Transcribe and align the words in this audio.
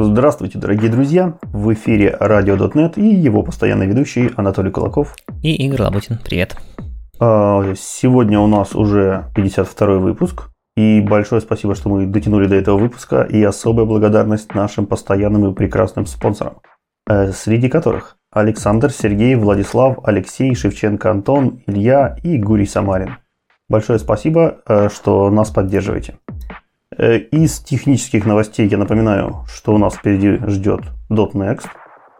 Здравствуйте, 0.00 0.60
дорогие 0.60 0.92
друзья! 0.92 1.36
В 1.42 1.72
эфире 1.74 2.16
Radio.net 2.20 2.92
и 2.94 3.04
его 3.04 3.42
постоянный 3.42 3.88
ведущий 3.88 4.30
Анатолий 4.36 4.70
Кулаков. 4.70 5.16
И 5.42 5.56
Игорь 5.66 5.82
Лабутин. 5.82 6.20
Привет. 6.24 6.56
А, 7.18 7.74
сегодня 7.76 8.38
у 8.38 8.46
нас 8.46 8.76
уже 8.76 9.32
52 9.34 9.98
выпуск. 9.98 10.50
И 10.76 11.00
большое 11.00 11.40
спасибо, 11.40 11.74
что 11.74 11.88
мы 11.88 12.06
дотянули 12.06 12.46
до 12.46 12.54
этого 12.54 12.78
выпуска. 12.78 13.22
И 13.22 13.42
особая 13.42 13.86
благодарность 13.86 14.54
нашим 14.54 14.86
постоянным 14.86 15.50
и 15.50 15.54
прекрасным 15.56 16.06
спонсорам. 16.06 16.60
Э, 17.08 17.32
среди 17.32 17.68
которых 17.68 18.18
Александр, 18.30 18.92
Сергей, 18.92 19.34
Владислав, 19.34 19.98
Алексей, 20.04 20.54
Шевченко, 20.54 21.10
Антон, 21.10 21.64
Илья 21.66 22.16
и 22.22 22.38
Гурий 22.38 22.68
Самарин. 22.68 23.16
Большое 23.68 23.98
спасибо, 23.98 24.58
э, 24.68 24.90
что 24.90 25.28
нас 25.28 25.50
поддерживаете. 25.50 26.20
Э, 26.96 27.18
из 27.18 27.58
технических 27.60 28.24
новостей 28.24 28.66
я 28.66 28.78
напоминаю, 28.78 29.44
что 29.52 29.74
у 29.74 29.78
нас 29.78 29.94
впереди 29.94 30.38
ждет 30.46 30.80
.next. 31.10 31.66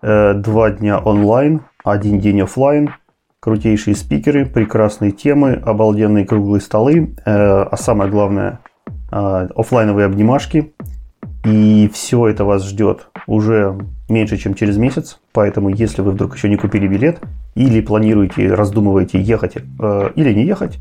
Э, 0.02 0.34
два 0.34 0.70
дня 0.70 0.98
онлайн, 0.98 1.62
один 1.84 2.20
день 2.20 2.42
офлайн, 2.42 2.94
крутейшие 3.40 3.96
спикеры, 3.96 4.44
прекрасные 4.44 5.12
темы, 5.12 5.54
обалденные 5.54 6.26
круглые 6.26 6.60
столы, 6.60 7.16
э, 7.24 7.30
а 7.30 7.76
самое 7.76 8.10
главное 8.10 8.60
офлайновые 9.10 10.04
обнимашки. 10.04 10.74
И 11.44 11.90
все 11.94 12.28
это 12.28 12.44
вас 12.44 12.66
ждет 12.68 13.08
уже 13.26 13.78
меньше, 14.10 14.36
чем 14.36 14.54
через 14.54 14.76
месяц. 14.76 15.18
Поэтому, 15.32 15.70
если 15.70 16.02
вы 16.02 16.10
вдруг 16.10 16.36
еще 16.36 16.50
не 16.50 16.56
купили 16.56 16.86
билет 16.86 17.18
или 17.54 17.80
планируете, 17.80 18.52
раздумываете 18.52 19.18
ехать 19.18 19.56
или 19.56 20.34
не 20.34 20.44
ехать, 20.44 20.78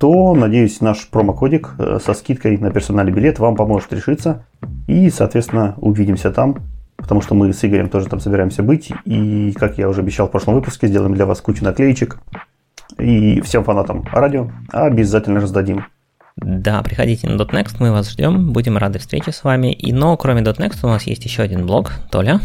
то, 0.00 0.34
надеюсь, 0.34 0.80
наш 0.80 1.06
промокодик 1.08 1.74
э, 1.78 1.98
со 2.02 2.14
скидкой 2.14 2.56
на 2.56 2.70
персональный 2.70 3.12
билет 3.12 3.38
вам 3.38 3.54
поможет 3.54 3.92
решиться. 3.92 4.46
И, 4.86 5.10
соответственно, 5.10 5.74
увидимся 5.76 6.30
там, 6.30 6.56
потому 6.96 7.20
что 7.20 7.34
мы 7.34 7.52
с 7.52 7.62
Игорем 7.62 7.90
тоже 7.90 8.06
там 8.06 8.18
собираемся 8.18 8.62
быть. 8.62 8.90
И, 9.04 9.52
как 9.52 9.76
я 9.76 9.90
уже 9.90 10.00
обещал 10.00 10.26
в 10.26 10.30
прошлом 10.30 10.54
выпуске, 10.54 10.86
сделаем 10.86 11.14
для 11.14 11.26
вас 11.26 11.42
кучу 11.42 11.62
наклеечек. 11.62 12.18
И 12.98 13.42
всем 13.42 13.62
фанатам 13.62 14.06
радио 14.10 14.50
обязательно 14.72 15.38
раздадим. 15.38 15.84
Да, 16.36 16.80
приходите 16.80 17.28
на 17.28 17.38
.next, 17.38 17.76
мы 17.78 17.92
вас 17.92 18.10
ждем, 18.10 18.54
будем 18.54 18.78
рады 18.78 18.98
встрече 18.98 19.32
с 19.32 19.44
вами. 19.44 19.70
И, 19.70 19.92
но 19.92 20.16
кроме 20.16 20.40
.next 20.40 20.78
у 20.82 20.86
нас 20.86 21.02
есть 21.02 21.26
еще 21.26 21.42
один 21.42 21.66
блог. 21.66 21.92
Толя? 22.10 22.40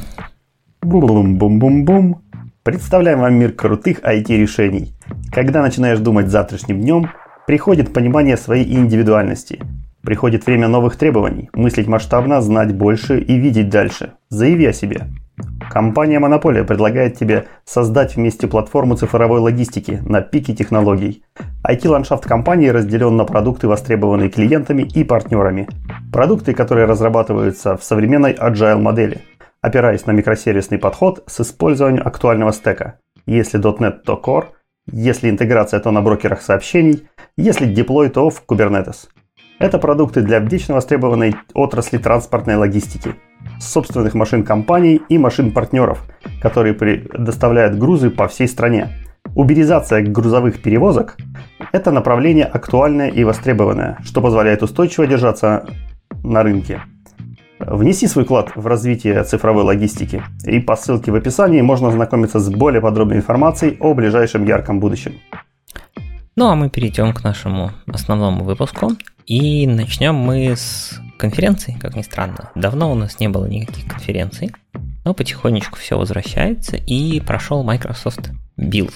Бум-бум-бум-бум-бум. 0.81 2.22
Представляем 2.64 3.22
вам 3.22 3.36
мир 3.36 3.53
крутых 3.53 4.02
IT-решений. 4.02 4.94
Когда 5.31 5.61
начинаешь 5.61 6.00
думать 6.00 6.28
завтрашним 6.28 6.81
днем– 6.81 7.09
Приходит 7.48 7.94
понимание 7.94 8.38
своей 8.38 8.76
индивидуальности. 8.76 9.62
Приходит 10.02 10.48
время 10.48 10.68
новых 10.68 10.96
требований, 10.96 11.52
мыслить 11.54 11.86
масштабно, 11.86 12.42
знать 12.42 12.74
больше 12.74 13.20
и 13.20 13.38
видеть 13.38 13.70
дальше. 13.70 14.14
Заяви 14.30 14.66
о 14.66 14.74
себе. 14.74 15.02
Компания 15.70 16.18
Монополия 16.18 16.64
предлагает 16.64 17.20
тебе 17.20 17.46
создать 17.64 18.16
вместе 18.16 18.48
платформу 18.48 18.96
цифровой 18.96 19.42
логистики 19.42 20.02
на 20.04 20.22
пике 20.22 20.56
технологий. 20.56 21.23
IT-ландшафт 21.64 22.26
компании 22.26 22.70
разделен 22.70 23.16
на 23.16 23.26
продукты, 23.26 23.68
востребованные 23.68 24.30
клиентами 24.30 24.82
и 24.82 25.04
партнерами. 25.04 25.68
Продукты, 26.12 26.56
которые 26.56 26.88
разрабатываются 26.88 27.78
в 27.78 27.84
современной 27.84 28.34
agile 28.34 28.82
модели, 28.82 29.22
опираясь 29.62 30.08
на 30.08 30.14
микросервисный 30.14 30.80
подход 30.80 31.23
с 31.28 31.42
использованием 31.42 32.08
актуального 32.08 32.54
стека. 32.54 33.00
Если 33.28 33.60
.NET, 33.60 34.00
то 34.04 34.20
Core, 34.23 34.46
если 34.92 35.30
интеграция, 35.30 35.80
то 35.80 35.92
на 35.92 36.02
брокерах 36.02 36.42
сообщений– 36.42 37.08
если 37.38 37.66
деплой, 37.66 38.09
то 38.09 38.30
в 38.30 38.44
Kubernetes. 38.47 39.08
Это 39.59 39.78
продукты 39.80 40.22
для 40.22 40.39
вечно 40.39 40.73
востребованной 40.73 41.36
отрасли 41.53 41.97
транспортной 41.97 42.55
логистики, 42.55 43.16
собственных 43.59 44.14
машин 44.14 44.44
компаний 44.44 45.02
и 45.10 45.17
машин 45.17 45.52
партнеров, 45.52 46.04
которые 46.42 46.73
предоставляют 46.73 47.77
грузы 47.77 48.10
по 48.10 48.27
всей 48.27 48.48
стране. 48.48 48.89
Уберизация 49.33 50.02
грузовых 50.02 50.61
перевозок– 50.61 51.17
это 51.71 51.92
направление 51.92 52.45
актуальное 52.45 53.10
и 53.10 53.23
востребованное, 53.23 53.98
что 54.04 54.21
позволяет 54.21 54.64
устойчиво 54.64 55.08
держаться 55.08 55.65
на 56.23 56.43
рынке. 56.43 56.81
Внеси 57.60 58.08
свой 58.08 58.26
вклад 58.26 58.52
в 58.55 58.67
развитие 58.67 59.23
цифровой 59.23 59.64
логистики, 59.64 60.21
и 60.45 60.60
по 60.60 60.76
ссылке 60.76 61.11
в 61.11 61.15
описании 61.15 61.61
можно 61.61 61.87
ознакомиться 61.87 62.39
с 62.39 62.49
более 62.49 62.81
подробной 62.81 63.17
информацией 63.17 63.77
о 63.80 63.93
ближайшем 63.93 64.45
ярком 64.45 64.80
будущем. 64.80 65.14
Ну 66.38 66.50
а 66.50 66.56
мы 66.56 66.70
перейдем 66.70 67.14
к 67.14 67.23
нашему 67.23 67.72
основному 67.88 68.44
выпуску. 68.44 68.92
И 69.26 69.66
начнем 69.68 70.16
мы 70.16 70.58
с 70.58 71.00
конференции, 71.18 71.78
как 71.80 71.96
ни 71.96 72.02
странно. 72.02 72.52
Давно 72.56 72.92
у 72.92 72.96
нас 72.96 73.22
не 73.22 73.30
было 73.30 73.46
никаких 73.46 73.86
конференций, 73.88 74.52
но 75.06 75.14
потихонечку 75.14 75.78
все 75.78 75.98
возвращается, 75.98 76.76
и 76.76 77.22
прошел 77.22 77.64
Microsoft 77.64 78.32
Build. 78.60 78.94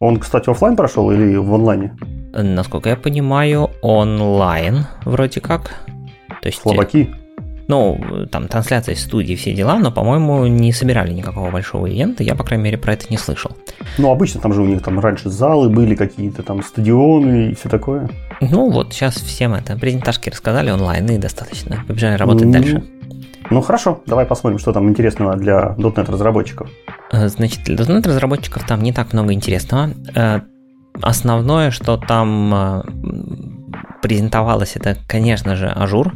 Он, 0.00 0.18
кстати, 0.18 0.50
офлайн 0.50 0.76
прошел 0.76 1.10
или 1.10 1.36
в 1.36 1.54
онлайне? 1.54 1.96
Насколько 2.34 2.90
я 2.90 2.96
понимаю, 2.96 3.70
онлайн 3.80 4.84
вроде 5.06 5.40
как. 5.40 5.80
То 6.42 6.48
есть, 6.48 6.60
Слабаки? 6.60 7.10
Ну, 7.68 8.26
там 8.30 8.48
трансляция 8.48 8.94
из 8.94 9.02
студии, 9.02 9.34
все 9.34 9.52
дела, 9.52 9.78
но, 9.78 9.90
по-моему, 9.90 10.46
не 10.46 10.72
собирали 10.72 11.12
никакого 11.12 11.50
большого 11.50 11.86
ивента, 11.86 12.22
я, 12.22 12.34
по 12.34 12.44
крайней 12.44 12.64
мере, 12.64 12.78
про 12.78 12.92
это 12.92 13.06
не 13.10 13.16
слышал. 13.16 13.50
Ну, 13.98 14.10
обычно 14.10 14.40
там 14.40 14.52
же 14.52 14.62
у 14.62 14.66
них 14.66 14.82
там 14.82 15.00
раньше 15.00 15.30
залы 15.30 15.68
были 15.68 15.94
какие-то, 15.94 16.42
там 16.42 16.62
стадионы 16.62 17.50
и 17.50 17.54
все 17.54 17.68
такое. 17.68 18.08
Ну, 18.40 18.70
вот 18.70 18.92
сейчас 18.92 19.14
всем 19.16 19.54
это 19.54 19.76
презентажки 19.76 20.30
рассказали 20.30 20.70
онлайн 20.70 21.06
и 21.06 21.18
достаточно. 21.18 21.84
Побежали 21.88 22.16
работать 22.16 22.46
ну, 22.46 22.52
дальше. 22.52 22.84
Ну, 23.50 23.60
хорошо, 23.62 24.02
давай 24.06 24.26
посмотрим, 24.26 24.58
что 24.58 24.72
там 24.72 24.88
интересного 24.88 25.36
для 25.36 25.74
.NET 25.78 26.10
разработчиков. 26.10 26.68
Э, 27.12 27.28
значит, 27.28 27.64
для 27.64 27.76
.NET 27.76 28.06
разработчиков 28.06 28.64
там 28.66 28.82
не 28.82 28.92
так 28.92 29.12
много 29.12 29.32
интересного. 29.32 29.90
Э, 30.14 30.40
основное, 31.00 31.70
что 31.70 31.96
там 31.96 32.54
э, 32.54 32.82
презентовалось, 34.02 34.76
это, 34.76 34.96
конечно 35.06 35.56
же, 35.56 35.68
Azure. 35.68 36.14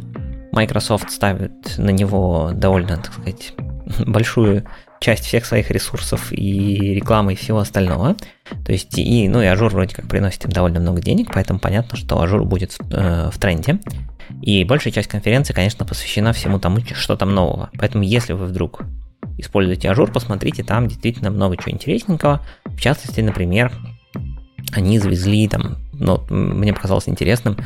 Microsoft 0.51 1.11
ставит 1.11 1.77
на 1.77 1.89
него 1.89 2.51
довольно, 2.53 2.97
так 2.97 3.13
сказать, 3.13 3.53
большую 4.05 4.65
часть 4.99 5.25
всех 5.25 5.45
своих 5.45 5.71
ресурсов 5.71 6.31
и 6.31 6.93
рекламы 6.93 7.33
и 7.33 7.35
всего 7.35 7.59
остального. 7.59 8.15
То 8.65 8.71
есть, 8.71 8.97
и, 8.97 9.27
ну 9.27 9.41
и 9.41 9.45
Azure 9.45 9.71
вроде 9.71 9.95
как 9.95 10.07
приносит 10.07 10.45
им 10.45 10.51
довольно 10.51 10.79
много 10.79 11.01
денег, 11.01 11.31
поэтому 11.33 11.59
понятно, 11.59 11.97
что 11.97 12.21
Azure 12.21 12.45
будет 12.45 12.77
э, 12.91 13.29
в 13.31 13.39
тренде. 13.39 13.79
И 14.41 14.63
большая 14.63 14.93
часть 14.93 15.09
конференции, 15.09 15.53
конечно, 15.53 15.85
посвящена 15.85 16.33
всему 16.33 16.59
тому, 16.59 16.79
что 16.93 17.15
там 17.17 17.33
нового. 17.33 17.69
Поэтому, 17.77 18.03
если 18.03 18.33
вы 18.33 18.45
вдруг 18.45 18.83
используете 19.37 19.89
Azure, 19.89 20.11
посмотрите, 20.11 20.63
там 20.63 20.87
действительно 20.87 21.31
много 21.31 21.57
чего 21.57 21.71
интересненького. 21.71 22.45
В 22.65 22.79
частности, 22.79 23.21
например, 23.21 23.71
они 24.73 24.99
завезли 24.99 25.47
там, 25.47 25.77
ну, 25.93 26.23
мне 26.29 26.73
показалось 26.73 27.09
интересным, 27.09 27.57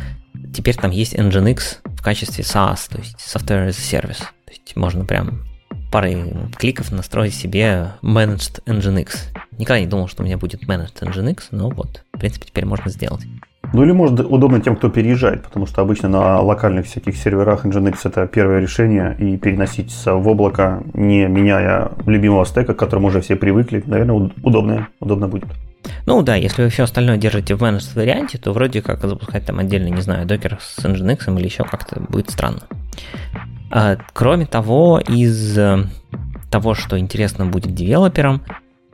теперь 0.55 0.75
там 0.75 0.91
есть 0.91 1.13
Nginx 1.15 1.79
в 1.83 2.01
качестве 2.01 2.43
SaaS, 2.43 2.89
то 2.89 2.97
есть 2.99 3.17
Software 3.17 3.67
as 3.67 3.77
a 3.77 3.99
Service. 3.99 4.19
То 4.45 4.51
есть 4.51 4.75
можно 4.75 5.05
прям 5.05 5.43
парой 5.91 6.33
кликов 6.57 6.91
настроить 6.91 7.35
себе 7.35 7.91
Managed 8.01 8.63
Nginx. 8.65 9.09
Никогда 9.57 9.79
не 9.79 9.87
думал, 9.87 10.07
что 10.07 10.23
у 10.23 10.25
меня 10.25 10.37
будет 10.37 10.63
Managed 10.63 11.01
Nginx, 11.01 11.43
но 11.51 11.69
вот, 11.69 12.03
в 12.13 12.19
принципе, 12.19 12.47
теперь 12.47 12.65
можно 12.65 12.89
сделать. 12.89 13.21
Ну 13.73 13.83
или 13.83 13.91
может 13.91 14.19
удобно 14.19 14.61
тем, 14.61 14.75
кто 14.77 14.89
переезжает, 14.89 15.43
потому 15.43 15.65
что 15.65 15.81
обычно 15.81 16.07
на 16.07 16.39
локальных 16.39 16.85
всяких 16.85 17.17
серверах 17.17 17.65
Nginx 17.65 17.97
это 18.05 18.27
первое 18.27 18.61
решение, 18.61 19.15
и 19.19 19.37
переносить 19.37 19.93
в 20.05 20.27
облако, 20.27 20.83
не 20.93 21.27
меняя 21.27 21.91
любимого 22.05 22.45
стека, 22.45 22.73
к 22.73 22.79
которому 22.79 23.07
уже 23.07 23.21
все 23.21 23.35
привыкли, 23.35 23.83
наверное, 23.85 24.31
удобно, 24.43 24.87
удобно 24.99 25.27
будет. 25.27 25.49
Ну 26.05 26.21
да, 26.21 26.35
если 26.35 26.63
вы 26.63 26.69
все 26.69 26.83
остальное 26.83 27.17
держите 27.17 27.55
в 27.55 27.63
managed 27.63 27.95
варианте, 27.95 28.37
то 28.37 28.51
вроде 28.53 28.81
как 28.81 29.01
запускать 29.01 29.45
там 29.45 29.59
отдельно, 29.59 29.87
не 29.87 30.01
знаю, 30.01 30.25
докер 30.25 30.59
с 30.61 30.79
Nginx 30.83 31.37
или 31.37 31.45
еще 31.45 31.63
как-то 31.63 31.99
будет 31.99 32.29
странно. 32.29 32.61
А, 33.71 33.97
кроме 34.13 34.45
того, 34.45 34.99
из 34.99 35.57
э, 35.57 35.85
того, 36.49 36.75
что 36.75 36.97
интересно 36.97 37.45
будет 37.45 37.73
девелоперам, 37.73 38.43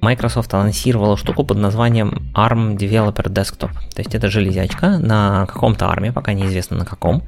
Microsoft 0.01 0.51
анонсировала 0.53 1.15
штуку 1.15 1.43
под 1.43 1.57
названием 1.57 2.31
ARM 2.33 2.75
Developer 2.75 3.27
Desktop. 3.27 3.71
То 3.93 3.99
есть 3.99 4.15
это 4.15 4.29
железячка 4.29 4.97
на 4.97 5.45
каком-то 5.45 5.87
арме, 5.89 6.11
пока 6.11 6.33
неизвестно 6.33 6.77
на 6.77 6.85
каком, 6.85 7.23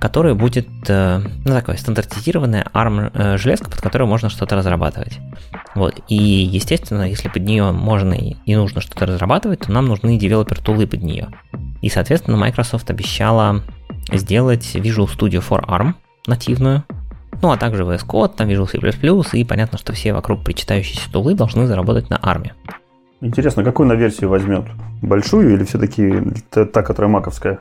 которая 0.00 0.34
будет, 0.34 0.68
э, 0.88 1.20
ну, 1.44 1.52
такое 1.52 1.76
стандартизированная 1.76 2.66
ARM 2.72 3.10
э, 3.12 3.38
железка, 3.38 3.70
под 3.70 3.80
которую 3.80 4.08
можно 4.08 4.28
что-то 4.28 4.56
разрабатывать. 4.56 5.18
Вот. 5.74 6.00
И, 6.08 6.14
естественно, 6.14 7.08
если 7.08 7.28
под 7.28 7.42
нее 7.42 7.72
можно 7.72 8.14
и 8.14 8.56
нужно 8.56 8.80
что-то 8.80 9.06
разрабатывать, 9.06 9.60
то 9.60 9.72
нам 9.72 9.86
нужны 9.86 10.18
девелопер-тулы 10.18 10.86
под 10.86 11.02
нее. 11.02 11.28
И, 11.82 11.88
соответственно, 11.88 12.36
Microsoft 12.36 12.90
обещала 12.90 13.62
сделать 14.12 14.74
Visual 14.74 15.06
Studio 15.06 15.44
for 15.46 15.64
ARM 15.66 15.94
нативную, 16.26 16.84
ну 17.42 17.50
а 17.50 17.56
также 17.56 17.84
VS 17.84 18.06
Code, 18.06 18.36
там 18.36 18.48
Visual 18.48 18.66
C++, 18.66 19.38
и 19.38 19.44
понятно, 19.44 19.78
что 19.78 19.92
все 19.92 20.12
вокруг 20.12 20.44
причитающиеся 20.44 21.10
тулы 21.10 21.34
должны 21.34 21.66
заработать 21.66 22.10
на 22.10 22.18
ARM 22.20 22.39
е. 22.39 22.52
Интересно, 23.20 23.64
какую 23.64 23.88
она 23.88 23.94
версию 23.94 24.30
возьмет? 24.30 24.64
Большую 25.02 25.54
или 25.54 25.64
все-таки 25.64 26.22
та, 26.50 26.82
которая 26.82 27.10
маковская? 27.10 27.58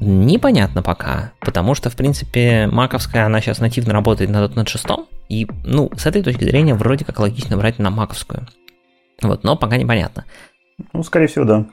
Непонятно 0.00 0.82
пока, 0.82 1.32
потому 1.40 1.74
что, 1.74 1.90
в 1.90 1.96
принципе, 1.96 2.68
маковская, 2.70 3.26
она 3.26 3.40
сейчас 3.40 3.60
нативно 3.60 3.92
работает 3.92 4.30
на 4.30 4.44
.NET 4.44 4.68
6, 4.68 4.86
И, 5.28 5.46
ну, 5.64 5.90
с 5.96 6.06
этой 6.06 6.22
точки 6.22 6.44
зрения, 6.44 6.74
вроде 6.74 7.04
как 7.04 7.20
логично 7.20 7.56
брать 7.56 7.78
на 7.78 7.90
маковскую. 7.90 8.46
Вот, 9.22 9.44
но 9.44 9.56
пока 9.56 9.76
непонятно. 9.76 10.24
Ну, 10.92 11.02
скорее 11.02 11.28
всего, 11.28 11.44
да. 11.44 11.66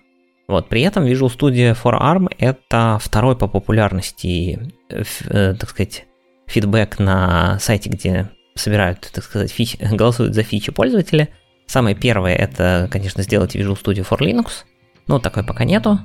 Вот, 0.47 0.69
при 0.69 0.81
этом 0.81 1.06
Visual 1.06 1.36
Studio 1.36 1.75
for 1.81 2.00
ARM 2.00 2.27
это 2.38 3.00
второй 3.01 3.36
по 3.36 3.47
популярности, 3.47 4.71
э, 4.89 5.03
э, 5.29 5.56
так 5.56 5.69
сказать, 5.69 6.06
фидбэк 6.47 7.00
на 7.00 7.57
сайте, 7.59 7.89
где 7.89 8.29
собирают, 8.56 9.09
так 9.13 9.24
сказать, 9.24 9.51
фичи, 9.51 9.77
голосуют 9.91 10.36
за 10.36 10.44
фичи 10.44 10.71
пользователя. 10.71 11.29
Самое 11.68 11.95
первое 11.95 12.36
это, 12.36 12.88
конечно, 12.92 13.24
сделать 13.24 13.56
Visual 13.56 13.81
Studio 13.81 14.06
for 14.07 14.19
Linux, 14.19 14.65
но 15.07 15.19
такой 15.19 15.44
пока 15.44 15.63
нету, 15.63 16.00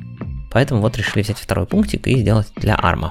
поэтому 0.51 0.81
вот 0.81 0.97
решили 0.97 1.23
взять 1.23 1.39
второй 1.39 1.67
пунктик 1.67 2.07
и 2.07 2.19
сделать 2.19 2.53
для 2.57 2.75
ARM. 2.75 3.11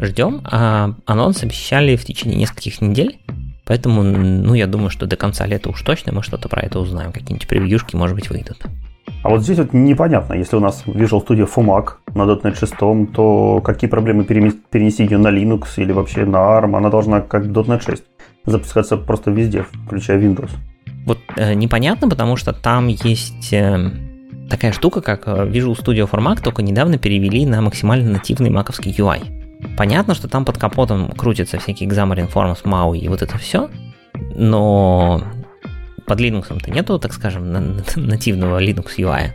Ждем, 0.00 0.42
а 0.44 0.94
анонс 1.06 1.42
обещали 1.42 1.96
в 1.96 2.04
течение 2.04 2.38
нескольких 2.38 2.80
недель, 2.80 3.18
поэтому, 3.64 4.02
ну, 4.02 4.54
я 4.54 4.66
думаю, 4.66 4.90
что 4.90 5.06
до 5.06 5.16
конца 5.16 5.46
лета 5.46 5.70
уж 5.70 5.82
точно 5.82 6.12
мы 6.12 6.22
что-то 6.22 6.48
про 6.48 6.62
это 6.62 6.78
узнаем, 6.78 7.12
какие-нибудь 7.12 7.48
превьюшки, 7.48 7.96
может 7.96 8.14
быть, 8.14 8.30
выйдут. 8.30 8.58
А 9.22 9.28
вот 9.28 9.42
здесь 9.42 9.58
вот 9.58 9.72
непонятно, 9.72 10.34
если 10.34 10.56
у 10.56 10.60
нас 10.60 10.84
Visual 10.86 11.26
Studio 11.26 11.50
FUMAC 11.52 12.14
на 12.14 12.22
.NET 12.22 12.58
6, 12.58 13.12
то 13.12 13.60
какие 13.60 13.90
проблемы 13.90 14.24
перенести 14.24 15.02
ее 15.02 15.18
на 15.18 15.28
Linux 15.28 15.64
или 15.76 15.92
вообще 15.92 16.24
на 16.24 16.38
ARM? 16.38 16.76
Она 16.76 16.88
должна 16.88 17.20
как 17.20 17.44
.NET 17.44 17.84
6 17.84 18.02
запускаться 18.46 18.96
просто 18.96 19.30
везде, 19.30 19.66
включая 19.86 20.18
Windows. 20.18 20.50
Вот 21.06 21.18
э, 21.36 21.54
непонятно, 21.54 22.08
потому 22.08 22.36
что 22.36 22.52
там 22.52 22.88
есть 22.88 23.52
э, 23.52 23.90
такая 24.50 24.72
штука, 24.72 25.00
как 25.00 25.26
э, 25.26 25.46
Visual 25.46 25.78
Studio 25.78 26.10
for 26.10 26.20
Mac, 26.20 26.42
только 26.42 26.62
недавно 26.62 26.98
перевели 26.98 27.46
на 27.46 27.60
максимально 27.62 28.10
нативный 28.10 28.50
маковский 28.50 28.92
UI. 28.92 29.76
Понятно, 29.76 30.14
что 30.14 30.28
там 30.28 30.44
под 30.44 30.58
капотом 30.58 31.10
крутятся 31.12 31.58
всякие 31.58 31.88
Xamarin 31.88 32.30
Forms, 32.30 32.62
MAUI 32.64 32.98
и 32.98 33.08
вот 33.08 33.22
это 33.22 33.38
все, 33.38 33.70
но 34.34 35.22
под 36.06 36.18
Linux-то 36.18 36.70
нету, 36.70 36.98
так 36.98 37.12
скажем, 37.12 37.52
нативного 37.96 38.62
Linux 38.62 38.96
UI. 38.98 39.30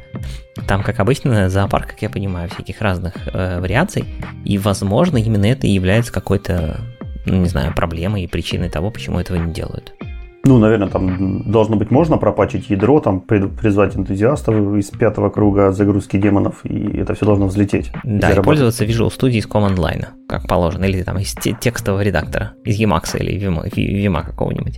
Там, 0.67 0.83
как 0.83 0.99
обычно, 0.99 1.49
зоопарк, 1.49 1.91
как 1.91 2.01
я 2.01 2.09
понимаю, 2.09 2.49
всяких 2.49 2.81
разных 2.81 3.13
э, 3.27 3.59
вариаций, 3.59 4.03
и, 4.43 4.57
возможно, 4.57 5.17
именно 5.17 5.45
это 5.45 5.67
и 5.67 5.71
является 5.71 6.11
какой-то, 6.11 6.81
ну, 7.25 7.37
не 7.37 7.47
знаю, 7.47 7.73
проблемой 7.73 8.23
и 8.23 8.27
причиной 8.27 8.69
того, 8.69 8.91
почему 8.91 9.19
этого 9.19 9.37
не 9.37 9.53
делают. 9.53 9.93
Ну, 10.47 10.59
наверное, 10.59 10.89
там 10.89 11.41
должно 11.51 11.75
быть 11.75 11.89
можно 11.89 12.17
пропачить 12.17 12.69
ядро, 12.69 12.99
там 12.99 13.19
призвать 13.19 13.97
энтузиастов 13.97 14.75
из 14.75 14.91
пятого 14.91 15.31
круга 15.31 15.71
загрузки 15.71 16.17
демонов, 16.17 16.63
и 16.63 16.97
это 16.97 17.15
все 17.15 17.25
должно 17.25 17.47
взлететь. 17.47 17.91
Да, 18.03 18.31
и 18.31 18.41
пользоваться 18.41 18.85
Visual 18.85 19.07
Studio 19.07 19.37
из 19.37 19.47
Command 19.47 19.77
Line, 19.77 20.05
как 20.29 20.47
положено, 20.47 20.85
или 20.85 21.01
там 21.01 21.17
из 21.17 21.33
текстового 21.33 22.01
редактора, 22.01 22.53
из 22.63 22.79
Emacs 22.79 23.17
или 23.19 23.35
Vima, 23.39 23.67
Vima 23.69 24.23
какого-нибудь. 24.23 24.77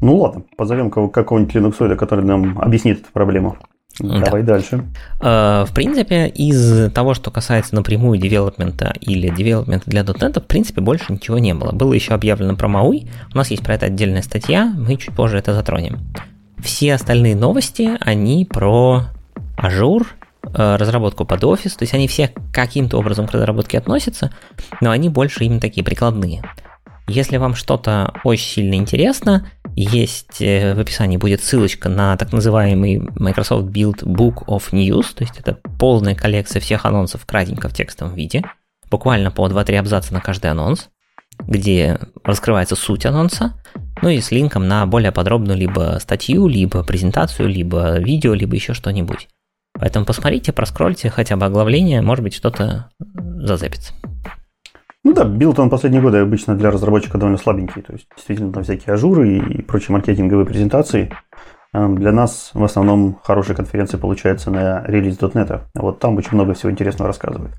Ну 0.00 0.16
ладно, 0.16 0.42
позовем 0.56 0.90
какого-нибудь 0.90 1.54
линуксоида, 1.54 1.94
который 1.94 2.24
нам 2.24 2.58
объяснит 2.58 3.02
эту 3.02 3.12
проблему. 3.12 3.56
Давай 3.98 4.42
да. 4.42 4.54
дальше. 4.54 4.84
Э, 5.20 5.64
в 5.66 5.72
принципе, 5.72 6.28
из 6.28 6.92
того, 6.92 7.14
что 7.14 7.30
касается 7.30 7.74
напрямую 7.74 8.18
девелопмента 8.18 8.92
или 9.00 9.28
девелопмента 9.28 9.90
для 9.90 10.02
.NET, 10.02 10.40
в 10.40 10.46
принципе, 10.46 10.80
больше 10.80 11.12
ничего 11.12 11.38
не 11.38 11.54
было. 11.54 11.72
Было 11.72 11.94
еще 11.94 12.14
объявлено 12.14 12.56
про 12.56 12.68
MAUI, 12.68 13.08
у 13.32 13.36
нас 13.36 13.50
есть 13.50 13.62
про 13.62 13.74
это 13.74 13.86
отдельная 13.86 14.22
статья, 14.22 14.72
мы 14.76 14.96
чуть 14.96 15.14
позже 15.14 15.38
это 15.38 15.54
затронем. 15.54 16.00
Все 16.58 16.94
остальные 16.94 17.36
новости, 17.36 17.90
они 18.00 18.44
про 18.44 19.04
Azure, 19.56 20.06
э, 20.54 20.76
разработку 20.76 21.24
под 21.24 21.44
офис, 21.44 21.74
то 21.74 21.84
есть 21.84 21.94
они 21.94 22.06
все 22.08 22.32
каким-то 22.52 22.98
образом 22.98 23.26
к 23.26 23.32
разработке 23.32 23.78
относятся, 23.78 24.30
но 24.80 24.90
они 24.90 25.08
больше 25.08 25.44
именно 25.44 25.60
такие 25.60 25.84
прикладные. 25.84 26.42
Если 27.08 27.36
вам 27.36 27.54
что-то 27.54 28.12
очень 28.24 28.48
сильно 28.48 28.74
интересно, 28.74 29.48
есть 29.76 30.40
э, 30.40 30.74
в 30.74 30.80
описании 30.80 31.18
будет 31.18 31.44
ссылочка 31.44 31.90
на 31.90 32.16
так 32.16 32.32
называемый 32.32 32.98
Microsoft 33.14 33.66
Build 33.66 34.02
Book 34.04 34.46
of 34.46 34.70
News, 34.72 35.14
то 35.14 35.22
есть 35.22 35.38
это 35.38 35.58
полная 35.78 36.14
коллекция 36.14 36.60
всех 36.60 36.86
анонсов 36.86 37.26
кратенько 37.26 37.68
в 37.68 37.74
текстовом 37.74 38.14
виде, 38.14 38.42
буквально 38.90 39.30
по 39.30 39.46
2-3 39.46 39.76
абзаца 39.76 40.14
на 40.14 40.22
каждый 40.22 40.50
анонс, 40.50 40.88
где 41.46 42.00
раскрывается 42.24 42.74
суть 42.74 43.04
анонса, 43.04 43.52
ну 44.00 44.08
и 44.08 44.20
с 44.20 44.30
линком 44.30 44.66
на 44.66 44.86
более 44.86 45.12
подробную 45.12 45.58
либо 45.58 45.98
статью, 46.00 46.48
либо 46.48 46.82
презентацию, 46.82 47.48
либо 47.48 47.98
видео, 47.98 48.32
либо 48.32 48.54
еще 48.54 48.72
что-нибудь. 48.72 49.28
Поэтому 49.74 50.06
посмотрите, 50.06 50.54
проскрольте 50.54 51.10
хотя 51.10 51.36
бы 51.36 51.44
оглавление, 51.44 52.00
может 52.00 52.22
быть 52.22 52.34
что-то 52.34 52.88
зацепится. 53.42 53.92
Ну 55.06 55.12
да, 55.12 55.22
Build 55.22 55.56
он 55.60 55.70
последние 55.70 56.02
годы 56.02 56.18
обычно 56.18 56.56
для 56.56 56.68
разработчика 56.68 57.16
довольно 57.16 57.38
слабенький. 57.38 57.80
То 57.80 57.92
есть 57.92 58.08
действительно 58.16 58.52
там 58.52 58.64
всякие 58.64 58.92
Azure 58.92 59.30
ы 59.30 59.38
и 59.38 59.62
прочие 59.62 59.92
маркетинговые 59.92 60.44
презентации. 60.44 61.12
Эм, 61.72 61.94
для 61.94 62.10
нас 62.10 62.50
в 62.54 62.64
основном 62.64 63.20
хорошие 63.22 63.54
конференции 63.54 63.98
получаются 63.98 64.50
на 64.50 64.82
релиз 64.84 65.22
.NET. 65.22 65.60
Вот 65.76 66.00
там 66.00 66.16
очень 66.16 66.32
много 66.32 66.54
всего 66.54 66.72
интересного 66.72 67.06
рассказывает. 67.06 67.52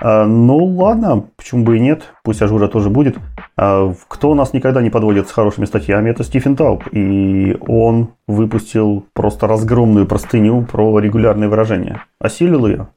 А, 0.00 0.24
ну 0.24 0.64
ладно, 0.64 1.26
почему 1.36 1.62
бы 1.62 1.76
и 1.76 1.80
нет, 1.80 2.04
пусть 2.22 2.40
Azure 2.40 2.68
тоже 2.68 2.88
будет. 2.88 3.18
А, 3.58 3.92
кто 4.08 4.34
нас 4.34 4.54
никогда 4.54 4.80
не 4.80 4.88
подводит 4.88 5.28
с 5.28 5.32
хорошими 5.32 5.66
статьями, 5.66 6.08
это 6.08 6.24
Стивен 6.24 6.56
Тауб. 6.56 6.84
И 6.90 7.54
он 7.68 8.14
выпустил 8.26 9.04
просто 9.12 9.46
разгромную 9.46 10.06
простыню 10.06 10.62
про 10.62 10.98
регулярные 11.00 11.50
выражения. 11.50 12.02
Осилил 12.18 12.66
ее? 12.66 12.88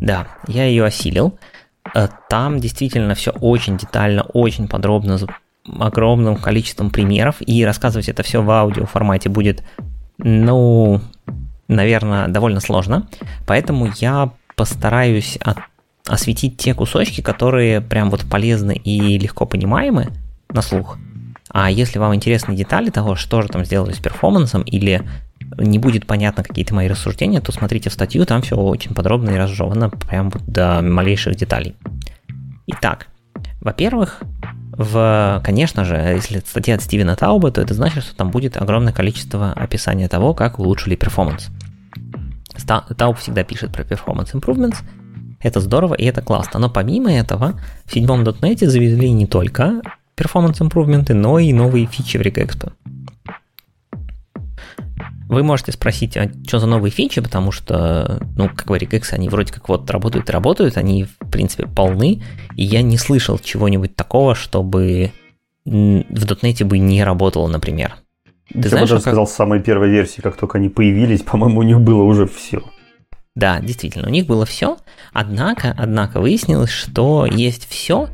Да, 0.00 0.26
я 0.46 0.64
ее 0.64 0.86
осилил. 0.86 1.34
Э, 1.94 2.08
там 2.28 2.58
действительно 2.58 3.14
все 3.14 3.30
очень 3.30 3.76
детально, 3.76 4.22
очень 4.22 4.68
подробно, 4.68 5.18
с 5.18 5.26
огромным 5.78 6.36
количеством 6.36 6.90
примеров, 6.90 7.36
и 7.40 7.64
рассказывать 7.64 8.08
это 8.08 8.22
все 8.22 8.42
в 8.42 8.50
аудио 8.50 8.86
формате 8.86 9.28
будет, 9.28 9.62
ну, 10.18 11.00
наверное, 11.68 12.28
довольно 12.28 12.60
сложно. 12.60 13.06
Поэтому 13.46 13.90
я 13.96 14.30
постараюсь 14.56 15.36
от, 15.36 15.58
осветить 16.08 16.56
те 16.56 16.74
кусочки, 16.74 17.20
которые 17.20 17.80
прям 17.80 18.10
вот 18.10 18.28
полезны 18.28 18.72
и 18.72 19.18
легко 19.18 19.46
понимаемы 19.46 20.08
на 20.50 20.62
слух. 20.62 20.98
А 21.50 21.70
если 21.70 21.98
вам 21.98 22.14
интересны 22.14 22.56
детали 22.56 22.90
того, 22.90 23.14
что 23.14 23.42
же 23.42 23.48
там 23.48 23.64
сделали 23.64 23.92
с 23.92 23.98
перформансом, 23.98 24.62
или 24.62 25.02
не 25.58 25.78
будет 25.78 26.06
понятно 26.06 26.42
какие-то 26.42 26.74
мои 26.74 26.88
рассуждения, 26.88 27.40
то 27.40 27.52
смотрите 27.52 27.90
статью, 27.90 28.24
там 28.26 28.42
все 28.42 28.56
очень 28.56 28.94
подробно 28.94 29.30
и 29.30 29.36
разжевано, 29.36 29.90
прям 29.90 30.32
до 30.46 30.82
малейших 30.82 31.36
деталей. 31.36 31.76
Итак, 32.66 33.08
во-первых, 33.60 34.22
в, 34.72 35.40
конечно 35.44 35.84
же, 35.84 35.96
если 35.96 36.38
статья 36.38 36.76
от 36.76 36.82
Стивена 36.82 37.14
Тауба, 37.14 37.50
то 37.50 37.60
это 37.60 37.74
значит, 37.74 38.04
что 38.04 38.16
там 38.16 38.30
будет 38.30 38.56
огромное 38.56 38.92
количество 38.92 39.52
описания 39.52 40.08
того, 40.08 40.34
как 40.34 40.58
улучшили 40.58 40.96
перформанс. 40.96 41.48
Тауб 42.96 43.18
всегда 43.18 43.44
пишет 43.44 43.72
про 43.72 43.82
performance 43.82 44.32
improvements, 44.32 44.76
это 45.42 45.60
здорово 45.60 45.94
и 45.94 46.04
это 46.04 46.22
классно. 46.22 46.60
Но 46.60 46.70
помимо 46.70 47.12
этого, 47.12 47.60
в 47.84 47.92
седьмом 47.92 48.22
.NET 48.22 48.66
завезли 48.66 49.10
не 49.10 49.26
только 49.26 49.82
performance 50.16 50.60
improvement, 50.60 51.12
но 51.12 51.38
и 51.38 51.52
новые 51.52 51.86
фичи 51.86 52.16
в 52.16 52.20
Regex. 52.20 52.72
Вы 55.32 55.42
можете 55.42 55.72
спросить, 55.72 56.14
а 56.18 56.30
что 56.46 56.58
за 56.58 56.66
новые 56.66 56.90
фичи, 56.90 57.22
потому 57.22 57.52
что, 57.52 58.20
ну, 58.36 58.50
как 58.50 58.66
бы 58.66 58.76
Regex, 58.76 59.14
они 59.14 59.30
вроде 59.30 59.50
как 59.50 59.66
вот 59.66 59.90
работают 59.90 60.28
и 60.28 60.32
работают, 60.32 60.76
они, 60.76 61.04
в 61.04 61.30
принципе, 61.30 61.66
полны, 61.66 62.22
и 62.54 62.62
я 62.62 62.82
не 62.82 62.98
слышал 62.98 63.38
чего-нибудь 63.38 63.96
такого, 63.96 64.34
чтобы 64.34 65.10
в 65.64 65.70
.NET 65.70 66.64
бы 66.66 66.76
не 66.76 67.02
работало, 67.02 67.48
например. 67.48 67.94
Ты 68.52 68.58
я 68.58 68.68
знаешь, 68.68 68.90
бы 68.90 68.94
даже 68.94 68.94
как... 68.96 69.00
сказал, 69.00 69.26
с 69.26 69.32
самой 69.32 69.60
первой 69.60 69.88
версии, 69.88 70.20
как 70.20 70.36
только 70.36 70.58
они 70.58 70.68
появились, 70.68 71.22
по-моему, 71.22 71.60
у 71.60 71.62
них 71.62 71.80
было 71.80 72.02
уже 72.02 72.26
все. 72.26 72.62
Да, 73.34 73.58
действительно, 73.60 74.08
у 74.08 74.10
них 74.10 74.26
было 74.26 74.44
все, 74.44 74.76
однако, 75.14 75.74
однако 75.78 76.20
выяснилось, 76.20 76.68
что 76.68 77.24
есть 77.24 77.66
все, 77.70 78.10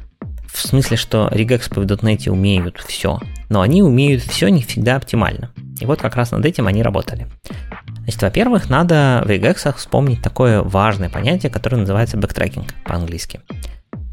в 0.53 0.61
смысле, 0.61 0.97
что 0.97 1.29
регэкспы 1.31 1.81
в 1.81 1.85
.NET 1.85 2.29
умеют 2.29 2.83
все, 2.87 3.21
но 3.49 3.61
они 3.61 3.83
умеют 3.83 4.23
все 4.23 4.49
не 4.49 4.63
всегда 4.63 4.97
оптимально. 4.97 5.51
И 5.81 5.87
вот 5.87 6.01
как 6.01 6.17
раз 6.17 6.33
над 6.33 6.45
этим 6.45 6.67
они 6.67 6.83
работали. 6.83 7.27
Значит, 8.03 8.23
во-первых, 8.23 8.71
надо 8.71 9.23
в 9.25 9.29
regex 9.31 9.60
ах 9.60 9.77
вспомнить 9.77 10.23
такое 10.23 10.63
важное 10.63 11.11
понятие, 11.11 11.51
которое 11.51 11.77
называется 11.77 12.17
backtracking 12.17 12.75
по-английски. 12.85 13.41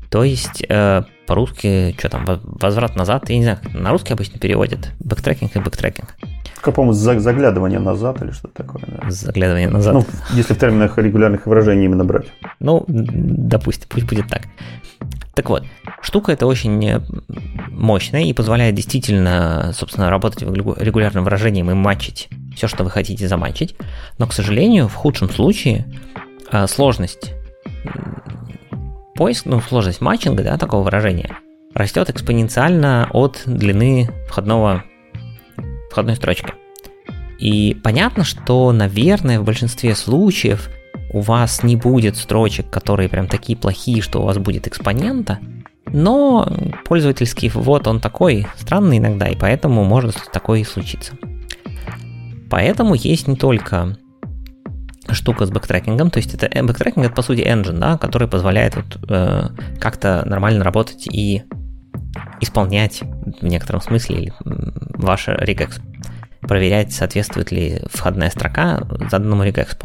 То 0.09 0.23
есть, 0.23 0.63
э, 0.67 1.03
по-русски, 1.27 1.95
что 1.97 2.09
там, 2.09 2.25
возврат 2.25 2.95
назад, 2.95 3.29
я 3.29 3.37
не 3.37 3.43
знаю, 3.43 3.59
на 3.73 3.91
русский 3.91 4.13
обычно 4.13 4.39
переводят 4.39 4.91
backtracking 4.99 5.55
и 5.55 5.59
backtracking. 5.59 6.15
По-моему, 6.61 6.93
заглядывание 6.93 7.79
назад 7.79 8.21
или 8.23 8.31
что-то 8.31 8.63
такое. 8.63 8.81
Да? 8.87 9.09
Заглядывание 9.09 9.69
назад. 9.69 9.93
Ну, 9.93 10.05
если 10.31 10.53
в 10.53 10.57
терминах 10.57 10.97
регулярных 10.97 11.45
выражений 11.45 11.85
именно 11.85 12.03
брать. 12.05 12.25
Ну, 12.59 12.85
допустим, 12.87 13.87
пусть 13.89 14.07
будет 14.07 14.27
так. 14.27 14.43
Так 15.35 15.49
вот, 15.49 15.63
штука 16.01 16.31
эта 16.31 16.47
очень 16.47 17.01
мощная 17.69 18.23
и 18.23 18.33
позволяет 18.33 18.73
действительно, 18.75 19.71
собственно, 19.73 20.09
работать 20.09 20.41
регулярным 20.41 21.25
выражением 21.25 21.69
и 21.69 21.73
матчить 21.73 22.29
все, 22.55 22.67
что 22.67 22.85
вы 22.85 22.89
хотите 22.89 23.27
заматчить. 23.27 23.75
Но, 24.17 24.27
к 24.27 24.33
сожалению, 24.33 24.87
в 24.87 24.93
худшем 24.93 25.29
случае 25.29 25.85
а, 26.49 26.67
сложность 26.67 27.33
поиск, 29.15 29.45
ну, 29.45 29.59
сложность 29.61 30.01
матчинга, 30.01 30.43
да, 30.43 30.57
такого 30.57 30.83
выражения, 30.83 31.37
растет 31.73 32.09
экспоненциально 32.09 33.09
от 33.11 33.41
длины 33.45 34.09
входного, 34.29 34.83
входной 35.91 36.15
строчки. 36.15 36.53
И 37.39 37.73
понятно, 37.83 38.23
что, 38.23 38.71
наверное, 38.71 39.39
в 39.39 39.43
большинстве 39.43 39.95
случаев 39.95 40.69
у 41.15 41.21
вас 41.21 41.63
не 41.63 41.77
будет 41.77 42.17
строчек, 42.17 42.69
которые 42.69 43.07
прям 43.07 43.29
такие 43.29 43.57
плохие, 43.57 44.01
что 44.01 44.21
у 44.21 44.25
вас 44.25 44.37
будет 44.37 44.67
экспонента, 44.67 45.39
но 45.85 46.45
пользовательский 46.83 47.47
ввод, 47.47 47.87
он 47.87 48.01
такой 48.01 48.45
странный 48.57 48.97
иногда, 48.97 49.29
и 49.29 49.37
поэтому 49.37 49.85
может 49.85 50.17
такое 50.33 50.59
и 50.59 50.65
случиться. 50.65 51.13
Поэтому 52.49 52.95
есть 52.95 53.29
не 53.29 53.37
только 53.37 53.97
штука 55.09 55.45
с 55.45 55.51
backtracking 55.51 55.98
ом, 55.98 56.09
то 56.09 56.17
есть 56.17 56.33
это 56.33 56.47
э, 56.47 56.61
backtracking 56.61 57.05
это 57.05 57.15
по 57.15 57.21
сути 57.21 57.39
engine, 57.39 57.79
да, 57.79 57.97
который 57.97 58.27
позволяет 58.27 58.75
вот, 58.75 58.99
э, 59.09 59.47
как-то 59.79 60.23
нормально 60.25 60.65
работать 60.65 61.07
и 61.07 61.43
исполнять 62.41 63.03
в 63.39 63.45
некотором 63.45 63.79
смысле 63.79 64.33
ваш 64.43 65.29
regex, 65.29 65.79
проверять, 66.41 66.91
соответствует 66.91 67.53
ли 67.53 67.81
входная 67.89 68.31
строка 68.31 68.85
заданному 69.09 69.45
regex. 69.45 69.77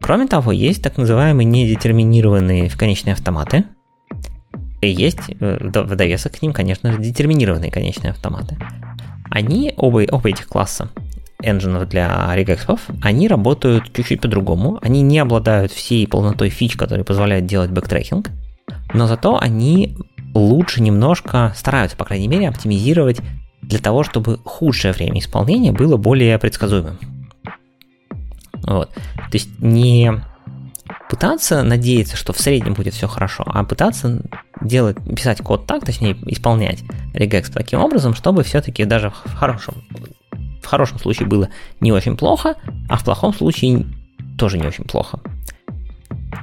Кроме 0.00 0.26
того, 0.26 0.52
есть 0.52 0.82
так 0.82 0.96
называемые 0.98 1.44
недетерминированные 1.46 2.70
конечные 2.70 3.14
автоматы, 3.14 3.64
и 4.80 4.88
есть 4.88 5.20
э, 5.28 5.58
в 5.60 5.96
довесок 5.96 6.38
к 6.38 6.42
ним, 6.42 6.52
конечно 6.52 6.92
же, 6.92 6.98
детерминированные 6.98 7.70
конечные 7.70 8.10
автоматы. 8.10 8.56
Они, 9.30 9.72
оба, 9.76 10.04
оба 10.10 10.28
этих 10.28 10.46
класса, 10.46 10.90
engine 11.42 11.84
для 11.86 12.34
regexp 12.34 12.65
ов, 12.65 12.80
они 13.02 13.28
работают 13.28 13.92
чуть-чуть 13.92 14.20
по-другому. 14.20 14.78
Они 14.82 15.02
не 15.02 15.18
обладают 15.18 15.72
всей 15.72 16.06
полнотой 16.06 16.50
фич, 16.50 16.76
которые 16.76 17.04
позволяют 17.04 17.46
делать 17.46 17.70
backtracking, 17.70 18.30
но 18.94 19.06
зато 19.06 19.38
они 19.38 19.96
лучше 20.34 20.82
немножко 20.82 21.52
стараются, 21.56 21.96
по 21.96 22.04
крайней 22.04 22.28
мере, 22.28 22.48
оптимизировать 22.48 23.20
для 23.62 23.78
того, 23.78 24.04
чтобы 24.04 24.38
худшее 24.44 24.92
время 24.92 25.18
исполнения 25.18 25.72
было 25.72 25.96
более 25.96 26.38
предсказуемым. 26.38 26.98
Вот. 28.66 28.90
То 28.92 29.32
есть 29.32 29.58
не 29.60 30.12
пытаться 31.08 31.62
надеяться, 31.62 32.16
что 32.16 32.32
в 32.32 32.40
среднем 32.40 32.74
будет 32.74 32.94
все 32.94 33.06
хорошо, 33.06 33.44
а 33.46 33.64
пытаться 33.64 34.22
делать, 34.60 34.96
писать 35.14 35.38
код 35.38 35.66
так, 35.66 35.84
точнее 35.84 36.16
исполнять 36.26 36.82
regex 37.14 37.52
таким 37.52 37.80
образом, 37.80 38.14
чтобы 38.14 38.42
все-таки 38.42 38.84
даже 38.84 39.10
в 39.10 39.34
хорошем 39.34 39.74
в 40.62 40.68
хорошем 40.68 40.98
случае 40.98 41.28
было 41.28 41.48
не 41.80 41.92
очень 41.92 42.16
плохо, 42.16 42.56
а 42.88 42.96
в 42.96 43.04
плохом 43.04 43.32
случае 43.32 43.86
тоже 44.36 44.58
не 44.58 44.66
очень 44.66 44.82
плохо. 44.82 45.20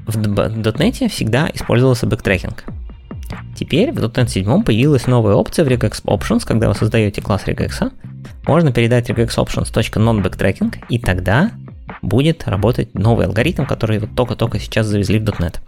В 0.07 0.17
.NET 0.17 1.09
всегда 1.09 1.49
использовался 1.53 2.07
backtracking. 2.07 2.63
Теперь 3.53 3.91
в 3.91 3.97
.NET 3.97 4.29
7 4.29 4.63
появилась 4.63 5.07
новая 5.07 5.35
опция 5.35 5.65
в 5.65 5.67
regex 5.67 6.03
options, 6.05 6.45
когда 6.45 6.69
вы 6.69 6.75
создаете 6.75 7.21
класс 7.21 7.43
regex, 7.45 7.91
можно 8.47 8.71
передать 8.71 9.09
regex 9.09 9.35
options.nonbacktracking, 9.35 10.85
и 10.87 10.99
тогда 10.99 11.51
будет 12.01 12.47
работать 12.47 12.93
новый 12.93 13.25
алгоритм, 13.25 13.65
который 13.65 13.99
вот 13.99 14.15
только-только 14.15 14.59
сейчас 14.59 14.87
завезли 14.87 15.19
в 15.19 15.23
.NET. 15.23 15.59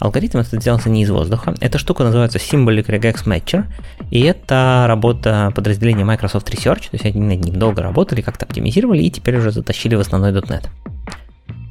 Алгоритм 0.00 0.38
этот 0.38 0.60
делался 0.60 0.90
не 0.90 1.02
из 1.02 1.10
воздуха. 1.10 1.54
Эта 1.60 1.78
штука 1.78 2.04
называется 2.04 2.38
Symbolic 2.38 2.86
Regex 2.86 3.24
Matcher, 3.24 3.64
и 4.10 4.20
это 4.20 4.84
работа 4.86 5.52
подразделения 5.54 6.04
Microsoft 6.04 6.48
Research, 6.50 6.90
то 6.90 6.90
есть 6.92 7.04
они 7.04 7.20
над 7.20 7.44
ним 7.44 7.58
долго 7.58 7.82
работали, 7.82 8.20
как-то 8.20 8.46
оптимизировали 8.46 9.02
и 9.02 9.10
теперь 9.10 9.38
уже 9.38 9.50
затащили 9.50 9.96
в 9.96 10.00
основной 10.00 10.32
.NET. 10.32 10.68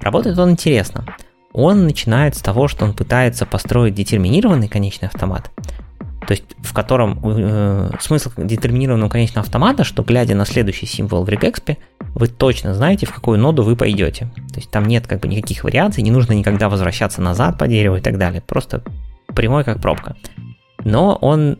Работает 0.02 0.38
он 0.38 0.52
интересно. 0.52 1.06
Он 1.54 1.86
начинает 1.86 2.36
с 2.36 2.42
того, 2.42 2.68
что 2.68 2.86
он 2.86 2.94
пытается 2.94 3.46
построить 3.46 3.96
детерминированный 3.96 4.68
конечный 4.68 5.08
автомат, 5.08 5.50
то 6.28 6.34
есть 6.34 6.44
в 6.60 6.74
котором 6.74 7.20
э, 7.24 7.92
смысл 8.02 8.32
детерминированного 8.36 9.10
конечного 9.10 9.46
автомата, 9.46 9.86
что 9.86 10.04
глядя 10.04 10.36
на 10.36 10.46
следующий 10.46 10.86
символ 10.86 11.24
в 11.24 11.30
регекспе, 11.30 11.78
вы 12.16 12.28
точно 12.28 12.74
знаете, 12.74 13.06
в 13.06 13.14
какую 13.14 13.40
ноду 13.40 13.64
вы 13.64 13.78
пойдете. 13.78 14.30
То 14.50 14.58
есть 14.58 14.70
там 14.70 14.86
нет 14.86 15.08
как 15.08 15.22
бы 15.22 15.30
никаких 15.30 15.64
вариаций, 15.64 16.04
не 16.04 16.12
нужно 16.12 16.34
никогда 16.34 16.68
возвращаться 16.68 17.22
назад 17.22 17.58
по 17.58 17.66
дереву 17.66 17.96
и 17.96 18.02
так 18.02 18.18
далее. 18.18 18.42
Просто 18.42 18.84
прямой 19.34 19.64
как 19.64 19.82
пробка. 19.82 20.18
Но 20.84 21.16
он 21.16 21.60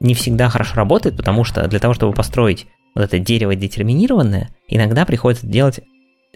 не 0.00 0.14
всегда 0.14 0.48
хорошо 0.48 0.74
работает, 0.74 1.16
потому 1.16 1.44
что 1.44 1.68
для 1.68 1.78
того, 1.78 1.94
чтобы 1.94 2.12
построить 2.12 2.66
вот 2.96 3.04
это 3.04 3.20
дерево 3.20 3.54
детерминированное, 3.54 4.48
иногда 4.66 5.04
приходится 5.04 5.46
делать 5.46 5.80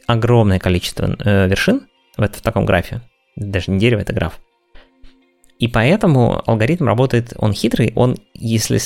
огромное 0.06 0.60
количество 0.60 1.16
э, 1.18 1.48
вершин 1.48 1.82
в, 2.16 2.22
в 2.22 2.42
таком 2.42 2.64
графе. 2.64 3.02
Даже 3.34 3.72
не 3.72 3.80
дерево, 3.80 4.00
это 4.00 4.12
граф. 4.12 4.38
И 5.62 5.68
поэтому 5.68 6.42
алгоритм 6.44 6.88
работает, 6.88 7.34
он 7.36 7.52
хитрый, 7.52 7.92
он, 7.94 8.16
если 8.34 8.80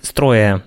строя 0.00 0.62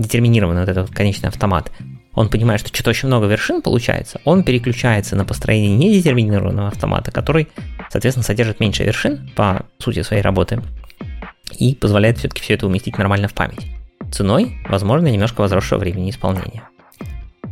детерминированный 0.00 0.62
вот 0.62 0.68
этот 0.68 0.90
конечный 0.90 1.28
автомат, 1.28 1.70
он 2.14 2.28
понимает, 2.28 2.60
что 2.60 2.74
что-то 2.74 2.90
очень 2.90 3.06
много 3.06 3.28
вершин 3.28 3.62
получается, 3.62 4.20
он 4.24 4.42
переключается 4.42 5.14
на 5.14 5.24
построение 5.24 5.76
недетерминированного 5.76 6.66
автомата, 6.66 7.12
который, 7.12 7.46
соответственно, 7.90 8.24
содержит 8.24 8.58
меньше 8.58 8.82
вершин 8.82 9.30
по 9.36 9.66
сути 9.78 10.02
своей 10.02 10.20
работы 10.20 10.60
и 11.56 11.76
позволяет 11.76 12.18
все-таки 12.18 12.42
все 12.42 12.54
это 12.54 12.66
уместить 12.66 12.98
нормально 12.98 13.28
в 13.28 13.34
память. 13.34 13.68
Ценой, 14.10 14.56
возможно, 14.68 15.06
немножко 15.06 15.42
возросшего 15.42 15.78
времени 15.78 16.10
исполнения. 16.10 16.64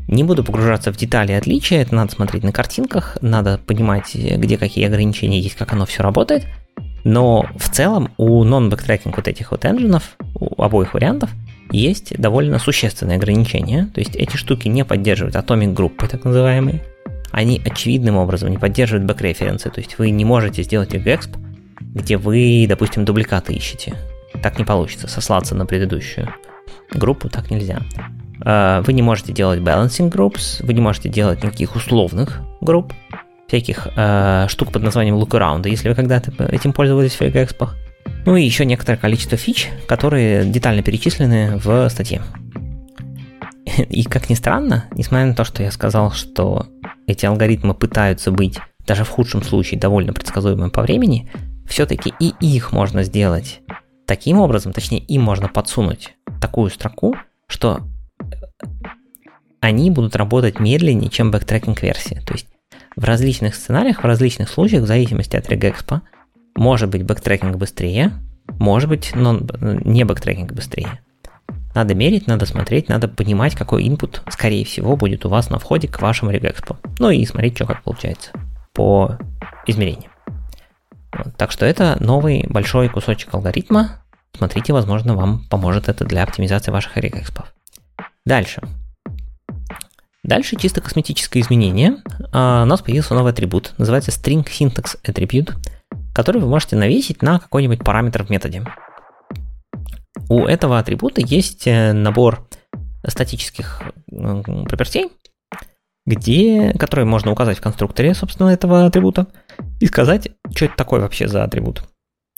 Не 0.09 0.25
буду 0.25 0.43
погружаться 0.43 0.93
в 0.93 0.97
детали 0.97 1.31
отличия, 1.31 1.81
это 1.81 1.95
надо 1.95 2.11
смотреть 2.11 2.43
на 2.43 2.51
картинках, 2.51 3.19
надо 3.21 3.59
понимать, 3.59 4.17
где 4.17 4.59
какие 4.59 4.85
ограничения 4.87 5.39
есть, 5.39 5.55
как 5.55 5.73
оно 5.75 5.87
все 5.87 6.03
работает. 6.03 6.45
Но 7.05 7.47
в 7.57 7.69
целом 7.71 8.11
у 8.17 8.45
non-backtracking 8.45 9.15
вот 9.15 9.29
этих 9.29 9.51
вот 9.51 9.65
энджинов, 9.65 10.17
у 10.35 10.63
обоих 10.63 10.95
вариантов, 10.95 11.31
есть 11.71 12.19
довольно 12.19 12.59
существенные 12.59 13.17
ограничения. 13.17 13.91
То 13.95 14.01
есть 14.01 14.17
эти 14.17 14.37
штуки 14.37 14.69
не 14.69 14.85
поддерживают 14.85 15.37
atomic 15.37 15.75
группы, 15.75 16.07
так 16.07 16.25
называемые. 16.25 16.83
Они 17.31 17.61
очевидным 17.65 18.17
образом 18.17 18.51
не 18.51 18.59
поддерживают 18.59 19.07
бэкреференсы. 19.07 19.71
То 19.71 19.81
есть 19.81 19.99
вы 19.99 20.11
не 20.11 20.25
можете 20.25 20.63
сделать 20.63 20.95
exp, 20.95 21.37
где 21.81 22.17
вы, 22.17 22.67
допустим, 22.69 23.05
дубликаты 23.05 23.53
ищете. 23.53 23.95
Так 24.43 24.59
не 24.59 24.65
получится, 24.65 25.09
сослаться 25.09 25.55
на 25.55 25.67
предыдущую 25.67 26.33
группу 26.93 27.29
так 27.29 27.51
нельзя. 27.51 27.81
А, 28.41 28.83
вы 28.83 28.93
не 28.93 29.03
можете 29.03 29.33
делать 29.33 29.61
balancing 29.61 30.11
groups, 30.11 30.65
вы 30.65 30.73
не 30.73 30.81
можете 30.81 31.09
делать 31.09 31.43
никаких 31.43 31.77
условных 31.77 32.41
групп, 32.61 32.93
всяких 33.49 33.89
э, 33.97 34.47
штук 34.49 34.73
под 34.73 34.83
названием 34.83 35.17
lookaround, 35.17 35.69
если 35.69 35.89
вы 35.89 35.95
когда-то 35.95 36.45
этим 36.45 36.73
пользовались 36.73 37.15
в 37.15 37.21
FreeGexpo. 37.21 37.71
Ну 38.27 38.37
и 38.37 38.45
еще 38.45 38.65
некоторое 38.65 38.99
количество 38.99 39.37
фич, 39.37 39.71
которые 39.87 40.45
детально 40.45 40.83
перечислены 40.83 41.57
в 41.57 41.89
статье. 41.89 42.23
И 43.89 44.05
как 44.05 44.31
ни 44.31 44.35
странно, 44.35 44.85
несмотря 44.93 45.27
на 45.27 45.35
то, 45.35 45.45
что 45.45 45.63
я 45.63 45.71
сказал, 45.71 46.13
что 46.13 46.67
эти 47.07 47.27
алгоритмы 47.27 47.75
пытаются 47.75 48.31
быть 48.31 48.59
даже 48.87 49.05
в 49.05 49.09
худшем 49.09 49.43
случае 49.43 49.81
довольно 49.81 50.13
предсказуемыми 50.13 50.71
по 50.71 50.83
времени, 50.83 51.31
все-таки 51.67 52.13
и 52.21 52.35
их 52.41 52.73
можно 52.73 53.03
сделать 53.03 53.61
таким 54.07 54.41
образом, 54.41 54.73
точнее 54.73 55.01
им 55.01 55.23
можно 55.23 55.49
подсунуть 55.49 56.15
такую 56.41 56.71
строку, 56.71 57.17
что 57.47 57.81
они 59.61 59.91
будут 59.91 60.17
работать 60.17 60.61
медленнее, 60.61 61.11
чем 61.11 61.31
backtracking 61.31 61.83
версия. 61.83 62.23
То 62.27 62.33
есть 62.35 62.47
в 62.99 63.05
различных 63.05 63.55
сценариях, 63.55 64.03
в 64.03 64.07
различных 64.07 64.49
случаях, 64.49 64.83
в 64.83 64.87
зависимости 64.87 65.37
от 65.37 65.49
regexp 65.49 65.89
а, 65.89 66.03
может 66.57 66.91
быть 66.91 67.05
backtracking 67.05 67.57
быстрее, 67.57 68.13
может 68.59 68.89
быть 68.89 69.13
но 69.15 69.39
не 69.61 70.05
backtracking 70.05 70.53
быстрее. 70.53 71.01
Надо 71.77 71.95
мерить, 71.95 72.27
надо 72.27 72.45
смотреть, 72.45 72.89
надо 72.89 73.07
понимать, 73.07 73.55
какой 73.55 73.87
input, 73.87 74.21
скорее 74.31 74.65
всего, 74.65 74.97
будет 74.97 75.25
у 75.25 75.29
вас 75.29 75.49
на 75.49 75.61
входе 75.61 75.87
к 75.87 76.03
вашему 76.03 76.33
regexp 76.33 76.66
у. 76.66 76.77
Ну 76.99 77.11
и 77.11 77.25
смотреть, 77.25 77.55
что 77.55 77.67
как 77.67 77.85
получается 77.85 78.31
по 78.73 79.17
измерениям. 79.67 80.11
Так 81.37 81.53
что 81.53 81.67
это 81.67 81.97
новый 82.01 82.47
большой 82.49 82.89
кусочек 82.89 83.33
алгоритма. 83.33 84.03
Смотрите, 84.37 84.73
возможно, 84.73 85.15
вам 85.15 85.45
поможет 85.49 85.89
это 85.89 86.05
для 86.05 86.25
оптимизации 86.25 86.73
ваших 86.73 86.97
регэкспов. 86.97 87.55
Дальше. 88.25 88.61
Дальше 90.29 90.57
чисто 90.57 90.83
косметическое 90.83 91.43
изменение. 91.43 92.03
А, 92.33 92.65
у 92.65 92.67
нас 92.67 92.83
появился 92.83 93.15
новый 93.15 93.33
атрибут, 93.33 93.73
называется 93.79 94.11
String 94.11 94.45
Syntax 94.45 94.99
Attribute, 95.03 95.55
который 96.15 96.43
вы 96.43 96.49
можете 96.49 96.77
навесить 96.77 97.23
на 97.23 97.39
какой-нибудь 97.39 97.79
параметр 97.79 98.25
в 98.25 98.29
методе. 98.29 98.63
У 100.29 100.45
этого 100.45 100.79
атрибута 100.79 101.23
есть 101.23 101.67
э, 101.67 101.95
набор 101.95 102.47
статических 103.07 103.81
пропертей, 104.11 105.09
где, 106.05 106.75
которые 106.79 107.07
можно 107.07 107.33
указать 107.33 107.57
в 107.57 107.63
конструкторе, 107.63 108.13
собственно, 108.13 108.51
этого 108.51 108.85
атрибута, 108.85 109.29
и 109.81 109.87
сказать, 109.87 110.29
что 110.55 110.67
это 110.67 110.77
такое 110.77 111.01
вообще 111.01 111.27
за 111.27 111.43
атрибут. 111.43 111.85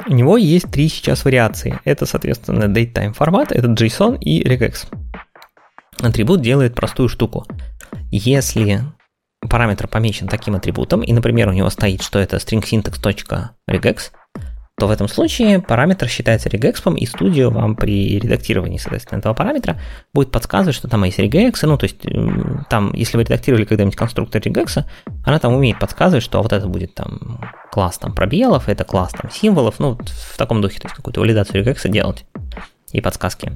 У 0.06 0.12
него 0.12 0.36
есть 0.36 0.70
три 0.70 0.88
сейчас 0.88 1.24
вариации. 1.24 1.80
Это, 1.84 2.06
соответственно, 2.06 2.72
datetime 2.72 3.14
формат, 3.14 3.50
это 3.50 3.66
JSON 3.66 4.16
и 4.20 4.46
regex. 4.46 4.86
Атрибут 6.02 6.40
делает 6.40 6.74
простую 6.74 7.08
штуку. 7.08 7.46
Если 8.10 8.82
параметр 9.48 9.88
помечен 9.88 10.28
таким 10.28 10.54
атрибутом, 10.54 11.02
и, 11.02 11.12
например, 11.12 11.48
у 11.48 11.52
него 11.52 11.70
стоит, 11.70 12.02
что 12.02 12.18
это 12.18 12.36
string 12.36 12.62
syntax.regex, 12.62 14.12
то 14.78 14.86
в 14.86 14.90
этом 14.90 15.08
случае 15.08 15.60
параметр 15.60 16.08
считается 16.08 16.48
регекспом, 16.48 16.94
и 16.94 17.04
студио 17.04 17.50
вам 17.50 17.76
при 17.76 18.18
редактировании, 18.18 18.78
соответственно, 18.78 19.18
этого 19.18 19.34
параметра 19.34 19.78
будет 20.14 20.30
подсказывать, 20.30 20.74
что 20.74 20.88
там 20.88 21.04
есть 21.04 21.18
регексы, 21.18 21.66
ну, 21.66 21.76
то 21.76 21.84
есть 21.84 21.98
там, 22.70 22.94
если 22.94 23.18
вы 23.18 23.24
редактировали 23.24 23.66
когда-нибудь 23.66 23.96
конструктор 23.96 24.40
регекса, 24.40 24.88
она 25.24 25.38
там 25.38 25.52
умеет 25.52 25.78
подсказывать, 25.78 26.24
что 26.24 26.42
вот 26.42 26.54
это 26.54 26.66
будет 26.66 26.94
там 26.94 27.40
класс 27.70 27.98
там 27.98 28.14
пробелов, 28.14 28.70
это 28.70 28.84
класс 28.84 29.12
там 29.12 29.30
символов, 29.30 29.78
ну, 29.78 29.98
в 29.98 30.38
таком 30.38 30.62
духе, 30.62 30.80
то 30.80 30.86
есть 30.86 30.96
какую-то 30.96 31.20
валидацию 31.20 31.60
регекса 31.60 31.90
делать 31.90 32.24
и 32.92 33.02
подсказки. 33.02 33.52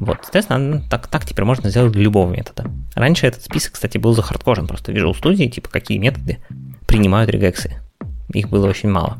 Вот, 0.00 0.20
соответственно, 0.22 0.82
так, 0.88 1.08
так 1.08 1.26
теперь 1.26 1.44
можно 1.44 1.68
сделать 1.68 1.92
для 1.92 2.02
любого 2.02 2.32
метода. 2.32 2.70
Раньше 2.94 3.26
этот 3.26 3.42
список, 3.42 3.74
кстати, 3.74 3.98
был 3.98 4.14
захардкожен, 4.14 4.66
просто 4.66 4.92
Visual 4.92 5.12
Studio, 5.12 5.46
типа, 5.46 5.68
какие 5.68 5.98
методы 5.98 6.38
принимают 6.86 7.30
регексы. 7.30 7.76
Их 8.32 8.48
было 8.48 8.66
очень 8.66 8.88
мало. 8.88 9.18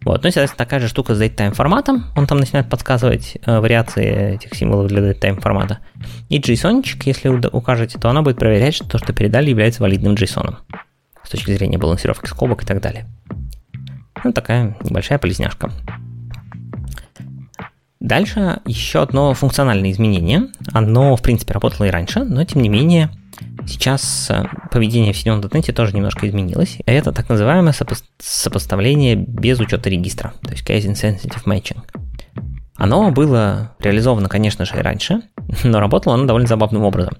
Вот, 0.00 0.24
ну, 0.24 0.30
соответственно, 0.30 0.64
такая 0.64 0.80
же 0.80 0.88
штука 0.88 1.14
с 1.14 1.20
datetime 1.20 1.52
форматом. 1.52 2.06
Он 2.16 2.26
там 2.26 2.38
начинает 2.38 2.70
подсказывать 2.70 3.36
э, 3.44 3.60
вариации 3.60 4.36
этих 4.36 4.54
символов 4.54 4.88
для 4.88 5.02
datetime 5.02 5.42
формата. 5.42 5.80
И 6.30 6.40
JSON, 6.40 6.82
если 7.04 7.28
укажете, 7.28 7.98
то 7.98 8.08
она 8.08 8.22
будет 8.22 8.38
проверять, 8.38 8.74
что 8.74 8.88
то, 8.88 8.96
что 8.96 9.12
передали, 9.12 9.50
является 9.50 9.82
валидным 9.82 10.14
JSON. 10.14 10.56
С 11.22 11.28
точки 11.28 11.50
зрения 11.50 11.76
балансировки 11.76 12.28
скобок 12.28 12.62
и 12.62 12.66
так 12.66 12.80
далее. 12.80 13.06
Ну, 14.24 14.32
такая 14.32 14.74
небольшая 14.82 15.18
полезняшка. 15.18 15.70
Дальше 18.00 18.60
еще 18.64 19.02
одно 19.02 19.34
функциональное 19.34 19.90
изменение. 19.90 20.48
Оно, 20.72 21.16
в 21.16 21.22
принципе, 21.22 21.54
работало 21.54 21.86
и 21.86 21.90
раньше, 21.90 22.24
но 22.24 22.44
тем 22.44 22.62
не 22.62 22.68
менее 22.68 23.10
сейчас 23.66 24.30
э, 24.30 24.44
поведение 24.70 25.12
в 25.12 25.16
.NET 25.26 25.72
тоже 25.72 25.94
немножко 25.94 26.28
изменилось. 26.28 26.78
Это 26.86 27.12
так 27.12 27.28
называемое 27.28 27.72
сопо- 27.72 28.02
сопоставление 28.18 29.16
без 29.16 29.58
учета 29.58 29.90
регистра, 29.90 30.32
то 30.42 30.50
есть 30.50 30.68
Case 30.68 30.86
Insensitive 30.86 31.44
Matching. 31.44 31.78
Оно 32.76 33.10
было 33.10 33.74
реализовано, 33.80 34.28
конечно 34.28 34.64
же, 34.64 34.76
и 34.76 34.80
раньше, 34.80 35.22
но 35.64 35.80
работало 35.80 36.14
оно 36.14 36.26
довольно 36.26 36.48
забавным 36.48 36.84
образом. 36.84 37.14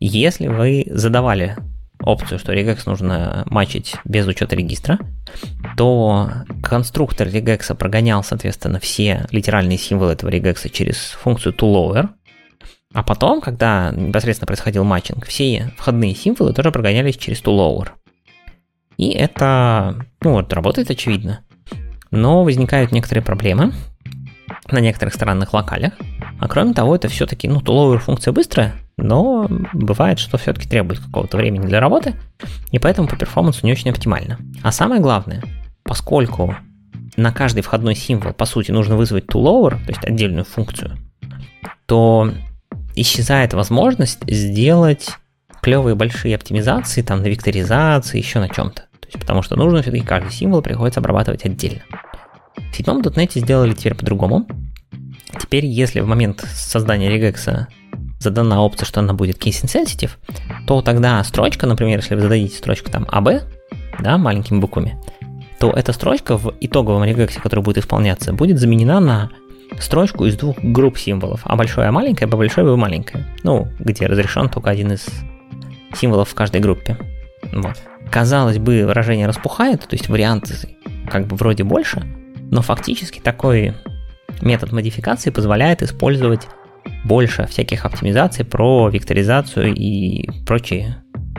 Если 0.00 0.48
вы 0.48 0.86
задавали 0.90 1.56
опцию, 2.02 2.38
что 2.38 2.52
regex 2.52 2.82
нужно 2.86 3.44
матчить 3.46 3.96
без 4.04 4.26
учета 4.26 4.56
регистра, 4.56 4.98
то 5.76 6.30
конструктор 6.62 7.28
regex 7.28 7.74
прогонял, 7.74 8.22
соответственно, 8.22 8.80
все 8.80 9.26
литеральные 9.30 9.78
символы 9.78 10.12
этого 10.12 10.30
regex 10.30 10.68
через 10.70 10.96
функцию 10.96 11.54
toLower, 11.54 12.10
а 12.92 13.02
потом, 13.02 13.40
когда 13.40 13.90
непосредственно 13.90 14.46
происходил 14.46 14.84
матчинг, 14.84 15.26
все 15.26 15.72
входные 15.76 16.14
символы 16.14 16.52
тоже 16.52 16.70
прогонялись 16.70 17.16
через 17.16 17.42
toLower. 17.42 17.88
И 18.98 19.10
это, 19.10 20.06
ну 20.20 20.32
вот, 20.32 20.52
работает 20.52 20.90
очевидно. 20.90 21.40
Но 22.10 22.44
возникают 22.44 22.92
некоторые 22.92 23.24
проблемы 23.24 23.72
на 24.70 24.78
некоторых 24.78 25.14
странных 25.14 25.54
локалях. 25.54 25.94
А 26.38 26.48
кроме 26.48 26.74
того, 26.74 26.94
это 26.94 27.08
все-таки, 27.08 27.48
ну, 27.48 27.60
toLower 27.60 27.98
функция 27.98 28.32
быстрая, 28.32 28.74
но 29.02 29.48
бывает, 29.72 30.18
что 30.18 30.38
все-таки 30.38 30.68
требует 30.68 31.00
какого-то 31.00 31.36
времени 31.36 31.66
для 31.66 31.80
работы, 31.80 32.14
и 32.70 32.78
поэтому 32.78 33.08
по 33.08 33.16
перформансу 33.16 33.66
не 33.66 33.72
очень 33.72 33.90
оптимально. 33.90 34.38
А 34.62 34.72
самое 34.72 35.00
главное, 35.00 35.42
поскольку 35.82 36.56
на 37.16 37.32
каждый 37.32 37.62
входной 37.62 37.94
символ, 37.94 38.32
по 38.32 38.46
сути, 38.46 38.70
нужно 38.70 38.96
вызвать 38.96 39.26
toLower, 39.26 39.70
то 39.70 39.88
есть 39.88 40.04
отдельную 40.04 40.44
функцию, 40.44 40.98
то 41.86 42.32
исчезает 42.94 43.54
возможность 43.54 44.20
сделать 44.26 45.10
клевые 45.60 45.94
большие 45.94 46.34
оптимизации 46.34 47.02
там 47.02 47.22
на 47.22 47.26
векторизации, 47.26 48.18
еще 48.18 48.40
на 48.40 48.48
чем-то. 48.48 48.82
То 48.82 49.06
есть, 49.06 49.18
потому 49.18 49.42
что 49.42 49.56
нужно 49.56 49.82
все-таки 49.82 50.04
каждый 50.04 50.32
символ 50.32 50.62
приходится 50.62 51.00
обрабатывать 51.00 51.44
отдельно. 51.44 51.82
В 52.56 52.76
седьмом 52.76 53.00
.NET 53.00 53.38
сделали 53.38 53.74
теперь 53.74 53.94
по-другому. 53.94 54.46
Теперь, 55.38 55.66
если 55.66 56.00
в 56.00 56.06
момент 56.06 56.44
создания 56.52 57.08
регекса 57.08 57.68
задана 58.22 58.62
опция, 58.62 58.86
что 58.86 59.00
она 59.00 59.12
будет 59.12 59.36
case 59.36 59.64
insensitive, 59.64 60.12
то 60.66 60.82
тогда 60.82 61.22
строчка, 61.24 61.66
например, 61.66 61.98
если 61.98 62.14
вы 62.14 62.22
зададите 62.22 62.56
строчку 62.56 62.90
там 62.90 63.04
AB, 63.04 63.42
да, 64.00 64.18
маленькими 64.18 64.58
буквами, 64.58 64.98
то 65.58 65.70
эта 65.70 65.92
строчка 65.92 66.36
в 66.36 66.54
итоговом 66.60 67.04
регексе, 67.04 67.40
который 67.40 67.60
будет 67.60 67.78
исполняться, 67.78 68.32
будет 68.32 68.58
заменена 68.58 69.00
на 69.00 69.30
строчку 69.78 70.26
из 70.26 70.36
двух 70.36 70.58
групп 70.58 70.98
символов, 70.98 71.40
а 71.44 71.56
большое 71.56 71.88
А 71.88 71.92
маленькое, 71.92 72.28
Б 72.28 72.36
большое, 72.36 72.66
Б 72.66 72.76
маленькое. 72.76 73.26
Ну, 73.42 73.68
где 73.78 74.06
разрешен 74.06 74.48
только 74.48 74.70
один 74.70 74.92
из 74.92 75.06
символов 75.94 76.30
в 76.30 76.34
каждой 76.34 76.60
группе. 76.60 76.98
Вот. 77.52 77.76
Казалось 78.10 78.58
бы, 78.58 78.84
выражение 78.86 79.26
распухает, 79.26 79.82
то 79.82 79.94
есть 79.94 80.08
варианты 80.08 80.54
как 81.10 81.26
бы 81.26 81.36
вроде 81.36 81.64
больше, 81.64 82.02
но 82.50 82.62
фактически 82.62 83.20
такой 83.20 83.74
метод 84.40 84.72
модификации 84.72 85.30
позволяет 85.30 85.82
использовать 85.82 86.48
больше 87.04 87.46
всяких 87.46 87.84
оптимизаций 87.84 88.44
про 88.44 88.88
векторизацию 88.88 89.74
и 89.74 90.28
прочие 90.46 90.96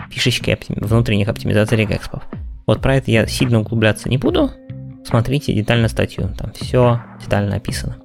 фишечки 0.10 0.58
внутренних 0.69 1.27
оптимизаций 1.27 1.77
regex'ов. 1.78 2.23
Вот 2.65 2.82
про 2.82 2.95
это 2.95 3.12
я 3.12 3.27
сильно 3.27 3.60
углубляться 3.60 4.10
не 4.10 4.17
буду. 4.17 4.51
Смотрите 5.06 5.53
детально 5.53 5.88
статью, 5.88 6.29
там 6.38 6.51
все 6.53 7.01
детально 7.21 7.58
описано. 7.58 7.97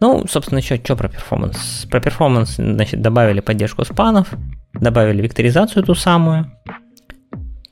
Ну, 0.00 0.26
собственно, 0.26 0.58
еще 0.58 0.76
что 0.76 0.96
про 0.96 1.08
performance? 1.08 1.86
Про 1.90 2.00
перформанс, 2.00 2.56
значит, 2.56 3.00
добавили 3.00 3.40
поддержку 3.40 3.84
спанов, 3.84 4.32
добавили 4.72 5.22
векторизацию 5.22 5.84
ту 5.84 5.94
самую, 5.94 6.50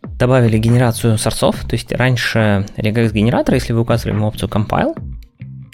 добавили 0.04 0.58
генерацию 0.58 1.18
сорсов, 1.18 1.56
то 1.64 1.74
есть 1.74 1.90
раньше 1.92 2.66
regex 2.76 3.12
генератор, 3.12 3.54
если 3.54 3.72
вы 3.72 3.80
указывали 3.80 4.14
ему 4.14 4.26
опцию 4.26 4.48
compile, 4.48 4.94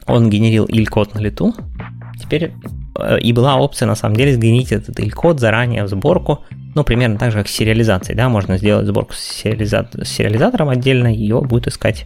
он 0.06 0.30
генерил 0.30 0.66
il-код 0.66 1.14
на 1.14 1.18
лету, 1.18 1.54
теперь 2.18 2.52
и 3.20 3.32
была 3.32 3.56
опция, 3.56 3.86
на 3.86 3.94
самом 3.94 4.16
деле, 4.16 4.34
сгенерить 4.34 4.72
этот 4.72 4.98
il-код 4.98 5.40
заранее 5.40 5.84
в 5.84 5.88
сборку, 5.88 6.44
ну, 6.74 6.84
примерно 6.84 7.18
так 7.18 7.32
же, 7.32 7.38
как 7.38 7.48
с 7.48 7.52
сериализацией, 7.52 8.16
да, 8.16 8.28
можно 8.28 8.58
сделать 8.58 8.86
сборку 8.86 9.14
с, 9.14 9.18
сериализа... 9.18 9.88
с 10.02 10.08
сериализатором 10.08 10.68
отдельно, 10.68 11.08
ее 11.08 11.40
будет 11.40 11.68
искать 11.68 12.04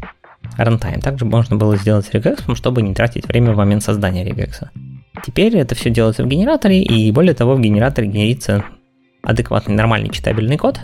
runtime. 0.59 1.01
Также 1.01 1.25
можно 1.25 1.57
было 1.57 1.77
сделать 1.77 2.07
с 2.07 2.13
регексом, 2.13 2.55
чтобы 2.55 2.83
не 2.83 2.95
тратить 2.95 3.27
время 3.27 3.53
в 3.53 3.57
момент 3.57 3.83
создания 3.83 4.25
регекса. 4.25 4.71
Теперь 5.27 5.57
это 5.57 5.75
все 5.75 5.91
делается 5.91 6.25
в 6.25 6.29
генераторе, 6.29 6.83
и 6.83 7.11
более 7.13 7.35
того, 7.35 7.55
в 7.55 7.61
генераторе 7.61 8.09
генерится 8.09 8.65
адекватный 9.23 9.75
нормальный 9.75 10.09
читабельный 10.09 10.57
код, 10.57 10.81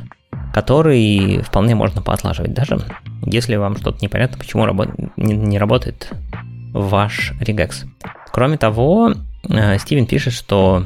который 0.52 1.40
вполне 1.42 1.74
можно 1.74 2.02
поотлаживать 2.02 2.52
даже, 2.52 2.78
если 3.24 3.56
вам 3.56 3.76
что-то 3.76 3.98
непонятно, 4.02 4.38
почему 4.38 4.66
рабо- 4.66 5.10
не, 5.16 5.34
не 5.34 5.58
работает 5.58 6.10
ваш 6.72 7.32
регекс. 7.40 7.84
Кроме 8.32 8.58
того, 8.58 9.10
э, 9.10 9.14
Стивен 9.78 10.06
пишет, 10.06 10.32
что 10.32 10.84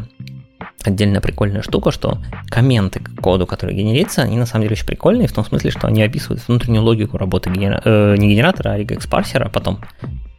отдельно 0.85 1.20
прикольная 1.20 1.62
штука, 1.62 1.90
что 1.90 2.18
комменты 2.49 3.01
к 3.01 3.20
коду, 3.20 3.46
который 3.46 3.75
генерится, 3.75 4.23
они 4.23 4.37
на 4.37 4.46
самом 4.46 4.62
деле 4.62 4.75
очень 4.75 4.87
прикольные, 4.87 5.29
в 5.29 5.33
том 5.33 5.44
смысле, 5.44 5.70
что 5.70 5.87
они 5.87 6.03
описывают 6.03 6.46
внутреннюю 6.46 6.83
логику 6.83 7.18
работы 7.18 7.51
генера... 7.51 7.81
э, 7.85 8.16
не 8.16 8.31
генератора, 8.31 8.73
а 8.73 8.79
regex 8.79 9.09
парсера, 9.09 9.46
а 9.46 9.49
потом 9.49 9.81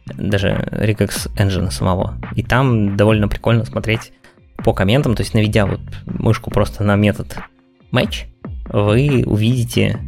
даже 0.06 0.68
regex 0.72 1.30
engine 1.36 1.70
самого. 1.70 2.16
И 2.34 2.42
там 2.42 2.96
довольно 2.96 3.28
прикольно 3.28 3.64
смотреть 3.64 4.12
по 4.64 4.72
комментам, 4.72 5.14
то 5.14 5.22
есть 5.22 5.34
наведя 5.34 5.66
вот 5.66 5.80
мышку 6.06 6.50
просто 6.50 6.84
на 6.84 6.96
метод 6.96 7.38
match, 7.92 8.26
вы 8.68 9.24
увидите 9.26 9.98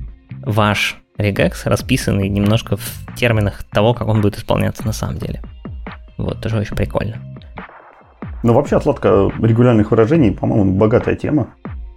ваш 0.43 0.97
regex 1.19 1.63
расписанный 1.65 2.29
немножко 2.29 2.77
в 2.77 3.17
терминах 3.17 3.63
того, 3.65 3.95
как 3.95 4.09
он 4.09 4.21
будет 4.21 4.37
исполняться 4.37 4.85
на 4.85 4.93
самом 4.93 5.19
деле. 5.19 5.43
Вот, 6.17 6.41
тоже 6.41 6.59
очень 6.59 6.77
прикольно. 6.77 7.21
Ну, 8.45 8.53
вообще, 8.53 8.77
отладка 8.77 9.31
регулярных 9.41 9.91
выражений, 9.91 10.31
по-моему, 10.31 10.75
богатая 10.75 11.17
тема. 11.17 11.47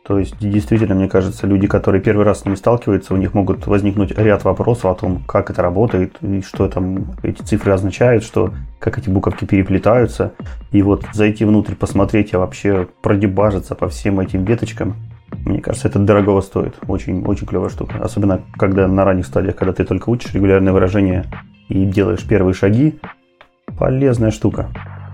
То 0.06 0.18
есть, 0.18 0.38
действительно, 0.40 0.96
мне 0.96 1.10
кажется, 1.10 1.46
люди, 1.46 1.68
которые 1.68 2.02
первый 2.02 2.24
раз 2.24 2.40
с 2.40 2.46
ними 2.46 2.56
сталкиваются, 2.56 3.14
у 3.14 3.18
них 3.18 3.34
могут 3.34 3.68
возникнуть 3.68 4.18
ряд 4.18 4.46
вопросов 4.46 4.86
о 4.86 4.96
том, 4.96 5.22
как 5.28 5.50
это 5.50 5.62
работает, 5.62 6.16
и 6.22 6.42
что 6.42 6.70
там 6.70 7.18
эти 7.22 7.42
цифры 7.42 7.74
означают, 7.74 8.24
что, 8.24 8.54
как 8.80 8.98
эти 8.98 9.10
буковки 9.10 9.44
переплетаются. 9.44 10.32
И 10.72 10.82
вот 10.82 11.04
зайти 11.12 11.44
внутрь, 11.44 11.76
посмотреть, 11.76 12.34
а 12.34 12.40
вообще 12.40 12.88
продебажиться 13.02 13.76
по 13.76 13.90
всем 13.90 14.22
этим 14.22 14.46
веточкам, 14.46 14.96
мне 15.44 15.60
кажется, 15.60 15.90
это 15.90 16.00
дорогого 16.00 16.40
стоит. 16.40 16.76
Очень, 16.88 17.26
очень 17.26 17.46
клевая 17.46 17.70
штука. 17.70 17.98
Особенно, 18.02 18.40
когда 18.56 18.88
на 18.88 19.04
ранних 19.04 19.26
стадиях, 19.26 19.58
когда 19.58 19.74
ты 19.74 19.84
только 19.84 20.10
учишь 20.10 20.34
регулярные 20.34 20.72
выражения 20.72 21.26
и 21.68 21.84
делаешь 21.84 22.24
первые 22.24 22.54
шаги, 22.54 22.98
полезная 23.78 24.32
штука. 24.32 24.70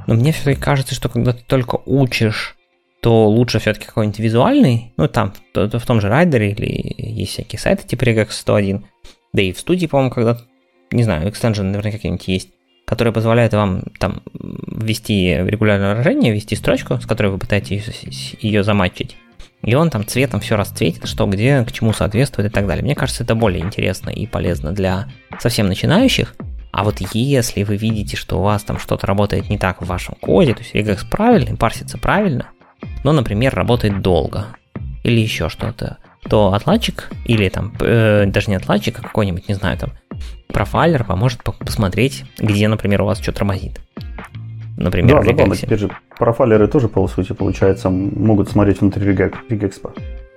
Но 0.07 0.15
мне 0.15 0.31
все-таки 0.31 0.59
кажется, 0.59 0.95
что 0.95 1.09
когда 1.09 1.33
ты 1.33 1.43
только 1.45 1.79
учишь, 1.85 2.55
то 3.01 3.27
лучше 3.27 3.59
все-таки 3.59 3.85
какой-нибудь 3.85 4.19
визуальный, 4.19 4.93
ну 4.95 5.07
там, 5.07 5.33
то, 5.53 5.67
то 5.67 5.77
в 5.77 5.85
том 5.85 5.99
же 5.99 6.07
райдере 6.07 6.51
или 6.51 6.95
есть 6.97 7.33
всякие 7.33 7.59
сайты 7.59 7.85
типа 7.85 8.03
Regex 8.03 8.31
101, 8.31 8.85
да 9.33 9.41
и 9.41 9.51
в 9.51 9.59
студии, 9.59 9.87
по-моему, 9.87 10.11
когда, 10.11 10.37
не 10.91 11.03
знаю, 11.03 11.29
экстенжен 11.29 11.67
наверное 11.67 11.91
какие-нибудь 11.91 12.27
есть, 12.29 12.49
которые 12.85 13.13
позволяют 13.13 13.53
вам 13.53 13.83
там 13.99 14.23
ввести 14.33 15.35
регулярное 15.35 15.91
выражение, 15.91 16.31
ввести 16.31 16.55
строчку, 16.55 16.97
с 17.01 17.05
которой 17.05 17.27
вы 17.27 17.39
пытаетесь 17.39 18.37
ее 18.39 18.63
заматчить, 18.63 19.17
и 19.63 19.75
он 19.75 19.89
там 19.89 20.05
цветом 20.05 20.39
все 20.39 20.55
расцветит, 20.55 21.07
что 21.07 21.25
где, 21.25 21.63
к 21.63 21.71
чему 21.71 21.93
соответствует 21.93 22.51
и 22.51 22.53
так 22.53 22.67
далее. 22.67 22.83
Мне 22.83 22.95
кажется, 22.95 23.23
это 23.23 23.33
более 23.35 23.63
интересно 23.63 24.09
и 24.09 24.27
полезно 24.27 24.71
для 24.71 25.07
совсем 25.39 25.67
начинающих, 25.67 26.35
А 26.73 26.83
вот 26.83 26.95
если 26.99 27.61
вы 27.61 27.77
видите, 27.77 28.17
что 28.17 28.39
у 28.39 28.41
вас 28.41 28.63
там 28.63 28.79
что-то 28.79 29.05
работает 29.05 29.47
не 29.47 29.59
так 29.59 29.83
в 29.83 29.85
вашем 29.85 30.15
коде, 30.19 30.55
то 30.55 30.61
есть 30.61 30.73
regex 30.73 31.07
правильный, 31.07 31.55
парсится 31.55 31.99
правильно, 31.99 32.47
но, 33.03 33.11
например, 33.11 33.53
работает 33.53 34.01
долго, 34.01 34.47
или 35.03 35.19
еще 35.19 35.49
что-то, 35.49 35.99
то 36.27 36.51
отладчик, 36.51 37.11
или 37.25 37.47
там, 37.49 37.73
э, 37.79 38.25
даже 38.25 38.49
не 38.49 38.55
отладчик, 38.55 38.97
а 38.97 39.01
какой-нибудь, 39.03 39.47
не 39.47 39.53
знаю, 39.53 39.77
там, 39.77 39.91
профайлер 40.47 41.03
поможет 41.03 41.43
посмотреть, 41.43 42.25
где, 42.39 42.67
например, 42.67 43.03
у 43.03 43.05
вас 43.05 43.19
что 43.19 43.31
тормозит. 43.31 43.79
Например, 44.75 45.17
да, 45.17 45.21
в 45.21 45.25
забавно, 45.25 45.55
теперь 45.55 45.77
же 45.77 45.91
профайлеры 46.17 46.67
тоже, 46.67 46.87
по 46.87 47.07
сути, 47.07 47.33
получается, 47.33 47.91
могут 47.91 48.49
смотреть 48.49 48.81
внутри 48.81 49.05
регэкспа. 49.05 49.93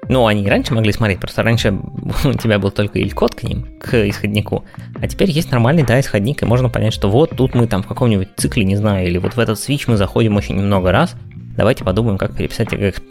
Ну, 0.08 0.26
они 0.26 0.44
и 0.44 0.48
раньше 0.48 0.74
могли 0.74 0.92
смотреть, 0.92 1.20
просто 1.20 1.42
раньше 1.42 1.72
у 2.24 2.32
тебя 2.32 2.58
был 2.58 2.70
только 2.70 2.98
или 2.98 3.08
код 3.08 3.34
к 3.34 3.42
ним, 3.42 3.66
к 3.80 4.08
исходнику, 4.08 4.64
а 5.00 5.08
теперь 5.08 5.30
есть 5.30 5.50
нормальный, 5.50 5.82
да, 5.82 5.98
исходник, 5.98 6.42
и 6.42 6.46
можно 6.46 6.68
понять, 6.68 6.92
что 6.92 7.10
вот 7.10 7.30
тут 7.36 7.54
мы 7.54 7.66
там 7.66 7.82
в 7.82 7.86
каком-нибудь 7.86 8.28
цикле, 8.36 8.64
не 8.64 8.76
знаю, 8.76 9.08
или 9.08 9.18
вот 9.18 9.34
в 9.34 9.38
этот 9.38 9.58
свич 9.58 9.88
мы 9.88 9.96
заходим 9.96 10.36
очень 10.36 10.56
много 10.56 10.92
раз, 10.92 11.16
давайте 11.56 11.84
подумаем, 11.84 12.18
как 12.18 12.36
переписать 12.36 12.72
regex. 12.72 13.02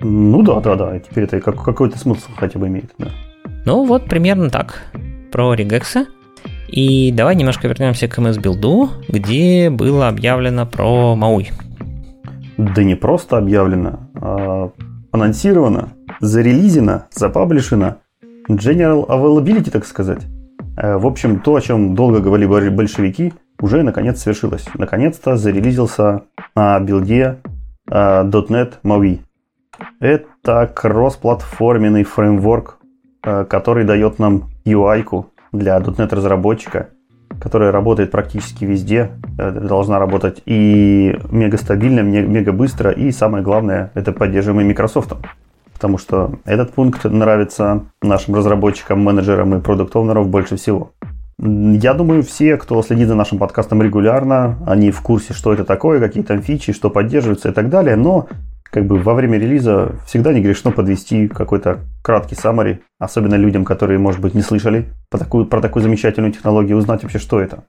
Ну 0.00 0.42
да, 0.42 0.60
да, 0.60 0.74
да, 0.74 0.98
теперь 0.98 1.24
это 1.24 1.40
как, 1.40 1.62
какой-то 1.62 1.98
смысл 1.98 2.30
хотя 2.36 2.58
бы 2.58 2.68
имеет, 2.68 2.90
да. 2.98 3.08
Ну 3.64 3.84
вот 3.84 4.04
примерно 4.06 4.50
так 4.50 4.82
про 5.32 5.54
регексы. 5.54 6.06
И 6.68 7.12
давай 7.12 7.36
немножко 7.36 7.68
вернемся 7.68 8.08
к 8.08 8.18
MS 8.18 8.40
Build, 8.40 8.88
где 9.08 9.70
было 9.70 10.08
объявлено 10.08 10.66
про 10.66 11.14
Мауи. 11.14 11.48
Да 12.56 12.82
не 12.82 12.94
просто 12.94 13.38
объявлено, 13.38 14.00
а 14.14 14.70
анонсировано, 15.14 15.90
зарелизено, 16.20 17.04
запаблишено. 17.12 17.98
General 18.48 19.06
Availability, 19.06 19.70
так 19.70 19.86
сказать. 19.86 20.22
Э, 20.76 20.96
в 20.96 21.06
общем, 21.06 21.38
то, 21.38 21.54
о 21.54 21.60
чем 21.60 21.94
долго 21.94 22.20
говорили 22.20 22.68
большевики, 22.68 23.32
уже 23.60 23.84
наконец 23.84 24.20
свершилось. 24.20 24.66
Наконец-то 24.76 25.36
зарелизился 25.36 26.22
на 26.56 26.80
билде 26.80 27.38
э, 27.88 28.24
.NET 28.24 28.72
MAUI. 28.82 29.20
Это 30.00 30.70
кроссплатформенный 30.74 32.02
фреймворк, 32.02 32.78
э, 33.22 33.44
который 33.44 33.84
дает 33.84 34.18
нам 34.18 34.50
UI-ку 34.64 35.26
для 35.52 35.78
.NET 35.78 36.12
разработчика, 36.12 36.88
которая 37.40 37.72
работает 37.72 38.10
практически 38.10 38.64
везде, 38.64 39.10
э, 39.38 39.50
должна 39.50 39.98
работать 39.98 40.42
и 40.46 41.18
мега 41.30 41.56
стабильно, 41.56 42.00
мега 42.00 42.52
быстро, 42.52 42.90
и 42.90 43.10
самое 43.10 43.42
главное, 43.44 43.90
это 43.94 44.12
поддерживаемый 44.12 44.64
Microsoft. 44.64 45.14
Потому 45.72 45.98
что 45.98 46.38
этот 46.44 46.72
пункт 46.72 47.04
нравится 47.04 47.82
нашим 48.00 48.34
разработчикам, 48.34 49.00
менеджерам 49.02 49.54
и 49.54 49.60
продукт-оунерам 49.60 50.30
больше 50.30 50.56
всего. 50.56 50.92
Я 51.38 51.94
думаю, 51.94 52.22
все, 52.22 52.56
кто 52.56 52.80
следит 52.82 53.08
за 53.08 53.16
нашим 53.16 53.38
подкастом 53.38 53.82
регулярно, 53.82 54.56
они 54.66 54.92
в 54.92 55.00
курсе, 55.00 55.34
что 55.34 55.52
это 55.52 55.64
такое, 55.64 55.98
какие 55.98 56.22
там 56.22 56.40
фичи, 56.40 56.72
что 56.72 56.90
поддерживается 56.90 57.48
и 57.48 57.52
так 57.52 57.68
далее, 57.70 57.96
но 57.96 58.28
как 58.74 58.86
бы 58.86 58.98
во 58.98 59.14
время 59.14 59.38
релиза 59.38 59.92
всегда 60.04 60.32
не 60.32 60.40
грешно 60.40 60.72
подвести 60.72 61.28
какой-то 61.28 61.84
краткий 62.02 62.34
summary, 62.34 62.80
особенно 62.98 63.36
людям, 63.36 63.64
которые, 63.64 64.00
может 64.00 64.20
быть, 64.20 64.34
не 64.34 64.42
слышали 64.42 64.86
про 65.10 65.18
такую, 65.18 65.46
про 65.46 65.60
такую 65.60 65.84
замечательную 65.84 66.32
технологию, 66.32 66.76
узнать 66.76 67.04
вообще, 67.04 67.20
что 67.20 67.38
это. 67.38 67.62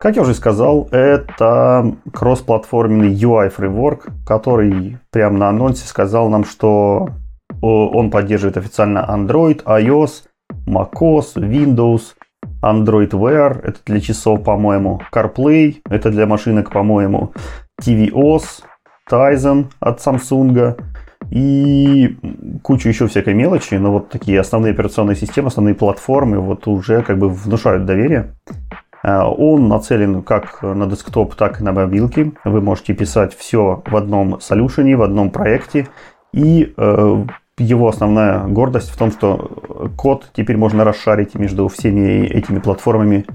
Как 0.00 0.16
я 0.16 0.22
уже 0.22 0.32
сказал, 0.32 0.88
это 0.92 1.94
кроссплатформенный 2.10 3.12
UI 3.12 3.50
фреймворк, 3.50 4.06
который 4.26 4.96
прямо 5.12 5.36
на 5.36 5.50
анонсе 5.50 5.86
сказал 5.86 6.30
нам, 6.30 6.44
что 6.44 7.10
он 7.60 8.10
поддерживает 8.10 8.56
официально 8.56 9.06
Android, 9.10 9.62
iOS, 9.64 10.22
macOS, 10.66 11.34
Windows, 11.36 12.14
Android 12.62 13.10
Wear, 13.10 13.60
это 13.62 13.80
для 13.84 14.00
часов, 14.00 14.42
по-моему, 14.42 15.02
CarPlay, 15.12 15.82
это 15.90 16.08
для 16.08 16.24
машинок, 16.24 16.72
по-моему, 16.72 17.34
tvOS, 17.82 18.62
Tizen 19.10 19.66
от 19.80 19.98
Samsung 19.98 20.80
и 21.30 22.16
кучу 22.62 22.88
еще 22.88 23.06
всякой 23.06 23.34
мелочи, 23.34 23.74
но 23.74 23.92
вот 23.92 24.08
такие 24.08 24.40
основные 24.40 24.72
операционные 24.72 25.16
системы, 25.16 25.48
основные 25.48 25.74
платформы 25.74 26.38
вот 26.40 26.66
уже 26.66 27.02
как 27.02 27.18
бы 27.18 27.28
внушают 27.28 27.84
доверие. 27.84 28.34
Э, 29.02 29.22
он 29.22 29.68
нацелен 29.68 30.22
как 30.22 30.62
на 30.62 30.86
десктоп, 30.86 31.34
так 31.34 31.60
и 31.60 31.64
на 31.64 31.72
мобилки. 31.72 32.32
Вы 32.44 32.60
можете 32.60 32.94
писать 32.94 33.34
все 33.36 33.82
в 33.86 33.96
одном 33.96 34.40
солюшене, 34.40 34.96
в 34.96 35.02
одном 35.02 35.30
проекте. 35.30 35.88
И 36.32 36.72
э, 36.76 37.24
его 37.58 37.88
основная 37.88 38.46
гордость 38.46 38.90
в 38.90 38.96
том, 38.96 39.10
что 39.12 39.90
код 39.96 40.30
теперь 40.34 40.56
можно 40.56 40.84
расшарить 40.84 41.34
между 41.34 41.68
всеми 41.68 42.26
этими 42.26 42.58
платформами 42.58 43.26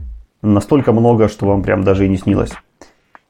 настолько 0.41 0.91
много, 0.91 1.27
что 1.27 1.45
вам 1.45 1.63
прям 1.63 1.83
даже 1.83 2.05
и 2.05 2.09
не 2.09 2.17
снилось. 2.17 2.53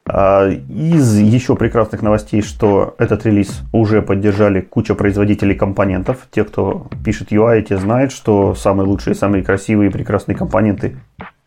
А, 0.07 0.47
из 0.47 1.17
еще 1.17 1.55
прекрасных 1.55 2.03
новостей, 2.03 2.41
что 2.41 2.95
этот 2.99 3.25
релиз 3.25 3.63
уже 3.71 4.03
поддержали 4.03 4.61
куча 4.61 4.93
производителей 4.93 5.55
компонентов. 5.55 6.27
Те, 6.31 6.43
кто 6.43 6.87
пишет 7.03 7.31
UI, 7.31 7.63
те 7.63 7.77
знают, 7.77 8.11
что 8.11 8.53
самые 8.53 8.87
лучшие, 8.87 9.15
самые 9.15 9.43
красивые 9.43 9.89
и 9.89 9.93
прекрасные 9.93 10.35
компоненты, 10.35 10.97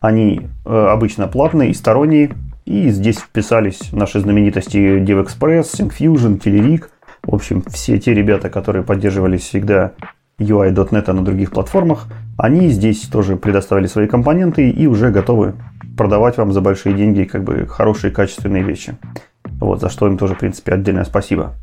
они 0.01 0.49
э, 0.65 0.87
обычно 0.91 1.29
платные 1.29 1.71
и 1.71 1.75
сторонние. 1.75 2.33
И 2.65 2.91
здесь 2.91 3.19
вписались 3.19 3.93
наши 3.93 4.21
знаменитости 4.21 4.77
DevExpress, 4.77 5.67
SyncFusion, 5.75 6.41
Telerik. 6.41 6.87
В 7.23 7.35
общем, 7.35 7.63
все 7.69 7.99
те 7.99 8.13
ребята, 8.13 8.51
которые 8.51 8.83
поддерживались 8.83 9.43
всегда 9.43 9.93
UI.NET 10.41 11.13
на 11.13 11.25
других 11.25 11.51
платформах, 11.51 12.07
они 12.37 12.69
здесь 12.69 13.03
тоже 13.03 13.37
предоставили 13.37 13.87
свои 13.87 14.07
компоненты 14.07 14.71
и 14.71 14.87
уже 14.87 15.11
готовы 15.11 15.55
продавать 15.99 16.39
вам 16.39 16.53
за 16.53 16.63
большие 16.63 16.95
деньги 16.95 17.25
как 17.25 17.45
бы 17.45 17.67
хорошие 17.67 18.11
качественные 18.11 18.63
вещи. 18.63 18.97
Вот, 19.61 19.81
за 19.81 19.91
что 19.91 20.07
им 20.07 20.17
тоже, 20.17 20.35
в 20.35 20.39
принципе, 20.39 20.73
отдельное 20.73 21.05
спасибо. 21.05 21.55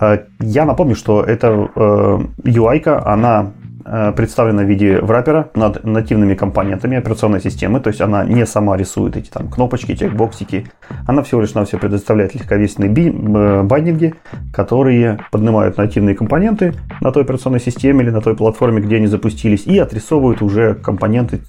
А, 0.00 0.22
я 0.40 0.64
напомню, 0.64 0.94
что 0.94 1.22
эта 1.22 1.48
UI, 1.48 2.82
э, 2.84 3.02
она 3.04 3.52
э, 3.86 4.12
представлена 4.14 4.64
в 4.64 4.66
виде 4.66 5.00
враппера 5.00 5.48
над 5.54 5.82
нативными 5.82 6.34
компонентами 6.34 6.98
операционной 6.98 7.40
системы, 7.40 7.80
то 7.80 7.88
есть 7.88 8.02
она 8.02 8.24
не 8.24 8.44
сама 8.44 8.76
рисует 8.76 9.16
эти 9.16 9.30
там 9.30 9.48
кнопочки, 9.48 9.94
чекбоксики, 9.94 10.66
она 11.06 11.22
всего 11.22 11.40
лишь 11.40 11.54
на 11.54 11.64
все 11.64 11.78
предоставляет 11.78 12.34
легковесные 12.34 12.90
э, 12.90 13.62
байдинги, 13.62 14.14
которые 14.52 15.20
поднимают 15.30 15.78
нативные 15.78 16.14
компоненты 16.14 16.74
на 17.00 17.12
той 17.12 17.22
операционной 17.22 17.60
системе 17.60 18.02
или 18.02 18.10
на 18.10 18.20
той 18.20 18.36
платформе, 18.36 18.82
где 18.82 18.96
они 18.96 19.06
запустились, 19.06 19.64
и 19.66 19.78
отрисовывают 19.78 20.42
уже 20.42 20.74
компоненты 20.74 21.40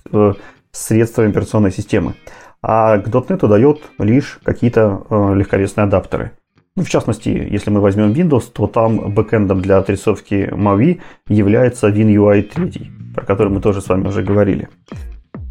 средствами 0.74 1.30
операционной 1.30 1.72
системы. 1.72 2.16
А 2.62 2.98
к 2.98 3.08
.NET 3.08 3.48
дает 3.48 3.82
лишь 4.00 4.40
какие-то 4.44 5.06
э, 5.10 5.36
легковесные 5.36 5.86
адаптеры. 5.86 6.32
Ну, 6.76 6.84
в 6.84 6.90
частности, 6.90 7.30
если 7.30 7.70
мы 7.70 7.82
возьмем 7.82 8.12
Windows, 8.14 8.52
то 8.52 8.68
там 8.68 9.14
бэкэндом 9.14 9.62
для 9.62 9.78
отрисовки 9.78 10.50
MAUI 10.52 11.02
является 11.28 11.90
WinUI 11.90 12.42
3, 12.42 12.92
про 13.16 13.26
который 13.26 13.50
мы 13.50 13.62
тоже 13.62 13.82
с 13.82 13.90
вами 13.90 14.08
уже 14.08 14.24
говорили. 14.24 14.70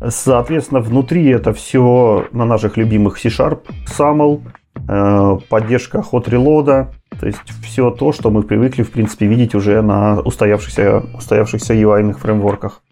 Соответственно, 0.09 0.81
внутри 0.81 1.29
это 1.29 1.53
все 1.53 2.27
на 2.33 2.45
наших 2.45 2.77
любимых 2.77 3.19
C-Sharp, 3.19 3.61
SAML, 3.87 4.41
э, 4.89 5.39
поддержка 5.49 5.99
hot 5.99 6.29
reload, 6.29 6.89
то 7.21 7.27
есть 7.27 7.39
все 7.63 7.91
то, 7.91 8.13
что 8.13 8.31
мы 8.31 8.43
привыкли, 8.43 8.83
в 8.83 8.91
принципе, 8.91 9.27
видеть 9.27 9.55
уже 9.55 9.81
на 9.81 10.19
устоявшихся, 10.21 11.05
устоявшихся 11.15 11.75
UI 11.75 12.15
фреймворках. 12.15 12.83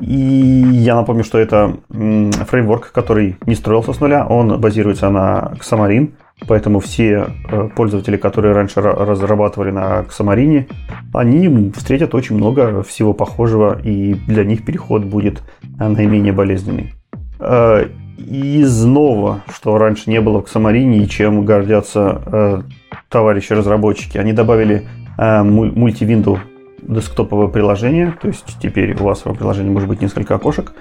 И 0.00 0.14
я 0.14 0.96
напомню, 0.96 1.24
что 1.24 1.38
это 1.38 1.78
фреймворк, 1.88 2.92
который 2.92 3.36
не 3.46 3.54
строился 3.54 3.94
с 3.94 4.00
нуля, 4.00 4.26
он 4.26 4.60
базируется 4.60 5.08
на 5.08 5.54
Xamarin, 5.58 6.12
поэтому 6.46 6.80
все 6.80 7.28
э, 7.50 7.70
пользователи, 7.74 8.18
которые 8.18 8.52
раньше 8.52 8.82
разрабатывали 8.82 9.70
на 9.70 10.02
Xamarin, 10.02 10.70
они 11.14 11.72
встретят 11.72 12.14
очень 12.14 12.36
много 12.36 12.82
всего 12.82 13.14
похожего, 13.14 13.80
и 13.82 14.14
для 14.26 14.44
них 14.44 14.66
переход 14.66 15.04
будет 15.04 15.42
э, 15.62 15.88
наименее 15.88 16.34
болезненный. 16.34 16.92
Э, 17.40 17.86
из 18.18 18.84
нового, 18.84 19.40
что 19.50 19.78
раньше 19.78 20.10
не 20.10 20.20
было 20.20 20.42
в 20.42 20.54
Xamarin, 20.54 20.94
и 20.94 21.08
чем 21.08 21.44
гордятся 21.44 22.64
товарищи 23.10 23.52
разработчики, 23.52 24.16
они 24.16 24.32
добавили 24.32 24.86
мультивинду 25.18 26.40
десктоповое 26.88 27.48
приложение, 27.48 28.14
то 28.20 28.28
есть 28.28 28.56
теперь 28.60 28.94
у 29.00 29.04
вас 29.04 29.24
в 29.24 29.34
приложении 29.34 29.70
может 29.70 29.88
быть 29.88 30.00
несколько 30.00 30.34
окошек. 30.34 30.72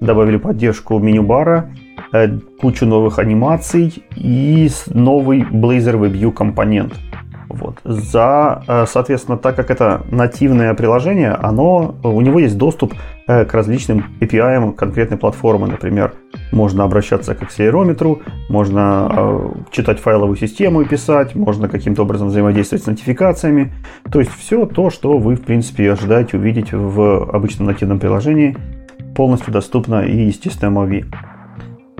Добавили 0.00 0.36
поддержку 0.36 0.98
меню-бара, 0.98 1.70
э, 2.12 2.38
кучу 2.60 2.86
новых 2.86 3.18
анимаций 3.18 4.04
и 4.16 4.68
новый 4.88 5.40
Blazor 5.40 5.98
WebView 5.98 6.32
компонент. 6.32 6.94
Вот. 7.48 7.80
За, 7.84 8.62
э, 8.66 8.86
соответственно, 8.86 9.36
так 9.38 9.56
как 9.56 9.70
это 9.70 10.02
нативное 10.10 10.74
приложение, 10.74 11.32
оно, 11.32 11.94
у 12.02 12.20
него 12.20 12.38
есть 12.38 12.56
доступ 12.56 12.94
э, 13.26 13.44
к 13.44 13.54
различным 13.54 14.06
API 14.20 14.72
конкретной 14.74 15.18
платформы. 15.18 15.66
Например, 15.68 16.14
можно 16.52 16.84
обращаться 16.84 17.34
к 17.34 17.42
акселерометру, 17.42 18.22
можно 18.48 19.10
э, 19.10 19.48
читать 19.70 20.00
файловую 20.00 20.36
систему 20.36 20.80
и 20.82 20.84
писать, 20.84 21.34
можно 21.34 21.68
каким-то 21.68 22.02
образом 22.02 22.28
взаимодействовать 22.28 22.84
с 22.84 22.86
нотификациями. 22.86 23.72
То 24.10 24.20
есть 24.20 24.32
все 24.32 24.66
то, 24.66 24.90
что 24.90 25.18
вы, 25.18 25.36
в 25.36 25.42
принципе, 25.42 25.92
ожидаете 25.92 26.36
увидеть 26.36 26.72
в 26.72 27.30
обычном 27.30 27.66
нативном 27.66 27.98
приложении, 27.98 28.56
полностью 29.14 29.52
доступно 29.52 30.02
и, 30.02 30.26
естественно, 30.26 30.70
MOVI. 30.70 31.04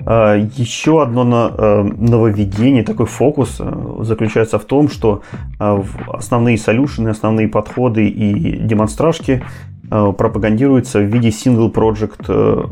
Еще 0.06 1.02
одно 1.02 1.24
нововведение, 1.24 2.82
такой 2.82 3.06
фокус 3.06 3.60
заключается 4.00 4.58
в 4.58 4.64
том, 4.64 4.88
что 4.88 5.22
основные 5.58 6.58
солюшены, 6.58 7.08
основные 7.08 7.48
подходы 7.48 8.06
и 8.06 8.58
демонстражки 8.58 9.42
Э, 9.90 10.12
пропагандируется 10.16 10.98
в 10.98 11.04
виде 11.04 11.28
single 11.28 11.72
project, 11.72 12.24
э, 12.28 12.64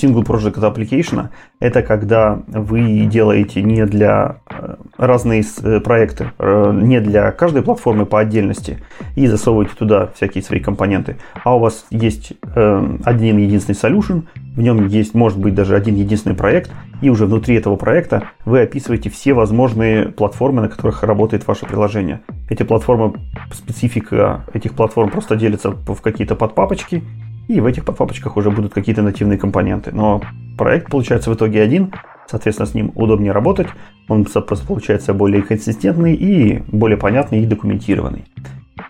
single 0.00 0.24
project 0.24 0.60
application. 0.60 1.28
Это 1.58 1.82
когда 1.82 2.40
вы 2.48 3.06
делаете 3.06 3.62
не 3.62 3.86
для 3.86 4.36
э, 4.50 4.76
разные 4.98 5.42
проекты, 5.82 6.30
не 6.38 7.00
для 7.00 7.32
каждой 7.32 7.62
платформы 7.62 8.04
по 8.06 8.20
отдельности 8.20 8.78
и 9.14 9.26
засовываете 9.26 9.72
туда 9.76 10.10
всякие 10.14 10.42
свои 10.42 10.60
компоненты, 10.60 11.16
а 11.44 11.56
у 11.56 11.58
вас 11.58 11.86
есть 11.90 12.34
один 12.52 13.38
единственный 13.38 13.74
solution, 13.74 14.22
в 14.54 14.60
нем 14.60 14.86
есть, 14.86 15.14
может 15.14 15.38
быть, 15.38 15.54
даже 15.54 15.76
один 15.76 15.96
единственный 15.96 16.34
проект, 16.34 16.70
и 17.02 17.10
уже 17.10 17.26
внутри 17.26 17.56
этого 17.56 17.76
проекта 17.76 18.24
вы 18.44 18.62
описываете 18.62 19.10
все 19.10 19.34
возможные 19.34 20.08
платформы, 20.08 20.62
на 20.62 20.68
которых 20.68 21.02
работает 21.02 21.46
ваше 21.46 21.66
приложение. 21.66 22.20
Эти 22.48 22.62
платформы, 22.62 23.14
специфика 23.52 24.44
этих 24.54 24.72
платформ 24.74 25.10
просто 25.10 25.36
делится 25.36 25.70
в 25.70 26.00
какие-то 26.00 26.36
подпапочки, 26.36 27.02
и 27.48 27.60
в 27.60 27.66
этих 27.66 27.84
подпапочках 27.84 28.36
уже 28.36 28.50
будут 28.50 28.74
какие-то 28.74 29.02
нативные 29.02 29.38
компоненты. 29.38 29.92
Но 29.92 30.22
проект 30.56 30.90
получается 30.90 31.30
в 31.30 31.34
итоге 31.34 31.62
один, 31.62 31.92
соответственно, 32.26 32.66
с 32.66 32.74
ним 32.74 32.92
удобнее 32.94 33.32
работать, 33.32 33.68
он 34.08 34.26
получается 34.66 35.14
более 35.14 35.42
консистентный 35.42 36.14
и 36.14 36.62
более 36.68 36.96
понятный 36.96 37.42
и 37.42 37.46
документированный. 37.46 38.24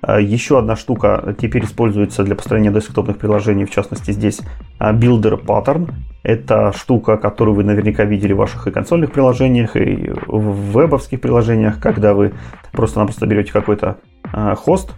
А, 0.03 0.21
еще 0.21 0.59
одна 0.59 0.77
штука 0.77 1.35
теперь 1.38 1.64
используется 1.64 2.25
для 2.25 2.35
построения 2.35 2.71
десктопных 2.71 3.19
приложений, 3.19 3.66
в 3.66 3.71
частности 3.71 4.11
здесь 4.11 4.40
а, 4.79 4.92
Builder 4.92 5.42
Pattern. 5.42 5.92
Это 6.23 6.73
штука, 6.73 7.16
которую 7.16 7.55
вы 7.55 7.64
наверняка 7.64 8.05
видели 8.05 8.33
в 8.33 8.38
ваших 8.38 8.66
и 8.66 8.73
консольных 8.73 9.12
приложениях, 9.12 9.77
и 9.77 10.12
в 10.27 10.73
вебовских 10.73 11.21
приложениях, 11.21 11.81
когда 11.81 12.14
вы 12.14 12.35
просто-напросто 12.73 13.27
берете 13.27 13.53
какой-то 13.53 13.99
хост 14.32 14.94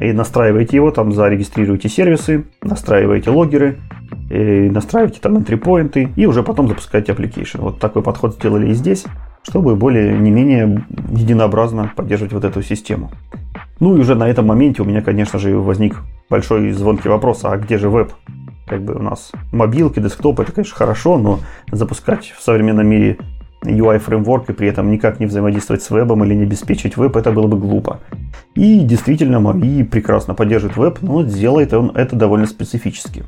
и 0.00 0.12
настраиваете 0.12 0.76
его, 0.76 0.90
там 0.90 1.12
зарегистрируете 1.12 1.88
сервисы, 1.88 2.44
настраиваете 2.62 3.30
логеры, 3.30 3.78
и 4.30 4.70
настраиваете 4.70 5.20
там 5.20 5.36
entry 5.36 6.12
и 6.16 6.26
уже 6.26 6.42
потом 6.42 6.68
запускаете 6.68 7.12
application. 7.12 7.60
Вот 7.60 7.78
такой 7.78 8.02
подход 8.02 8.34
сделали 8.34 8.70
и 8.70 8.74
здесь, 8.74 9.04
чтобы 9.42 9.76
более 9.76 10.18
не 10.18 10.30
менее 10.30 10.84
единообразно 11.10 11.92
поддерживать 11.96 12.32
вот 12.32 12.44
эту 12.44 12.62
систему. 12.62 13.10
Ну 13.80 13.96
и 13.96 14.00
уже 14.00 14.14
на 14.14 14.28
этом 14.28 14.46
моменте 14.46 14.82
у 14.82 14.84
меня, 14.84 15.02
конечно 15.02 15.38
же, 15.38 15.56
возник 15.56 15.96
большой 16.28 16.72
звонкий 16.72 17.08
вопрос, 17.08 17.44
а 17.44 17.56
где 17.56 17.78
же 17.78 17.88
веб? 17.88 18.12
Как 18.66 18.82
бы 18.82 18.94
у 18.94 19.02
нас 19.02 19.32
мобилки, 19.52 19.98
десктоп, 19.98 20.40
это, 20.40 20.52
конечно, 20.52 20.76
хорошо, 20.76 21.16
но 21.16 21.40
запускать 21.72 22.34
в 22.36 22.42
современном 22.42 22.86
мире 22.86 23.16
UI-фреймворк 23.64 24.50
и 24.50 24.52
при 24.52 24.68
этом 24.68 24.90
никак 24.90 25.20
не 25.20 25.26
взаимодействовать 25.26 25.82
с 25.82 25.90
вебом 25.90 26.24
или 26.24 26.34
не 26.34 26.44
обеспечить 26.44 26.96
веб, 26.96 27.16
это 27.16 27.32
было 27.32 27.46
бы 27.46 27.58
глупо. 27.58 28.00
И 28.54 28.80
действительно, 28.80 29.36
Mavi 29.36 29.84
прекрасно 29.84 30.34
поддерживает 30.34 30.76
веб, 30.76 30.98
но 31.02 31.22
делает 31.22 31.74
он 31.74 31.90
это 31.94 32.16
довольно 32.16 32.46
специфически. 32.46 33.24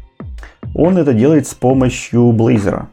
Он 0.74 0.96
это 0.98 1.12
делает 1.12 1.46
с 1.46 1.54
помощью 1.54 2.32
Blazor. 2.32 2.86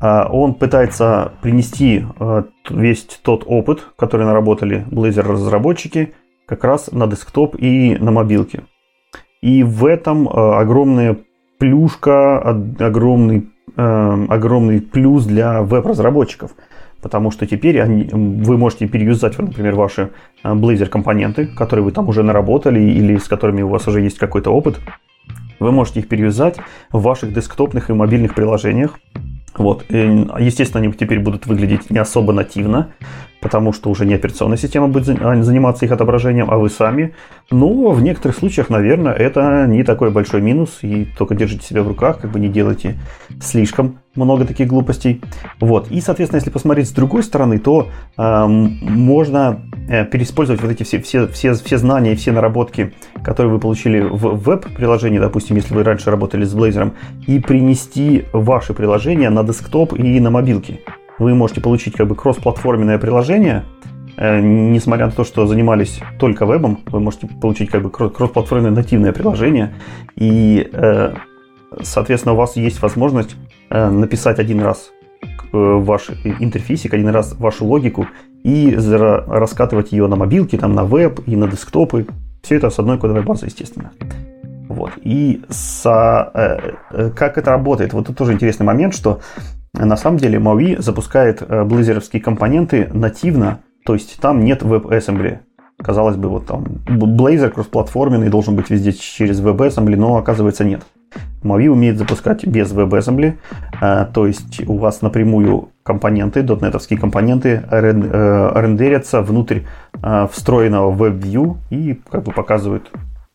А 0.00 0.28
он 0.30 0.54
пытается 0.54 1.32
принести 1.42 2.04
э, 2.18 2.42
весь 2.70 3.02
тот 3.22 3.44
опыт, 3.46 3.86
который 3.96 4.24
наработали 4.26 4.84
Blazor 4.90 5.22
разработчики, 5.22 6.14
как 6.46 6.64
раз 6.64 6.90
на 6.90 7.06
десктоп 7.06 7.54
и 7.58 7.96
на 7.96 8.10
мобилке. 8.10 8.62
И 9.42 9.62
в 9.62 9.84
этом 9.84 10.26
э, 10.26 10.30
огромная 10.32 11.18
плюшка, 11.58 12.38
огромный, 12.40 13.50
э, 13.76 14.26
огромный 14.28 14.80
плюс 14.80 15.26
для 15.26 15.62
веб-разработчиков. 15.62 16.52
Потому 17.02 17.30
что 17.30 17.46
теперь 17.46 17.80
они, 17.80 18.08
вы 18.12 18.58
можете 18.58 18.86
переюзать, 18.86 19.38
например, 19.38 19.74
ваши 19.74 20.10
э, 20.42 20.52
Blazor 20.52 20.86
компоненты, 20.86 21.46
которые 21.46 21.84
вы 21.84 21.92
там 21.92 22.08
уже 22.08 22.22
наработали 22.22 22.80
или 22.80 23.16
с 23.16 23.28
которыми 23.28 23.62
у 23.62 23.68
вас 23.68 23.88
уже 23.88 24.00
есть 24.02 24.18
какой-то 24.18 24.50
опыт. 24.50 24.78
Вы 25.60 25.72
можете 25.72 26.00
их 26.00 26.08
переюзать 26.08 26.56
в 26.90 27.02
ваших 27.02 27.32
десктопных 27.32 27.90
и 27.90 27.92
мобильных 27.92 28.34
приложениях. 28.34 28.98
Вот. 29.56 29.84
Естественно, 29.90 30.82
они 30.82 30.92
теперь 30.92 31.20
будут 31.20 31.46
выглядеть 31.46 31.90
не 31.90 31.98
особо 31.98 32.32
нативно, 32.32 32.92
потому 33.40 33.72
что 33.72 33.90
уже 33.90 34.06
не 34.06 34.14
операционная 34.14 34.56
система 34.56 34.88
будет 34.88 35.20
а, 35.20 35.42
заниматься 35.42 35.84
их 35.84 35.92
отображением, 35.92 36.50
а 36.50 36.56
вы 36.56 36.70
сами. 36.70 37.14
Но 37.50 37.90
в 37.90 38.02
некоторых 38.02 38.38
случаях, 38.38 38.70
наверное, 38.70 39.12
это 39.12 39.66
не 39.66 39.82
такой 39.82 40.10
большой 40.10 40.40
минус, 40.40 40.78
и 40.82 41.06
только 41.18 41.34
держите 41.34 41.66
себя 41.66 41.82
в 41.82 41.88
руках, 41.88 42.20
как 42.20 42.30
бы 42.30 42.38
не 42.38 42.48
делайте 42.48 42.96
слишком 43.40 43.98
много 44.14 44.44
таких 44.44 44.66
глупостей. 44.66 45.20
Вот. 45.60 45.90
И, 45.90 46.00
соответственно, 46.00 46.38
если 46.38 46.50
посмотреть 46.50 46.88
с 46.88 46.92
другой 46.92 47.22
стороны, 47.22 47.58
то 47.58 47.88
э, 48.16 48.46
можно 48.46 49.62
э, 49.88 50.04
переиспользовать 50.04 50.60
вот 50.62 50.70
эти 50.70 50.82
все, 50.82 51.00
все, 51.00 51.28
все, 51.28 51.54
все 51.54 51.78
знания 51.78 52.16
все 52.16 52.32
наработки, 52.32 52.92
которые 53.22 53.52
вы 53.52 53.60
получили 53.60 54.00
в 54.00 54.42
веб-приложении, 54.42 55.18
допустим, 55.18 55.56
если 55.56 55.74
вы 55.74 55.84
раньше 55.84 56.10
работали 56.10 56.44
с 56.44 56.54
Blazor, 56.54 56.92
и 57.26 57.38
принести 57.38 58.24
ваши 58.32 58.74
приложения 58.74 59.30
на 59.30 59.44
десктоп 59.44 59.94
и 59.98 60.20
на 60.20 60.30
мобилки 60.30 60.80
вы 61.20 61.34
можете 61.34 61.60
получить 61.60 61.94
как 61.94 62.08
бы 62.08 62.16
кроссплатформенное 62.16 62.98
приложение, 62.98 63.64
э, 64.16 64.40
несмотря 64.40 65.06
на 65.06 65.12
то, 65.12 65.22
что 65.22 65.46
занимались 65.46 66.00
только 66.18 66.46
вебом, 66.46 66.80
вы 66.86 66.98
можете 66.98 67.28
получить 67.28 67.70
как 67.70 67.82
бы 67.82 67.90
кроссплатформенное 67.90 68.72
нативное 68.72 69.12
приложение, 69.12 69.74
и, 70.16 70.68
э, 70.72 71.14
соответственно, 71.82 72.34
у 72.34 72.36
вас 72.36 72.56
есть 72.56 72.82
возможность 72.82 73.36
э, 73.70 73.90
написать 73.90 74.38
один 74.38 74.60
раз 74.60 74.90
ваш 75.52 76.10
интерфейсик, 76.24 76.94
один 76.94 77.08
раз 77.08 77.34
вашу 77.38 77.64
логику 77.64 78.06
и 78.44 78.72
раскатывать 78.76 79.92
ее 79.92 80.06
на 80.06 80.16
мобилки, 80.16 80.56
там, 80.56 80.74
на 80.74 80.84
веб 80.84 81.20
и 81.26 81.36
на 81.36 81.48
десктопы. 81.48 82.06
Все 82.42 82.56
это 82.56 82.70
с 82.70 82.78
одной 82.78 82.98
кодовой 82.98 83.22
базой, 83.22 83.48
естественно. 83.48 83.90
Вот. 84.68 84.92
И 85.02 85.42
со, 85.48 86.30
э, 86.32 87.10
как 87.10 87.36
это 87.38 87.50
работает? 87.50 87.92
Вот 87.92 88.06
тут 88.06 88.16
тоже 88.16 88.32
интересный 88.32 88.64
момент, 88.64 88.94
что 88.94 89.20
на 89.74 89.96
самом 89.96 90.18
деле 90.18 90.38
Maui 90.38 90.80
запускает 90.80 91.42
э, 91.42 91.64
блейзеровские 91.64 92.22
компоненты 92.22 92.88
нативно, 92.92 93.60
то 93.84 93.94
есть 93.94 94.18
там 94.20 94.44
нет 94.44 94.62
WebAssembly. 94.62 95.38
Казалось 95.78 96.16
бы, 96.16 96.28
вот 96.28 96.46
там 96.46 96.64
Blazor 96.86 97.50
кроссплатформенный 97.50 98.28
должен 98.28 98.54
быть 98.54 98.70
везде 98.70 98.92
через 98.92 99.40
WebAssembly, 99.40 99.96
но 99.96 100.16
оказывается 100.16 100.64
нет. 100.64 100.82
Mavi 101.42 101.68
умеет 101.68 101.98
запускать 101.98 102.46
без 102.46 102.72
WebAssembly, 102.72 103.34
э, 103.80 104.06
то 104.12 104.26
есть 104.26 104.68
у 104.68 104.76
вас 104.78 105.02
напрямую 105.02 105.70
компоненты, 105.82 106.42
дотнетовские 106.42 106.98
компоненты 106.98 107.62
э, 107.70 108.52
рендерятся 108.54 109.22
внутрь 109.22 109.60
встроенного 110.30 110.92
WebView 110.94 111.56
и 111.70 112.00
как 112.10 112.22
бы 112.24 112.32
показывают 112.32 112.90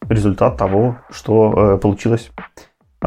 результат 0.07 0.57
того, 0.57 0.97
что 1.09 1.79
получилось 1.81 2.31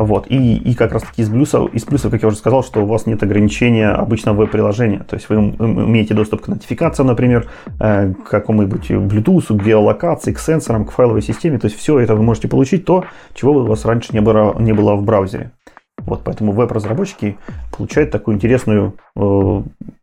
вот. 0.05 0.27
И, 0.29 0.57
и 0.57 0.75
как 0.75 0.93
раз 0.93 1.03
таки 1.03 1.23
из 1.23 1.29
плюсов, 1.29 1.73
из 1.75 1.85
плюсов, 1.85 2.11
как 2.11 2.23
я 2.23 2.29
уже 2.29 2.37
сказал, 2.37 2.63
что 2.63 2.83
у 2.83 2.87
вас 2.87 3.07
нет 3.07 3.23
ограничения 3.23 3.89
обычного 3.89 4.43
веб-приложения. 4.43 5.01
То 5.01 5.17
есть 5.17 5.29
вы 5.29 5.37
имеете 5.37 6.15
доступ 6.15 6.43
к 6.43 6.49
нотификациям, 6.49 7.09
например, 7.09 7.49
э, 7.81 8.13
к 8.13 8.29
какому-нибудь 8.29 8.91
Bluetooth, 8.91 9.59
к 9.59 9.65
геолокации, 9.65 10.33
к 10.33 10.39
сенсорам, 10.39 10.85
к 10.85 10.93
файловой 10.93 11.23
системе. 11.23 11.59
То 11.59 11.67
есть 11.67 11.77
все 11.77 11.99
это 11.99 12.15
вы 12.15 12.23
можете 12.23 12.49
получить 12.49 12.85
то, 12.85 13.05
чего 13.35 13.53
у 13.53 13.67
вас 13.67 13.85
раньше 13.85 14.13
не 14.13 14.21
было, 14.21 14.57
не 14.59 14.73
было 14.73 14.95
в 14.95 15.03
браузере. 15.03 15.51
Вот 15.99 16.23
поэтому 16.25 16.53
веб-разработчики 16.53 17.37
получают 17.77 18.11
такую 18.11 18.37
интересную 18.37 18.95
э, 19.17 19.63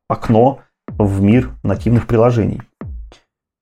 окно 0.10 0.60
в 0.88 1.22
мир 1.22 1.52
нативных 1.64 2.06
приложений. 2.06 2.62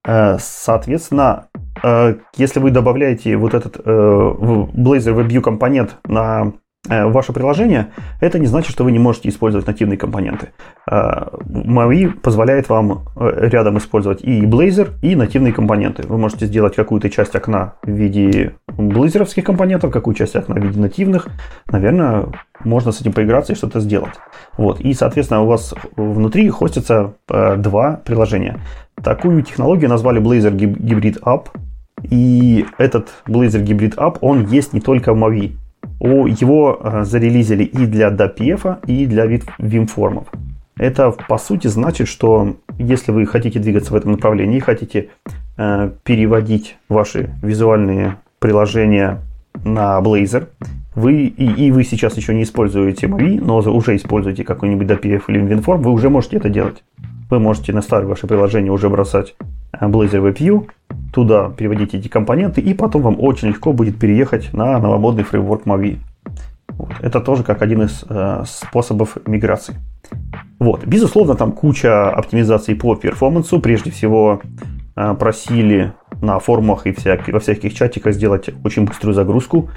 Э, 0.05 0.37
соответственно, 0.39 1.47
Э, 1.81 2.15
если 2.35 2.59
вы 2.59 2.71
добавляете 2.71 3.35
вот 3.35 3.53
этот 3.53 3.77
э, 3.77 3.89
Blazor 3.89 5.15
WebView 5.15 5.41
компонент 5.41 5.97
на 6.05 6.53
ваше 6.89 7.31
приложение, 7.31 7.87
это 8.19 8.39
не 8.39 8.45
значит, 8.45 8.71
что 8.71 8.83
вы 8.83 8.91
не 8.91 8.99
можете 8.99 9.29
использовать 9.29 9.65
нативные 9.65 9.97
компоненты. 9.97 10.49
Maui 10.89 12.09
позволяет 12.09 12.67
вам 12.67 13.05
рядом 13.17 13.77
использовать 13.77 14.21
и 14.21 14.41
Blazor, 14.41 14.89
и 15.01 15.15
нативные 15.15 15.53
компоненты. 15.53 16.03
Вы 16.05 16.17
можете 16.17 16.45
сделать 16.45 16.75
какую-то 16.75 17.09
часть 17.09 17.35
окна 17.35 17.75
в 17.83 17.89
виде 17.89 18.55
блейзеровских 18.67 19.45
компонентов, 19.45 19.91
какую 19.91 20.13
часть 20.13 20.35
окна 20.35 20.55
в 20.55 20.59
виде 20.63 20.79
нативных. 20.79 21.29
Наверное, 21.71 22.25
можно 22.65 22.91
с 22.91 22.99
этим 22.99 23.13
поиграться 23.13 23.53
и 23.53 23.55
что-то 23.55 23.79
сделать. 23.79 24.13
Вот. 24.57 24.81
И, 24.81 24.93
соответственно, 24.93 25.41
у 25.43 25.47
вас 25.47 25.73
внутри 25.95 26.49
хостятся 26.49 27.13
два 27.29 28.01
приложения. 28.03 28.59
Такую 29.01 29.41
технологию 29.43 29.89
назвали 29.89 30.21
Blazor 30.21 30.53
Hybrid 30.53 31.21
App. 31.21 31.47
И 32.09 32.65
этот 32.77 33.07
Blazor 33.25 33.63
Hybrid 33.63 33.95
App, 33.95 34.17
он 34.19 34.47
есть 34.47 34.73
не 34.73 34.81
только 34.81 35.13
в 35.13 35.17
Mavi. 35.17 35.53
Его 36.03 36.79
э, 36.81 37.03
зарелизили 37.05 37.63
и 37.63 37.85
для 37.85 38.09
DPF, 38.09 38.85
и 38.87 39.05
для 39.05 39.25
Vim-формов. 39.25 40.25
Это, 40.75 41.11
по 41.11 41.37
сути, 41.37 41.67
значит, 41.67 42.07
что 42.07 42.57
если 42.77 43.11
вы 43.11 43.25
хотите 43.25 43.59
двигаться 43.59 43.93
в 43.93 43.95
этом 43.95 44.11
направлении, 44.11 44.59
хотите 44.59 45.09
э, 45.57 45.91
переводить 46.03 46.77
ваши 46.89 47.33
визуальные 47.41 48.17
приложения 48.39 49.21
на 49.63 49.99
Blazor, 50.01 50.47
вы, 50.95 51.25
и, 51.25 51.67
и 51.67 51.71
вы 51.71 51.83
сейчас 51.83 52.17
еще 52.17 52.33
не 52.33 52.43
используете 52.43 53.07
Mavi, 53.07 53.39
но 53.41 53.57
уже 53.57 53.95
используете 53.95 54.43
какой-нибудь 54.43 54.87
DPF 54.87 55.23
или 55.27 55.41
WinForm, 55.41 55.77
вы 55.77 55.91
уже 55.91 56.09
можете 56.09 56.37
это 56.37 56.49
делать. 56.49 56.83
Вы 57.29 57.39
можете 57.39 57.73
на 57.73 57.81
старое 57.81 58.07
ваше 58.07 58.27
приложение 58.27 58.71
уже 58.71 58.89
бросать 58.89 59.35
э, 59.71 59.87
Blazor 59.87 60.33
WebView, 60.33 60.69
туда 61.13 61.49
переводить 61.49 61.93
эти 61.93 62.07
компоненты, 62.07 62.61
и 62.61 62.73
потом 62.73 63.01
вам 63.01 63.17
очень 63.19 63.49
легко 63.49 63.73
будет 63.73 63.99
переехать 63.99 64.53
на 64.53 64.79
новомодный 64.79 65.23
фреймворк 65.23 65.65
Mavi. 65.65 65.97
Вот. 66.69 66.91
Это 67.01 67.19
тоже 67.19 67.43
как 67.43 67.61
один 67.61 67.83
из 67.83 68.03
э, 68.09 68.43
способов 68.45 69.17
миграции. 69.27 69.75
Вот. 70.59 70.85
Безусловно, 70.85 71.35
там 71.35 71.51
куча 71.51 72.09
оптимизаций 72.09 72.75
по 72.75 72.95
перформансу. 72.95 73.59
Прежде 73.59 73.91
всего, 73.91 74.41
э, 74.95 75.13
просили 75.13 75.93
на 76.21 76.39
форумах 76.39 76.87
и 76.87 76.93
всяк, 76.93 77.27
во 77.27 77.39
всяких 77.39 77.73
чатиках 77.73 78.13
сделать 78.13 78.49
очень 78.63 78.85
быструю 78.85 79.13
загрузку, 79.13 79.69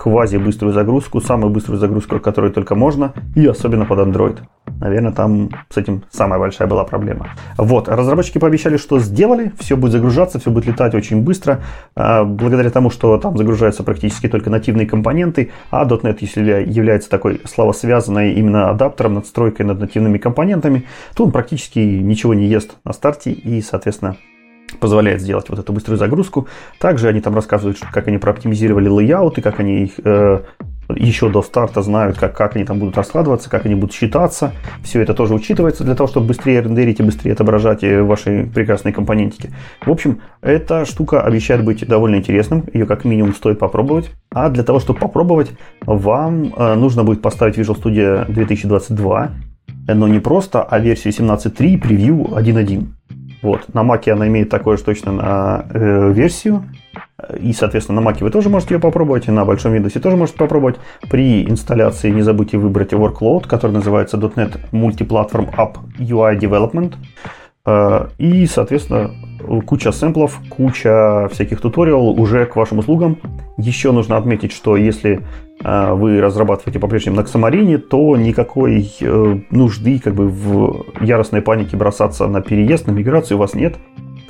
квази-быструю 0.00 0.72
загрузку, 0.72 1.20
самую 1.20 1.50
быструю 1.50 1.78
загрузку, 1.78 2.18
которую 2.20 2.52
только 2.54 2.74
можно, 2.74 3.12
и 3.36 3.46
особенно 3.46 3.84
под 3.84 3.98
Android. 3.98 4.38
Наверное, 4.80 5.12
там 5.12 5.50
с 5.68 5.76
этим 5.76 6.04
самая 6.10 6.38
большая 6.38 6.66
была 6.68 6.84
проблема. 6.84 7.28
Вот, 7.58 7.86
разработчики 7.86 8.38
пообещали, 8.38 8.78
что 8.78 8.98
сделали, 8.98 9.52
все 9.58 9.76
будет 9.76 9.92
загружаться, 9.92 10.38
все 10.38 10.50
будет 10.50 10.66
летать 10.66 10.94
очень 10.94 11.22
быстро, 11.22 11.60
а, 11.94 12.24
благодаря 12.24 12.70
тому, 12.70 12.88
что 12.88 13.18
там 13.18 13.36
загружаются 13.36 13.82
практически 13.82 14.26
только 14.26 14.48
нативные 14.48 14.86
компоненты, 14.86 15.50
а 15.70 15.84
.NET, 15.84 16.16
если 16.20 16.64
является 16.66 17.10
такой 17.10 17.42
славосвязанной 17.44 18.32
именно 18.32 18.70
адаптером, 18.70 19.14
надстройкой 19.14 19.66
над 19.66 19.80
нативными 19.80 20.16
компонентами, 20.16 20.86
то 21.14 21.24
он 21.24 21.30
практически 21.30 21.78
ничего 21.78 22.32
не 22.32 22.46
ест 22.46 22.76
на 22.84 22.94
старте 22.94 23.32
и, 23.32 23.60
соответственно, 23.60 24.16
позволяет 24.78 25.20
сделать 25.20 25.48
вот 25.48 25.58
эту 25.58 25.72
быструю 25.72 25.98
загрузку. 25.98 26.48
Также 26.78 27.08
они 27.08 27.20
там 27.20 27.34
рассказывают, 27.34 27.78
как 27.92 28.08
они 28.08 28.18
прооптимизировали 28.18 28.88
лейауты, 28.88 29.42
как 29.42 29.60
они 29.60 29.84
их 29.84 29.92
э, 30.04 30.40
еще 30.96 31.28
до 31.28 31.42
старта 31.42 31.82
знают, 31.82 32.18
как, 32.18 32.36
как 32.36 32.56
они 32.56 32.64
там 32.64 32.78
будут 32.78 32.96
раскладываться, 32.96 33.50
как 33.50 33.66
они 33.66 33.74
будут 33.74 33.94
считаться. 33.94 34.52
Все 34.82 35.00
это 35.00 35.14
тоже 35.14 35.34
учитывается 35.34 35.84
для 35.84 35.94
того, 35.94 36.08
чтобы 36.08 36.28
быстрее 36.28 36.62
рендерить 36.62 37.00
и 37.00 37.02
быстрее 37.02 37.32
отображать 37.32 37.84
э, 37.84 38.02
ваши 38.02 38.48
прекрасные 38.52 38.92
компонентики. 38.92 39.50
В 39.84 39.90
общем, 39.90 40.20
эта 40.40 40.84
штука 40.84 41.22
обещает 41.22 41.64
быть 41.64 41.86
довольно 41.86 42.16
интересным. 42.16 42.64
Ее 42.72 42.86
как 42.86 43.04
минимум 43.04 43.34
стоит 43.34 43.58
попробовать. 43.58 44.10
А 44.30 44.48
для 44.48 44.62
того, 44.62 44.80
чтобы 44.80 44.98
попробовать, 44.98 45.50
вам 45.82 46.52
э, 46.54 46.74
нужно 46.74 47.04
будет 47.04 47.22
поставить 47.22 47.58
Visual 47.58 47.80
Studio 47.80 48.30
2022 48.30 49.30
но 49.94 50.08
не 50.08 50.20
просто, 50.20 50.62
а 50.62 50.78
версию 50.78 51.12
17.3 51.12 51.78
превью 51.78 52.26
1.1. 52.32 52.86
Вот. 53.42 53.72
На 53.74 53.80
Mac 53.80 54.08
она 54.10 54.28
имеет 54.28 54.50
такое 54.50 54.76
же 54.76 54.84
точно 54.84 55.12
на 55.12 55.64
э, 55.70 56.12
версию. 56.12 56.64
И, 57.38 57.52
соответственно, 57.52 58.00
на 58.00 58.08
Mac 58.08 58.18
вы 58.20 58.30
тоже 58.30 58.48
можете 58.48 58.74
ее 58.74 58.80
попробовать, 58.80 59.28
и 59.28 59.30
на 59.30 59.44
большом 59.44 59.74
Windows 59.74 59.98
тоже 60.00 60.16
можете 60.16 60.38
попробовать. 60.38 60.76
При 61.10 61.44
инсталляции 61.44 62.10
не 62.10 62.22
забудьте 62.22 62.58
выбрать 62.58 62.92
workload, 62.92 63.46
который 63.46 63.72
называется 63.72 64.16
.NET 64.16 64.58
Multiplatform 64.72 65.54
App 65.56 65.76
UI 65.98 66.38
Development. 66.38 66.94
Э, 67.66 68.08
и, 68.18 68.46
соответственно, 68.46 69.10
куча 69.66 69.92
сэмплов, 69.92 70.40
куча 70.48 71.28
всяких 71.30 71.60
туториалов 71.60 72.18
уже 72.18 72.46
к 72.46 72.56
вашим 72.56 72.78
услугам. 72.78 73.18
Еще 73.58 73.92
нужно 73.92 74.16
отметить, 74.16 74.52
что 74.52 74.76
если 74.76 75.20
э, 75.62 75.92
вы 75.92 76.20
разрабатываете 76.20 76.78
по-прежнему 76.78 77.16
на 77.16 77.20
Xamarin, 77.20 77.78
то 77.78 78.16
никакой 78.16 78.90
э, 79.00 79.40
нужды 79.50 79.98
как 79.98 80.14
бы 80.14 80.28
в 80.28 80.84
яростной 81.00 81.42
панике 81.42 81.76
бросаться 81.76 82.26
на 82.26 82.40
переезд, 82.40 82.86
на 82.86 82.92
миграцию 82.92 83.36
у 83.36 83.40
вас 83.40 83.54
нет. 83.54 83.76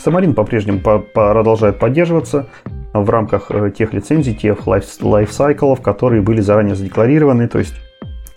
Xamarin 0.04 0.34
по-прежнему 0.34 0.80
продолжает 0.80 1.78
поддерживаться 1.78 2.48
в 2.92 3.08
рамках 3.08 3.50
тех 3.76 3.92
лицензий, 3.92 4.34
тех 4.34 4.66
лайфсайклов, 4.66 5.80
которые 5.80 6.22
были 6.22 6.40
заранее 6.40 6.74
задекларированы. 6.74 7.46
То 7.48 7.58
есть 7.58 7.74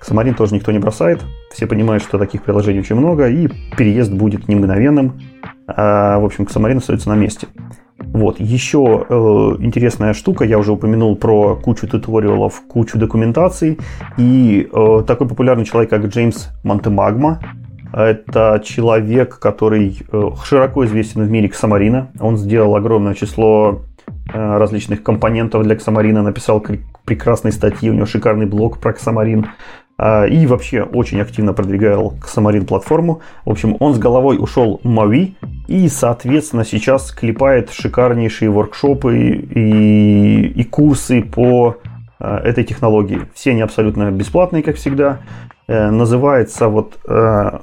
Xamarin 0.08 0.36
тоже 0.36 0.56
никто 0.56 0.72
не 0.72 0.80
бросает. 0.80 1.22
Все 1.52 1.68
понимают, 1.68 2.04
что 2.04 2.18
таких 2.18 2.44
приложений 2.44 2.80
очень 2.80 2.96
много, 2.96 3.28
и 3.28 3.48
переезд 3.78 4.12
будет 4.12 4.48
не 4.48 4.56
мгновенным. 4.56 5.22
А, 5.68 6.20
в 6.20 6.26
общем, 6.26 6.46
Xamarin 6.46 6.78
остается 6.78 7.10
на 7.10 7.16
месте. 7.16 7.48
Вот, 8.00 8.40
еще 8.40 9.06
э, 9.08 9.14
интересная 9.64 10.14
штука, 10.14 10.44
я 10.44 10.60
уже 10.60 10.72
упомянул 10.72 11.16
про 11.16 11.56
кучу 11.56 11.88
туториалов, 11.88 12.62
кучу 12.68 12.98
документаций, 13.00 13.80
и 14.18 14.68
э, 14.72 15.04
такой 15.08 15.28
популярный 15.28 15.66
человек, 15.66 15.90
как 15.90 16.06
Джеймс 16.06 16.50
Монтемагма, 16.64 17.40
это 17.94 18.62
человек, 18.64 19.38
который 19.38 20.00
э, 20.12 20.30
широко 20.44 20.84
известен 20.86 21.24
в 21.24 21.30
мире 21.30 21.48
Xamarin. 21.48 22.08
Он 22.20 22.38
сделал 22.38 22.76
огромное 22.76 23.14
число 23.14 23.84
э, 24.34 24.58
различных 24.58 25.04
компонентов 25.04 25.64
для 25.64 25.76
Xamarin, 25.76 26.22
написал 26.22 26.64
прекрасные 27.06 27.52
статьи, 27.52 27.90
у 27.92 27.94
него 27.94 28.08
шикарный 28.08 28.48
блог 28.48 28.80
про 28.80 28.94
Xamarin. 28.94 29.46
А, 29.98 30.26
и 30.26 30.46
вообще 30.48 30.84
очень 30.84 31.22
активно 31.22 31.54
продвигал 31.54 32.16
Xamarin 32.22 32.66
платформу. 32.66 33.22
В 33.46 33.52
общем, 33.52 33.78
он 33.80 33.94
с 33.94 34.00
головой 34.00 34.38
ушел 34.40 34.80
в 34.84 34.88
Mavi 34.88 35.34
и, 35.68 35.88
соответственно, 35.88 36.66
сейчас 36.66 37.12
клепает 37.12 37.72
шикарнейшие 37.72 38.50
воркшопы 38.50 39.18
и, 39.18 40.48
и 40.48 40.64
курсы 40.64 41.22
по 41.22 41.78
а, 42.20 42.40
этой 42.40 42.64
технологии. 42.64 43.22
Все 43.34 43.52
они 43.52 43.62
абсолютно 43.62 44.12
бесплатные, 44.12 44.64
как 44.64 44.78
всегда. 44.78 45.20
Э, 45.66 45.92
называется 45.92 46.68
вот 46.68 46.98
э, 47.08 47.60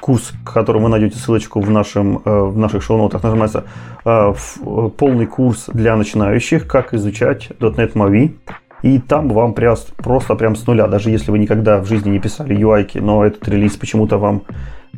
курс, 0.00 0.32
к 0.44 0.52
которому 0.52 0.84
вы 0.84 0.90
найдете 0.90 1.18
ссылочку 1.18 1.60
в, 1.60 1.70
нашем, 1.70 2.22
э, 2.24 2.40
в 2.42 2.56
наших 2.56 2.82
шоу-нотах, 2.82 3.22
называется 3.22 3.64
полный 4.04 5.26
курс 5.26 5.64
для 5.72 5.96
начинающих, 5.96 6.68
как 6.68 6.94
изучать 6.94 7.50
.NET 7.58 7.94
Mavi. 7.94 8.36
И 8.82 8.98
там 8.98 9.28
вам 9.28 9.54
просто 9.54 10.34
прям 10.34 10.54
с 10.54 10.66
нуля, 10.66 10.86
даже 10.86 11.10
если 11.10 11.30
вы 11.30 11.38
никогда 11.38 11.78
в 11.78 11.86
жизни 11.86 12.10
не 12.10 12.18
писали 12.18 12.56
UI, 12.56 13.00
но 13.00 13.24
этот 13.24 13.48
релиз 13.48 13.76
почему-то 13.76 14.18
вам 14.18 14.42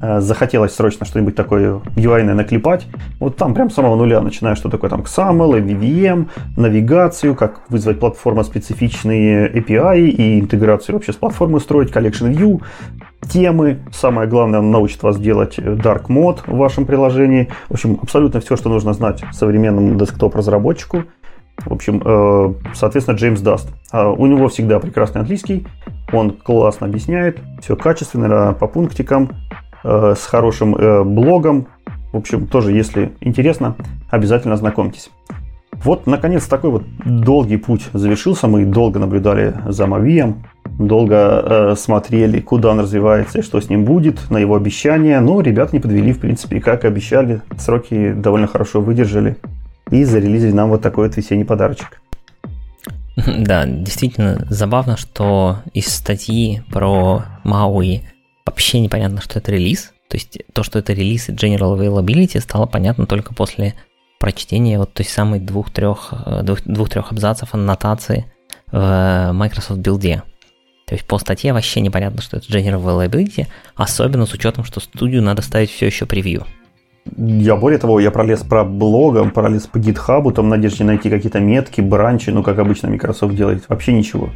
э, 0.00 0.20
захотелось 0.20 0.74
срочно 0.74 1.06
что-нибудь 1.06 1.36
такое 1.36 1.80
UI 1.96 2.22
наклепать, 2.24 2.86
вот 3.20 3.36
там 3.36 3.54
прям 3.54 3.70
с 3.70 3.74
самого 3.74 3.94
нуля, 3.96 4.20
начиная 4.20 4.56
что 4.56 4.68
такое 4.68 4.90
там 4.90 5.02
XAML, 5.02 5.62
VVM, 5.62 6.26
навигацию, 6.56 7.34
как 7.34 7.62
вызвать 7.70 8.00
платформа-специфичные 8.00 9.52
API 9.52 10.08
и 10.08 10.40
интеграцию 10.40 10.96
вообще 10.96 11.12
с 11.12 11.16
платформой 11.16 11.60
строить, 11.60 11.90
Collection 11.90 12.32
View, 12.32 12.60
темы. 13.30 13.78
Самое 13.92 14.28
главное, 14.28 14.58
он 14.58 14.70
научит 14.70 15.02
вас 15.02 15.18
делать 15.18 15.58
Dark 15.58 16.06
Mode 16.08 16.40
в 16.46 16.56
вашем 16.56 16.84
приложении. 16.84 17.48
В 17.68 17.74
общем, 17.74 17.98
абсолютно 18.02 18.40
все, 18.40 18.56
что 18.56 18.68
нужно 18.68 18.92
знать 18.92 19.22
современному 19.32 19.94
десктоп-разработчику– 19.94 21.04
в 21.64 21.73
общем, 21.73 22.03
э, 22.05 22.55
соответственно, 22.75 23.16
Джеймс 23.16 23.40
даст. 23.40 23.68
А 23.90 24.11
у 24.11 24.27
него 24.27 24.49
всегда 24.49 24.79
прекрасный 24.79 25.21
английский, 25.21 25.66
он 26.12 26.31
классно 26.31 26.87
объясняет, 26.87 27.40
все 27.61 27.77
качественно, 27.77 28.55
по 28.59 28.66
пунктикам, 28.66 29.31
э, 29.85 30.14
с 30.16 30.25
хорошим 30.27 30.75
э, 30.75 31.05
блогом. 31.05 31.68
В 32.12 32.16
общем, 32.16 32.47
тоже, 32.47 32.73
если 32.73 33.12
интересно, 33.21 33.77
обязательно 34.11 34.57
знакомьтесь. 34.57 35.11
Вот, 35.85 36.07
наконец, 36.07 36.47
такой 36.47 36.71
вот 36.71 36.83
долгий 37.05 37.57
путь 37.57 37.88
завершился. 37.92 38.49
Мы 38.49 38.64
долго 38.64 38.99
наблюдали 38.99 39.55
за 39.68 39.87
Мавием, 39.87 40.44
долго 40.79 41.14
э, 41.14 41.75
смотрели, 41.77 42.40
куда 42.40 42.71
он 42.71 42.81
развивается 42.81 43.38
и 43.38 43.42
что 43.42 43.61
с 43.61 43.68
ним 43.68 43.85
будет, 43.85 44.31
на 44.31 44.38
его 44.38 44.57
обещания. 44.57 45.21
Но 45.21 45.40
ребят 45.40 45.73
не 45.73 45.79
подвели, 45.79 46.12
в 46.12 46.18
принципе, 46.18 46.61
как 46.61 46.85
и 46.85 46.88
обещали. 46.88 47.42
Сроки 47.59 48.12
довольно 48.12 48.49
хорошо 48.49 48.81
выдержали 48.81 49.37
и 49.90 50.05
зарелизили 50.05 50.53
нам 50.53 50.70
вот 50.70 50.83
такой 50.83 51.09
вот 51.09 51.16
весенний 51.16 51.44
подарочек. 51.44 52.01
Да, 53.38 53.66
действительно 53.66 54.46
забавно, 54.48 54.96
что 54.96 55.59
из 55.74 55.88
статьи 55.88 56.62
про 56.70 57.24
Мауи 57.42 58.03
вообще 58.46 58.81
непонятно, 58.81 59.20
что 59.20 59.40
это 59.40 59.51
релиз. 59.51 59.92
То 60.09 60.16
есть 60.16 60.38
то, 60.53 60.62
что 60.62 60.79
это 60.79 60.92
релиз 60.92 61.29
и 61.29 61.33
General 61.33 61.77
Availability, 61.77 62.40
стало 62.40 62.66
понятно 62.66 63.07
только 63.07 63.35
после 63.35 63.74
прочтения 64.20 64.79
вот 64.79 64.94
той 64.94 65.05
самой 65.05 65.40
двух-трех 65.40 66.14
двух, 66.42 66.62
двух-трех 66.64 67.12
абзацев 67.12 67.55
аннотации 67.55 68.27
в 68.71 69.31
Microsoft 69.33 69.81
Build. 69.81 70.23
То 70.87 70.94
есть 70.94 71.06
по 71.06 71.19
статье 71.19 71.52
вообще 71.52 71.81
непонятно, 71.81 72.23
что 72.23 72.38
это 72.38 72.46
General 72.46 72.83
Availability, 72.83 73.46
особенно 73.75 74.27
с 74.27 74.33
учетом, 74.33 74.65
что 74.65 74.81
студию 74.81 75.23
надо 75.23 75.42
ставить 75.42 75.71
все 75.71 75.87
еще 75.87 76.06
превью. 76.06 76.46
Я 77.17 77.56
более 77.56 77.79
того, 77.79 78.00
я 78.00 78.11
пролез 78.11 78.40
про 78.40 78.65
блогом, 78.65 79.31
пролез 79.31 79.67
по 79.67 79.79
гитхабу, 79.79 80.33
там 80.33 80.48
надежде 80.48 80.85
найти 80.85 81.11
какие-то 81.11 81.40
метки, 81.40 81.81
бранчи, 81.81 82.31
ну 82.31 82.42
как 82.42 82.59
обычно 82.59 82.88
Microsoft 82.90 83.35
делает, 83.35 83.69
вообще 83.69 83.92
ничего. 83.92 84.31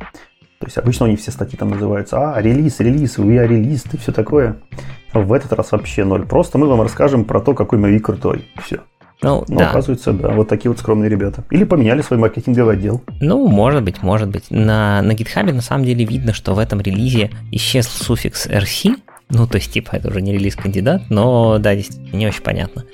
То 0.58 0.66
есть 0.66 0.78
обычно 0.78 1.06
у 1.06 1.08
них 1.08 1.18
все 1.18 1.32
статьи 1.32 1.58
там 1.58 1.70
называются, 1.70 2.34
а, 2.34 2.40
релиз, 2.40 2.78
релиз, 2.78 3.18
we 3.18 3.36
are 3.36 3.48
релиз 3.48 3.84
и 3.92 3.96
все 3.96 4.12
такое. 4.12 4.56
В 5.12 5.32
этот 5.32 5.52
раз 5.52 5.72
вообще 5.72 6.04
ноль. 6.04 6.24
Просто 6.24 6.56
мы 6.56 6.68
вам 6.68 6.80
расскажем 6.80 7.24
про 7.24 7.40
то, 7.40 7.52
какой 7.54 7.78
Mavi 7.78 7.98
крутой. 7.98 8.48
Все. 8.64 8.80
Ну, 9.22 9.44
Но 9.48 9.58
да. 9.60 9.70
оказывается, 9.70 10.12
да, 10.12 10.30
вот 10.30 10.48
такие 10.48 10.70
вот 10.70 10.80
скромные 10.80 11.08
ребята. 11.08 11.44
Или 11.50 11.64
поменяли 11.64 12.02
свой 12.02 12.18
маркетинговый 12.18 12.74
отдел. 12.74 13.02
Ну, 13.20 13.46
может 13.46 13.82
быть, 13.84 14.02
может 14.02 14.28
быть. 14.28 14.50
На, 14.50 15.00
на 15.02 15.12
GitHub 15.12 15.52
на 15.52 15.60
самом 15.60 15.84
деле 15.84 16.04
видно, 16.04 16.32
что 16.32 16.54
в 16.54 16.58
этом 16.58 16.80
релизе 16.80 17.30
исчез 17.52 17.86
суффикс 17.86 18.48
RC, 18.48 18.96
ну, 19.32 19.46
то 19.46 19.56
есть, 19.56 19.72
типа, 19.72 19.96
это 19.96 20.08
уже 20.08 20.20
не 20.20 20.32
релиз-кандидат, 20.32 21.02
но, 21.08 21.58
да, 21.58 21.74
действительно, 21.74 22.16
не 22.16 22.26
очень 22.26 22.42
понятно. 22.42 22.84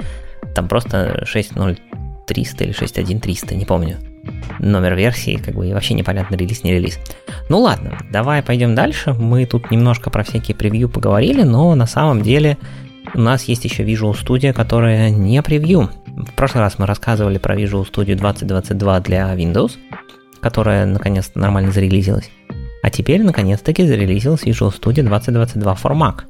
Там 0.54 0.68
просто 0.68 1.24
6.0.300 1.26 2.64
или 2.64 2.72
6.1.300, 2.72 3.54
не 3.56 3.64
помню. 3.64 3.98
номер 4.58 4.94
версии, 4.94 5.36
как 5.36 5.54
бы 5.54 5.66
и 5.68 5.72
вообще 5.72 5.94
непонятно, 5.94 6.36
релиз, 6.36 6.62
не 6.62 6.72
релиз. 6.72 6.98
Ну 7.48 7.60
ладно, 7.60 7.98
давай 8.10 8.42
пойдем 8.42 8.74
дальше. 8.74 9.14
Мы 9.14 9.46
тут 9.46 9.70
немножко 9.70 10.10
про 10.10 10.22
всякие 10.22 10.56
превью 10.56 10.88
поговорили, 10.88 11.42
но 11.42 11.74
на 11.74 11.86
самом 11.86 12.22
деле 12.22 12.56
у 13.14 13.20
нас 13.20 13.44
есть 13.44 13.64
еще 13.64 13.84
Visual 13.84 14.12
Studio, 14.12 14.52
которая 14.52 15.10
не 15.10 15.42
превью. 15.42 15.90
В 16.06 16.32
прошлый 16.34 16.62
раз 16.62 16.78
мы 16.78 16.86
рассказывали 16.86 17.38
про 17.38 17.56
Visual 17.56 17.88
Studio 17.90 18.14
2022 18.14 19.00
для 19.00 19.34
Windows, 19.34 19.72
которая 20.40 20.86
наконец-то 20.86 21.38
нормально 21.38 21.72
зарелизилась. 21.72 22.30
А 22.82 22.90
теперь 22.90 23.22
наконец-таки 23.22 23.86
зарелизилась 23.86 24.44
Visual 24.44 24.72
Studio 24.72 25.02
2022 25.02 25.74
for 25.74 25.92
Mac. 25.92 26.22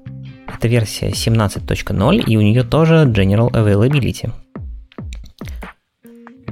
Это 0.53 0.67
версия 0.67 1.11
17.0 1.11 2.25
и 2.25 2.37
у 2.37 2.41
нее 2.41 2.65
тоже 2.65 3.05
General 3.05 3.51
Availability. 3.51 4.33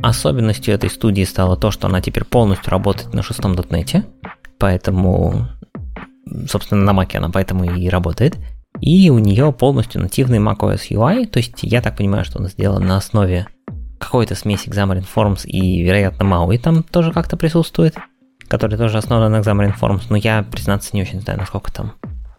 Особенностью 0.03 0.75
этой 0.75 0.91
студии 0.91 1.25
стало 1.25 1.57
то, 1.57 1.71
что 1.71 1.87
она 1.87 2.01
теперь 2.01 2.25
полностью 2.25 2.71
работает 2.71 3.15
на 3.15 3.23
шестом 3.23 3.55
.NET, 3.55 4.05
поэтому, 4.59 5.49
собственно, 6.49 6.83
на 6.83 6.99
Mac 6.99 7.17
она 7.17 7.31
поэтому 7.31 7.65
и 7.65 7.89
работает. 7.89 8.37
И 8.81 9.09
у 9.09 9.19
нее 9.19 9.53
полностью 9.53 10.03
нативный 10.03 10.39
macOS 10.39 10.91
UI, 10.91 11.27
то 11.27 11.39
есть 11.39 11.63
я 11.63 11.81
так 11.81 11.97
понимаю, 11.97 12.27
что 12.27 12.39
он 12.39 12.49
сделан 12.49 12.87
на 12.87 12.99
основе 12.99 13.47
какой-то 13.99 14.35
смеси 14.35 14.69
Xamarin 14.69 15.07
Forms 15.13 15.47
и, 15.47 15.83
вероятно, 15.83 16.25
MAUI 16.25 16.59
там 16.59 16.83
тоже 16.83 17.13
как-то 17.13 17.39
присутствует, 17.39 17.97
который 18.49 18.77
тоже 18.79 18.99
основан 18.99 19.33
на 19.33 19.41
Xamarin 19.41 19.75
Forms, 19.79 20.05
но 20.11 20.17
я, 20.17 20.43
признаться, 20.43 20.91
не 20.93 21.03
очень 21.03 21.21
знаю, 21.21 21.39
насколько 21.39 21.73
там 21.73 21.93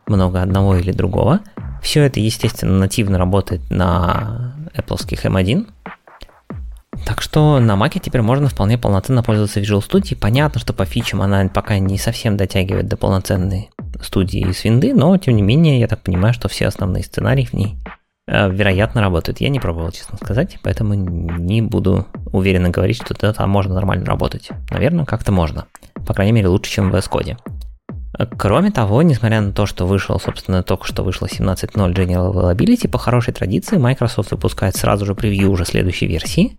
много 0.07 0.41
одного 0.41 0.75
или 0.75 0.91
другого. 0.91 1.41
Все 1.81 2.03
это, 2.03 2.19
естественно, 2.19 2.77
нативно 2.77 3.17
работает 3.17 3.69
на 3.69 4.55
Apple 4.75 4.97
M1, 4.97 5.67
так 7.05 7.21
что 7.21 7.59
на 7.59 7.73
Mac 7.73 7.99
теперь 7.99 8.21
можно 8.21 8.49
вполне 8.49 8.77
полноценно 8.77 9.23
пользоваться 9.23 9.59
Visual 9.59 9.85
Studio. 9.87 10.17
Понятно, 10.17 10.59
что 10.59 10.73
по 10.73 10.85
фичам 10.85 11.21
она 11.21 11.47
пока 11.47 11.79
не 11.79 11.97
совсем 11.97 12.37
дотягивает 12.37 12.87
до 12.87 12.97
полноценной 12.97 13.69
студии 14.01 14.41
из 14.41 14.63
винды, 14.63 14.93
но 14.93 15.17
тем 15.17 15.35
не 15.35 15.41
менее, 15.41 15.79
я 15.79 15.87
так 15.87 16.01
понимаю, 16.01 16.33
что 16.33 16.49
все 16.49 16.67
основные 16.67 17.03
сценарии 17.03 17.45
в 17.45 17.53
ней 17.53 17.77
э, 18.27 18.49
вероятно 18.51 19.01
работают. 19.01 19.41
Я 19.41 19.49
не 19.49 19.59
пробовал, 19.59 19.91
честно 19.91 20.17
сказать, 20.17 20.57
поэтому 20.61 20.93
не 20.95 21.61
буду 21.61 22.07
уверенно 22.31 22.69
говорить, 22.69 22.97
что 22.97 23.13
это 23.13 23.33
там 23.33 23.49
можно 23.49 23.73
нормально 23.73 24.05
работать. 24.05 24.49
Наверное, 24.69 25.05
как-то 25.05 25.31
можно. 25.31 25.65
По 26.07 26.13
крайней 26.13 26.31
мере, 26.31 26.47
лучше, 26.47 26.71
чем 26.71 26.89
в 26.89 26.95
VS 26.95 27.09
Code. 27.09 27.37
Кроме 28.37 28.71
того, 28.71 29.01
несмотря 29.03 29.41
на 29.41 29.51
то, 29.51 29.65
что 29.65 29.85
вышел, 29.85 30.19
собственно, 30.19 30.63
только 30.63 30.87
что 30.87 31.03
вышло 31.03 31.27
17.0 31.27 31.93
General 31.93 32.33
Availability, 32.33 32.87
по 32.87 32.97
хорошей 32.97 33.33
традиции 33.33 33.77
Microsoft 33.77 34.31
выпускает 34.31 34.75
сразу 34.75 35.05
же 35.05 35.13
превью 35.13 35.51
уже 35.51 35.65
следующей 35.65 36.07
версии, 36.07 36.57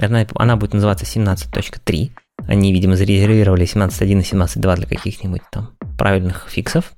она, 0.00 0.26
она 0.34 0.56
будет 0.56 0.74
называться 0.74 1.04
17.3. 1.04 2.10
Они, 2.46 2.72
видимо, 2.72 2.96
зарезервировали 2.96 3.66
17.1 3.66 4.06
и 4.06 4.36
17.2 4.36 4.76
для 4.76 4.86
каких-нибудь 4.86 5.42
там 5.50 5.72
правильных 5.98 6.46
фиксов. 6.48 6.92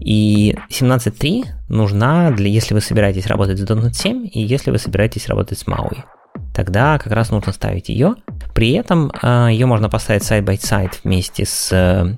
И 0.00 0.56
17.3 0.70 1.44
нужна, 1.68 2.30
для, 2.30 2.48
если 2.48 2.74
вы 2.74 2.80
собираетесь 2.80 3.26
работать 3.26 3.58
с 3.58 3.62
.NET 3.62 3.92
7 3.92 4.28
и 4.32 4.40
если 4.40 4.70
вы 4.70 4.78
собираетесь 4.78 5.28
работать 5.28 5.58
с 5.58 5.66
MAUI. 5.66 6.04
Тогда 6.54 6.98
как 6.98 7.12
раз 7.12 7.30
нужно 7.30 7.52
ставить 7.52 7.88
ее. 7.88 8.14
При 8.54 8.72
этом 8.72 9.12
э, 9.22 9.48
ее 9.50 9.66
можно 9.66 9.88
поставить 9.88 10.22
side-by-side 10.22 10.94
вместе 11.04 11.44
с 11.44 11.70
э, 11.72 12.16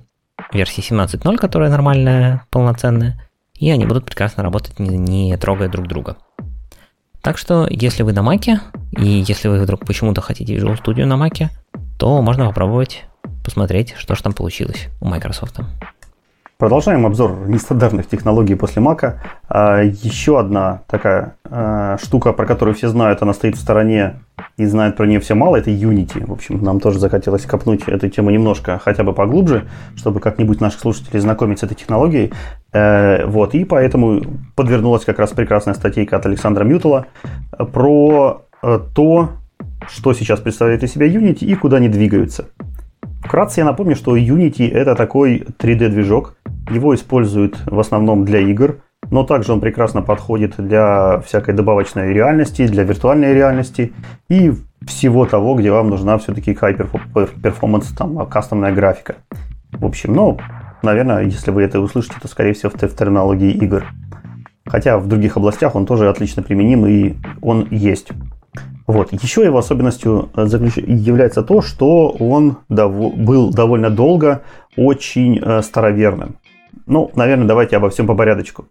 версией 0.52 0.86
17.0, 0.86 1.36
которая 1.36 1.70
нормальная, 1.70 2.44
полноценная. 2.50 3.20
И 3.54 3.70
они 3.70 3.84
будут 3.86 4.04
прекрасно 4.04 4.42
работать, 4.42 4.78
не, 4.78 4.96
не 4.96 5.36
трогая 5.36 5.68
друг 5.68 5.88
друга. 5.88 6.16
Так 7.22 7.36
что, 7.36 7.66
если 7.68 8.04
вы 8.04 8.12
на 8.12 8.22
Маке, 8.22 8.60
и 8.96 9.24
если 9.26 9.48
вы 9.48 9.60
вдруг 9.60 9.84
почему-то 9.84 10.20
хотите 10.20 10.54
Visual 10.54 10.80
Studio 10.80 11.04
на 11.04 11.16
Маке, 11.16 11.50
то 11.98 12.22
можно 12.22 12.46
попробовать 12.46 13.04
посмотреть, 13.44 13.94
что 13.98 14.14
же 14.14 14.22
там 14.22 14.32
получилось 14.32 14.88
у 15.00 15.06
Microsoft. 15.06 15.58
Продолжаем 16.60 17.06
обзор 17.06 17.46
нестандартных 17.46 18.08
технологий 18.08 18.56
после 18.56 18.82
Мака. 18.82 19.22
А, 19.48 19.80
еще 19.80 20.40
одна 20.40 20.82
такая 20.88 21.36
а, 21.44 21.98
штука, 22.02 22.32
про 22.32 22.46
которую 22.46 22.74
все 22.74 22.88
знают, 22.88 23.22
она 23.22 23.32
стоит 23.32 23.54
в 23.54 23.60
стороне 23.60 24.16
и 24.56 24.66
знают 24.66 24.96
про 24.96 25.06
нее 25.06 25.20
все 25.20 25.36
мало, 25.36 25.54
это 25.54 25.70
Unity. 25.70 26.26
В 26.26 26.32
общем, 26.32 26.60
нам 26.64 26.80
тоже 26.80 26.98
захотелось 26.98 27.46
копнуть 27.46 27.84
эту 27.86 28.08
тему 28.08 28.30
немножко, 28.30 28.80
хотя 28.84 29.04
бы 29.04 29.12
поглубже, 29.12 29.68
чтобы 29.94 30.18
как-нибудь 30.18 30.60
наших 30.60 30.80
слушателей 30.80 31.20
знакомить 31.20 31.60
с 31.60 31.62
этой 31.62 31.76
технологией. 31.76 32.32
Э, 32.72 33.24
вот, 33.24 33.54
и 33.54 33.64
поэтому 33.64 34.22
подвернулась 34.56 35.04
как 35.04 35.20
раз 35.20 35.30
прекрасная 35.30 35.74
статейка 35.74 36.16
от 36.16 36.26
Александра 36.26 36.64
Мютала 36.64 37.06
про 37.72 38.42
э, 38.64 38.80
то, 38.96 39.30
что 39.86 40.12
сейчас 40.12 40.40
представляет 40.40 40.82
из 40.82 40.92
себя 40.92 41.06
Unity 41.06 41.44
и 41.44 41.54
куда 41.54 41.76
они 41.76 41.88
двигаются. 41.88 42.46
Вкратце 43.22 43.60
я 43.60 43.64
напомню, 43.64 43.96
что 43.96 44.16
Unity 44.16 44.70
это 44.70 44.94
такой 44.94 45.46
3D-движок. 45.58 46.36
Его 46.70 46.94
используют 46.94 47.58
в 47.66 47.78
основном 47.78 48.24
для 48.24 48.40
игр, 48.40 48.80
но 49.10 49.24
также 49.24 49.52
он 49.52 49.60
прекрасно 49.60 50.02
подходит 50.02 50.54
для 50.58 51.20
всякой 51.20 51.54
добавочной 51.54 52.12
реальности, 52.12 52.66
для 52.66 52.84
виртуальной 52.84 53.34
реальности 53.34 53.92
и 54.28 54.52
всего 54.86 55.26
того, 55.26 55.54
где 55.54 55.70
вам 55.70 55.90
нужна 55.90 56.18
все-таки 56.18 56.52
high 56.52 56.90
performance, 57.42 57.96
там, 57.96 58.26
кастомная 58.26 58.72
графика. 58.72 59.16
В 59.72 59.84
общем, 59.84 60.14
ну, 60.14 60.38
наверное, 60.82 61.24
если 61.24 61.50
вы 61.50 61.62
это 61.62 61.80
услышите, 61.80 62.16
то, 62.20 62.28
скорее 62.28 62.52
всего, 62.52 62.70
в 62.70 62.78
терминологии 62.78 63.50
игр. 63.50 63.84
Хотя 64.66 64.98
в 64.98 65.06
других 65.06 65.36
областях 65.36 65.74
он 65.74 65.86
тоже 65.86 66.08
отлично 66.08 66.42
применим 66.42 66.86
и 66.86 67.16
он 67.40 67.66
есть. 67.70 68.12
Вот. 68.88 69.12
Еще 69.12 69.44
его 69.44 69.58
особенностью 69.58 70.30
э, 70.34 70.46
является 70.46 71.42
то, 71.42 71.60
что 71.60 72.08
он 72.08 72.56
дов- 72.70 73.14
был 73.16 73.50
довольно 73.50 73.90
долго 73.90 74.42
очень 74.76 75.38
э, 75.38 75.60
староверным. 75.60 76.36
Ну, 76.86 77.10
наверное, 77.14 77.46
давайте 77.46 77.76
обо 77.76 77.90
всем 77.90 78.06
по 78.06 78.14
порядочку. 78.14 78.64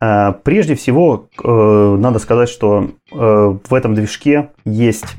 Э, 0.00 0.32
прежде 0.42 0.74
всего, 0.74 1.28
надо 1.44 2.18
сказать, 2.18 2.48
что 2.48 2.92
в 3.10 3.74
этом 3.74 3.94
движке 3.94 4.48
есть 4.64 5.16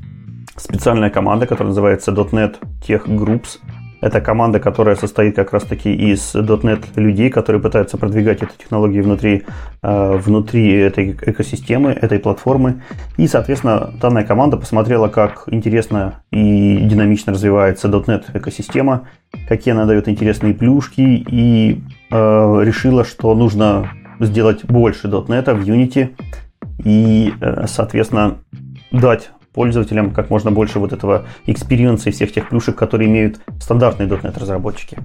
специальная 0.55 1.11
команда, 1.11 1.45
которая 1.45 1.69
называется 1.69 2.11
.NET 2.11 2.55
Tech 2.87 3.05
Groups– 3.05 3.59
это 4.03 4.19
команда, 4.19 4.59
которая 4.59 4.95
состоит 4.95 5.35
как 5.35 5.53
раз-таки 5.53 5.93
из 5.93 6.35
.NET 6.35 6.83
людей, 6.95 7.29
которые 7.29 7.61
пытаются 7.61 7.97
продвигать 7.97 8.41
эту 8.43 8.51
технологию 8.57 9.03
внутри, 9.03 9.43
э, 9.81 10.17
внутри 10.17 10.73
этой 10.73 11.11
экосистемы, 11.11 11.91
этой 11.91 12.19
платформы. 12.19 12.81
И, 13.15 13.27
соответственно, 13.27 13.93
данная 14.01 14.25
команда 14.25 14.57
посмотрела, 14.57 15.07
как 15.07 15.45
интересно 15.47 16.21
и 16.31 16.79
динамично 16.81 17.31
развивается 17.31 17.87
.NET 17.87 18.25
экосистема, 18.33 19.07
какие 19.47 19.73
она 19.73 19.85
дает 19.85 20.09
интересные 20.09 20.53
плюшки, 20.53 21.01
и 21.01 21.81
э, 22.11 22.61
решила, 22.63 23.05
что 23.05 23.33
нужно 23.33 23.89
сделать 24.19 24.65
больше 24.65 25.07
.NET 25.07 25.53
в 25.53 25.63
Unity 25.63 26.09
и, 26.83 27.33
э, 27.39 27.65
соответственно, 27.67 28.39
дать 28.91 29.31
пользователям 29.53 30.11
как 30.11 30.29
можно 30.29 30.51
больше 30.51 30.79
вот 30.79 30.93
этого 30.93 31.25
experience'а 31.45 32.09
и 32.09 32.11
всех 32.11 32.31
тех 32.31 32.49
плюшек, 32.49 32.75
которые 32.75 33.09
имеют 33.09 33.39
стандартные 33.59 34.09
.NET 34.09 34.39
разработчики. 34.39 34.97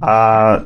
А 0.00 0.64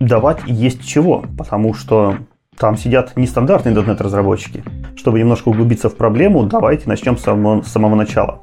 давать 0.00 0.40
есть 0.46 0.86
чего, 0.86 1.24
потому 1.36 1.74
что 1.74 2.16
там 2.58 2.76
сидят 2.76 3.16
нестандартные 3.16 3.74
.NET 3.74 4.02
разработчики. 4.02 4.62
Чтобы 4.96 5.18
немножко 5.18 5.48
углубиться 5.48 5.88
в 5.88 5.96
проблему, 5.96 6.44
давайте 6.44 6.88
начнем 6.88 7.16
с 7.16 7.22
самого, 7.22 7.62
с 7.62 7.68
самого 7.68 7.94
начала. 7.94 8.42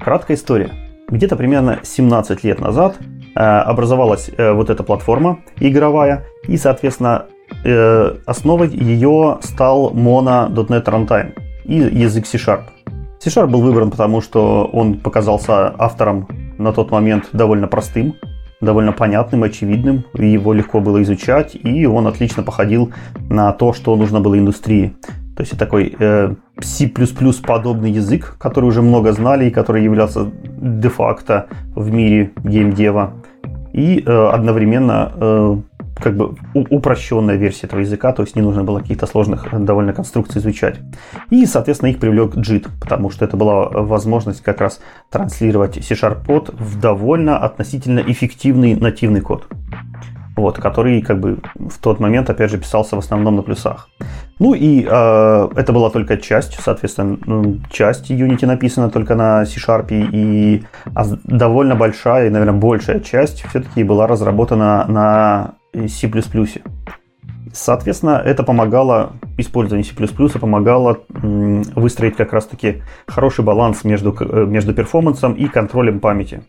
Краткая 0.00 0.36
история. 0.36 0.70
Где-то 1.08 1.36
примерно 1.36 1.80
17 1.82 2.44
лет 2.44 2.60
назад 2.60 2.96
э, 3.34 3.38
образовалась 3.38 4.30
э, 4.36 4.52
вот 4.52 4.70
эта 4.70 4.82
платформа 4.82 5.40
игровая, 5.60 6.24
и, 6.48 6.56
соответственно, 6.56 7.26
э, 7.64 8.16
основой 8.26 8.68
ее 8.68 9.38
стал 9.42 9.92
Mono.NET 9.92 10.84
Runtime 10.84 11.34
и 11.64 11.76
язык 11.76 12.26
C-Sharp. 12.26 12.62
C-Sharp 13.22 13.46
был 13.46 13.60
выбран 13.60 13.92
потому, 13.92 14.20
что 14.20 14.64
он 14.72 14.98
показался 14.98 15.72
автором 15.78 16.26
на 16.58 16.72
тот 16.72 16.90
момент 16.90 17.28
довольно 17.32 17.68
простым, 17.68 18.16
довольно 18.60 18.90
понятным, 18.90 19.44
очевидным, 19.44 20.04
его 20.14 20.52
легко 20.52 20.80
было 20.80 21.00
изучать, 21.02 21.54
и 21.54 21.86
он 21.86 22.08
отлично 22.08 22.42
походил 22.42 22.92
на 23.30 23.52
то, 23.52 23.74
что 23.74 23.94
нужно 23.94 24.20
было 24.20 24.36
индустрии. 24.36 24.96
То 25.36 25.42
есть 25.42 25.56
такой 25.56 25.94
э, 25.96 26.34
C++ 26.60 26.90
подобный 27.46 27.92
язык, 27.92 28.36
который 28.40 28.64
уже 28.64 28.82
много 28.82 29.12
знали 29.12 29.44
и 29.44 29.50
который 29.50 29.84
являлся 29.84 30.28
де-факто 30.60 31.46
в 31.76 31.92
мире 31.92 32.32
геймдева. 32.42 33.12
И 33.72 34.02
э, 34.04 34.28
одновременно 34.32 35.12
э, 35.14 35.56
как 36.02 36.16
бы 36.16 36.34
упрощенная 36.54 37.36
версия 37.36 37.66
этого 37.66 37.80
языка, 37.80 38.12
то 38.12 38.22
есть 38.22 38.36
не 38.36 38.42
нужно 38.42 38.64
было 38.64 38.80
каких-то 38.80 39.06
сложных 39.06 39.46
довольно 39.64 39.92
конструкций 39.92 40.40
изучать. 40.40 40.80
И, 41.30 41.46
соответственно, 41.46 41.90
их 41.90 41.98
привлек 41.98 42.34
JIT, 42.34 42.68
потому 42.80 43.10
что 43.10 43.24
это 43.24 43.36
была 43.36 43.68
возможность 43.68 44.42
как 44.42 44.60
раз 44.60 44.80
транслировать 45.10 45.74
C-Sharp 45.84 46.26
код 46.26 46.50
в 46.58 46.80
довольно 46.80 47.38
относительно 47.38 48.00
эффективный 48.00 48.74
нативный 48.74 49.20
код. 49.20 49.46
Вот, 50.34 50.58
который 50.58 51.02
как 51.02 51.20
бы 51.20 51.38
в 51.54 51.78
тот 51.78 52.00
момент, 52.00 52.30
опять 52.30 52.50
же, 52.50 52.58
писался 52.58 52.96
в 52.96 52.98
основном 52.98 53.36
на 53.36 53.42
плюсах. 53.42 53.90
Ну 54.38 54.54
и 54.54 54.82
э, 54.82 55.48
это 55.56 55.72
была 55.72 55.90
только 55.90 56.16
часть, 56.16 56.58
соответственно, 56.58 57.18
ну, 57.26 57.60
часть 57.70 58.10
Unity 58.10 58.46
написана 58.46 58.90
только 58.90 59.14
на 59.14 59.44
C-Sharp, 59.44 59.88
и 59.90 60.64
а 60.94 61.04
довольно 61.24 61.74
большая, 61.76 62.26
и, 62.26 62.30
наверное, 62.30 62.58
большая 62.58 63.00
часть 63.00 63.44
все-таки 63.46 63.84
была 63.84 64.06
разработана 64.06 64.86
на 64.88 65.54
C++. 65.88 66.10
Соответственно, 67.52 68.22
это 68.24 68.42
помогало, 68.44 69.12
использование 69.36 69.84
C++ 69.84 70.38
помогало 70.38 71.00
выстроить 71.10 72.16
как 72.16 72.32
раз-таки 72.32 72.82
хороший 73.06 73.44
баланс 73.44 73.84
между, 73.84 74.16
э, 74.18 74.46
между 74.46 74.72
перформансом 74.72 75.34
и 75.34 75.48
контролем 75.48 76.00
памяти. 76.00 76.42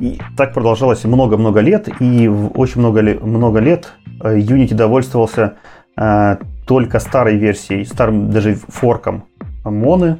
И 0.00 0.18
так 0.36 0.54
продолжалось 0.54 1.04
много-много 1.04 1.60
лет, 1.60 1.88
и 2.00 2.28
очень 2.28 2.80
много, 2.80 3.02
много 3.02 3.60
лет 3.60 3.92
э, 4.22 4.38
Unity 4.38 4.74
довольствовался 4.74 5.56
э, 5.96 6.36
только 6.66 7.00
старой 7.00 7.36
версией, 7.36 7.84
старым 7.84 8.30
даже 8.30 8.54
форком 8.54 9.24
Моны, 9.70 10.18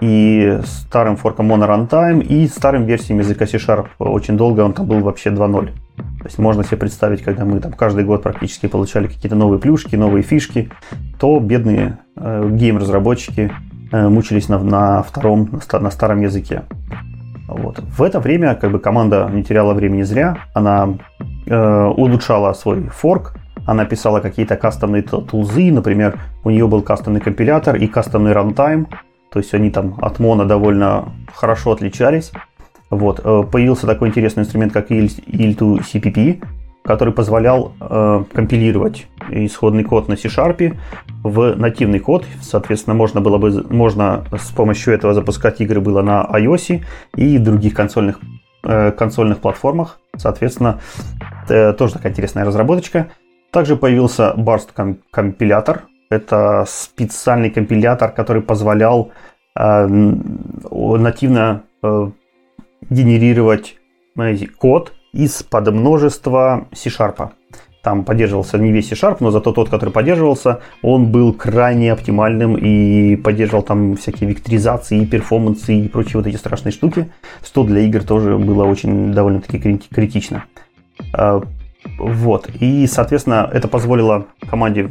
и 0.00 0.60
старым 0.64 1.16
форком 1.16 1.50
Mono 1.50 1.66
Runtime, 1.66 2.22
и 2.22 2.46
старым 2.48 2.84
версией 2.84 3.18
языка 3.18 3.46
C-Sharp. 3.46 3.86
Очень 3.98 4.36
долго 4.36 4.60
он 4.60 4.72
там 4.72 4.86
был 4.86 5.00
вообще 5.00 5.30
2.0. 5.30 5.66
То 5.96 6.24
есть 6.24 6.38
можно 6.38 6.64
себе 6.64 6.78
представить, 6.78 7.22
когда 7.22 7.44
мы 7.44 7.60
там 7.60 7.72
каждый 7.72 8.04
год 8.04 8.22
практически 8.22 8.66
получали 8.66 9.06
какие-то 9.06 9.36
новые 9.36 9.58
плюшки, 9.58 9.96
новые 9.96 10.22
фишки, 10.22 10.70
то 11.18 11.38
бедные 11.40 11.98
э, 12.16 12.50
гейм-разработчики 12.52 13.52
э, 13.92 14.08
мучились 14.08 14.48
на, 14.48 14.58
на 14.58 15.02
втором, 15.02 15.60
на 15.72 15.90
старом 15.90 16.20
языке. 16.20 16.62
Вот. 17.48 17.78
В 17.78 18.02
это 18.02 18.20
время 18.20 18.54
как 18.56 18.72
бы 18.72 18.78
команда 18.80 19.30
не 19.32 19.44
теряла 19.44 19.72
времени 19.72 20.02
зря, 20.02 20.38
она 20.52 20.98
э, 21.46 21.84
улучшала 21.96 22.52
свой 22.54 22.88
форк, 22.88 23.34
она 23.66 23.84
писала 23.84 24.20
какие-то 24.20 24.56
кастомные 24.56 25.02
тулзы, 25.02 25.70
например, 25.72 26.18
у 26.44 26.50
нее 26.50 26.66
был 26.66 26.82
кастомный 26.82 27.20
компилятор 27.20 27.76
и 27.76 27.86
кастомный 27.86 28.32
рантайм, 28.32 28.88
то 29.30 29.40
есть 29.40 29.52
они 29.54 29.70
там 29.70 29.96
от 30.00 30.18
Mono 30.18 30.46
довольно 30.46 31.12
хорошо 31.34 31.72
отличались. 31.72 32.32
Вот. 32.88 33.20
Э, 33.24 33.42
появился 33.50 33.86
такой 33.86 34.08
интересный 34.08 34.44
инструмент, 34.44 34.72
как 34.72 34.90
IL2CPP, 34.90 36.42
который 36.86 37.12
позволял 37.12 37.72
э, 37.80 38.24
компилировать 38.32 39.06
исходный 39.28 39.82
код 39.82 40.08
на 40.08 40.16
C-Sharp 40.16 40.76
в 41.24 41.56
нативный 41.56 41.98
код. 41.98 42.24
Соответственно, 42.40 42.94
можно 42.94 43.20
было 43.20 43.38
бы 43.38 43.66
можно 43.68 44.24
с 44.32 44.50
помощью 44.52 44.94
этого 44.94 45.12
запускать 45.12 45.60
игры 45.60 45.80
было 45.80 46.02
на 46.02 46.24
iOS 46.32 46.82
и 47.16 47.38
других 47.38 47.74
консольных, 47.74 48.20
э, 48.62 48.92
консольных 48.92 49.38
платформах. 49.38 49.98
Соответственно, 50.16 50.80
э, 51.48 51.72
тоже 51.72 51.94
такая 51.94 52.12
интересная 52.12 52.44
разработочка. 52.44 53.08
Также 53.56 53.74
появился 53.74 54.34
Barst 54.36 54.68
компилятор. 55.10 55.84
Это 56.10 56.66
специальный 56.68 57.48
компилятор, 57.48 58.12
который 58.12 58.42
позволял 58.42 59.12
э, 59.58 59.86
нативно 59.86 61.62
э, 61.82 62.10
генерировать 62.90 63.76
знаете, 64.14 64.46
код 64.46 64.92
из 65.14 65.42
подмножества 65.42 66.68
C-Sharp. 66.74 67.30
Там 67.82 68.04
поддерживался 68.04 68.58
не 68.58 68.72
весь 68.72 68.90
C-Sharp, 68.90 69.16
но 69.20 69.30
зато 69.30 69.52
тот, 69.52 69.70
который 69.70 69.88
поддерживался, 69.88 70.60
он 70.82 71.10
был 71.10 71.32
крайне 71.32 71.94
оптимальным 71.94 72.58
и 72.58 73.16
поддерживал 73.16 73.62
там 73.62 73.96
всякие 73.96 74.28
векторизации, 74.28 75.06
перформансы 75.06 75.74
и 75.76 75.88
прочие 75.88 76.18
вот 76.18 76.26
эти 76.26 76.36
страшные 76.36 76.72
штуки, 76.72 77.10
что 77.42 77.64
для 77.64 77.80
игр 77.80 78.02
тоже 78.02 78.36
было 78.36 78.64
очень 78.64 79.14
довольно-таки 79.14 79.78
критично. 79.88 80.44
Вот. 81.98 82.48
И, 82.60 82.86
соответственно, 82.86 83.48
это 83.52 83.68
позволило 83.68 84.26
команде 84.48 84.90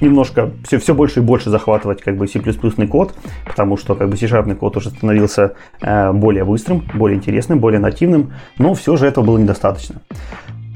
немножко 0.00 0.50
все, 0.64 0.78
все 0.78 0.94
больше 0.94 1.20
и 1.20 1.22
больше 1.22 1.50
захватывать 1.50 2.02
как 2.02 2.16
бы 2.16 2.26
C++ 2.26 2.40
код, 2.86 3.14
потому 3.46 3.76
что 3.76 3.94
как 3.94 4.08
бы 4.08 4.16
C-Sharp 4.16 4.54
код 4.56 4.76
уже 4.76 4.90
становился 4.90 5.54
э, 5.80 6.12
более 6.12 6.44
быстрым, 6.44 6.84
более 6.94 7.16
интересным, 7.16 7.60
более 7.60 7.80
нативным, 7.80 8.32
но 8.58 8.74
все 8.74 8.96
же 8.96 9.06
этого 9.06 9.24
было 9.24 9.38
недостаточно. 9.38 10.02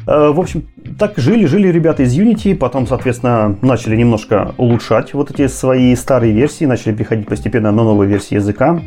Э, 0.07 0.31
в 0.31 0.41
общем, 0.41 0.65
так 0.99 1.15
жили-жили 1.17 1.69
ребята 1.69 2.03
из 2.03 2.17
Unity, 2.17 2.55
потом, 2.55 2.87
соответственно, 2.87 3.57
начали 3.63 3.97
немножко 3.97 4.55
улучшать 4.59 5.15
вот 5.15 5.31
эти 5.31 5.47
свои 5.49 5.95
старые 5.97 6.33
версии, 6.33 6.65
начали 6.65 6.95
переходить 6.95 7.27
постепенно 7.27 7.73
на 7.73 7.83
новые 7.85 8.09
версии 8.09 8.35
языка, 8.35 8.81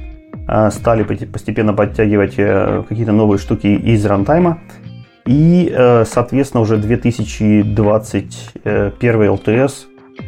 э, 0.47 0.69
стали 0.71 1.03
постепенно 1.03 1.73
подтягивать 1.73 2.35
э, 2.37 2.83
какие-то 2.87 3.11
новые 3.11 3.39
штуки 3.39 3.67
из 3.67 4.05
рантайма, 4.05 4.59
и, 5.27 5.71
э, 5.71 6.05
соответственно, 6.05 6.61
уже 6.61 6.77
2021 6.77 8.63
LTS 8.63 9.71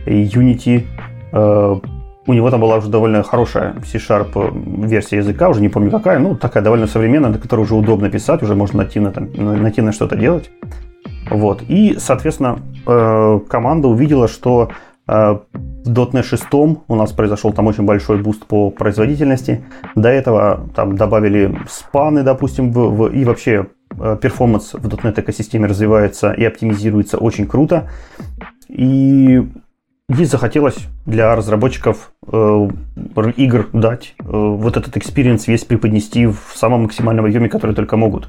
Unity. 0.05 0.85
Э, 1.31 1.79
у 2.27 2.33
него 2.33 2.51
там 2.51 2.61
была 2.61 2.77
уже 2.77 2.89
довольно 2.89 3.23
хорошая 3.23 3.75
C-Sharp 3.83 4.87
версия 4.87 5.17
языка, 5.17 5.49
уже 5.49 5.61
не 5.61 5.69
помню 5.69 5.89
какая, 5.89 6.19
ну 6.19 6.35
такая 6.35 6.63
довольно 6.63 6.85
современная, 6.85 7.31
на 7.31 7.39
которой 7.39 7.61
уже 7.61 7.73
удобно 7.73 8.09
писать, 8.09 8.43
уже 8.43 8.55
можно 8.55 8.83
нативно, 8.83 9.11
там, 9.11 9.29
нативно 9.33 9.91
что-то 9.91 10.15
делать. 10.15 10.51
Вот. 11.31 11.63
И, 11.67 11.95
соответственно, 11.97 12.59
э, 12.85 13.39
команда 13.47 13.87
увидела, 13.87 14.27
что 14.27 14.69
э, 15.07 15.39
в 15.85 15.89
.NET 15.89 16.23
6 16.23 16.43
у 16.87 16.95
нас 16.95 17.11
произошел 17.13 17.53
там 17.53 17.67
очень 17.67 17.85
большой 17.85 18.21
буст 18.21 18.45
по 18.45 18.69
производительности. 18.69 19.63
До 19.95 20.09
этого 20.09 20.69
там 20.75 20.97
добавили 20.97 21.57
спаны, 21.69 22.23
допустим, 22.23 22.71
в, 22.71 22.95
в, 22.95 23.07
и 23.07 23.25
вообще 23.25 23.67
performance 24.21 24.73
в 24.73 24.87
.NET 24.87 25.19
экосистеме 25.19 25.67
развивается 25.67 26.31
и 26.31 26.43
оптимизируется 26.43 27.17
очень 27.17 27.47
круто. 27.47 27.89
И 28.67 29.41
Здесь 30.09 30.31
захотелось 30.31 30.87
для 31.05 31.35
разработчиков 31.35 32.11
э, 32.25 32.67
игр 33.37 33.69
дать 33.73 34.15
э, 34.17 34.23
вот 34.25 34.75
этот 34.75 34.97
experience 34.97 35.47
весь 35.47 35.65
преподнести 35.65 36.25
в 36.25 36.39
самом 36.55 36.83
максимальном 36.83 37.25
объеме, 37.25 37.47
который 37.47 37.75
только 37.75 37.95
могут. 37.95 38.27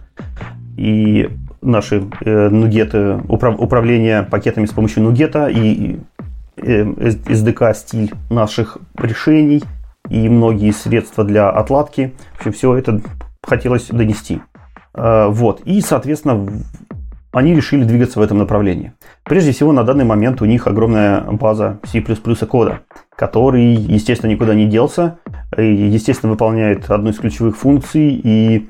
И 0.77 1.31
наши 1.63 2.05
э, 2.21 2.49
NuGet'ы, 2.51 3.23
управ, 3.29 3.59
управление 3.59 4.25
пакетами 4.25 4.67
с 4.67 4.73
помощью 4.73 5.05
NuGet'а 5.05 5.47
и 5.47 6.01
э, 6.59 6.83
SDK 6.83 7.75
стиль 7.75 8.13
наших 8.29 8.77
решений 8.99 9.63
и 10.11 10.29
многие 10.29 10.73
средства 10.73 11.25
для 11.25 11.49
отладки. 11.49 12.13
В 12.35 12.41
общем, 12.41 12.53
все 12.53 12.77
это 12.77 13.01
хотелось 13.43 13.87
донести. 13.87 14.43
Э, 14.95 15.29
вот. 15.29 15.61
И, 15.65 15.81
соответственно, 15.81 16.47
они 17.33 17.55
решили 17.55 17.85
двигаться 17.85 18.19
в 18.19 18.23
этом 18.23 18.39
направлении. 18.39 18.93
Прежде 19.25 19.53
всего, 19.53 19.73
на 19.73 19.85
данный 19.85 20.05
момент 20.05 20.43
у 20.43 20.47
них 20.47 20.67
огромная 20.67 21.21
база 21.21 21.79
C++ 21.85 22.03
кода, 22.47 22.81
который, 23.15 23.75
естественно, 23.75 24.31
никуда 24.31 24.55
не 24.55 24.67
делся, 24.67 25.19
естественно, 25.57 26.33
выполняет 26.33 26.91
одну 26.91 27.11
из 27.11 27.19
ключевых 27.19 27.57
функций 27.57 28.21
и 28.23 28.69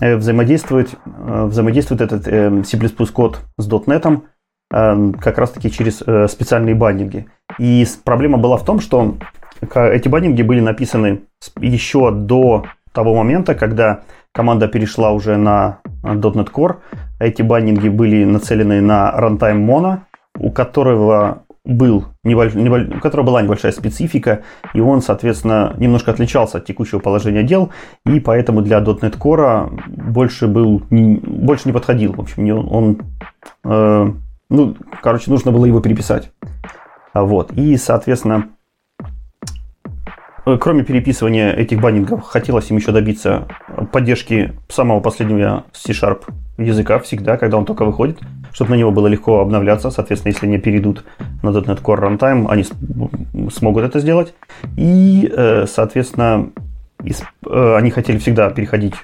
э, 0.00 0.16
взаимодействует, 0.16 0.94
э, 1.04 1.44
взаимодействует 1.44 2.00
этот 2.00 2.24
C++ 2.66 2.78
код 3.12 3.40
с 3.58 3.68
.NET 3.68 4.22
как 4.70 5.36
раз-таки 5.36 5.68
через 5.68 5.96
специальные 6.30 6.76
бандинги. 6.76 7.26
И 7.58 7.84
проблема 8.04 8.38
была 8.38 8.56
в 8.56 8.64
том, 8.64 8.78
что 8.78 9.16
эти 9.60 10.06
бандинги 10.06 10.42
были 10.42 10.60
написаны 10.60 11.22
еще 11.58 12.12
до 12.12 12.66
того 12.92 13.16
момента, 13.16 13.56
когда 13.56 14.02
команда 14.32 14.68
перешла 14.68 15.12
уже 15.12 15.36
на 15.36 15.80
.NET 16.02 16.50
Core, 16.52 16.76
эти 17.18 17.42
баннинги 17.42 17.88
были 17.88 18.24
нацелены 18.24 18.80
на 18.80 19.14
runtime 19.16 19.64
Mono, 19.64 19.98
у 20.38 20.50
которого 20.50 21.44
был 21.64 22.06
небольш... 22.24 22.54
Небольш... 22.54 22.88
у 22.88 23.00
которого 23.00 23.26
была 23.26 23.42
небольшая 23.42 23.72
специфика, 23.72 24.42
и 24.72 24.80
он, 24.80 25.02
соответственно, 25.02 25.74
немножко 25.76 26.10
отличался 26.10 26.58
от 26.58 26.64
текущего 26.64 26.98
положения 26.98 27.42
дел, 27.42 27.70
и 28.06 28.20
поэтому 28.20 28.62
для 28.62 28.78
.NET 28.78 29.18
Core 29.18 29.70
больше 29.88 30.48
был 30.48 30.82
не... 30.90 31.16
больше 31.16 31.68
не 31.68 31.72
подходил. 31.72 32.14
В 32.14 32.20
общем, 32.20 32.72
он, 32.72 33.02
э... 33.64 34.12
ну, 34.48 34.76
короче, 35.02 35.30
нужно 35.30 35.52
было 35.52 35.66
его 35.66 35.80
переписать. 35.80 36.32
Вот. 37.12 37.52
И, 37.52 37.76
соответственно, 37.76 38.48
Э, 38.48 38.59
кроме 40.58 40.84
переписывания 40.84 41.52
этих 41.52 41.80
баннингов, 41.80 42.22
хотелось 42.24 42.70
им 42.70 42.76
еще 42.76 42.92
добиться 42.92 43.48
поддержки 43.92 44.52
самого 44.68 45.00
последнего 45.00 45.64
C-Sharp 45.72 46.24
языка 46.58 46.98
всегда, 46.98 47.36
когда 47.36 47.56
он 47.56 47.64
только 47.64 47.84
выходит, 47.84 48.18
чтобы 48.52 48.70
на 48.70 48.74
него 48.76 48.90
было 48.90 49.06
легко 49.06 49.40
обновляться. 49.40 49.90
Соответственно, 49.90 50.32
если 50.32 50.46
они 50.46 50.58
перейдут 50.58 51.04
на 51.42 51.50
.NET 51.50 51.82
Core 51.82 52.18
Runtime, 52.18 52.46
они 52.48 52.64
смогут 53.50 53.84
это 53.84 53.98
сделать. 54.00 54.34
И, 54.76 55.32
э, 55.34 55.66
соответственно, 55.66 56.50
э, 57.04 57.76
они 57.76 57.90
хотели 57.90 58.18
всегда 58.18 58.50
переходить 58.50 58.94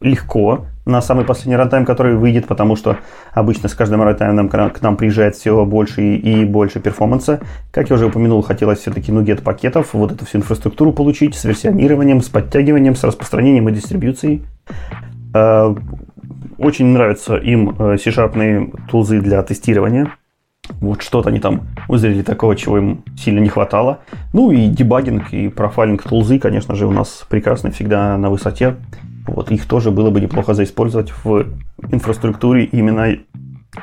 легко 0.00 0.66
на 0.84 1.02
самый 1.02 1.24
последний 1.24 1.56
рантайм, 1.56 1.84
который 1.84 2.16
выйдет, 2.16 2.46
потому 2.46 2.76
что 2.76 2.98
обычно 3.32 3.68
с 3.68 3.74
каждым 3.74 4.02
рантаймом 4.02 4.48
к 4.48 4.80
нам 4.80 4.96
приезжает 4.96 5.34
все 5.34 5.64
больше 5.64 6.16
и 6.16 6.44
больше 6.44 6.80
перформанса. 6.80 7.40
Как 7.72 7.90
я 7.90 7.96
уже 7.96 8.06
упомянул, 8.06 8.40
хотелось 8.42 8.80
все-таки 8.80 9.10
нугет 9.10 9.42
пакетов, 9.42 9.94
вот 9.94 10.12
эту 10.12 10.24
всю 10.26 10.38
инфраструктуру 10.38 10.92
получить 10.92 11.34
с 11.34 11.44
версионированием, 11.44 12.22
с 12.22 12.28
подтягиванием, 12.28 12.94
с 12.94 13.02
распространением 13.02 13.68
и 13.68 13.72
дистрибьюцией. 13.72 14.44
Э, 15.34 15.74
очень 16.58 16.86
нравятся 16.86 17.36
им 17.36 17.74
э, 17.78 17.96
C-Sharp 17.98 18.86
тулзы 18.88 19.20
для 19.20 19.42
тестирования. 19.42 20.12
Вот 20.80 21.02
что-то 21.02 21.30
они 21.30 21.40
там 21.40 21.62
узрели 21.88 22.22
такого, 22.22 22.56
чего 22.56 22.78
им 22.78 23.04
сильно 23.16 23.40
не 23.40 23.48
хватало. 23.48 24.00
Ну 24.32 24.50
и 24.50 24.66
дебагинг 24.66 25.32
и 25.32 25.48
профайлинг 25.48 26.02
тулзы, 26.02 26.38
конечно 26.38 26.74
же, 26.74 26.86
у 26.86 26.92
нас 26.92 27.24
прекрасны 27.28 27.70
всегда 27.70 28.16
на 28.16 28.30
высоте. 28.30 28.76
Вот, 29.26 29.50
их 29.50 29.66
тоже 29.66 29.90
было 29.90 30.10
бы 30.10 30.20
неплохо 30.20 30.54
заиспользовать 30.54 31.12
в 31.24 31.46
инфраструктуре 31.90 32.64
именно 32.64 33.16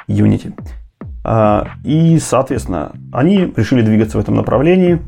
Unity. 0.08 0.54
А, 1.24 1.68
и, 1.84 2.20
соответственно, 2.20 2.94
они 3.12 3.54
решили 3.56 3.82
двигаться 3.82 4.18
в 4.18 4.22
этом 4.22 4.36
направлении. 4.36 5.02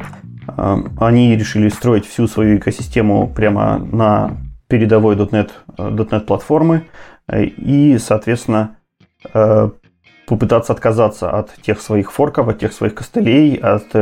А, 0.47 0.79
они 0.99 1.35
решили 1.35 1.69
строить 1.69 2.05
всю 2.05 2.27
свою 2.27 2.57
экосистему 2.57 3.27
прямо 3.27 3.77
на 3.77 4.37
передовой 4.67 5.15
.NET, 5.15 5.51
.NET 5.77 6.21
платформы. 6.21 6.85
И, 7.33 7.97
соответственно, 7.99 8.77
э, 9.33 9.69
попытаться 10.27 10.73
отказаться 10.73 11.31
от 11.31 11.53
тех 11.61 11.81
своих 11.81 12.11
форков, 12.11 12.47
от 12.47 12.59
тех 12.59 12.71
своих 12.71 12.93
костылей, 12.93 13.55
от 13.55 13.95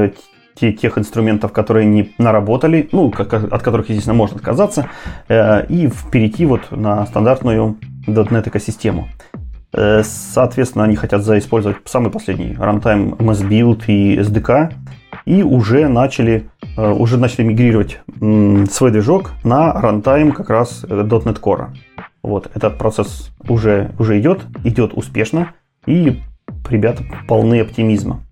тех 0.56 0.97
инструментов, 0.97 1.51
которые 1.51 1.84
они 1.88 2.14
наработали, 2.18 2.89
ну, 2.91 3.12
как, 3.12 3.34
от 3.34 3.62
которых, 3.62 3.89
естественно, 3.89 4.16
можно 4.16 4.38
отказаться, 4.38 4.89
э, 5.28 5.66
и 5.68 5.89
перейти 6.12 6.45
вот 6.45 6.72
на 6.72 7.06
стандартную 7.06 7.78
.NET 8.08 8.49
экосистему. 8.49 9.08
Э, 9.74 10.04
соответственно, 10.04 10.86
они 10.86 10.95
хотят 10.95 11.24
заиспользовать 11.24 11.78
самый 11.86 12.12
последний 12.12 12.54
runtime 12.54 13.18
MS 13.18 13.47
Build 13.47 13.84
и 13.88 14.18
SDK, 14.20 14.74
и 15.26 15.43
уже 15.43 15.88
начали, 15.88 16.49
э, 16.78 16.91
уже 16.91 17.18
начали 17.18 17.43
мигрировать 17.43 17.99
свой 18.72 18.91
движок 18.91 19.32
на 19.43 19.72
runtime 19.74 20.32
как 20.32 20.49
раз 20.49 20.84
.NET 20.84 21.39
Core. 21.41 21.70
Вот, 22.22 22.49
этот 22.54 22.78
процесс 22.78 23.32
уже, 23.47 23.91
уже 23.99 24.20
идет, 24.20 24.41
идет 24.64 24.93
успешно, 24.93 25.51
и 25.86 26.22
ребята 26.70 27.04
полны 27.28 27.60
оптимизма. 27.60 28.22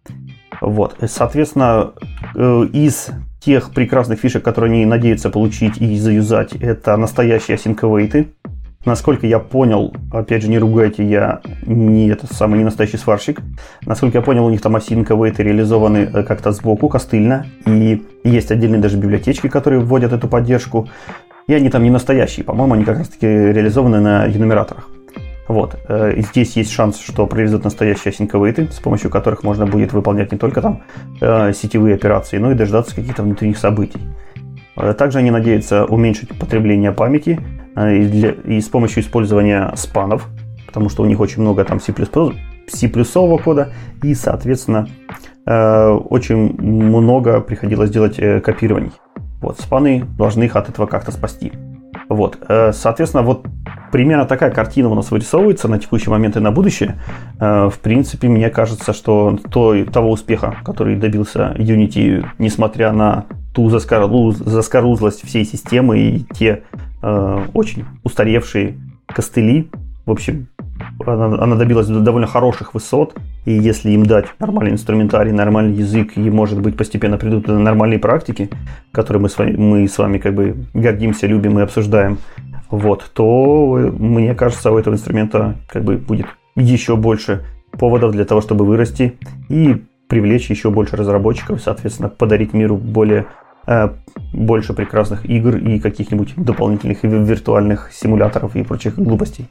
Вот. 0.62 0.95
Соответственно, 1.07 1.91
э, 2.36 2.68
из 2.72 3.09
тех 3.39 3.72
прекрасных 3.72 4.20
фишек, 4.20 4.43
которые 4.43 4.72
они 4.72 4.86
надеются 4.86 5.30
получить 5.30 5.78
и 5.80 5.97
заюзать, 5.97 6.53
это 6.53 6.95
настоящие 6.95 7.55
асинковейты. 7.55 8.28
Насколько 8.86 9.28
я 9.28 9.38
понял, 9.38 9.93
опять 10.12 10.41
же, 10.41 10.49
не 10.49 10.57
ругайте, 10.57 11.03
я 11.03 11.41
не 11.66 12.09
этот 12.09 12.32
самый 12.32 12.57
не 12.57 12.64
настоящий 12.64 12.97
сварщик. 12.97 13.39
Насколько 13.86 14.20
я 14.20 14.22
понял, 14.24 14.45
у 14.45 14.49
них 14.49 14.62
там 14.62 14.76
асинковейты 14.76 15.43
реализованы 15.43 16.09
э, 16.12 16.24
как-то 16.24 16.51
сбоку, 16.51 16.89
костыльно. 16.89 17.45
И 17.66 18.03
есть 18.24 18.51
отдельные 18.51 18.82
даже 18.82 18.97
библиотечки, 18.97 19.49
которые 19.49 19.82
вводят 19.82 20.14
эту 20.14 20.28
поддержку. 20.28 20.89
И 21.47 21.53
они 21.53 21.70
там 21.70 21.84
не 21.84 21.89
настоящие, 21.89 22.43
по-моему, 22.43 22.76
они 22.76 22.86
как 22.86 22.99
раз-таки 22.99 23.28
реализованы 23.28 23.99
на 23.99 24.26
енумераторах. 24.26 24.88
Вот. 25.52 25.78
Э, 25.89 26.14
здесь 26.18 26.56
есть 26.56 26.72
шанс, 26.72 26.97
что 26.97 27.28
проведут 27.28 27.66
настоящие 27.66 28.14
async 28.14 28.72
с 28.72 28.80
помощью 28.80 29.10
которых 29.10 29.43
можно 29.43 29.66
будет 29.66 29.91
выполнять 29.91 30.32
не 30.32 30.38
только 30.38 30.62
там 30.62 30.84
э, 31.20 31.52
сетевые 31.52 31.95
операции, 31.95 32.38
но 32.38 32.54
и 32.54 32.56
дождаться 32.56 32.95
каких-то 32.95 33.22
внутренних 33.22 33.58
событий. 33.58 33.99
Э, 34.78 34.93
также 34.93 35.20
они 35.20 35.30
надеются 35.30 35.84
уменьшить 35.84 36.30
потребление 36.39 36.93
памяти 36.93 37.41
и, 37.76 38.06
для, 38.06 38.32
и 38.32 38.62
с 38.62 38.70
помощью 38.70 39.04
использования 39.04 39.74
спанов, 39.76 40.30
потому 40.68 40.88
что 40.88 41.04
у 41.04 41.06
них 41.06 41.20
очень 41.20 41.41
много 41.41 41.66
там 41.66 41.82
C++, 41.82 41.93
C++ 42.68 42.89
кода, 43.43 43.74
и, 44.04 44.16
соответственно, 44.16 44.88
очень 45.45 46.56
много 46.62 47.41
приходилось 47.41 47.89
делать 47.89 48.16
копирований. 48.43 48.91
Вот, 49.41 49.60
спаны 49.60 50.06
должны 50.18 50.43
их 50.43 50.56
от 50.56 50.70
этого 50.70 50.86
как-то 50.86 51.12
спасти. 51.12 51.52
Вот, 52.14 52.38
соответственно, 52.74 53.24
вот 53.24 53.45
примерно 53.91 54.26
такая 54.26 54.51
картина 54.51 54.89
у 54.89 54.95
нас 54.95 55.12
вырисовывается 55.12 55.68
на 55.68 55.78
текущий 55.78 56.09
момент 56.09 56.38
и 56.38 56.39
на 56.39 56.51
будущее. 56.51 56.99
Э, 57.39 57.70
в 57.70 57.80
принципе, 57.80 58.28
мне 58.28 58.49
кажется, 58.49 58.93
что 58.93 59.38
то, 59.51 59.86
того 59.86 60.12
успеха, 60.12 60.55
который 60.64 60.95
добился 60.95 61.53
Unity, 61.57 62.26
несмотря 62.39 62.91
на 62.91 63.26
ту 63.53 63.70
заскоруз, 63.70 64.38
заскорузлость 64.38 65.26
всей 65.26 65.45
системы 65.45 65.99
и 65.99 66.26
те 66.34 66.64
э, 67.01 67.45
очень 67.53 67.86
устаревшие 68.03 68.78
костыли, 69.07 69.70
в 70.05 70.12
общем, 70.12 70.47
она, 71.06 71.26
она 71.41 71.56
добилась 71.56 71.88
довольно 71.88 72.28
хороших 72.28 72.74
высот, 72.74 73.16
и 73.45 73.52
если 73.52 73.91
им 73.91 74.06
дать 74.06 74.26
нормальный 74.39 74.72
инструментарий, 74.72 75.32
нормальный 75.32 75.74
язык, 75.74 76.18
и, 76.18 76.30
может 76.30 76.62
быть, 76.62 76.78
постепенно 76.78 77.18
придут 77.18 77.47
нормальные 77.47 77.99
практики, 77.99 78.49
которые 78.91 79.22
мы 79.22 79.30
с 79.30 79.38
вами, 79.38 79.56
мы 79.56 79.88
с 79.88 79.97
вами 79.97 80.18
как 80.18 80.36
бы 80.36 80.66
гордимся, 80.74 81.28
любим 81.28 81.60
и 81.60 81.62
обсуждаем, 81.62 82.18
вот, 82.70 83.12
то 83.14 83.91
мне 83.97 84.34
кажется, 84.34 84.72
у 84.72 84.78
этого 84.78 84.93
инструмента 84.93 85.56
как 85.68 85.84
бы 85.84 85.97
будет 85.97 86.28
еще 86.56 86.95
больше 86.95 87.45
поводов 87.72 88.12
для 88.12 88.26
того, 88.26 88.41
чтобы 88.41 88.66
вырасти 88.66 89.18
и 89.49 89.84
привлечь 90.08 90.49
еще 90.49 90.70
больше 90.70 90.97
разработчиков, 90.97 91.62
соответственно, 91.62 92.10
подарить 92.10 92.54
миру 92.54 92.76
более 92.76 93.22
э, 93.22 93.26
больше 94.34 94.74
прекрасных 94.74 95.26
игр 95.26 95.57
и 95.57 95.80
каких-нибудь 95.80 96.34
дополнительных 96.36 97.03
виртуальных 97.03 97.91
симуляторов 97.93 98.55
и 98.55 98.64
прочих 98.64 98.95
глупостей. 98.95 99.47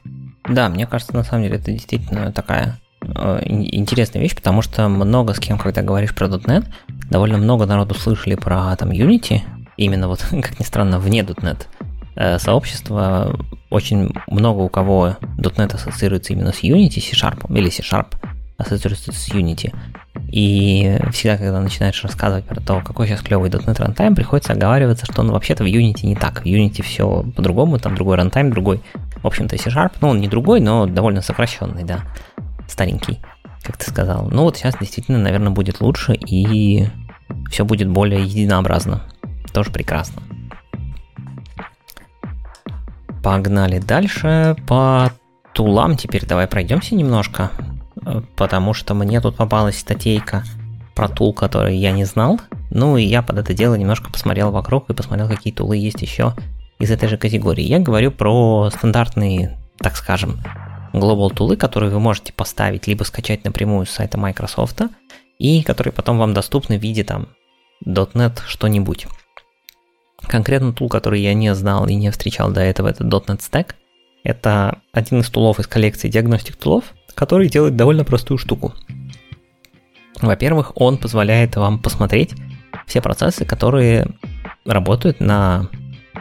Да, 0.47 0.69
мне 0.69 0.87
кажется, 0.87 1.15
на 1.15 1.23
самом 1.23 1.43
деле 1.43 1.57
это 1.57 1.71
действительно 1.71 2.31
такая 2.31 2.79
э, 3.01 3.39
интересная 3.45 4.21
вещь, 4.21 4.35
потому 4.35 4.61
что 4.61 4.89
много 4.89 5.33
с 5.33 5.39
кем, 5.39 5.57
когда 5.57 5.81
говоришь 5.81 6.15
про 6.15 6.27
.NET, 6.27 6.65
довольно 7.09 7.37
много 7.37 7.65
народу 7.65 7.93
слышали 7.95 8.35
про 8.35 8.75
там 8.75 8.89
Unity, 8.89 9.41
именно 9.77 10.07
вот, 10.07 10.25
как 10.29 10.59
ни 10.59 10.63
странно, 10.63 10.99
вне 10.99 11.21
.NET. 11.21 11.67
Э, 12.15 12.39
сообщества 12.39 13.39
очень 13.69 14.13
много 14.27 14.59
у 14.59 14.69
кого 14.69 15.15
.NET 15.37 15.75
ассоциируется 15.75 16.33
именно 16.33 16.51
с 16.51 16.63
Unity, 16.63 16.99
C-Sharp 16.99 17.55
или 17.55 17.69
C-Sharp 17.69 18.15
ассоциируется 18.57 19.11
с 19.11 19.29
Unity. 19.29 19.73
И 20.31 20.97
всегда, 21.11 21.37
когда 21.37 21.59
начинаешь 21.59 22.03
рассказывать 22.03 22.45
про 22.45 22.59
то, 22.61 22.81
какой 22.81 23.07
сейчас 23.07 23.21
клевый 23.21 23.49
.NET 23.49 23.77
Runtime, 23.77 24.15
приходится 24.15 24.53
оговариваться, 24.53 25.05
что 25.05 25.21
он 25.21 25.31
вообще-то 25.31 25.63
в 25.63 25.67
Unity 25.67 26.05
не 26.05 26.15
так. 26.15 26.41
В 26.41 26.45
Unity 26.45 26.81
все 26.83 27.23
по-другому, 27.35 27.79
там 27.79 27.95
другой 27.95 28.17
runtime, 28.17 28.49
другой, 28.49 28.81
в 29.21 29.27
общем-то, 29.27 29.57
C-Sharp. 29.57 29.93
Ну, 30.01 30.09
он 30.09 30.19
не 30.19 30.27
другой, 30.27 30.59
но 30.61 30.85
довольно 30.85 31.21
сокращенный, 31.21 31.83
да, 31.83 32.01
старенький, 32.67 33.19
как 33.63 33.77
ты 33.77 33.89
сказал. 33.89 34.29
Ну, 34.31 34.43
вот 34.43 34.57
сейчас 34.57 34.75
действительно, 34.79 35.17
наверное, 35.17 35.51
будет 35.51 35.81
лучше, 35.81 36.13
и 36.13 36.87
все 37.49 37.65
будет 37.65 37.89
более 37.89 38.23
единообразно. 38.23 39.03
Тоже 39.53 39.71
прекрасно. 39.71 40.21
Погнали 43.23 43.79
дальше 43.79 44.55
по 44.67 45.11
тулам. 45.53 45.95
Теперь 45.97 46.25
давай 46.25 46.47
пройдемся 46.47 46.95
немножко, 46.95 47.51
потому 48.35 48.73
что 48.73 48.93
мне 48.93 49.21
тут 49.21 49.35
попалась 49.35 49.79
статейка 49.79 50.43
про 50.95 51.07
тул, 51.07 51.33
который 51.33 51.77
я 51.77 51.91
не 51.91 52.05
знал. 52.05 52.39
Ну 52.69 52.97
и 52.97 53.03
я 53.03 53.21
под 53.21 53.37
это 53.37 53.53
дело 53.53 53.75
немножко 53.75 54.11
посмотрел 54.11 54.51
вокруг 54.51 54.89
и 54.89 54.93
посмотрел, 54.93 55.27
какие 55.27 55.53
тулы 55.53 55.77
есть 55.77 56.01
еще 56.01 56.33
из 56.79 56.91
этой 56.91 57.07
же 57.07 57.17
категории. 57.17 57.63
Я 57.63 57.79
говорю 57.79 58.11
про 58.11 58.69
стандартные, 58.71 59.59
так 59.77 59.95
скажем, 59.95 60.39
global 60.93 61.33
тулы, 61.33 61.55
которые 61.55 61.91
вы 61.91 61.99
можете 61.99 62.33
поставить 62.33 62.87
либо 62.87 63.03
скачать 63.03 63.43
напрямую 63.43 63.85
с 63.85 63.91
сайта 63.91 64.17
Microsoft, 64.17 64.81
и 65.37 65.63
которые 65.63 65.93
потом 65.93 66.17
вам 66.17 66.33
доступны 66.33 66.77
в 66.77 66.81
виде 66.81 67.03
там 67.03 67.29
.NET 67.85 68.41
что-нибудь. 68.45 69.07
Конкретно 70.21 70.73
тул, 70.73 70.87
который 70.89 71.21
я 71.21 71.33
не 71.33 71.53
знал 71.55 71.87
и 71.87 71.95
не 71.95 72.11
встречал 72.11 72.51
до 72.51 72.61
этого, 72.61 72.89
это 72.89 73.03
.NET 73.03 73.39
Stack. 73.39 73.75
Это 74.23 74.81
один 74.91 75.21
из 75.21 75.29
тулов 75.29 75.59
из 75.59 75.65
коллекции 75.65 76.07
диагностик 76.07 76.55
тулов, 76.55 76.93
который 77.15 77.49
делает 77.49 77.75
довольно 77.75 78.03
простую 78.03 78.37
штуку. 78.37 78.73
Во-первых, 80.21 80.73
он 80.75 80.97
позволяет 80.97 81.55
вам 81.55 81.79
посмотреть 81.79 82.35
все 82.85 83.01
процессы, 83.01 83.45
которые 83.45 84.07
работают 84.65 85.19
на 85.19 85.67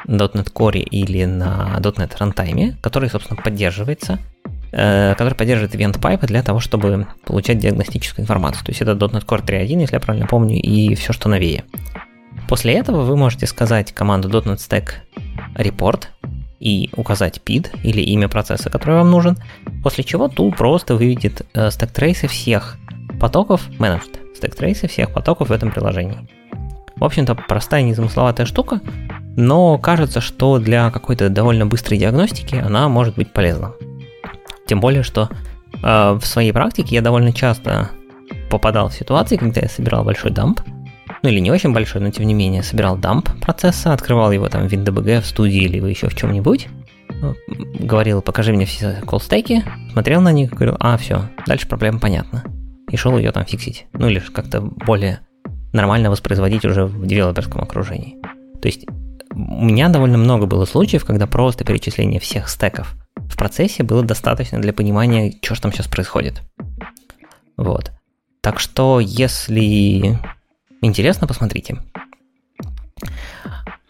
.NET 0.06 0.52
Core 0.52 0.78
или 0.78 1.24
на 1.24 1.76
.NET 1.80 2.16
Runtime, 2.18 2.74
который, 2.80 3.10
собственно, 3.10 3.40
поддерживается, 3.40 4.18
э, 4.72 5.14
который 5.16 5.34
поддерживает 5.34 5.74
event 5.74 6.00
pipe 6.00 6.26
для 6.26 6.42
того, 6.42 6.60
чтобы 6.60 7.06
получать 7.24 7.58
диагностическую 7.58 8.22
информацию. 8.22 8.64
То 8.64 8.70
есть 8.70 8.80
это 8.80 8.92
.NET 8.92 9.26
Core 9.26 9.44
3.1, 9.44 9.80
если 9.80 9.96
я 9.96 10.00
правильно 10.00 10.26
помню, 10.26 10.56
и 10.60 10.94
все, 10.94 11.12
что 11.12 11.28
новее. 11.28 11.64
После 12.48 12.74
этого 12.74 13.02
вы 13.02 13.16
можете 13.16 13.46
сказать 13.46 13.92
команду 13.92 14.28
.NET 14.28 14.56
Stack 14.56 14.90
report 15.54 16.04
и 16.60 16.90
указать 16.96 17.40
PID 17.44 17.80
или 17.82 18.02
имя 18.02 18.28
процесса, 18.28 18.70
который 18.70 18.96
вам 18.96 19.10
нужен, 19.10 19.36
после 19.82 20.04
чего 20.04 20.28
tool 20.28 20.54
просто 20.54 20.94
выведет 20.94 21.46
э, 21.54 21.70
трейсы 21.70 22.28
всех 22.28 22.76
потоков, 23.18 23.68
managed 23.78 24.18
stack 24.40 24.54
трейсы 24.54 24.86
всех 24.86 25.12
потоков 25.12 25.48
в 25.48 25.52
этом 25.52 25.72
приложении. 25.72 26.28
В 26.96 27.04
общем-то, 27.04 27.34
простая 27.34 27.82
незамысловатая 27.82 28.46
штука, 28.46 28.80
но 29.36 29.78
кажется, 29.78 30.20
что 30.20 30.58
для 30.58 30.90
какой-то 30.90 31.30
довольно 31.30 31.66
быстрой 31.66 31.98
диагностики 31.98 32.56
она 32.56 32.88
может 32.88 33.16
быть 33.16 33.32
полезна. 33.32 33.72
Тем 34.66 34.80
более, 34.80 35.02
что 35.02 35.30
э, 35.82 36.12
в 36.12 36.24
своей 36.24 36.52
практике 36.52 36.94
я 36.94 37.00
довольно 37.00 37.32
часто 37.32 37.90
попадал 38.50 38.88
в 38.88 38.94
ситуации, 38.94 39.36
когда 39.36 39.62
я 39.62 39.68
собирал 39.68 40.04
большой 40.04 40.30
дамп, 40.30 40.60
ну 41.22 41.28
или 41.28 41.40
не 41.40 41.50
очень 41.50 41.72
большой, 41.72 42.00
но 42.00 42.10
тем 42.10 42.26
не 42.26 42.34
менее, 42.34 42.62
собирал 42.62 42.96
дамп 42.96 43.28
процесса, 43.40 43.92
открывал 43.92 44.32
его 44.32 44.48
там 44.48 44.68
в 44.68 44.72
WinDBG, 44.72 45.20
в 45.20 45.26
студии 45.26 45.62
или 45.62 45.76
еще 45.88 46.08
в 46.08 46.16
чем-нибудь, 46.16 46.68
говорил, 47.78 48.22
покажи 48.22 48.52
мне 48.52 48.66
все 48.66 49.00
колстеки, 49.06 49.64
смотрел 49.92 50.20
на 50.20 50.32
них, 50.32 50.50
говорю, 50.50 50.76
а, 50.80 50.96
все, 50.96 51.28
дальше 51.46 51.68
проблема 51.68 51.98
понятна. 51.98 52.44
И 52.90 52.96
шел 52.96 53.16
ее 53.16 53.30
там 53.32 53.44
фиксить. 53.44 53.86
Ну 53.92 54.08
или 54.08 54.18
как-то 54.18 54.60
более 54.60 55.20
нормально 55.72 56.10
воспроизводить 56.10 56.64
уже 56.64 56.86
в 56.86 57.06
девелоперском 57.06 57.60
окружении. 57.60 58.16
То 58.60 58.66
есть 58.66 58.84
у 59.32 59.64
меня 59.64 59.88
довольно 59.88 60.18
много 60.18 60.46
было 60.46 60.64
случаев, 60.64 61.04
когда 61.04 61.26
просто 61.26 61.64
перечисление 61.64 62.20
всех 62.20 62.48
стеков 62.48 62.94
в 63.16 63.36
процессе 63.36 63.84
было 63.84 64.02
достаточно 64.02 64.60
для 64.60 64.72
понимания, 64.72 65.32
что 65.42 65.54
же 65.54 65.60
там 65.60 65.72
сейчас 65.72 65.86
происходит. 65.86 66.42
Вот. 67.56 67.92
Так 68.40 68.58
что, 68.58 69.00
если 69.00 70.18
интересно, 70.80 71.26
посмотрите. 71.26 71.78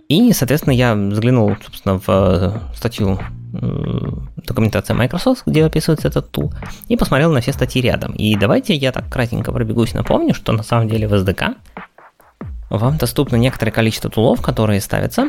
И, 0.09 0.32
соответственно, 0.32 0.74
я 0.74 0.95
взглянул, 0.95 1.57
собственно, 1.62 1.99
в 1.99 2.09
э, 2.09 2.59
статью 2.74 3.20
документация 3.53 4.95
Microsoft, 4.95 5.43
где 5.47 5.64
описывается 5.64 6.09
этот 6.09 6.30
тул, 6.30 6.53
и 6.88 6.97
посмотрел 6.97 7.32
на 7.32 7.41
все 7.41 7.53
статьи 7.53 7.82
рядом. 7.82 8.12
И 8.12 8.36
давайте 8.36 8.74
я 8.74 8.93
так 8.93 9.09
кратенько 9.09 9.53
пробегусь, 9.53 9.95
напомню, 9.95 10.34
что 10.34 10.53
на 10.53 10.62
самом 10.62 10.88
деле 10.88 11.09
в 11.09 11.14
SDK 11.14 11.57
вам 12.70 12.97
доступно 12.97 13.36
некоторое 13.36 13.72
количество 13.72 14.11
тулов, 14.11 14.41
которые 14.43 14.80
ставятся 14.80 15.28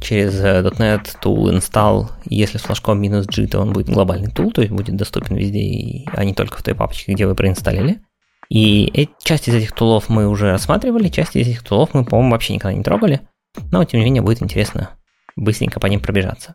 через 0.00 0.34
.NET 0.40 1.16
Tool 1.22 1.56
Install. 1.56 2.08
Если 2.24 2.58
с 2.58 2.62
флажком 2.62 3.00
минус 3.00 3.26
G, 3.26 3.46
то 3.46 3.60
он 3.60 3.72
будет 3.72 3.88
глобальный 3.88 4.30
тул, 4.30 4.50
то 4.52 4.62
есть 4.62 4.72
будет 4.72 4.96
доступен 4.96 5.36
везде, 5.36 6.04
а 6.12 6.24
не 6.24 6.34
только 6.34 6.58
в 6.58 6.62
той 6.62 6.74
папочке, 6.74 7.12
где 7.12 7.26
вы 7.26 7.34
проинсталлили. 7.34 8.00
И 8.52 9.08
часть 9.22 9.48
из 9.48 9.54
этих 9.54 9.72
тулов 9.72 10.10
мы 10.10 10.28
уже 10.28 10.50
рассматривали, 10.50 11.08
часть 11.08 11.36
из 11.36 11.48
этих 11.48 11.62
тулов 11.62 11.94
мы, 11.94 12.04
по-моему, 12.04 12.32
вообще 12.32 12.52
никогда 12.52 12.76
не 12.76 12.84
трогали. 12.84 13.22
Но, 13.70 13.82
тем 13.84 14.00
не 14.00 14.04
менее, 14.04 14.20
будет 14.20 14.42
интересно 14.42 14.90
быстренько 15.36 15.80
по 15.80 15.86
ним 15.86 16.00
пробежаться. 16.00 16.54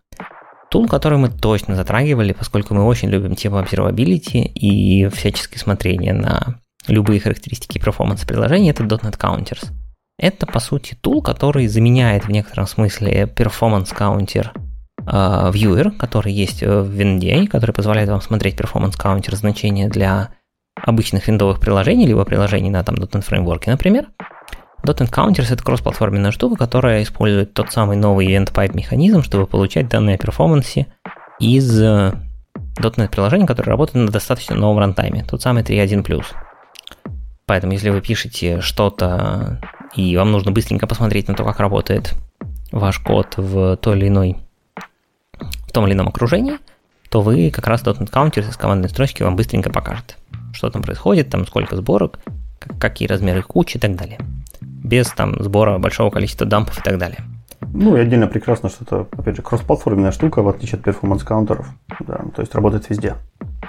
Тул, 0.69 0.87
который 0.87 1.17
мы 1.17 1.29
точно 1.29 1.75
затрагивали, 1.75 2.33
поскольку 2.33 2.75
мы 2.75 2.85
очень 2.85 3.09
любим 3.09 3.35
тему 3.35 3.57
observability 3.57 4.43
и 4.43 5.07
всяческие 5.07 5.57
смотрения 5.57 6.13
на 6.13 6.59
любые 6.87 7.19
характеристики 7.19 7.79
перформанса 7.79 8.27
приложения, 8.27 8.69
это 8.69 8.83
.NET 8.83 9.17
Counters. 9.17 9.65
Это, 10.19 10.45
по 10.45 10.59
сути, 10.59 10.95
тул, 11.01 11.23
который 11.23 11.65
заменяет 11.65 12.25
в 12.25 12.29
некотором 12.29 12.67
смысле 12.67 13.23
performance 13.23 13.89
counter 13.97 14.51
uh, 15.01 15.51
viewer, 15.51 15.89
который 15.97 16.31
есть 16.31 16.61
в 16.61 16.91
винде, 16.91 17.47
который 17.47 17.71
позволяет 17.71 18.09
вам 18.09 18.21
смотреть 18.21 18.53
performance 18.53 18.93
counter 18.95 19.35
значения 19.35 19.89
для 19.89 20.29
обычных 20.83 21.27
виндовых 21.27 21.59
приложений, 21.59 22.07
либо 22.07 22.25
приложений 22.25 22.71
на 22.71 22.83
там, 22.83 22.95
.NET 22.95 23.27
Framework, 23.27 23.63
например. 23.67 24.07
.NET 24.83 25.11
Counters— 25.11 25.47
это 25.51 25.63
кроссплатформенная 25.63 26.31
штука, 26.31 26.55
которая 26.55 27.03
использует 27.03 27.53
тот 27.53 27.71
самый 27.71 27.97
новый 27.97 28.27
event 28.27 28.53
pipe 28.53 28.75
механизм, 28.75 29.23
чтобы 29.23 29.47
получать 29.47 29.89
данные 29.89 30.15
о 30.15 30.17
перформансе 30.17 30.87
из 31.39 31.81
.NET 31.81 32.15
э, 32.79 33.07
приложений, 33.09 33.47
которые 33.47 33.71
работают 33.71 34.05
на 34.05 34.11
достаточно 34.11 34.55
новом 34.55 34.79
рантайме, 34.79 35.25
тот 35.29 35.41
самый 35.41 35.63
3.1+. 35.63 36.23
Поэтому, 37.45 37.73
если 37.73 37.89
вы 37.89 38.01
пишете 38.01 38.61
что-то, 38.61 39.61
и 39.95 40.15
вам 40.17 40.31
нужно 40.31 40.51
быстренько 40.51 40.85
посмотреть 40.85 41.27
на 41.27 41.33
то, 41.33 41.43
как 41.43 41.59
работает 41.59 42.13
ваш 42.71 42.99
код 42.99 43.35
в 43.37 43.77
той 43.77 43.97
или 43.97 44.07
иной, 44.09 44.37
в 45.33 45.71
том 45.71 45.87
или 45.87 45.93
ином 45.93 46.09
окружении, 46.09 46.57
то 47.09 47.21
вы 47.21 47.51
как 47.51 47.67
раз 47.67 47.83
.NET 47.83 48.11
Counters 48.11 48.49
из 48.49 48.57
командной 48.57 48.89
строчки 48.89 49.23
вам 49.23 49.35
быстренько 49.35 49.69
покажет 49.69 50.16
что 50.57 50.69
там 50.69 50.81
происходит, 50.81 51.29
там 51.29 51.45
сколько 51.47 51.75
сборок, 51.75 52.19
какие 52.79 53.07
размеры 53.07 53.41
кучи 53.43 53.77
и 53.77 53.79
так 53.79 53.95
далее. 53.95 54.19
Без 54.61 55.07
там 55.07 55.41
сбора 55.41 55.77
большого 55.77 56.09
количества 56.09 56.45
дампов 56.45 56.79
и 56.79 56.81
так 56.81 56.97
далее. 56.97 57.19
Ну 57.73 57.95
и 57.95 57.99
отдельно 57.99 58.27
прекрасно, 58.27 58.69
что 58.69 58.83
это, 58.83 59.07
опять 59.17 59.35
же, 59.35 59.41
кроссплатформенная 59.41 60.11
штука, 60.11 60.41
в 60.41 60.47
отличие 60.47 60.77
от 60.77 60.83
перформанс-каунтеров. 60.83 61.67
Да, 61.99 62.17
то 62.35 62.41
есть 62.41 62.53
работает 62.55 62.89
везде. 62.89 63.15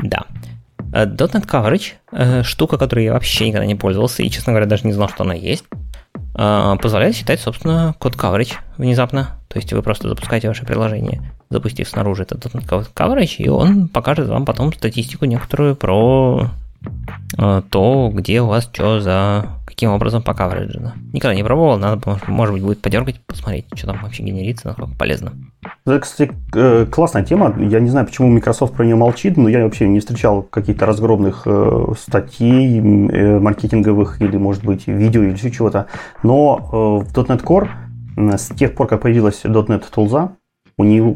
Да. 0.02 0.24
Э, 0.92 1.06
.NET 1.06 1.46
Coverage, 1.46 1.94
э, 2.12 2.42
штука, 2.42 2.78
которой 2.78 3.04
я 3.04 3.12
вообще 3.12 3.48
никогда 3.48 3.66
не 3.66 3.74
пользовался 3.74 4.22
и, 4.22 4.30
честно 4.30 4.52
говоря, 4.52 4.66
даже 4.66 4.86
не 4.86 4.92
знал, 4.92 5.08
что 5.08 5.24
она 5.24 5.34
есть, 5.34 5.64
э, 6.34 6.76
позволяет 6.80 7.16
считать, 7.16 7.40
собственно, 7.40 7.94
код 7.98 8.14
coverage 8.14 8.54
внезапно. 8.76 9.38
То 9.48 9.58
есть 9.58 9.72
вы 9.72 9.82
просто 9.82 10.08
запускаете 10.08 10.48
ваше 10.48 10.64
приложение, 10.64 11.22
запустив 11.50 11.88
снаружи 11.88 12.22
этот 12.22 12.44
.NET 12.46 12.92
Coverage, 12.94 13.36
и 13.38 13.48
он 13.48 13.88
покажет 13.88 14.28
вам 14.28 14.44
потом 14.44 14.72
статистику 14.72 15.24
некоторую 15.24 15.76
про 15.76 16.48
то, 17.70 18.10
где 18.12 18.40
у 18.40 18.46
вас 18.46 18.64
что 18.64 19.00
за 19.00 19.58
каким 19.78 19.90
образом 19.90 20.22
по 20.22 20.34
кавериджу. 20.34 20.92
Никогда 21.12 21.36
не 21.36 21.44
пробовал, 21.44 21.78
надо, 21.78 22.18
может 22.26 22.52
быть, 22.52 22.64
будет 22.64 22.82
подергать, 22.82 23.20
посмотреть, 23.24 23.66
что 23.76 23.86
там 23.86 24.00
вообще 24.02 24.24
генерится, 24.24 24.66
насколько 24.66 24.96
полезно. 24.98 25.34
Это, 25.86 26.00
кстати, 26.00 26.32
э, 26.54 26.86
классная 26.90 27.22
тема. 27.22 27.54
Я 27.60 27.78
не 27.78 27.88
знаю, 27.88 28.06
почему 28.06 28.28
Microsoft 28.28 28.74
про 28.74 28.84
нее 28.84 28.96
молчит, 28.96 29.36
но 29.36 29.48
я 29.48 29.62
вообще 29.62 29.86
не 29.86 30.00
встречал 30.00 30.42
каких-то 30.42 30.84
разгромных 30.84 31.42
э, 31.46 31.92
статей 31.96 32.80
маркетинговых 32.80 34.20
или, 34.20 34.36
может 34.36 34.64
быть, 34.64 34.88
видео 34.88 35.22
или 35.22 35.34
еще 35.34 35.52
чего-то. 35.52 35.86
Но 36.24 37.04
в 37.04 37.12
.NET 37.12 37.44
Core 37.44 37.68
с 38.36 38.48
тех 38.48 38.74
пор, 38.74 38.88
как 38.88 39.02
появилась 39.02 39.44
.NET 39.44 39.84
Tools, 39.94 40.30
у 40.76 40.82
него 40.84 41.12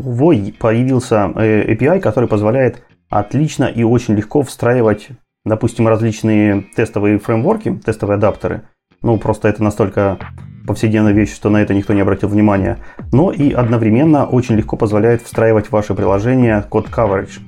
появился 0.61 1.33
API, 1.35 1.99
который 1.99 2.29
позволяет 2.29 2.85
отлично 3.11 3.65
и 3.65 3.83
очень 3.83 4.15
легко 4.15 4.43
встраивать 4.43 5.09
допустим, 5.45 5.89
различные 5.89 6.65
тестовые 6.77 7.19
фреймворки, 7.19 7.81
тестовые 7.85 8.17
адаптеры. 8.17 8.63
Ну, 9.03 9.19
просто 9.19 9.49
это 9.49 9.63
настолько 9.63 10.19
повседневная 10.67 11.13
вещь, 11.13 11.35
что 11.35 11.51
на 11.51 11.61
это 11.61 11.75
никто 11.75 11.93
не 11.93 12.01
обратил 12.01 12.29
внимания. 12.29 12.79
Но 13.11 13.33
и 13.33 13.53
одновременно 13.53 14.27
очень 14.27 14.55
легко 14.55 14.77
позволяет 14.77 15.23
встраивать 15.23 15.67
в 15.67 15.73
ваше 15.73 15.95
приложение 15.95 16.65
код 16.69 16.89
coverage. 16.89 17.41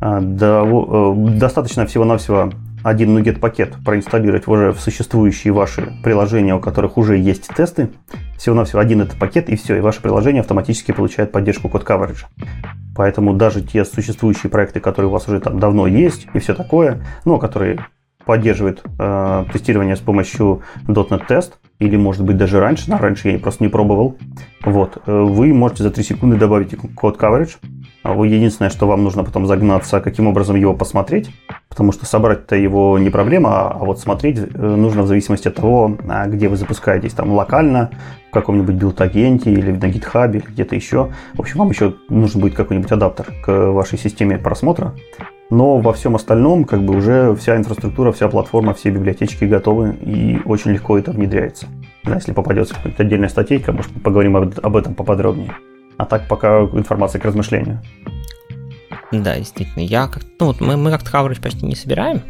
А, 0.00 0.20
э, 0.20 1.38
достаточно 1.38 1.86
всего-навсего 1.86 2.52
один 2.82 3.16
NuGet 3.16 3.38
пакет 3.38 3.74
проинсталлировать 3.84 4.46
уже 4.48 4.72
в 4.72 4.80
существующие 4.80 5.52
ваши 5.52 5.92
приложения, 6.02 6.54
у 6.54 6.60
которых 6.60 6.96
уже 6.96 7.16
есть 7.16 7.48
тесты. 7.48 7.90
Всего-навсего 8.36 8.80
один 8.80 9.00
этот 9.00 9.18
пакет, 9.18 9.48
и 9.48 9.56
все, 9.56 9.76
и 9.76 9.80
ваше 9.80 10.00
приложение 10.00 10.40
автоматически 10.40 10.92
получает 10.92 11.32
поддержку 11.32 11.68
код 11.68 11.84
coverage. 11.84 12.24
Поэтому 12.94 13.34
даже 13.34 13.62
те 13.62 13.84
существующие 13.84 14.50
проекты, 14.50 14.80
которые 14.80 15.08
у 15.08 15.12
вас 15.12 15.28
уже 15.28 15.40
там 15.40 15.58
давно 15.60 15.86
есть 15.86 16.26
и 16.34 16.38
все 16.38 16.54
такое, 16.54 17.04
но 17.24 17.38
которые 17.38 17.86
поддерживают 18.28 18.82
э, 18.98 19.44
тестирование 19.54 19.96
с 19.96 20.00
помощью 20.00 20.60
.NET 20.86 21.26
Test, 21.26 21.52
или 21.78 21.96
может 21.96 22.22
быть 22.24 22.36
даже 22.36 22.60
раньше, 22.60 22.90
но 22.90 22.98
раньше 22.98 23.30
я 23.30 23.38
просто 23.38 23.64
не 23.64 23.70
пробовал, 23.70 24.18
вот, 24.62 24.98
э, 25.06 25.10
вы 25.10 25.54
можете 25.54 25.82
за 25.82 25.90
3 25.90 26.04
секунды 26.04 26.36
добавить 26.36 26.76
код 26.94 27.16
coverage, 27.16 27.56
а 28.02 28.12
единственное, 28.26 28.68
что 28.68 28.86
вам 28.86 29.02
нужно 29.02 29.24
потом 29.24 29.46
загнаться, 29.46 30.00
каким 30.00 30.26
образом 30.26 30.56
его 30.56 30.74
посмотреть, 30.74 31.30
потому 31.70 31.90
что 31.90 32.04
собрать-то 32.04 32.54
его 32.54 32.98
не 32.98 33.08
проблема, 33.08 33.70
а 33.70 33.78
вот 33.78 33.98
смотреть 33.98 34.38
э, 34.38 34.76
нужно 34.76 35.04
в 35.04 35.06
зависимости 35.06 35.48
от 35.48 35.54
того, 35.54 35.96
а, 36.06 36.26
где 36.26 36.48
вы 36.48 36.56
запускаетесь, 36.56 37.14
там 37.14 37.32
локально, 37.32 37.88
в 38.28 38.34
каком-нибудь 38.34 38.74
build-агенте 38.74 39.50
или 39.50 39.70
на 39.70 39.86
GitHub, 39.86 40.30
или 40.32 40.44
где-то 40.46 40.74
еще. 40.74 41.12
В 41.32 41.40
общем, 41.40 41.60
вам 41.60 41.70
еще 41.70 41.94
нужен 42.10 42.42
будет 42.42 42.52
какой-нибудь 42.52 42.92
адаптер 42.92 43.32
к 43.42 43.70
вашей 43.70 43.98
системе 43.98 44.36
просмотра. 44.36 44.92
Но 45.50 45.78
во 45.78 45.92
всем 45.94 46.14
остальном, 46.14 46.64
как 46.64 46.82
бы 46.82 46.96
уже 46.96 47.34
вся 47.34 47.56
инфраструктура, 47.56 48.12
вся 48.12 48.28
платформа, 48.28 48.74
все 48.74 48.90
библиотечки 48.90 49.44
готовы 49.44 49.94
и 49.94 50.40
очень 50.44 50.72
легко 50.72 50.98
это 50.98 51.10
внедряется. 51.10 51.66
Да, 52.04 52.16
если 52.16 52.32
попадется 52.32 52.74
какая-то 52.74 53.02
отдельная 53.02 53.30
статейка, 53.30 53.72
может, 53.72 53.90
поговорим 54.02 54.36
об, 54.36 54.54
об 54.62 54.76
этом 54.76 54.94
поподробнее. 54.94 55.54
А 55.96 56.04
так 56.04 56.28
пока 56.28 56.60
информация 56.60 57.20
к 57.20 57.24
размышлению. 57.24 57.80
Да, 59.10 59.36
действительно. 59.36 59.82
Я 59.82 60.06
как 60.06 60.22
ну, 60.38 60.46
вот 60.46 60.60
мы, 60.60 60.76
мы 60.76 60.90
как-то 60.90 61.10
coverage 61.10 61.40
почти 61.40 61.64
не 61.64 61.74
собираем, 61.74 62.22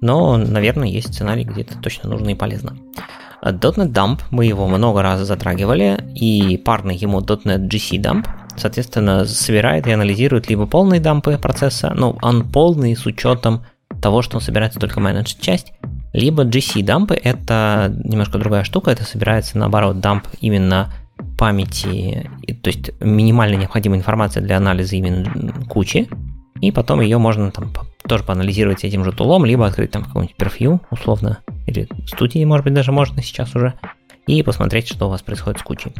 но, 0.00 0.36
наверное, 0.36 0.88
есть 0.88 1.14
сценарий, 1.14 1.44
где 1.44 1.62
это 1.62 1.78
точно 1.78 2.10
нужно 2.10 2.30
и 2.30 2.34
полезно. 2.34 2.76
.NET 3.42 3.92
Dump, 3.92 4.20
мы 4.30 4.44
его 4.44 4.66
много 4.66 5.02
раз 5.02 5.20
затрагивали, 5.20 5.98
и 6.14 6.56
парный 6.58 6.96
ему 6.96 7.20
.NET 7.20 7.68
GC 7.68 8.00
Dump, 8.02 8.26
соответственно, 8.58 9.24
собирает 9.24 9.86
и 9.86 9.92
анализирует 9.92 10.48
либо 10.48 10.66
полные 10.66 11.00
дампы 11.00 11.38
процесса, 11.38 11.92
ну, 11.94 12.18
он 12.22 12.48
полный 12.48 12.96
с 12.96 13.06
учетом 13.06 13.64
того, 14.00 14.22
что 14.22 14.36
он 14.36 14.40
собирается 14.40 14.78
только 14.78 15.00
менедж 15.00 15.34
часть, 15.40 15.72
либо 16.12 16.44
GC 16.44 16.82
дампы, 16.82 17.14
это 17.14 17.92
немножко 18.04 18.38
другая 18.38 18.64
штука, 18.64 18.90
это 18.90 19.04
собирается 19.04 19.58
наоборот 19.58 20.00
дамп 20.00 20.26
именно 20.40 20.92
памяти, 21.36 22.30
то 22.62 22.70
есть 22.70 22.90
минимально 23.00 23.56
необходимая 23.56 23.98
информация 23.98 24.42
для 24.42 24.56
анализа 24.56 24.96
именно 24.96 25.52
кучи, 25.68 26.08
и 26.60 26.70
потом 26.70 27.00
ее 27.00 27.18
можно 27.18 27.50
там 27.50 27.72
тоже 28.06 28.24
поанализировать 28.24 28.84
этим 28.84 29.04
же 29.04 29.12
тулом, 29.12 29.44
либо 29.44 29.66
открыть 29.66 29.90
там 29.90 30.04
какой-нибудь 30.04 30.36
перфью, 30.36 30.80
условно, 30.90 31.38
или 31.66 31.88
студии, 32.06 32.44
может 32.44 32.64
быть, 32.64 32.74
даже 32.74 32.92
можно 32.92 33.22
сейчас 33.22 33.54
уже, 33.54 33.74
и 34.28 34.42
посмотреть, 34.42 34.88
что 34.88 35.06
у 35.06 35.10
вас 35.10 35.22
происходит 35.22 35.58
с 35.58 35.62
кучей. 35.62 35.92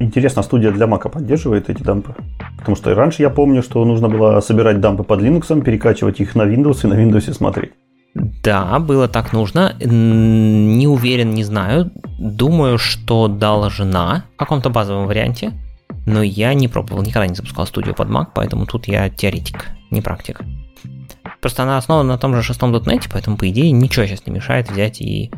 Интересно, 0.00 0.42
студия 0.42 0.72
для 0.72 0.86
Mac 0.86 1.08
поддерживает 1.08 1.70
эти 1.70 1.82
дампы? 1.82 2.14
Потому 2.58 2.76
что 2.76 2.94
раньше 2.94 3.22
я 3.22 3.30
помню, 3.30 3.62
что 3.62 3.84
нужно 3.84 4.08
было 4.08 4.40
собирать 4.40 4.80
дампы 4.80 5.04
под 5.04 5.20
Linux, 5.20 5.62
перекачивать 5.62 6.20
их 6.20 6.34
на 6.34 6.42
Windows 6.42 6.80
и 6.84 6.86
на 6.88 6.94
Windows 6.94 7.32
смотреть. 7.32 7.72
Да, 8.14 8.78
было 8.80 9.06
так 9.08 9.32
нужно. 9.32 9.74
Не 9.80 10.88
уверен, 10.88 11.30
не 11.30 11.44
знаю. 11.44 11.90
Думаю, 12.18 12.76
что 12.76 13.28
должна 13.28 14.24
в 14.34 14.38
каком-то 14.38 14.68
базовом 14.68 15.06
варианте. 15.06 15.52
Но 16.06 16.22
я 16.22 16.54
не 16.54 16.66
пробовал, 16.66 17.02
никогда 17.02 17.26
не 17.26 17.34
запускал 17.34 17.66
студию 17.66 17.94
под 17.94 18.08
Mac, 18.08 18.28
поэтому 18.34 18.66
тут 18.66 18.88
я 18.88 19.08
теоретик, 19.10 19.66
не 19.90 20.00
практик. 20.00 20.40
Просто 21.40 21.62
она 21.62 21.78
основана 21.78 22.08
на 22.08 22.18
том 22.18 22.34
же 22.34 22.42
шестом 22.42 22.74
.NET, 22.74 23.08
поэтому, 23.12 23.36
по 23.36 23.48
идее, 23.48 23.70
ничего 23.70 24.06
сейчас 24.06 24.26
не 24.26 24.32
мешает 24.32 24.70
взять 24.70 25.00
и 25.00 25.30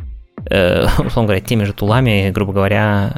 э, 0.46 0.84
условно 0.98 1.28
говоря, 1.28 1.40
теми 1.40 1.64
же 1.64 1.72
тулами, 1.72 2.30
грубо 2.30 2.52
говоря, 2.52 3.14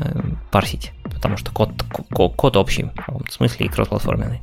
парсить, 0.50 0.92
потому 1.04 1.36
что 1.36 1.52
код, 1.52 1.70
код, 2.10 2.34
код 2.36 2.56
общий 2.56 2.84
в 2.84 2.94
каком-то 2.94 3.32
смысле 3.32 3.66
и 3.66 3.68
кроссплатформенный. 3.68 4.40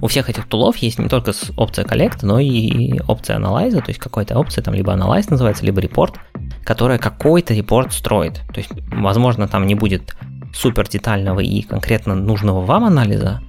У 0.00 0.06
всех 0.06 0.30
этих 0.30 0.46
тулов 0.46 0.76
есть 0.76 0.98
не 0.98 1.08
только 1.08 1.32
опция 1.56 1.84
коллект, 1.84 2.22
но 2.22 2.38
и 2.38 3.00
опция 3.08 3.36
анализа, 3.36 3.80
то 3.80 3.88
есть 3.88 3.98
какая-то 3.98 4.38
опция, 4.38 4.62
там 4.62 4.74
либо 4.74 4.92
анализ 4.92 5.28
называется, 5.28 5.66
либо 5.66 5.80
репорт, 5.80 6.20
которая 6.64 6.98
какой-то 6.98 7.52
репорт 7.52 7.92
строит. 7.92 8.42
То 8.52 8.60
есть, 8.60 8.70
возможно, 8.92 9.48
там 9.48 9.66
не 9.66 9.74
будет 9.74 10.16
супер 10.54 10.88
детального 10.88 11.40
и 11.40 11.62
конкретно 11.62 12.14
нужного 12.14 12.60
вам 12.60 12.84
анализа 12.84 13.40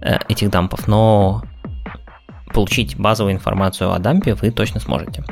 э, 0.00 0.18
этих 0.28 0.50
дампов, 0.50 0.86
но 0.86 1.42
получить 2.54 2.96
базовую 2.96 3.34
информацию 3.34 3.92
о 3.92 3.98
дампе 3.98 4.34
вы 4.34 4.50
точно 4.50 4.80
сможете. 4.80 5.24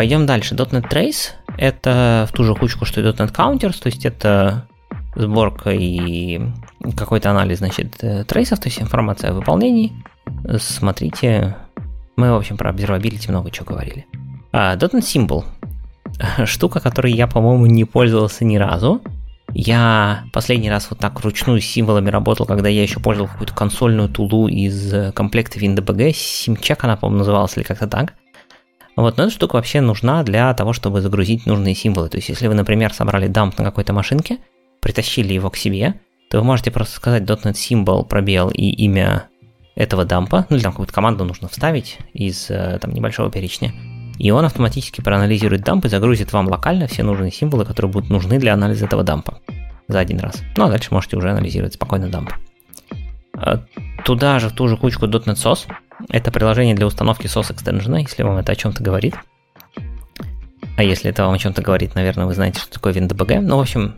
Пойдем 0.00 0.24
дальше. 0.24 0.54
.NET 0.54 0.90
Trace— 0.90 1.32
это 1.58 2.26
в 2.26 2.32
ту 2.32 2.42
же 2.42 2.54
кучку, 2.54 2.86
что 2.86 3.02
и 3.02 3.04
.NET 3.04 3.34
Counters, 3.34 3.82
то 3.82 3.88
есть 3.88 4.06
это 4.06 4.66
сборка 5.14 5.72
и 5.72 6.40
какой-то 6.96 7.30
анализ, 7.30 7.58
значит, 7.58 8.02
э, 8.02 8.24
трейсов, 8.24 8.60
то 8.60 8.68
есть 8.68 8.80
информация 8.80 9.28
о 9.28 9.34
выполнении. 9.34 9.92
Смотрите, 10.58 11.54
мы, 12.16 12.32
в 12.32 12.36
общем, 12.36 12.56
про 12.56 12.70
observability 12.70 13.30
много 13.30 13.50
чего 13.50 13.66
говорили. 13.66 14.06
А, 14.52 14.74
.NET 14.74 15.02
Symbol. 15.02 15.44
Штука, 16.46 16.80
которой 16.80 17.12
я, 17.12 17.26
по-моему, 17.26 17.66
не 17.66 17.84
пользовался 17.84 18.46
ни 18.46 18.56
разу. 18.56 19.02
Я 19.52 20.24
последний 20.32 20.70
раз 20.70 20.86
вот 20.88 20.98
так 20.98 21.20
вручную 21.20 21.60
с 21.60 21.66
символами 21.66 22.08
работал, 22.08 22.46
когда 22.46 22.70
я 22.70 22.82
еще 22.82 23.00
пользовал 23.00 23.28
какую-то 23.28 23.54
консольную 23.54 24.08
тулу 24.08 24.48
из 24.48 25.12
комплекта 25.12 25.58
WinDBG, 25.58 26.12
SimCheck 26.12 26.78
она, 26.84 26.96
по-моему, 26.96 27.18
называлась 27.18 27.54
или 27.58 27.64
как-то 27.64 27.86
так. 27.86 28.14
Вот, 29.00 29.16
но 29.16 29.24
эта 29.24 29.32
штука 29.32 29.54
вообще 29.54 29.80
нужна 29.80 30.22
для 30.22 30.52
того, 30.52 30.74
чтобы 30.74 31.00
загрузить 31.00 31.46
нужные 31.46 31.74
символы. 31.74 32.10
То 32.10 32.18
есть, 32.18 32.28
если 32.28 32.48
вы, 32.48 32.54
например, 32.54 32.92
собрали 32.92 33.28
дамп 33.28 33.58
на 33.58 33.64
какой-то 33.64 33.94
машинке, 33.94 34.36
притащили 34.82 35.32
его 35.32 35.48
к 35.48 35.56
себе, 35.56 35.94
то 36.30 36.38
вы 36.38 36.44
можете 36.44 36.70
просто 36.70 36.96
сказать 36.96 37.22
.NET 37.22 37.54
Symbol, 37.54 38.04
пробел 38.04 38.50
и 38.50 38.66
имя 38.66 39.24
этого 39.74 40.04
дампа, 40.04 40.44
ну 40.50 40.56
или 40.56 40.62
там 40.62 40.72
какую-то 40.72 40.92
команду 40.92 41.24
нужно 41.24 41.48
вставить 41.48 41.96
из 42.12 42.50
э, 42.50 42.78
там 42.78 42.92
небольшого 42.92 43.30
перечня, 43.30 43.72
и 44.18 44.30
он 44.32 44.44
автоматически 44.44 45.00
проанализирует 45.00 45.62
дамп 45.62 45.86
и 45.86 45.88
загрузит 45.88 46.34
вам 46.34 46.48
локально 46.48 46.86
все 46.86 47.02
нужные 47.02 47.32
символы, 47.32 47.64
которые 47.64 47.90
будут 47.90 48.10
нужны 48.10 48.38
для 48.38 48.52
анализа 48.52 48.84
этого 48.84 49.02
дампа 49.02 49.38
за 49.88 49.98
один 49.98 50.20
раз. 50.20 50.42
Ну 50.58 50.64
а 50.64 50.68
дальше 50.68 50.92
можете 50.92 51.16
уже 51.16 51.30
анализировать 51.30 51.72
спокойно 51.72 52.08
дамп. 52.08 52.32
А, 53.40 53.64
туда 54.04 54.38
же, 54.38 54.48
в 54.48 54.52
ту 54.52 54.68
же 54.68 54.76
кучку 54.76 55.06
.NET 55.06 55.34
SOS. 55.34 55.66
Это 56.08 56.30
приложение 56.30 56.74
для 56.74 56.86
установки 56.86 57.26
SOS 57.26 57.52
экстенжена, 57.52 58.00
если 58.00 58.22
вам 58.22 58.38
это 58.38 58.52
о 58.52 58.56
чем-то 58.56 58.82
говорит. 58.82 59.14
А 60.76 60.82
если 60.82 61.10
это 61.10 61.24
вам 61.24 61.34
о 61.34 61.38
чем-то 61.38 61.62
говорит, 61.62 61.94
наверное, 61.94 62.26
вы 62.26 62.34
знаете, 62.34 62.60
что 62.60 62.72
такое 62.72 62.92
WinDBG. 62.92 63.40
Ну, 63.40 63.56
в 63.56 63.60
общем, 63.60 63.96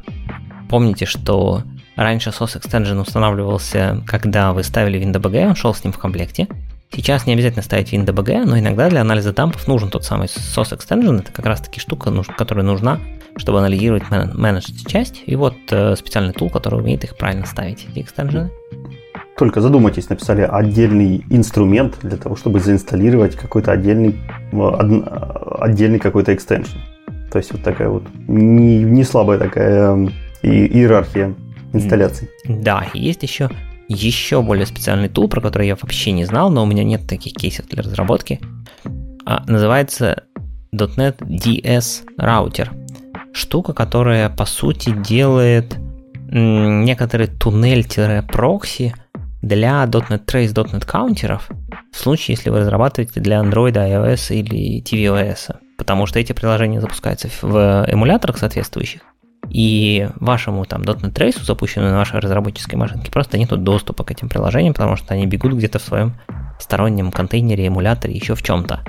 помните, 0.68 1.06
что 1.06 1.62
раньше 1.96 2.30
SOS 2.30 2.60
Extension 2.60 3.00
устанавливался, 3.00 4.02
когда 4.06 4.52
вы 4.52 4.62
ставили 4.62 5.00
WinDBG, 5.00 5.48
он 5.48 5.54
шел 5.54 5.74
с 5.74 5.84
ним 5.84 5.92
в 5.92 5.98
комплекте. 5.98 6.48
Сейчас 6.94 7.26
не 7.26 7.32
обязательно 7.32 7.62
ставить 7.62 7.92
WinDBG, 7.92 8.44
но 8.44 8.58
иногда 8.58 8.90
для 8.90 9.00
анализа 9.00 9.32
дампов 9.32 9.66
нужен 9.66 9.90
тот 9.90 10.04
самый 10.04 10.26
SOS 10.26 10.76
Extension. 10.76 11.20
Это 11.20 11.32
как 11.32 11.46
раз 11.46 11.60
таки 11.60 11.80
штука, 11.80 12.12
которая 12.36 12.64
нужна, 12.64 13.00
чтобы 13.36 13.58
анализировать 13.58 14.10
менеджер 14.10 14.74
часть. 14.86 15.22
И 15.24 15.36
вот 15.36 15.54
э, 15.70 15.96
специальный 15.96 16.34
тул, 16.34 16.50
который 16.50 16.80
умеет 16.80 17.04
их 17.04 17.16
правильно 17.16 17.46
ставить, 17.46 17.86
эти 17.88 18.00
экстенжены. 18.00 18.50
Только 19.36 19.60
задумайтесь, 19.60 20.08
написали 20.08 20.42
отдельный 20.42 21.24
инструмент 21.30 21.98
для 22.02 22.16
того, 22.16 22.36
чтобы 22.36 22.60
заинсталлировать 22.60 23.34
какой-то 23.34 23.72
отдельный, 23.72 24.16
отдельный 24.52 25.98
какой-то 25.98 26.34
экстеншн. 26.34 26.78
То 27.30 27.38
есть 27.38 27.52
вот 27.52 27.62
такая 27.62 27.88
вот 27.88 28.04
не, 28.28 28.82
не 28.82 29.04
слабая 29.04 29.38
такая 29.38 30.10
и 30.42 30.48
иерархия 30.48 31.34
инсталляций. 31.72 32.28
Да, 32.46 32.86
есть 32.92 33.22
еще 33.22 33.48
еще 33.88 34.42
более 34.42 34.66
специальный 34.66 35.08
тул, 35.08 35.28
про 35.28 35.40
который 35.40 35.66
я 35.66 35.76
вообще 35.76 36.12
не 36.12 36.24
знал, 36.24 36.50
но 36.50 36.62
у 36.62 36.66
меня 36.66 36.84
нет 36.84 37.06
таких 37.06 37.34
кейсов 37.34 37.66
для 37.68 37.82
разработки. 37.82 38.40
А, 39.24 39.44
называется 39.46 40.24
.NET 40.74 41.18
DS 41.18 42.04
Router. 42.18 42.70
Штука, 43.32 43.72
которая 43.72 44.28
по 44.30 44.44
сути 44.44 44.90
делает 44.90 45.76
некоторый 46.30 47.26
туннель-прокси 47.26 48.94
для 49.42 49.84
.NET 49.84 50.24
Trace, 50.24 50.54
.NET 50.54 50.86
каунтеров 50.86 51.50
в 51.92 51.98
случае, 51.98 52.36
если 52.36 52.50
вы 52.50 52.60
разрабатываете 52.60 53.20
для 53.20 53.40
Android, 53.40 53.74
iOS 53.74 54.34
или 54.34 54.82
tvOS. 54.82 55.56
Потому 55.76 56.06
что 56.06 56.18
эти 56.18 56.32
приложения 56.32 56.80
запускаются 56.80 57.28
в 57.42 57.86
эмуляторах 57.88 58.38
соответствующих, 58.38 59.02
и 59.48 60.08
вашему 60.16 60.64
там 60.64 60.82
.NET 60.82 61.12
Trace, 61.12 61.44
запущенному 61.44 61.90
на 61.90 61.98
вашей 61.98 62.20
разработческой 62.20 62.78
машинке, 62.78 63.10
просто 63.10 63.36
нету 63.36 63.56
доступа 63.56 64.04
к 64.04 64.10
этим 64.10 64.28
приложениям, 64.28 64.74
потому 64.74 64.96
что 64.96 65.12
они 65.14 65.26
бегут 65.26 65.54
где-то 65.54 65.78
в 65.78 65.82
своем 65.82 66.14
стороннем 66.58 67.10
контейнере, 67.10 67.66
эмуляторе, 67.66 68.14
еще 68.14 68.34
в 68.34 68.42
чем-то. 68.42 68.80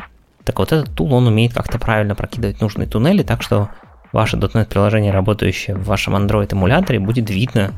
Так 0.44 0.60
вот 0.60 0.72
этот 0.72 0.94
тул, 0.94 1.14
он 1.14 1.28
умеет 1.28 1.54
как-то 1.54 1.80
правильно 1.80 2.16
прокидывать 2.16 2.62
нужные 2.62 2.88
туннели, 2.88 3.24
так 3.24 3.42
что 3.42 3.70
ваше 4.12 4.38
.NET 4.38 4.68
приложение, 4.68 5.12
работающее 5.12 5.76
в 5.76 5.86
вашем 5.86 6.16
Android 6.16 6.54
эмуляторе, 6.54 7.00
будет 7.00 7.30
видно 7.30 7.74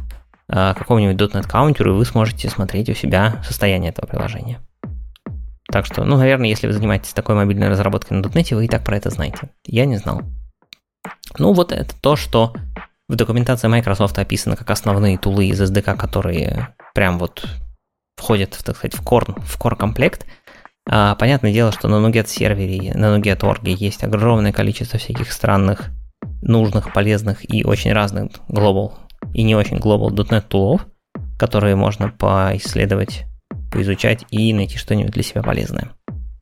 какому-нибудь 0.48 1.34
.NET 1.34 1.48
каунтеру, 1.48 1.94
и 1.94 1.98
вы 1.98 2.06
сможете 2.06 2.50
смотреть 2.50 2.90
у 2.90 2.94
себя 2.94 3.42
состояние 3.44 3.92
этого 3.92 4.06
приложения. 4.06 4.60
Так 5.72 5.86
что, 5.86 6.04
ну, 6.04 6.18
наверное, 6.18 6.50
если 6.50 6.68
вы 6.68 6.74
занимаетесь 6.74 7.14
такой 7.14 7.36
мобильной 7.36 7.70
разработкой 7.70 8.18
на 8.18 8.26
.NET, 8.26 8.56
вы 8.56 8.66
и 8.66 8.68
так 8.68 8.84
про 8.84 8.98
это 8.98 9.10
знаете. 9.10 9.50
Я 9.66 9.86
не 9.86 9.98
знал. 9.98 10.22
Ну, 11.38 11.54
вот 11.54 11.72
это 11.72 11.94
то, 12.00 12.16
что 12.16 12.54
в 13.08 13.16
документации 13.16 13.68
Microsoft 13.68 14.18
описано 14.18 14.56
как 14.56 14.70
основные 14.70 15.18
тулы 15.18 15.48
из 15.48 15.62
SDK, 15.62 15.96
которые 15.98 16.70
прям 16.94 17.20
вот 17.20 17.48
входят, 18.16 18.58
так 18.64 18.78
сказать, 18.78 18.96
в 18.96 19.04
core, 19.04 19.40
в 19.42 19.60
core 19.60 19.76
комплект. 19.76 20.26
А, 20.88 21.16
понятное 21.16 21.52
дело, 21.52 21.72
что 21.72 21.88
на 21.88 21.96
Nuget 22.06 22.28
сервере, 22.28 22.94
на 22.94 23.18
Nuget 23.18 23.40
Org 23.42 23.68
есть 23.68 24.04
огромное 24.04 24.54
количество 24.54 24.98
всяких 25.00 25.32
странных, 25.32 25.90
нужных, 26.42 26.94
полезных 26.94 27.52
и 27.52 27.64
очень 27.64 27.92
разных 27.92 28.32
global 28.48 28.94
и 29.34 29.44
не 29.44 29.56
очень 29.56 29.78
global 29.78 30.10
.NET 30.10 30.44
тулов, 30.48 30.86
которые 31.38 31.76
можно 31.76 32.10
поисследовать, 32.10 33.26
поизучать 33.72 34.26
и 34.32 34.54
найти 34.54 34.78
что-нибудь 34.78 35.14
для 35.14 35.24
себя 35.24 35.44
полезное. 35.44 35.92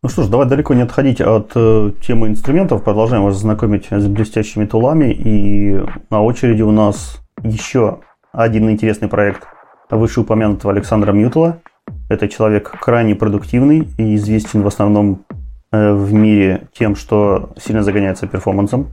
Ну 0.03 0.09
что 0.09 0.23
ж, 0.23 0.27
давай 0.27 0.47
далеко 0.47 0.73
не 0.73 0.81
отходить 0.81 1.21
от 1.21 1.53
э, 1.55 1.91
темы 2.05 2.27
инструментов. 2.27 2.84
Продолжаем 2.84 3.23
вас 3.23 3.38
знакомить 3.38 3.88
с 3.89 4.05
блестящими 4.07 4.65
тулами. 4.65 5.13
И 5.13 5.79
на 6.09 6.21
очереди 6.21 6.61
у 6.61 6.71
нас 6.71 7.21
еще 7.41 7.99
один 8.34 8.69
интересный 8.69 9.07
проект 9.07 9.47
вышеупомянутого 9.89 10.73
Александра 10.73 11.13
Мьютела. 11.13 11.61
Это 12.09 12.27
человек 12.27 12.69
крайне 12.81 13.15
продуктивный 13.15 13.88
и 13.97 14.15
известен 14.15 14.61
в 14.61 14.67
основном 14.67 15.23
э, 15.71 15.93
в 15.93 16.11
мире 16.11 16.67
тем, 16.73 16.97
что 16.97 17.53
сильно 17.57 17.81
загоняется 17.81 18.27
перформансом. 18.27 18.88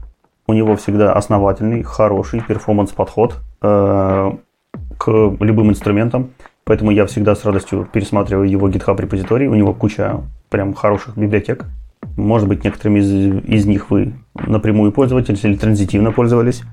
У 0.47 0.53
него 0.53 0.77
всегда 0.77 1.11
основательный, 1.11 1.83
хороший 1.83 2.39
перформанс-подход 2.39 3.35
э, 3.61 4.31
к 4.97 5.09
любым 5.39 5.69
инструментам. 5.69 6.31
Поэтому 6.63 6.91
я 6.91 7.05
всегда 7.05 7.35
с 7.35 7.43
радостью 7.43 7.87
пересматриваю 7.91 8.49
его 8.49 8.69
GitHub 8.69 8.99
репозиторий. 9.01 9.47
У 9.47 9.55
него 9.55 9.73
куча 9.73 10.21
прям 10.49 10.73
хороших 10.73 11.17
библиотек. 11.17 11.65
Может 12.15 12.47
быть, 12.47 12.63
некоторыми 12.63 12.99
из, 12.99 13.43
из 13.45 13.65
них 13.65 13.89
вы 13.89 14.13
напрямую 14.33 14.91
пользовались 14.91 15.43
или 15.43 15.55
транзитивно 15.55 16.11
пользовались. 16.11 16.63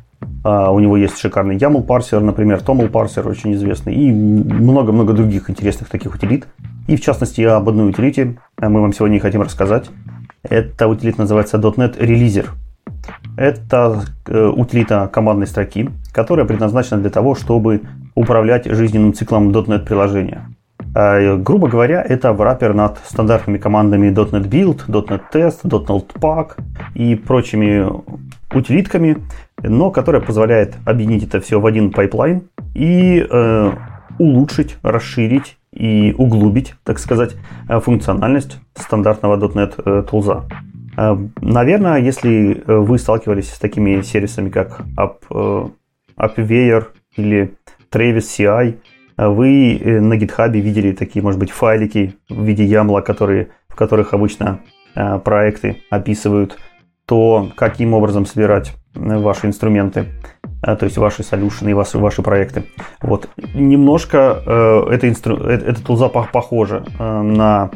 А 0.45 0.71
у 0.73 0.79
него 0.81 0.97
есть 0.97 1.19
шикарный 1.19 1.57
YAML 1.57 1.83
парсер, 1.83 2.21
например, 2.21 2.59
TOML 2.59 2.89
парсер 2.89 3.27
очень 3.29 3.55
известный, 3.55 3.95
и 3.95 4.11
много-много 4.11 5.13
других 5.13 5.49
интересных 5.49 5.89
таких 5.89 6.15
утилит. 6.15 6.49
И 6.87 6.97
в 6.97 7.01
частности, 7.01 7.43
об 7.43 7.69
одной 7.69 7.91
утилите 7.91 8.39
мы 8.59 8.81
вам 8.81 8.93
сегодня 8.93 9.21
хотим 9.21 9.43
рассказать. 9.43 9.91
Эта 10.43 10.89
утилита 10.89 11.21
называется 11.21 11.59
.NET 11.59 11.99
Releaser. 11.99 12.47
Это 13.37 14.03
э, 14.27 14.47
утилита 14.47 15.09
командной 15.13 15.47
строки, 15.47 15.91
которая 16.13 16.47
предназначена 16.47 17.01
для 17.01 17.11
того, 17.11 17.35
чтобы 17.35 17.83
управлять 18.15 18.67
жизненным 18.67 19.15
циклом 19.15 19.51
.NET 19.51 19.85
приложения. 19.85 20.49
А, 20.95 21.37
грубо 21.37 21.69
говоря, 21.69 22.03
это 22.03 22.33
враппер 22.33 22.75
над 22.75 22.99
стандартными 23.05 23.59
командами 23.59 24.09
.NET 24.09 24.49
Build, 24.49 24.87
.NET 24.89 25.23
Test, 25.33 25.63
.NET 25.63 26.13
Pack 26.15 26.59
и 26.95 27.15
прочими 27.15 27.87
утилитками, 28.53 29.19
но 29.63 29.91
которая 29.91 30.23
позволяет 30.23 30.77
объединить 30.87 31.25
это 31.25 31.41
все 31.41 31.61
в 31.61 31.67
один 31.67 31.93
pipeline 31.93 32.49
и 32.75 33.25
э, 33.29 33.73
улучшить, 34.19 34.77
расширить 34.83 35.59
и 35.73 36.15
углубить, 36.17 36.75
так 36.85 36.99
сказать, 36.99 37.37
э, 37.69 37.79
функциональность 37.81 38.59
стандартного 38.75 39.37
.NET 39.37 39.75
э, 39.85 40.03
tools'а. 40.09 40.45
Э, 40.99 41.17
наверное, 41.41 41.99
если 41.99 42.63
вы 42.67 42.99
сталкивались 42.99 43.53
с 43.53 43.59
такими 43.59 44.03
сервисами, 44.03 44.51
как 44.51 44.81
App, 44.97 45.71
AppVeyor 46.19 46.87
или 47.17 47.55
Travis 47.91 48.27
CI, 48.39 48.79
вы 49.19 49.77
э, 49.77 50.01
на 50.01 50.15
GitHub 50.15 50.51
видели 50.53 50.93
такие, 50.93 51.23
может 51.23 51.41
быть, 51.41 51.51
файлики 51.51 52.15
в 52.29 52.43
виде 52.43 52.65
YAML, 52.65 53.03
которые, 53.03 53.49
в 53.69 53.75
которых 53.75 54.15
обычно 54.15 54.61
э, 54.95 55.19
проекты 55.19 55.83
описывают 55.91 56.59
то 57.05 57.49
каким 57.57 57.95
образом 57.95 58.27
собирать 58.27 58.75
ваши 58.95 59.47
инструменты, 59.47 60.09
то 60.61 60.79
есть 60.83 60.99
ваши 60.99 61.23
солюшены 61.23 61.71
и 61.71 61.73
ваши, 61.73 61.97
ваши 61.97 62.21
проекты. 62.21 62.65
Вот. 63.01 63.31
Немножко 63.55 64.43
э, 64.45 64.91
это, 64.91 65.09
инстру... 65.09 65.37
эта 65.39 65.83
тулза 65.83 66.09
похожа 66.09 66.85
на 66.99 67.71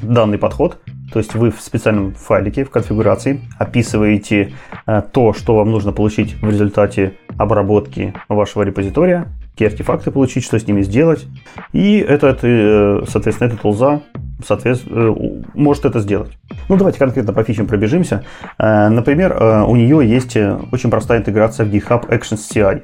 данный 0.00 0.38
подход, 0.38 0.78
то 1.12 1.18
есть 1.18 1.34
вы 1.34 1.50
в 1.50 1.60
специальном 1.60 2.14
файлике 2.14 2.64
в 2.64 2.70
конфигурации 2.70 3.40
описываете 3.58 4.52
э, 4.86 5.02
то, 5.12 5.34
что 5.34 5.56
вам 5.56 5.70
нужно 5.70 5.92
получить 5.92 6.34
в 6.40 6.48
результате 6.48 7.14
обработки 7.36 8.14
вашего 8.28 8.62
репозитория, 8.62 9.26
какие 9.52 9.68
артефакты 9.68 10.10
получить, 10.10 10.44
что 10.44 10.58
с 10.58 10.66
ними 10.66 10.82
сделать. 10.82 11.26
И 11.72 11.98
этот, 11.98 12.40
э, 12.42 13.02
соответственно, 13.08 13.48
эта 13.48 13.58
тулза 13.58 14.00
соответственно, 14.44 15.12
э, 15.12 15.42
может 15.54 15.84
это 15.84 16.00
сделать. 16.00 16.32
Ну, 16.68 16.76
давайте 16.76 16.98
конкретно 16.98 17.32
по 17.32 17.44
фичам 17.44 17.66
пробежимся. 17.66 18.24
Например, 18.58 19.64
у 19.68 19.76
нее 19.76 20.00
есть 20.08 20.36
очень 20.36 20.90
простая 20.90 21.20
интеграция 21.20 21.66
в 21.66 21.70
GitHub 21.70 22.08
Actions 22.08 22.40
CI. 22.52 22.82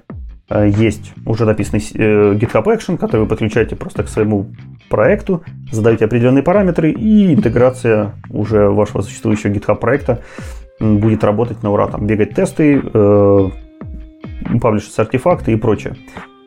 Есть 0.51 1.13
уже 1.27 1.45
написанный 1.45 1.81
GitHub 1.81 2.65
Action, 2.65 2.97
который 2.97 3.23
вы 3.23 3.27
подключаете 3.27 3.77
просто 3.77 4.03
к 4.03 4.09
своему 4.09 4.47
проекту, 4.89 5.43
задаете 5.71 6.07
определенные 6.07 6.43
параметры, 6.43 6.91
и 6.91 7.35
интеграция 7.35 8.15
уже 8.31 8.71
вашего 8.71 9.03
существующего 9.03 9.51
GitHub 9.51 9.77
проекта 9.77 10.23
будет 10.81 11.25
работать 11.25 11.63
на 11.63 11.71
ура. 11.71 11.89
Там 11.89 12.07
бегать 12.07 12.35
тесты, 12.35 12.81
э, 12.83 13.51
артефакты 14.97 15.53
и 15.53 15.57
прочее. 15.57 15.97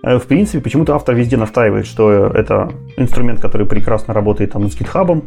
Э, 0.03 0.17
в 0.17 0.25
принципе, 0.25 0.59
почему-то 0.61 0.95
автор 0.95 1.15
везде 1.15 1.37
настаивает, 1.37 1.85
что 1.85 2.27
это 2.27 2.71
инструмент, 2.97 3.39
который 3.39 3.67
прекрасно 3.67 4.13
работает 4.13 4.51
там 4.51 4.69
с 4.69 4.79
GitHub, 4.79 5.23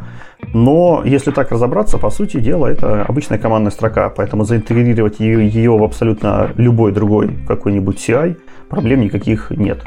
но 0.52 1.02
если 1.04 1.30
так 1.30 1.52
разобраться, 1.52 1.98
по 1.98 2.10
сути 2.10 2.40
дела, 2.40 2.66
это 2.66 3.04
обычная 3.04 3.38
командная 3.38 3.70
строка, 3.70 4.08
поэтому 4.08 4.44
заинтегрировать 4.44 5.20
ее, 5.20 5.48
ее 5.48 5.76
в 5.76 5.84
абсолютно 5.84 6.50
любой 6.56 6.92
другой 6.92 7.30
какой-нибудь 7.46 7.96
CI 7.98 8.36
проблем 8.74 9.00
никаких 9.00 9.50
нет. 9.50 9.82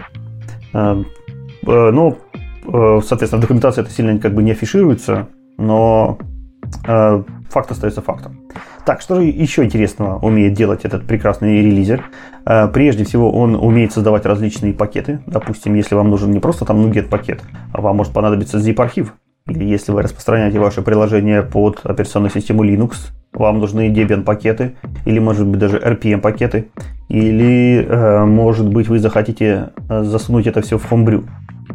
Э, 0.74 1.04
э, 1.66 1.92
но 1.92 2.18
Э, 2.68 3.00
соответственно, 3.04 3.40
в 3.40 3.42
документации 3.42 3.82
это 3.82 3.92
сильно 3.92 4.20
как 4.20 4.34
бы 4.34 4.44
не 4.44 4.52
афишируется, 4.52 5.28
но 5.58 6.18
факт 7.50 7.72
остается 7.72 8.02
фактом. 8.02 8.42
Так, 8.86 9.00
что 9.00 9.16
же 9.16 9.24
еще 9.24 9.64
интересного 9.64 10.20
умеет 10.20 10.54
делать 10.54 10.84
этот 10.84 11.06
прекрасный 11.06 11.62
релизер? 11.62 12.04
Прежде 12.74 13.06
всего, 13.06 13.32
он 13.32 13.56
умеет 13.56 13.94
создавать 13.94 14.26
различные 14.26 14.74
пакеты. 14.74 15.22
Допустим, 15.28 15.76
если 15.76 15.96
вам 15.96 16.10
нужен 16.10 16.32
не 16.32 16.40
просто 16.40 16.66
там 16.66 16.86
NuGet 16.86 17.08
пакет, 17.08 17.42
а 17.72 17.80
вам 17.80 17.96
может 17.96 18.12
понадобиться 18.12 18.58
zip-архив. 18.58 19.14
Или 19.48 19.66
если 19.66 19.92
вы 19.92 20.02
распространяете 20.02 20.60
ваше 20.60 20.82
приложение 20.82 21.42
под 21.42 21.82
операционную 21.84 22.32
систему 22.32 22.64
Linux, 22.64 23.12
вам 23.34 23.60
нужны 23.60 23.90
Debian 23.90 24.24
пакеты, 24.24 24.76
или 25.06 25.20
может 25.20 25.46
быть 25.48 25.60
даже 25.60 25.78
RPM 25.78 26.20
пакеты, 26.20 26.70
или 27.10 27.88
может 28.26 28.68
быть 28.68 28.88
вы 28.88 29.00
захотите 29.00 29.70
засунуть 29.88 30.48
это 30.48 30.62
все 30.62 30.78
в 30.78 30.92
Homebrew. 30.92 31.26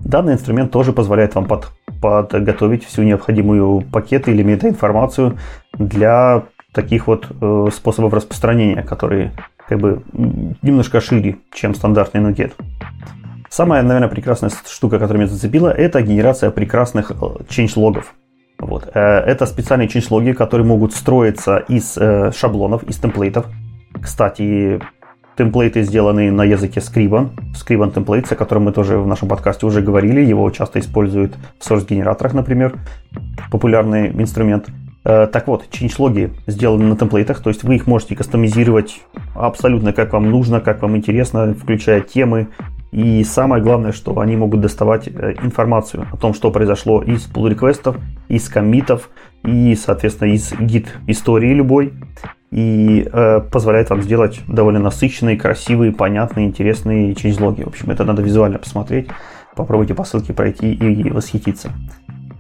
Данный 0.05 0.35
инструмент 0.35 0.71
тоже 0.73 0.93
позволяет 0.93 1.35
вам 1.35 1.47
под, 1.47 1.71
подготовить 2.01 2.85
всю 2.85 3.03
необходимую 3.03 3.83
пакеты 3.83 4.33
или 4.33 4.43
метаинформацию 4.43 5.39
для 5.75 6.43
таких 6.73 7.07
вот 7.07 7.29
э, 7.41 7.69
способов 7.73 8.13
распространения, 8.15 8.83
которые 8.83 9.33
как 9.69 9.79
бы 9.79 10.03
немножко 10.63 11.01
шире, 11.01 11.37
чем 11.55 11.75
стандартный 11.75 12.21
NuGet. 12.21 12.53
Самая, 13.53 13.83
наверное, 13.83 14.09
прекрасная 14.09 14.51
штука, 14.67 14.99
которая 14.99 15.25
меня 15.25 15.31
зацепила, 15.31 15.69
это 15.69 16.01
генерация 16.01 16.51
прекрасных 16.51 17.11
э, 17.11 17.15
change-логов. 17.51 18.15
Вот. 18.59 18.89
Э, 18.95 19.19
это 19.19 19.45
специальные 19.45 19.89
change-логи, 19.89 20.33
которые 20.33 20.67
могут 20.67 20.95
строиться 20.95 21.59
из 21.59 21.99
э, 21.99 22.33
шаблонов, 22.35 22.83
из 22.85 22.97
темплейтов. 22.97 23.45
Кстати, 24.01 24.81
темплейты 25.37 25.83
сделаны 25.83 26.31
на 26.31 26.45
языке 26.45 26.81
Scriban. 26.81 27.33
Scriban 27.53 27.93
Templates, 27.93 28.33
о 28.33 28.37
котором 28.37 28.63
мы 28.63 28.73
тоже 28.73 28.97
в 28.97 29.07
нашем 29.07 29.29
подкасте 29.29 29.67
уже 29.67 29.83
говорили. 29.83 30.23
Его 30.23 30.51
часто 30.51 30.79
используют 30.79 31.35
в 31.59 31.71
source-генераторах, 31.71 32.33
например. 32.33 32.79
Популярный 33.51 34.13
инструмент. 34.13 34.69
Э, 35.05 35.27
так 35.27 35.47
вот, 35.47 35.67
changelog 35.71 36.31
сделаны 36.47 36.85
на 36.85 36.97
темплейтах, 36.97 37.43
то 37.43 37.51
есть 37.51 37.65
вы 37.65 37.75
их 37.75 37.87
можете 37.87 38.17
кастомизировать 38.17 39.03
абсолютно 39.35 39.93
как 39.93 40.15
вам 40.15 40.31
нужно, 40.31 40.61
как 40.61 40.81
вам 40.81 40.97
интересно, 40.97 41.53
включая 41.53 42.01
темы. 42.01 42.49
И 42.93 43.25
самое 43.25 43.63
главное, 43.63 43.93
что 43.93 44.21
они 44.21 44.37
могут 44.37 44.61
доставать 44.61 45.09
э, 45.09 45.35
информацию 45.43 46.07
о 46.13 46.17
том, 46.19 46.35
что 46.35 46.51
произошло 46.51 47.03
из 47.03 47.27
pull 47.27 47.49
реквестов 47.49 47.97
из 48.29 48.49
коммитов 48.49 49.11
и, 49.45 49.75
соответственно, 49.75 50.31
из 50.31 50.53
гид 50.53 50.89
истории 51.07 51.55
любой 51.55 51.95
и 52.51 53.09
э, 53.11 53.41
позволяет 53.41 53.89
вам 53.91 54.03
сделать 54.03 54.41
довольно 54.47 54.79
насыщенные, 54.79 55.39
красивые, 55.39 55.93
понятные, 55.93 56.47
интересные 56.47 57.15
чейнджлоги. 57.15 57.63
В 57.63 57.69
общем, 57.69 57.91
это 57.91 58.05
надо 58.05 58.21
визуально 58.21 58.59
посмотреть, 58.59 59.09
попробуйте 59.57 59.95
по 59.95 60.05
ссылке 60.05 60.35
пройти 60.35 60.73
и 60.73 61.11
восхититься. 61.11 61.73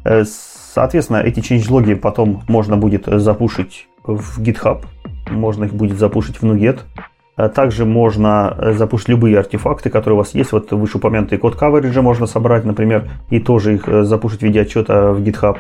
Э, 0.05 0.24
соответственно, 0.24 1.18
эти 1.18 1.40
чейнджлоги 1.40 1.94
потом 1.94 2.42
можно 2.46 2.76
будет 2.76 3.07
запушить 3.07 3.88
в 4.05 4.40
GitHub, 4.40 4.84
можно 5.30 5.64
их 5.64 5.72
будет 5.72 5.98
запушить 5.98 6.42
в 6.42 6.44
NuGet, 6.44 6.80
также 7.49 7.84
можно 7.84 8.57
э, 8.59 8.72
запушить 8.72 9.09
любые 9.09 9.38
артефакты, 9.38 9.90
которые 9.90 10.14
у 10.14 10.18
вас 10.18 10.34
есть. 10.34 10.53
Вот 10.53 10.70
вышеупомянутый 10.72 11.38
код 11.38 11.57
coverage 11.61 12.01
можно 12.01 12.26
собрать, 12.26 12.64
например, 12.64 13.11
и 13.30 13.40
тоже 13.40 13.74
их 13.74 13.88
э, 13.88 14.05
запушить 14.05 14.40
в 14.40 14.43
виде 14.43 14.61
отчета 14.61 15.12
в 15.12 15.20
GitHub. 15.22 15.59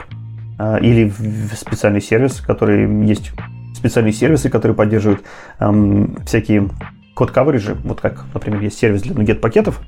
Или 0.80 1.08
в 1.08 1.56
специальный 1.56 2.00
сервис, 2.00 2.40
который 2.40 2.86
есть 3.06 3.32
специальные 3.74 4.12
сервисы, 4.12 4.48
которые 4.48 4.76
поддерживают 4.76 5.22
эм, 5.58 6.16
всякие 6.24 6.68
код 7.14 7.30
coverage, 7.30 7.76
вот 7.84 8.00
как, 8.00 8.24
например, 8.32 8.60
есть 8.60 8.78
сервис 8.78 9.02
для 9.02 9.14
NuGet 9.14 9.36
пакетов, 9.36 9.80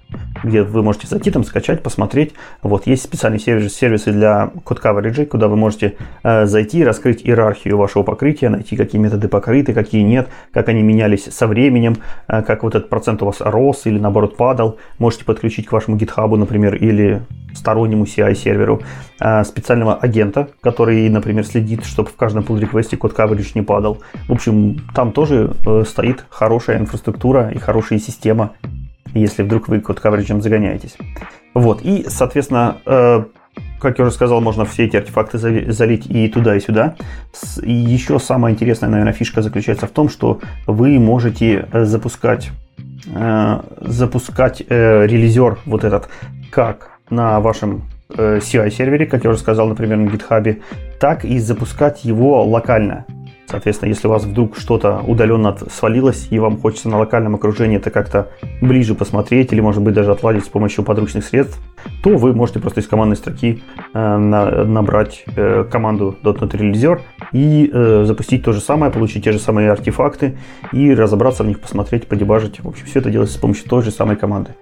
где 0.42 0.62
вы 0.62 0.82
можете 0.82 1.06
зайти 1.06 1.30
там, 1.30 1.44
скачать, 1.44 1.82
посмотреть. 1.82 2.34
Вот 2.62 2.86
есть 2.86 3.02
специальные 3.02 3.40
сервисы, 3.40 3.74
сервисы 3.74 4.12
для 4.12 4.50
код 4.64 4.80
coverage, 4.80 5.26
куда 5.26 5.48
вы 5.48 5.56
можете 5.56 5.96
э, 6.22 6.46
зайти, 6.46 6.84
раскрыть 6.84 7.22
иерархию 7.22 7.78
вашего 7.78 8.02
покрытия, 8.02 8.50
найти, 8.50 8.76
какие 8.76 9.00
методы 9.00 9.28
покрыты, 9.28 9.72
какие 9.72 10.02
нет, 10.02 10.28
как 10.52 10.68
они 10.68 10.82
менялись 10.82 11.24
со 11.24 11.46
временем, 11.46 11.96
э, 12.28 12.42
как 12.42 12.62
вот 12.62 12.74
этот 12.74 12.90
процент 12.90 13.22
у 13.22 13.26
вас 13.26 13.40
рос 13.40 13.86
или 13.86 13.98
наоборот 13.98 14.36
падал. 14.36 14.78
Можете 14.98 15.24
подключить 15.24 15.66
к 15.66 15.72
вашему 15.72 15.96
GitHub, 15.96 16.36
например, 16.36 16.74
или 16.74 17.22
стороннему 17.54 18.04
CI-серверу 18.04 18.82
э, 19.20 19.44
специального 19.44 19.94
агента, 19.96 20.48
который, 20.60 21.08
например, 21.08 21.44
следит, 21.44 21.84
чтобы 21.84 22.08
в 22.08 22.16
каждом 22.16 22.44
pull 22.44 22.58
реквесте 22.58 22.96
код 22.96 23.14
coverage 23.16 23.52
не 23.54 23.62
падал. 23.62 24.02
В 24.28 24.32
общем, 24.32 24.80
там 24.94 25.12
тоже 25.12 25.54
э, 25.66 25.84
стоит 25.86 26.24
хорошая 26.28 26.78
инфраструктура 26.78 27.50
и 27.50 27.58
хорошая 27.58 27.98
система, 27.98 28.52
если 29.14 29.42
вдруг 29.42 29.68
вы 29.68 29.80
код 29.80 30.00
coverage 30.02 30.40
загоняетесь. 30.40 30.96
Вот, 31.54 31.82
и, 31.82 32.06
соответственно, 32.08 32.78
э, 32.84 33.24
как 33.78 33.98
я 33.98 34.04
уже 34.04 34.14
сказал, 34.14 34.40
можно 34.40 34.64
все 34.64 34.84
эти 34.84 34.96
артефакты 34.96 35.38
залить 35.38 36.06
и 36.06 36.28
туда, 36.28 36.56
и 36.56 36.60
сюда. 36.60 36.96
И 37.62 37.72
еще 37.72 38.18
самая 38.18 38.52
интересная, 38.52 38.88
наверное, 38.88 39.12
фишка 39.12 39.42
заключается 39.42 39.86
в 39.86 39.90
том, 39.90 40.08
что 40.08 40.40
вы 40.66 40.98
можете 40.98 41.68
запускать 41.72 42.50
запускать 43.80 44.62
э, 44.66 45.06
релизер 45.06 45.58
вот 45.66 45.84
этот 45.84 46.08
как 46.50 46.93
на 47.10 47.40
вашем 47.40 47.82
э, 48.10 48.38
CI-сервере, 48.38 49.06
как 49.06 49.24
я 49.24 49.30
уже 49.30 49.38
сказал, 49.38 49.68
например, 49.68 49.98
на 49.98 50.08
GitHub, 50.08 50.62
так 51.00 51.24
и 51.24 51.38
запускать 51.38 52.04
его 52.04 52.44
локально. 52.44 53.06
Соответственно, 53.46 53.90
если 53.90 54.08
у 54.08 54.10
вас 54.10 54.24
вдруг 54.24 54.56
что-то 54.56 55.00
удаленно 55.06 55.56
свалилось, 55.70 56.28
и 56.30 56.38
вам 56.38 56.58
хочется 56.58 56.88
на 56.88 56.98
локальном 56.98 57.34
окружении 57.34 57.76
это 57.76 57.90
как-то 57.90 58.28
ближе 58.60 58.94
посмотреть, 58.94 59.52
или, 59.52 59.60
может 59.60 59.82
быть, 59.82 59.94
даже 59.94 60.12
отладить 60.12 60.44
с 60.44 60.48
помощью 60.48 60.82
подручных 60.82 61.24
средств, 61.24 61.60
то 62.02 62.16
вы 62.16 62.32
можете 62.32 62.58
просто 62.58 62.80
из 62.80 62.88
командной 62.88 63.16
строки 63.16 63.62
э, 63.92 64.16
на, 64.16 64.64
набрать 64.64 65.24
э, 65.36 65.64
команду 65.70 66.16
.NET 66.22 66.50
Realizer 66.50 67.00
и 67.32 67.70
э, 67.72 68.04
запустить 68.06 68.42
то 68.44 68.52
же 68.52 68.60
самое, 68.60 68.90
получить 68.90 69.24
те 69.24 69.32
же 69.32 69.38
самые 69.38 69.70
артефакты 69.70 70.36
и 70.72 70.94
разобраться 70.94 71.44
в 71.44 71.46
них, 71.46 71.60
посмотреть, 71.60 72.08
подебажить. 72.08 72.60
В 72.60 72.68
общем, 72.68 72.86
все 72.86 73.00
это 73.00 73.10
делается 73.10 73.36
с 73.36 73.40
помощью 73.40 73.68
той 73.68 73.82
же 73.82 73.90
самой 73.90 74.16
команды. 74.16 74.52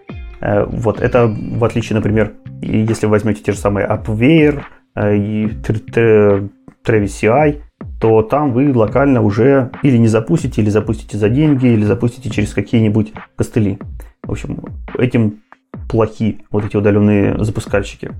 Э, 0.42 0.64
вот 0.64 1.00
это 1.00 1.28
в 1.28 1.64
отличие, 1.64 1.96
например, 1.96 2.32
если 2.60 3.06
возьмете 3.06 3.42
те 3.42 3.52
же 3.52 3.58
самые 3.58 3.86
AppWare 3.86 4.62
э, 4.96 5.16
и 5.16 5.46
Travis 5.46 6.42
CI, 6.84 7.60
то 8.00 8.22
там 8.22 8.52
вы 8.52 8.72
локально 8.74 9.22
уже 9.22 9.70
или 9.82 9.96
не 9.96 10.08
запустите, 10.08 10.60
или 10.60 10.68
запустите 10.68 11.16
за 11.16 11.28
деньги, 11.28 11.66
или 11.66 11.84
запустите 11.84 12.28
через 12.28 12.52
какие-нибудь 12.52 13.12
костыли. 13.36 13.78
В 14.24 14.32
общем, 14.32 14.64
этим 14.98 15.42
плохи 15.88 16.44
вот 16.50 16.64
эти 16.64 16.76
удаленные 16.76 17.42
запускальщики. 17.42 18.10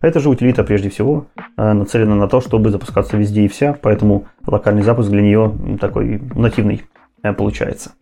Эта 0.00 0.20
же 0.20 0.28
утилита 0.28 0.64
прежде 0.64 0.90
всего 0.90 1.26
э, 1.56 1.72
нацелена 1.72 2.16
на 2.16 2.28
то, 2.28 2.40
чтобы 2.40 2.70
запускаться 2.70 3.16
везде 3.16 3.44
и 3.44 3.48
вся, 3.48 3.72
поэтому 3.72 4.26
локальный 4.46 4.82
запуск 4.82 5.10
для 5.10 5.22
нее 5.22 5.78
такой 5.80 6.20
нативный 6.34 6.82
получается. 7.36 7.92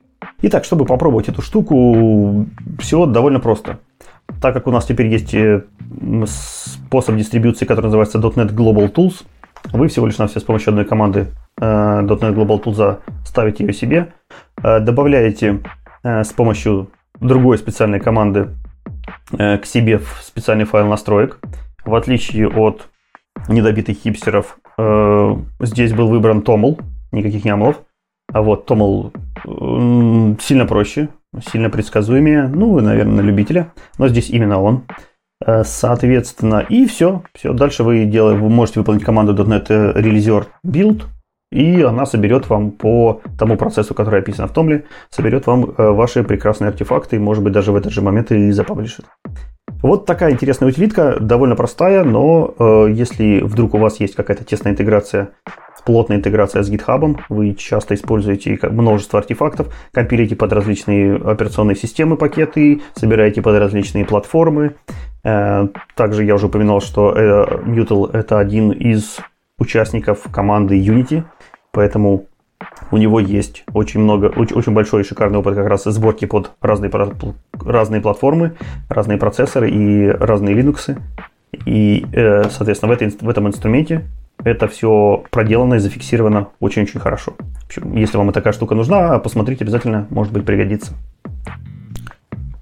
Итак, 0.42 0.64
чтобы 0.64 0.84
попробовать 0.84 1.28
эту 1.28 1.42
штуку, 1.42 2.46
все 2.78 3.06
довольно 3.06 3.40
просто. 3.40 3.78
Так 4.40 4.54
как 4.54 4.66
у 4.66 4.70
нас 4.70 4.84
теперь 4.84 5.06
есть 5.06 5.34
э, 5.34 5.62
способ 6.26 7.16
дистрибуции, 7.16 7.64
который 7.64 7.86
называется 7.86 8.18
.NET 8.18 8.54
Global 8.54 8.92
Tools, 8.92 9.24
Вы 9.72 9.88
всего 9.88 10.06
лишь 10.06 10.18
на 10.18 10.26
все 10.26 10.40
с 10.40 10.42
помощью 10.42 10.70
одной 10.70 10.84
команды 10.84 11.28
.NET 11.58 12.34
Global 12.34 12.62
Tools 12.62 12.98
ставите 13.24 13.64
ее 13.64 13.72
себе, 13.72 14.12
добавляете 14.62 15.62
с 16.02 16.32
помощью 16.32 16.90
другой 17.20 17.58
специальной 17.58 18.00
команды 18.00 18.50
к 19.30 19.62
себе 19.64 19.98
в 19.98 20.20
специальный 20.22 20.64
файл 20.64 20.86
настроек. 20.86 21.38
В 21.84 21.94
отличие 21.94 22.48
от 22.48 22.88
недобитых 23.48 23.96
хипстеров, 23.98 24.58
здесь 25.60 25.92
был 25.92 26.08
выбран 26.08 26.40
Toml, 26.40 26.80
никаких 27.12 27.44
ямлов. 27.44 27.80
А 28.36 28.42
вот 28.42 28.70
Toml 28.70 29.12
сильно 30.42 30.66
проще, 30.66 31.08
сильно 31.50 31.70
предсказуемее, 31.70 32.48
ну, 32.48 32.78
наверное, 32.80 33.22
на 33.22 33.26
любителя, 33.26 33.72
но 33.96 34.08
здесь 34.08 34.28
именно 34.28 34.60
он. 34.60 34.82
Э, 35.42 35.64
соответственно, 35.64 36.58
и 36.68 36.84
все. 36.84 37.22
все. 37.32 37.54
Дальше 37.54 37.82
вы, 37.82 38.04
делаете, 38.04 38.42
вы 38.42 38.50
можете 38.50 38.80
выполнить 38.80 39.04
команду 39.04 39.32
.NET 39.32 39.68
Realizer 39.68 40.48
Build, 40.66 41.04
и 41.50 41.80
она 41.80 42.04
соберет 42.04 42.50
вам 42.50 42.72
по 42.72 43.22
тому 43.38 43.56
процессу, 43.56 43.94
который 43.94 44.20
описан 44.20 44.48
в 44.48 44.52
Томле, 44.52 44.84
соберет 45.08 45.46
вам 45.46 45.70
э, 45.70 45.88
ваши 45.92 46.22
прекрасные 46.22 46.68
артефакты, 46.68 47.16
и, 47.16 47.18
может 47.18 47.42
быть, 47.42 47.54
даже 47.54 47.72
в 47.72 47.76
этот 47.76 47.90
же 47.90 48.02
момент 48.02 48.32
и 48.32 48.50
запаблишит. 48.50 49.06
Вот 49.80 50.04
такая 50.04 50.30
интересная 50.30 50.68
утилитка, 50.68 51.16
довольно 51.20 51.56
простая, 51.56 52.04
но 52.04 52.54
э, 52.58 52.88
если 52.90 53.40
вдруг 53.40 53.72
у 53.72 53.78
вас 53.78 53.98
есть 53.98 54.14
какая-то 54.14 54.44
тесная 54.44 54.74
интеграция 54.74 55.30
плотная 55.86 56.18
интеграция 56.18 56.62
с 56.62 56.70
GitHub. 56.70 57.18
Вы 57.30 57.54
часто 57.54 57.94
используете 57.94 58.58
множество 58.70 59.20
артефактов, 59.20 59.72
компилите 59.92 60.36
под 60.36 60.52
различные 60.52 61.16
операционные 61.16 61.76
системы 61.76 62.16
пакеты, 62.16 62.82
собираете 62.94 63.40
под 63.40 63.56
различные 63.58 64.04
платформы. 64.04 64.74
Э, 65.24 65.68
также 65.94 66.24
я 66.24 66.34
уже 66.34 66.46
упоминал, 66.46 66.80
что 66.80 67.14
Mutal 67.64 68.10
э, 68.12 68.18
это 68.18 68.38
один 68.38 68.72
из 68.72 69.18
участников 69.58 70.24
команды 70.30 70.78
Unity, 70.78 71.22
поэтому 71.70 72.26
у 72.90 72.96
него 72.96 73.20
есть 73.20 73.64
очень 73.72 74.00
много, 74.00 74.26
очень 74.26 74.72
большой 74.72 75.02
и 75.02 75.04
шикарный 75.04 75.38
опыт 75.38 75.54
как 75.54 75.68
раз 75.68 75.84
сборки 75.84 76.24
под 76.24 76.50
разные, 76.60 76.90
разные 77.52 78.00
платформы, 78.00 78.56
разные 78.88 79.18
процессоры 79.18 79.70
и 79.70 80.08
разные 80.08 80.56
Linux. 80.56 80.98
И, 81.64 82.04
э, 82.12 82.44
соответственно, 82.50 82.92
в, 82.92 82.96
этой, 82.96 83.08
в 83.08 83.28
этом 83.28 83.46
инструменте 83.46 84.04
это 84.46 84.68
все 84.68 85.24
проделано 85.30 85.74
и 85.74 85.78
зафиксировано 85.78 86.48
очень-очень 86.60 87.00
хорошо. 87.00 87.34
Если 87.94 88.16
вам 88.16 88.32
такая 88.32 88.52
штука 88.52 88.76
нужна, 88.76 89.18
посмотрите 89.18 89.64
обязательно, 89.64 90.06
может 90.10 90.32
быть, 90.32 90.46
пригодится. 90.46 90.92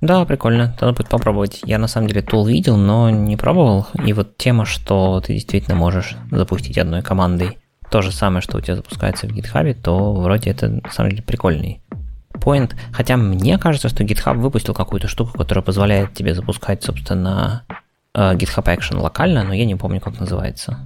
Да, 0.01 0.24
прикольно, 0.24 0.74
надо 0.80 0.93
будет 0.93 1.09
попробовать. 1.09 1.61
Я 1.64 1.78
на 1.78 1.87
самом 1.87 2.09
деле 2.09 2.22
тул 2.22 2.47
видел, 2.47 2.76
но 2.76 3.11
не 3.11 3.37
пробовал. 3.37 3.87
И 4.05 4.12
вот 4.14 4.37
тема, 4.39 4.64
что 4.64 5.20
ты 5.20 5.35
действительно 5.35 5.76
можешь 5.76 6.16
запустить 6.30 6.78
одной 6.78 7.03
командой 7.03 7.59
то 7.91 8.01
же 8.01 8.12
самое, 8.12 8.41
что 8.41 8.59
у 8.59 8.61
тебя 8.61 8.76
запускается 8.76 9.26
в 9.26 9.30
GitHub, 9.30 9.74
то 9.74 10.14
вроде 10.14 10.51
это 10.51 10.68
на 10.68 10.91
самом 10.91 11.11
деле 11.11 11.22
прикольный 11.22 11.82
point. 12.32 12.74
Хотя 12.93 13.16
мне 13.16 13.59
кажется, 13.59 13.89
что 13.91 14.05
GitHub 14.05 14.39
выпустил 14.39 14.74
какую-то 14.74 15.07
штуку, 15.07 15.37
которая 15.37 15.62
позволяет 15.62 16.14
тебе 16.14 16.35
запускать, 16.35 16.82
собственно, 16.82 17.64
э, 18.14 18.35
GitHub 18.35 18.64
Action 18.64 18.99
локально, 18.99 19.45
но 19.45 19.53
я 19.53 19.64
не 19.64 19.76
помню, 19.76 20.01
как 20.01 20.18
называется. 20.18 20.78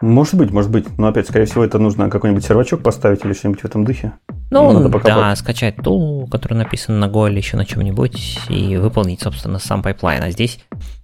Может 0.00 0.34
быть, 0.34 0.50
может 0.50 0.70
быть. 0.70 0.98
Но 0.98 1.08
опять, 1.08 1.28
скорее 1.28 1.46
всего, 1.46 1.64
это 1.64 1.78
нужно 1.78 2.10
какой-нибудь 2.10 2.44
сервачок 2.44 2.82
поставить 2.82 3.24
или 3.24 3.32
что-нибудь 3.32 3.60
в 3.60 3.64
этом 3.64 3.84
духе. 3.84 4.12
Ну, 4.50 4.72
Надо 4.72 4.98
да, 5.04 5.36
скачать 5.36 5.76
tool, 5.76 6.28
который 6.28 6.54
написан 6.54 6.98
на 6.98 7.04
Go 7.04 7.28
или 7.28 7.36
еще 7.36 7.56
на 7.56 7.64
чем-нибудь, 7.64 8.40
и 8.48 8.76
выполнить, 8.76 9.20
собственно, 9.20 9.58
сам 9.58 9.82
pipeline. 9.82 10.24
А 10.24 10.30
здесь 10.30 10.58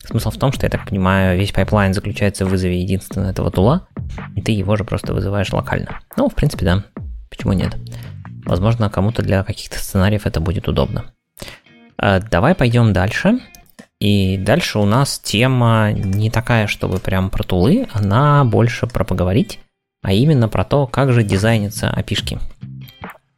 смысл 0.05 0.31
в 0.31 0.37
том, 0.37 0.53
что, 0.53 0.67
я 0.67 0.71
так 0.71 0.87
понимаю, 0.87 1.39
весь 1.39 1.53
pipeline 1.53 1.95
заключается 1.95 2.45
в 2.45 2.49
вызове 2.49 2.81
единственного 2.81 3.31
этого 3.31 3.51
tool'а, 3.51 3.87
и 4.35 4.43
ты 4.43 4.53
его 4.53 4.75
же 4.77 4.85
просто 4.85 5.15
вызываешь 5.15 5.53
локально. 5.53 6.01
Ну, 6.17 6.29
в 6.29 6.35
принципе, 6.35 6.65
да. 6.65 6.85
Почему 7.31 7.53
нет? 7.53 7.77
Возможно, 8.45 8.91
кому-то 8.91 9.23
для 9.23 9.45
каких-то 9.45 9.79
сценариев 9.79 10.27
это 10.27 10.41
будет 10.41 10.69
удобно. 10.69 11.13
А, 11.99 12.21
давай 12.21 12.55
пойдем 12.55 12.93
дальше. 12.93 13.41
И 14.01 14.37
дальше 14.37 14.79
у 14.79 14.85
нас 14.85 15.19
тема 15.19 15.91
не 15.93 16.31
такая, 16.31 16.67
чтобы 16.67 16.99
прям 16.99 17.31
про 17.31 17.43
tool'ы, 17.43 17.89
она 17.93 18.45
больше 18.45 18.87
про 18.87 19.05
поговорить, 19.05 19.61
а 20.03 20.13
именно 20.13 20.49
про 20.49 20.65
то, 20.65 20.87
как 20.87 21.13
же 21.13 21.23
дизайнятся 21.23 21.89
API'шки 21.91 22.39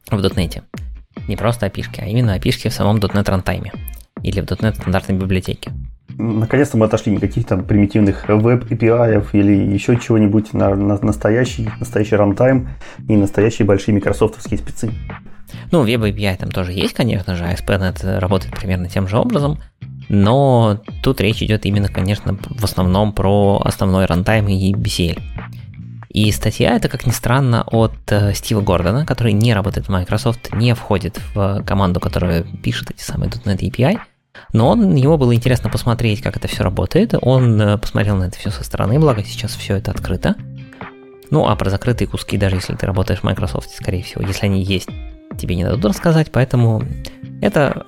в 0.09 0.15
.NET. 0.15 0.61
Не 1.27 1.37
просто 1.37 1.67
API'шки, 1.67 2.01
а 2.01 2.05
именно 2.05 2.33
API'шки 2.33 2.67
в 2.67 2.73
самом 2.73 2.97
.NET 2.97 3.29
runtime'е 3.29 3.71
или 4.21 4.41
в 4.41 4.45
.NET 4.45 4.75
стандартной 4.75 5.15
библиотеке. 5.15 5.71
Наконец-то 6.17 6.77
мы 6.77 6.87
отошли 6.87 7.13
никаких 7.13 7.47
там 7.47 7.63
примитивных 7.63 8.27
web 8.27 8.76
API 8.76 9.25
или 9.31 9.73
еще 9.73 9.97
чего-нибудь 9.97 10.51
на, 10.51 10.75
на 10.75 10.97
настоящий, 11.01 11.69
настоящий 11.79 12.17
runtime 12.17 12.69
и 13.07 13.15
настоящие 13.15 13.65
большие 13.65 13.95
микрософтовские 13.95 14.57
спецы. 14.57 14.91
Ну, 15.71 15.83
веб 15.83 16.01
API 16.01 16.37
там 16.37 16.51
тоже 16.51 16.73
есть, 16.73 16.93
конечно 16.93 17.35
же, 17.35 17.45
ASP.NET 17.45 18.19
работает 18.19 18.53
примерно 18.55 18.89
тем 18.89 19.07
же 19.07 19.17
образом, 19.17 19.59
но 20.09 20.81
тут 21.01 21.21
речь 21.21 21.41
идет 21.41 21.65
именно, 21.65 21.87
конечно, 21.87 22.37
в 22.49 22.63
основном 22.63 23.13
про 23.13 23.61
основной 23.63 24.05
рантайм 24.05 24.47
и 24.47 24.73
BCL. 24.73 25.21
И 26.09 26.31
статья 26.31 26.75
это, 26.75 26.89
как 26.89 27.05
ни 27.05 27.11
странно, 27.11 27.63
от 27.63 27.93
э, 28.07 28.33
Стива 28.33 28.61
Гордона, 28.61 29.05
который 29.05 29.31
не 29.31 29.53
работает 29.53 29.87
в 29.87 29.91
Microsoft, 29.91 30.51
не 30.53 30.73
входит 30.73 31.19
в 31.33 31.63
команду, 31.63 31.99
которая 31.99 32.41
пишет 32.41 32.89
эти 32.89 33.03
самые 33.03 33.29
.NET 33.29 33.59
API, 33.59 33.99
но 34.53 34.69
он, 34.69 34.95
ему 34.95 35.17
было 35.17 35.35
интересно 35.35 35.69
посмотреть, 35.69 36.21
как 36.21 36.37
это 36.37 36.47
все 36.47 36.63
работает. 36.63 37.13
Он 37.21 37.61
э, 37.61 37.77
посмотрел 37.77 38.15
на 38.15 38.25
это 38.25 38.39
все 38.39 38.49
со 38.49 38.63
стороны, 38.63 38.99
благо 38.99 39.23
сейчас 39.23 39.55
все 39.55 39.75
это 39.75 39.91
открыто. 39.91 40.35
Ну, 41.29 41.47
а 41.47 41.55
про 41.55 41.69
закрытые 41.69 42.07
куски, 42.07 42.37
даже 42.37 42.55
если 42.55 42.75
ты 42.75 42.87
работаешь 42.87 43.19
в 43.19 43.23
Microsoft, 43.23 43.69
скорее 43.69 44.01
всего, 44.01 44.25
если 44.25 44.47
они 44.47 44.63
есть, 44.63 44.89
тебе 45.37 45.55
не 45.55 45.63
дадут 45.63 45.85
рассказать, 45.85 46.31
поэтому 46.31 46.83
это 47.41 47.85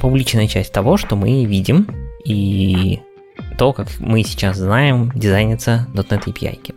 публичная 0.00 0.46
часть 0.46 0.72
того, 0.72 0.96
что 0.96 1.16
мы 1.16 1.44
видим, 1.44 1.88
и 2.24 3.00
то, 3.58 3.72
как 3.72 3.88
мы 3.98 4.22
сейчас 4.22 4.56
знаем, 4.56 5.10
дизайнится 5.14 5.86
.NET 5.94 6.24
API. 6.26 6.74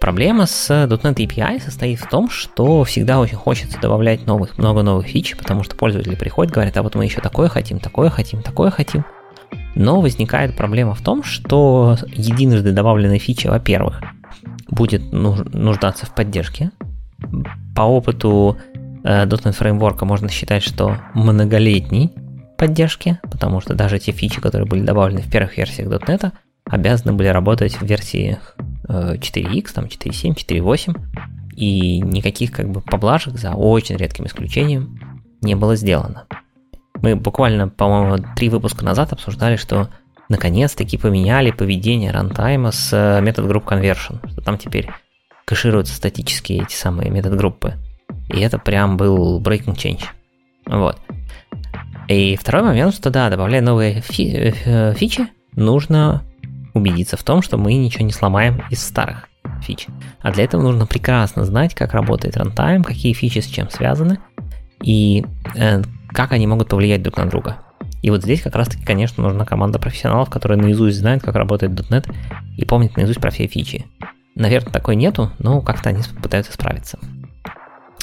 Проблема 0.00 0.46
с 0.46 0.70
.NET 0.70 1.16
API 1.16 1.60
состоит 1.60 1.98
в 1.98 2.08
том, 2.08 2.28
что 2.30 2.84
всегда 2.84 3.18
очень 3.18 3.36
хочется 3.36 3.80
добавлять 3.80 4.26
новых, 4.26 4.58
много 4.58 4.82
новых 4.82 5.06
фич, 5.06 5.36
потому 5.36 5.62
что 5.62 5.74
пользователи 5.74 6.14
приходят, 6.14 6.52
говорят, 6.52 6.76
а 6.76 6.82
вот 6.82 6.94
мы 6.94 7.04
еще 7.04 7.20
такое 7.20 7.48
хотим, 7.48 7.78
такое 7.78 8.10
хотим, 8.10 8.42
такое 8.42 8.70
хотим. 8.70 9.04
Но 9.74 10.00
возникает 10.00 10.56
проблема 10.56 10.94
в 10.94 11.02
том, 11.02 11.22
что 11.22 11.96
единожды 12.12 12.72
добавленная 12.72 13.18
фича, 13.18 13.48
во-первых, 13.48 14.00
будет 14.68 15.12
нуждаться 15.12 16.06
в 16.06 16.14
поддержке. 16.14 16.70
По 17.74 17.82
опыту 17.82 18.58
э, 19.02 19.24
.NET 19.24 19.58
Framework 19.58 20.04
можно 20.04 20.28
считать, 20.28 20.62
что 20.62 20.98
многолетний 21.14 22.12
поддержки, 22.56 23.18
потому 23.22 23.60
что 23.60 23.74
даже 23.74 23.98
те 23.98 24.12
фичи, 24.12 24.40
которые 24.40 24.66
были 24.66 24.80
добавлены 24.80 25.22
в 25.22 25.30
первых 25.30 25.56
версиях 25.58 25.88
.NET, 25.88 26.32
обязаны 26.68 27.12
были 27.12 27.28
работать 27.28 27.76
в 27.76 27.82
версиях 27.82 28.56
4x, 28.88 29.72
там 29.74 29.84
4.7, 29.86 30.34
4.8, 30.34 30.96
и 31.54 32.00
никаких 32.00 32.52
как 32.52 32.68
бы 32.70 32.80
поблажек, 32.80 33.38
за 33.38 33.52
очень 33.52 33.96
редким 33.96 34.26
исключением, 34.26 35.22
не 35.40 35.54
было 35.54 35.76
сделано. 35.76 36.26
Мы 37.02 37.14
буквально, 37.14 37.68
по-моему, 37.68 38.24
три 38.36 38.48
выпуска 38.48 38.84
назад 38.84 39.12
обсуждали, 39.12 39.56
что 39.56 39.90
наконец-таки 40.28 40.96
поменяли 40.98 41.50
поведение 41.50 42.10
runtime'а 42.10 42.72
с 42.72 43.20
method 43.22 43.46
group 43.46 43.66
conversion, 43.70 44.26
что 44.28 44.40
там 44.40 44.58
теперь 44.58 44.90
кэшируются 45.44 45.94
статические 45.94 46.62
эти 46.62 46.74
самые 46.74 47.10
method 47.10 47.36
group'ы. 47.36 47.74
И 48.28 48.40
это 48.40 48.58
прям 48.58 48.96
был 48.96 49.40
breaking 49.40 49.76
change. 49.76 50.02
Вот. 50.66 50.98
И 52.08 52.36
второй 52.36 52.62
момент, 52.62 52.94
что 52.94 53.10
да, 53.10 53.30
добавляя 53.30 53.62
новые 53.62 54.00
фи- 54.00 54.54
э, 54.64 54.94
фичи, 54.94 55.28
нужно 55.54 56.22
убедиться 56.74 57.16
в 57.16 57.22
том, 57.24 57.42
что 57.42 57.56
мы 57.56 57.74
ничего 57.74 58.04
не 58.04 58.12
сломаем 58.12 58.62
из 58.70 58.82
старых 58.82 59.28
фич. 59.62 59.86
А 60.20 60.30
для 60.30 60.44
этого 60.44 60.62
нужно 60.62 60.86
прекрасно 60.86 61.44
знать, 61.44 61.74
как 61.74 61.94
работает 61.94 62.36
runtime, 62.36 62.84
какие 62.84 63.12
фичи 63.12 63.40
с 63.40 63.46
чем 63.46 63.70
связаны 63.70 64.18
и 64.82 65.24
э, 65.54 65.82
как 66.08 66.32
они 66.32 66.46
могут 66.46 66.68
повлиять 66.68 67.02
друг 67.02 67.16
на 67.16 67.26
друга. 67.26 67.58
И 68.02 68.10
вот 68.10 68.22
здесь 68.22 68.42
как 68.42 68.54
раз-таки, 68.54 68.84
конечно, 68.84 69.22
нужна 69.22 69.44
команда 69.44 69.78
профессионалов, 69.78 70.30
которые 70.30 70.60
наизусть 70.60 70.98
знают, 70.98 71.22
как 71.22 71.34
работает 71.34 71.72
.NET 71.72 72.12
и 72.56 72.64
помнят 72.64 72.96
наизусть 72.96 73.20
про 73.20 73.30
все 73.30 73.46
фичи. 73.46 73.86
Наверное, 74.34 74.72
такой 74.72 74.96
нету, 74.96 75.32
но 75.38 75.60
как-то 75.60 75.88
они 75.88 76.02
пытаются 76.22 76.52
справиться. 76.52 76.98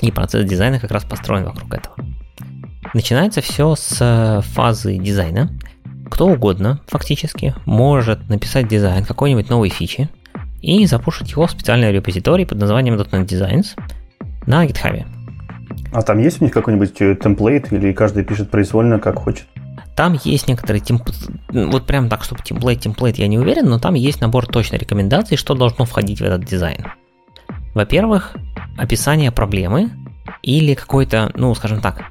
И 0.02 0.12
процесс 0.12 0.46
дизайна 0.46 0.80
как 0.80 0.92
раз 0.92 1.06
построен 1.06 1.46
вокруг 1.46 1.74
этого. 1.74 1.96
Начинается 2.94 3.42
все 3.42 3.76
с 3.76 3.98
э, 4.00 4.42
фазы 4.42 4.98
дизайна. 4.98 5.50
Кто 6.10 6.28
угодно, 6.28 6.80
фактически, 6.88 7.56
может 7.66 8.30
написать 8.30 8.68
дизайн 8.68 9.04
какой-нибудь 9.04 9.50
новой 9.50 9.70
фичи 9.70 10.10
и 10.62 10.86
запушить 10.86 11.32
его 11.32 11.48
в 11.48 11.52
специальный 11.52 11.92
репозиторий 11.92 12.46
под 12.46 12.60
названием 12.60 12.96
.NET 12.96 13.26
Designs 13.26 13.80
на 14.46 14.66
GitHub. 14.66 15.06
А 15.92 16.02
там 16.02 16.20
есть 16.20 16.42
у 16.42 16.44
них 16.44 16.54
какой-нибудь 16.54 17.02
э, 17.02 17.16
темплейт 17.16 17.72
или 17.72 17.94
каждый 17.94 18.24
пишет 18.24 18.52
произвольно, 18.52 19.00
как 19.00 19.16
хочет? 19.16 19.46
Там 19.96 20.18
есть 20.24 20.48
некоторые 20.48 20.82
темп... 20.82 21.10
вот 21.50 21.86
прям 21.86 22.10
так, 22.10 22.24
чтобы 22.24 22.42
темплейт, 22.44 22.82
темплейт, 22.82 23.18
я 23.18 23.28
не 23.28 23.38
уверен, 23.38 23.70
но 23.70 23.80
там 23.80 23.94
есть 23.94 24.22
набор 24.22 24.48
точной 24.48 24.80
рекомендаций, 24.80 25.38
что 25.38 25.54
должно 25.54 25.86
входить 25.86 26.20
в 26.20 26.24
этот 26.24 26.46
дизайн. 26.46 26.88
Во-первых, 27.76 28.36
описание 28.78 29.32
проблемы 29.32 29.92
или 30.42 30.74
какой-то, 30.74 31.32
ну, 31.36 31.54
скажем 31.54 31.82
так, 31.82 32.06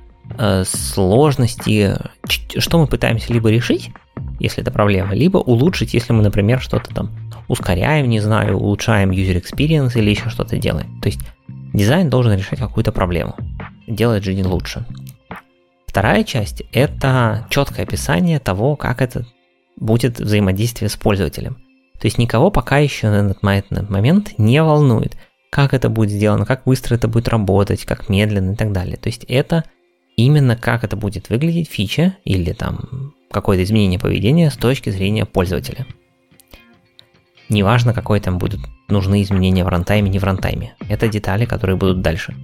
сложности, 0.65 1.97
что 2.27 2.79
мы 2.79 2.87
пытаемся 2.87 3.33
либо 3.33 3.51
решить, 3.51 3.91
если 4.39 4.63
это 4.63 4.71
проблема, 4.71 5.15
либо 5.15 5.39
улучшить, 5.39 5.95
если 5.95 6.13
мы, 6.13 6.23
например, 6.23 6.61
что-то 6.61 6.95
там 6.95 7.11
ускоряем, 7.49 8.09
не 8.09 8.21
знаю, 8.21 8.59
улучшаем 8.59 9.11
user 9.11 9.43
experience 9.43 9.99
или 9.99 10.11
еще 10.11 10.31
что-то 10.31 10.57
делаем. 10.57 11.01
То 11.01 11.09
есть 11.09 11.21
дизайн 11.73 12.11
должен 12.11 12.37
решать 12.37 12.59
какую-то 12.59 12.93
проблему, 12.93 13.37
делать 13.87 14.25
жизнь 14.25 14.47
лучше. 14.47 14.85
Вторая 15.87 16.25
часть– 16.25 16.63
это 16.73 17.47
четкое 17.51 17.85
описание 17.85 18.39
того, 18.39 18.77
как 18.77 19.03
это 19.03 19.27
будет 19.77 20.21
взаимодействие 20.21 20.89
с 20.89 20.97
пользователем. 20.97 21.57
То 22.01 22.07
есть 22.07 22.19
никого 22.19 22.51
пока 22.51 22.79
еще 22.79 23.11
на 23.11 23.59
этот 23.59 23.91
момент 23.91 24.39
не 24.39 24.63
волнует, 24.63 25.17
как 25.51 25.75
это 25.75 25.91
будет 25.91 26.11
сделано, 26.11 26.47
как 26.47 26.65
быстро 26.65 26.95
это 26.95 27.09
будет 27.09 27.29
работать, 27.29 27.85
как 27.85 28.09
медленно 28.09 28.53
и 28.53 28.57
так 28.57 28.73
далее. 28.73 28.97
То 28.97 29.09
есть 29.09 29.25
это 29.29 29.65
именно 30.17 30.57
как 30.57 30.85
это 30.85 30.97
будет 30.97 31.29
выглядеть 31.31 31.69
фича 31.69 32.17
или 32.25 32.53
там 32.53 33.15
какое-то 33.31 33.65
изменение 33.65 33.99
поведения 33.99 34.51
с 34.51 34.57
точки 34.57 34.91
зрения 34.91 35.25
пользователя. 35.25 35.87
Неважно, 37.49 37.93
какое 37.93 38.21
там 38.21 38.39
будут 38.39 38.61
нужны 38.89 39.23
изменения 39.23 39.65
в 39.65 39.69
рантайме, 39.69 40.11
не 40.11 40.19
в 40.19 40.25
рантайме. 40.25 40.75
Это 40.89 41.09
детали, 41.09 41.45
которые 41.45 41.77
будут 41.77 42.01
дальше. 42.01 42.35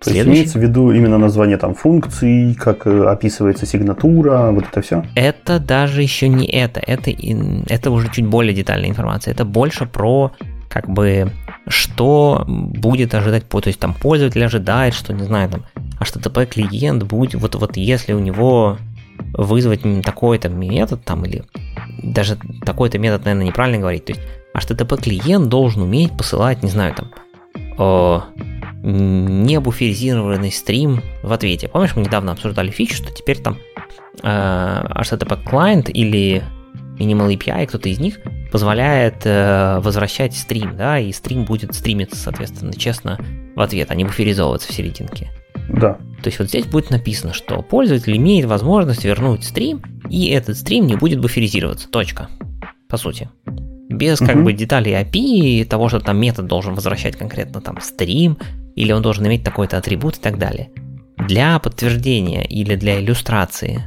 То 0.00 0.10
есть 0.10 0.26
имеется 0.26 0.58
в 0.58 0.62
виду 0.62 0.92
именно 0.92 1.18
название 1.18 1.56
там 1.56 1.74
функций, 1.74 2.54
как 2.54 2.86
э, 2.86 3.04
описывается 3.06 3.66
сигнатура, 3.66 4.50
вот 4.52 4.64
это 4.70 4.82
все? 4.82 5.04
Это 5.14 5.58
даже 5.58 6.02
еще 6.02 6.28
не 6.28 6.46
это. 6.46 6.80
Это, 6.86 7.10
это 7.10 7.90
уже 7.90 8.10
чуть 8.12 8.26
более 8.26 8.54
детальная 8.54 8.90
информация. 8.90 9.32
Это 9.32 9.44
больше 9.44 9.86
про 9.86 10.32
как 10.76 10.90
бы 10.90 11.32
что 11.68 12.44
будет 12.46 13.14
ожидать, 13.14 13.48
то 13.48 13.62
есть 13.64 13.80
там 13.80 13.94
пользователь 13.94 14.44
ожидает, 14.44 14.92
что, 14.92 15.14
не 15.14 15.22
знаю, 15.22 15.48
там 15.48 15.64
HTTP 16.00 16.44
клиент 16.44 17.02
будет, 17.04 17.34
вот, 17.40 17.54
вот 17.54 17.78
если 17.78 18.12
у 18.12 18.18
него 18.18 18.76
вызвать 19.32 19.80
такой-то 20.04 20.50
метод 20.50 21.02
там 21.02 21.24
или 21.24 21.44
даже 22.02 22.36
такой-то 22.62 22.98
метод, 22.98 23.24
наверное, 23.24 23.46
неправильно 23.46 23.78
говорить, 23.78 24.04
то 24.04 24.12
есть 24.12 24.22
HTTP 24.54 25.00
клиент 25.00 25.48
должен 25.48 25.80
уметь 25.80 26.14
посылать, 26.14 26.62
не 26.62 26.68
знаю, 26.68 26.94
там, 26.94 27.10
э, 27.78 28.20
не 28.82 29.58
буферизированный 29.58 30.52
стрим 30.52 31.00
в 31.22 31.32
ответе. 31.32 31.68
Помнишь, 31.68 31.96
мы 31.96 32.02
недавно 32.02 32.32
обсуждали 32.32 32.70
фичу, 32.70 32.96
что 32.96 33.10
теперь 33.10 33.38
там 33.38 33.56
э, 34.22 34.26
HTTP 34.26 35.42
client 35.42 35.90
или 35.90 36.42
Minimal 36.98 37.36
API, 37.36 37.66
кто-то 37.66 37.88
из 37.88 37.98
них, 37.98 38.20
позволяет 38.50 39.24
э, 39.24 39.80
возвращать 39.80 40.34
стрим, 40.34 40.76
да, 40.76 40.98
и 40.98 41.12
стрим 41.12 41.44
будет 41.44 41.74
стримиться, 41.74 42.16
соответственно, 42.16 42.72
честно 42.72 43.18
в 43.54 43.60
ответ, 43.60 43.90
а 43.90 43.94
не 43.94 44.04
буферизовываться 44.04 44.72
в 44.72 44.74
серединке. 44.74 45.30
Да. 45.68 45.94
То 46.22 46.28
есть 46.28 46.38
вот 46.38 46.48
здесь 46.48 46.66
будет 46.66 46.90
написано, 46.90 47.32
что 47.32 47.62
пользователь 47.62 48.16
имеет 48.16 48.46
возможность 48.46 49.04
вернуть 49.04 49.44
стрим, 49.44 49.82
и 50.08 50.28
этот 50.28 50.56
стрим 50.56 50.86
не 50.86 50.96
будет 50.96 51.20
буферизироваться. 51.20 51.88
Точка. 51.88 52.28
По 52.88 52.96
сути. 52.96 53.28
Без 53.88 54.18
как 54.18 54.36
угу. 54.36 54.44
бы 54.44 54.52
деталей 54.52 54.94
API, 54.94 55.64
того, 55.64 55.88
что 55.88 56.00
там 56.00 56.18
метод 56.18 56.46
должен 56.46 56.74
возвращать 56.74 57.16
конкретно 57.16 57.60
там 57.60 57.80
стрим, 57.80 58.38
или 58.74 58.92
он 58.92 59.02
должен 59.02 59.26
иметь 59.26 59.44
такой-то 59.44 59.78
атрибут 59.78 60.16
и 60.16 60.20
так 60.20 60.38
далее. 60.38 60.70
Для 61.16 61.58
подтверждения 61.58 62.44
или 62.44 62.76
для 62.76 63.00
иллюстрации 63.00 63.84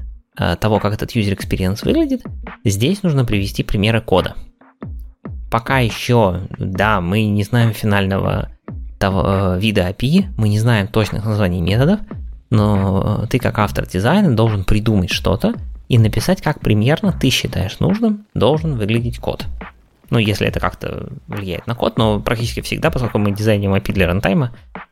того, 0.60 0.80
как 0.80 0.94
этот 0.94 1.16
user 1.16 1.38
experience 1.38 1.84
выглядит, 1.84 2.24
здесь 2.64 3.03
нужно 3.03 3.26
привести 3.26 3.64
примеры 3.64 4.02
кода. 4.02 4.36
Пока 5.49 5.80
еще, 5.80 6.48
да, 6.57 7.02
мы 7.02 7.26
не 7.26 7.44
знаем 7.44 7.74
финального 7.74 8.49
того, 8.99 9.24
э, 9.26 9.60
вида 9.60 9.90
API, 9.90 10.26
мы 10.38 10.49
не 10.49 10.60
знаем 10.60 10.88
точных 10.88 11.26
названий 11.26 11.61
методов, 11.61 11.99
но 12.52 13.26
ты 13.30 13.40
как 13.40 13.57
автор 13.57 13.88
дизайна 13.88 14.36
должен 14.36 14.64
придумать 14.64 15.10
что-то 15.10 15.53
и 15.88 15.98
написать, 15.98 16.41
как 16.41 16.60
примерно 16.60 17.11
ты 17.11 17.30
считаешь 17.30 17.80
нужным 17.80 18.26
должен 18.34 18.78
выглядеть 18.78 19.20
код. 19.20 19.45
Ну, 20.11 20.20
если 20.20 20.48
это 20.48 20.60
как-то 20.60 21.10
влияет 21.28 21.68
на 21.68 21.76
код, 21.76 21.98
но 21.98 22.20
практически 22.20 22.61
всегда, 22.61 22.91
поскольку 22.91 23.20
мы 23.20 23.32
дизайним 23.32 23.74
API 23.74 23.94
для 23.94 24.07
рантайма, 24.07 24.52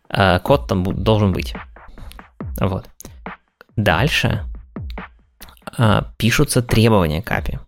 э, 0.10 0.40
код 0.40 0.68
там 0.68 0.84
должен 1.04 1.34
быть. 1.34 1.54
Вот. 2.60 2.86
Дальше 3.76 4.44
э, 4.44 4.57
пишутся 6.18 6.62
требования 6.62 7.22
к 7.22 7.32
API. 7.32 7.60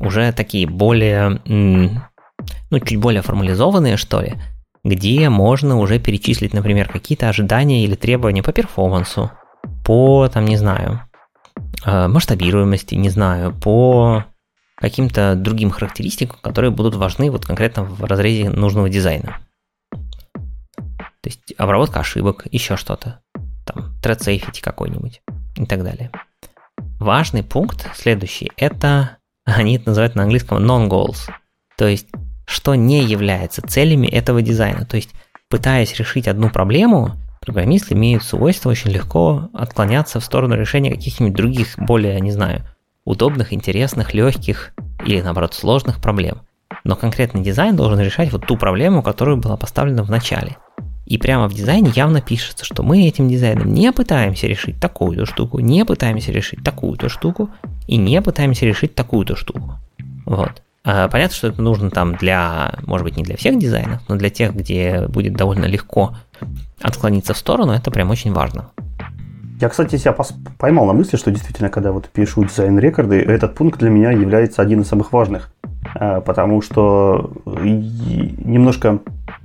Уже 0.00 0.32
такие 0.32 0.66
более, 0.66 1.40
ну, 1.44 2.78
чуть 2.80 2.98
более 2.98 3.22
формализованные, 3.22 3.96
что 3.96 4.20
ли, 4.20 4.34
где 4.84 5.28
можно 5.28 5.78
уже 5.78 5.98
перечислить, 5.98 6.54
например, 6.54 6.88
какие-то 6.88 7.28
ожидания 7.28 7.84
или 7.84 7.94
требования 7.94 8.42
по 8.42 8.52
перформансу, 8.52 9.30
по, 9.84 10.28
там, 10.28 10.44
не 10.46 10.56
знаю, 10.56 11.02
э, 11.84 12.08
масштабируемости, 12.08 12.94
не 12.94 13.10
знаю, 13.10 13.52
по 13.52 14.24
каким-то 14.76 15.34
другим 15.34 15.70
характеристикам, 15.70 16.38
которые 16.40 16.70
будут 16.70 16.94
важны 16.94 17.30
вот 17.30 17.44
конкретно 17.44 17.84
в 17.84 18.02
разрезе 18.04 18.48
нужного 18.48 18.88
дизайна. 18.88 19.38
То 21.22 21.28
есть 21.28 21.52
обработка 21.58 22.00
ошибок, 22.00 22.46
еще 22.50 22.76
что-то, 22.76 23.20
там, 23.66 23.94
thread 24.02 24.20
safety 24.20 24.62
какой-нибудь 24.62 25.20
и 25.56 25.66
так 25.66 25.84
далее. 25.84 26.10
Важный 27.00 27.42
пункт 27.42 27.90
следующий, 27.96 28.52
это, 28.58 29.16
они 29.46 29.76
это 29.76 29.88
называют 29.88 30.14
на 30.16 30.24
английском 30.24 30.58
non-goals, 30.58 31.30
то 31.78 31.88
есть 31.88 32.06
что 32.44 32.74
не 32.74 33.02
является 33.02 33.62
целями 33.62 34.06
этого 34.06 34.42
дизайна. 34.42 34.84
То 34.84 34.96
есть, 34.96 35.10
пытаясь 35.48 35.98
решить 35.98 36.28
одну 36.28 36.50
проблему, 36.50 37.12
программисты 37.40 37.94
имеют 37.94 38.22
свойство 38.22 38.68
очень 38.68 38.90
легко 38.90 39.48
отклоняться 39.54 40.20
в 40.20 40.24
сторону 40.24 40.56
решения 40.56 40.90
каких-нибудь 40.90 41.34
других, 41.34 41.78
более, 41.78 42.20
не 42.20 42.32
знаю, 42.32 42.66
удобных, 43.06 43.54
интересных, 43.54 44.12
легких 44.12 44.72
или, 45.06 45.22
наоборот, 45.22 45.54
сложных 45.54 46.02
проблем. 46.02 46.42
Но 46.84 46.96
конкретный 46.96 47.40
дизайн 47.40 47.76
должен 47.76 47.98
решать 47.98 48.30
вот 48.30 48.46
ту 48.46 48.58
проблему, 48.58 49.02
которая 49.02 49.36
была 49.36 49.56
поставлена 49.56 50.02
в 50.02 50.10
начале. 50.10 50.58
И 51.10 51.18
прямо 51.18 51.48
в 51.48 51.54
дизайне 51.54 51.90
явно 51.92 52.20
пишется, 52.20 52.64
что 52.64 52.84
мы 52.84 53.08
этим 53.08 53.28
дизайном 53.28 53.74
не 53.74 53.90
пытаемся 53.90 54.46
решить 54.46 54.78
такую-то 54.78 55.26
штуку, 55.26 55.58
не 55.58 55.84
пытаемся 55.84 56.30
решить 56.30 56.62
такую-то 56.62 57.08
штуку 57.08 57.50
и 57.88 57.96
не 57.96 58.22
пытаемся 58.22 58.64
решить 58.64 58.94
такую-то 58.94 59.34
штуку. 59.34 59.74
Вот. 60.24 60.62
А, 60.84 61.08
понятно, 61.08 61.34
что 61.34 61.48
это 61.48 61.60
нужно 61.60 61.90
там 61.90 62.14
для, 62.14 62.74
может 62.86 63.04
быть, 63.04 63.16
не 63.16 63.24
для 63.24 63.36
всех 63.36 63.58
дизайнов, 63.58 64.00
но 64.08 64.14
для 64.14 64.30
тех, 64.30 64.54
где 64.54 65.08
будет 65.08 65.32
довольно 65.32 65.64
легко 65.64 66.14
отклониться 66.80 67.34
в 67.34 67.38
сторону, 67.38 67.72
это 67.72 67.90
прям 67.90 68.10
очень 68.10 68.32
важно. 68.32 68.70
Я, 69.60 69.68
кстати, 69.68 69.96
себя 69.96 70.14
поймал 70.58 70.86
на 70.86 70.92
мысли, 70.92 71.16
что 71.16 71.32
действительно, 71.32 71.70
когда 71.70 71.90
вот 71.90 72.08
пишу 72.08 72.44
дизайн-рекорды, 72.44 73.20
этот 73.20 73.56
пункт 73.56 73.80
для 73.80 73.90
меня 73.90 74.12
является 74.12 74.62
один 74.62 74.82
из 74.82 74.86
самых 74.86 75.12
важных, 75.12 75.52
а, 75.96 76.20
потому 76.20 76.62
что 76.62 77.32
немножко 77.46 79.00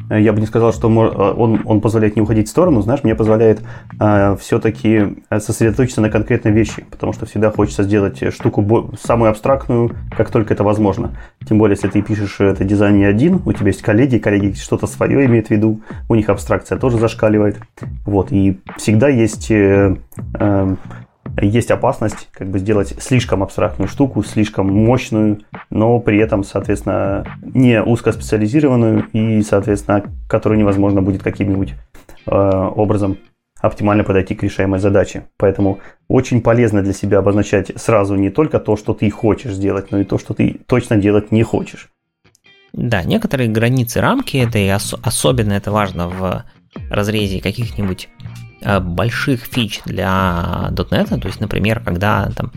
я 0.10 0.34
бы 0.34 0.40
не 0.40 0.46
сказал, 0.46 0.74
что 0.74 0.90
э, 0.90 1.34
он, 1.38 1.62
он 1.66 1.82
позволяет 1.82 2.16
не 2.16 2.22
уходить 2.22 2.48
в 2.48 2.52
сторону, 2.52 2.82
знаешь, 2.82 3.04
мне 3.04 3.16
позволяет 3.16 3.62
э, 4.00 4.36
все-таки 4.40 5.18
сосредоточиться 5.30 6.02
на 6.02 6.10
конкретной 6.10 6.52
вещи, 6.52 6.86
потому 6.90 7.14
что 7.14 7.26
всегда 7.26 7.52
хочется 7.52 7.84
сделать 7.84 8.22
штуку 8.34 8.92
самую 9.02 9.32
абстрактную, 9.32 9.96
как 10.16 10.32
только 10.32 10.54
это 10.54 10.64
возможно. 10.64 11.12
Тем 11.48 11.58
более, 11.58 11.76
если 11.76 11.90
ты 11.90 12.02
пишешь 12.02 12.40
это 12.40 12.64
дизайн 12.64 12.98
не 12.98 13.06
один, 13.06 13.42
у 13.46 13.54
тебя 13.54 13.68
есть 13.68 13.82
коллеги, 13.82 14.18
коллеги 14.18 14.54
что-то 14.54 14.88
свое 14.88 15.26
имеют 15.26 15.48
в 15.48 15.52
виду, 15.52 15.82
у 16.10 16.16
них 16.16 16.30
абстракция 16.30 16.78
тоже 16.78 16.98
зашкаливает. 16.98 17.58
Вот, 18.06 18.32
и 18.32 18.60
всегда 18.78 19.10
есть 19.10 19.52
э, 19.52 19.96
э, 20.40 20.76
есть 21.42 21.72
опасность 21.72 22.28
как 22.32 22.50
бы 22.50 22.60
сделать 22.60 22.96
слишком 23.00 23.44
абстрактную 23.44 23.88
штуку, 23.88 24.24
слишком 24.24 24.68
мощную, 24.68 25.42
но 25.70 26.00
при 26.00 26.20
этом, 26.20 26.44
соответственно, 26.44 27.26
не 27.42 27.82
узкоспециализированную 27.82 29.08
и, 29.14 29.42
соответственно, 29.42 30.04
которую 30.28 30.60
невозможно 30.60 31.02
будет 31.02 31.24
каким-нибудь 31.24 31.74
э, 32.28 32.32
образом 32.32 33.18
оптимально 33.62 34.04
подойти 34.04 34.36
к 34.36 34.44
решаемой 34.44 34.80
задаче. 34.80 35.28
Поэтому 35.38 35.80
очень 36.08 36.42
полезно 36.42 36.82
для 36.82 36.94
себя 36.94 37.20
обозначать 37.20 37.72
сразу 37.76 38.16
не 38.16 38.30
только 38.30 38.60
то, 38.60 38.78
что 38.78 38.94
ты 38.94 39.10
хочешь 39.10 39.54
сделать, 39.54 39.92
но 39.92 40.00
и 40.00 40.04
то, 40.04 40.18
что 40.18 40.34
ты 40.34 40.60
точно 40.68 40.98
делать 40.98 41.32
не 41.32 41.44
хочешь. 41.44 41.90
Да, 42.74 43.04
некоторые 43.04 43.50
границы 43.50 44.02
рамки, 44.02 44.38
это 44.38 44.60
и 44.60 44.70
ос- 44.70 44.96
особенно 45.02 45.54
это 45.54 45.72
важно 45.72 46.10
в 46.10 46.44
разрезе 46.90 47.42
каких-нибудь 47.42 48.10
больших 48.80 49.42
фич 49.42 49.82
для 49.86 50.70
.NET, 50.72 51.20
то 51.20 51.28
есть, 51.28 51.40
например, 51.40 51.82
когда 51.82 52.30
там 52.36 52.52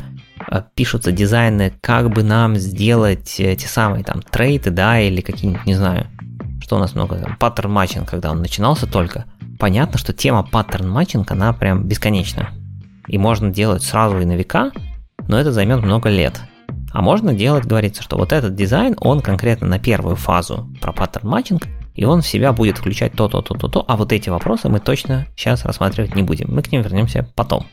э, 0.50 0.62
пишутся 0.74 1.12
дизайны, 1.12 1.72
как 1.80 2.10
бы 2.10 2.22
нам 2.22 2.56
сделать 2.56 3.24
те 3.24 3.58
самые 3.58 4.04
там 4.04 4.22
трейты, 4.22 4.70
да, 4.70 5.00
или 5.00 5.20
какие-нибудь, 5.20 5.66
не 5.66 5.74
знаю, 5.74 6.06
что 6.62 6.76
у 6.76 6.78
нас 6.78 6.94
много, 6.94 7.16
там, 7.16 7.36
pattern 7.36 7.72
matching, 7.72 8.08
когда 8.08 8.30
он 8.30 8.40
начинался 8.40 8.86
только, 8.86 9.24
понятно, 9.58 9.98
что 9.98 10.12
тема 10.12 10.42
pattern 10.42 10.88
matching, 10.88 11.30
она 11.30 11.52
прям 11.52 11.84
бесконечна. 11.84 12.50
И 13.06 13.16
можно 13.18 13.50
делать 13.50 13.82
сразу 13.82 14.18
и 14.18 14.24
на 14.24 14.36
века, 14.36 14.70
но 15.28 15.38
это 15.38 15.52
займет 15.52 15.82
много 15.82 16.08
лет. 16.08 16.40
А 16.92 17.02
можно 17.02 17.34
делать, 17.34 17.64
говорится, 17.64 18.02
что 18.02 18.16
вот 18.16 18.32
этот 18.32 18.54
дизайн, 18.54 18.96
он 19.00 19.20
конкретно 19.20 19.66
на 19.66 19.78
первую 19.78 20.16
фазу 20.16 20.68
про 20.80 20.92
pattern 20.92 21.28
matching, 21.28 21.66
и 21.98 22.04
он 22.04 22.22
в 22.22 22.28
себя 22.28 22.52
будет 22.52 22.78
включать 22.78 23.14
то-то, 23.14 23.42
то-то, 23.42 23.66
то, 23.66 23.84
а 23.88 23.96
вот 23.96 24.12
эти 24.12 24.28
вопросы 24.28 24.68
мы 24.68 24.78
точно 24.78 25.26
сейчас 25.36 25.64
рассматривать 25.64 26.14
не 26.14 26.22
будем. 26.22 26.46
Мы 26.54 26.62
к 26.62 26.70
ним 26.70 26.82
вернемся 26.82 27.28
потом. 27.34 27.66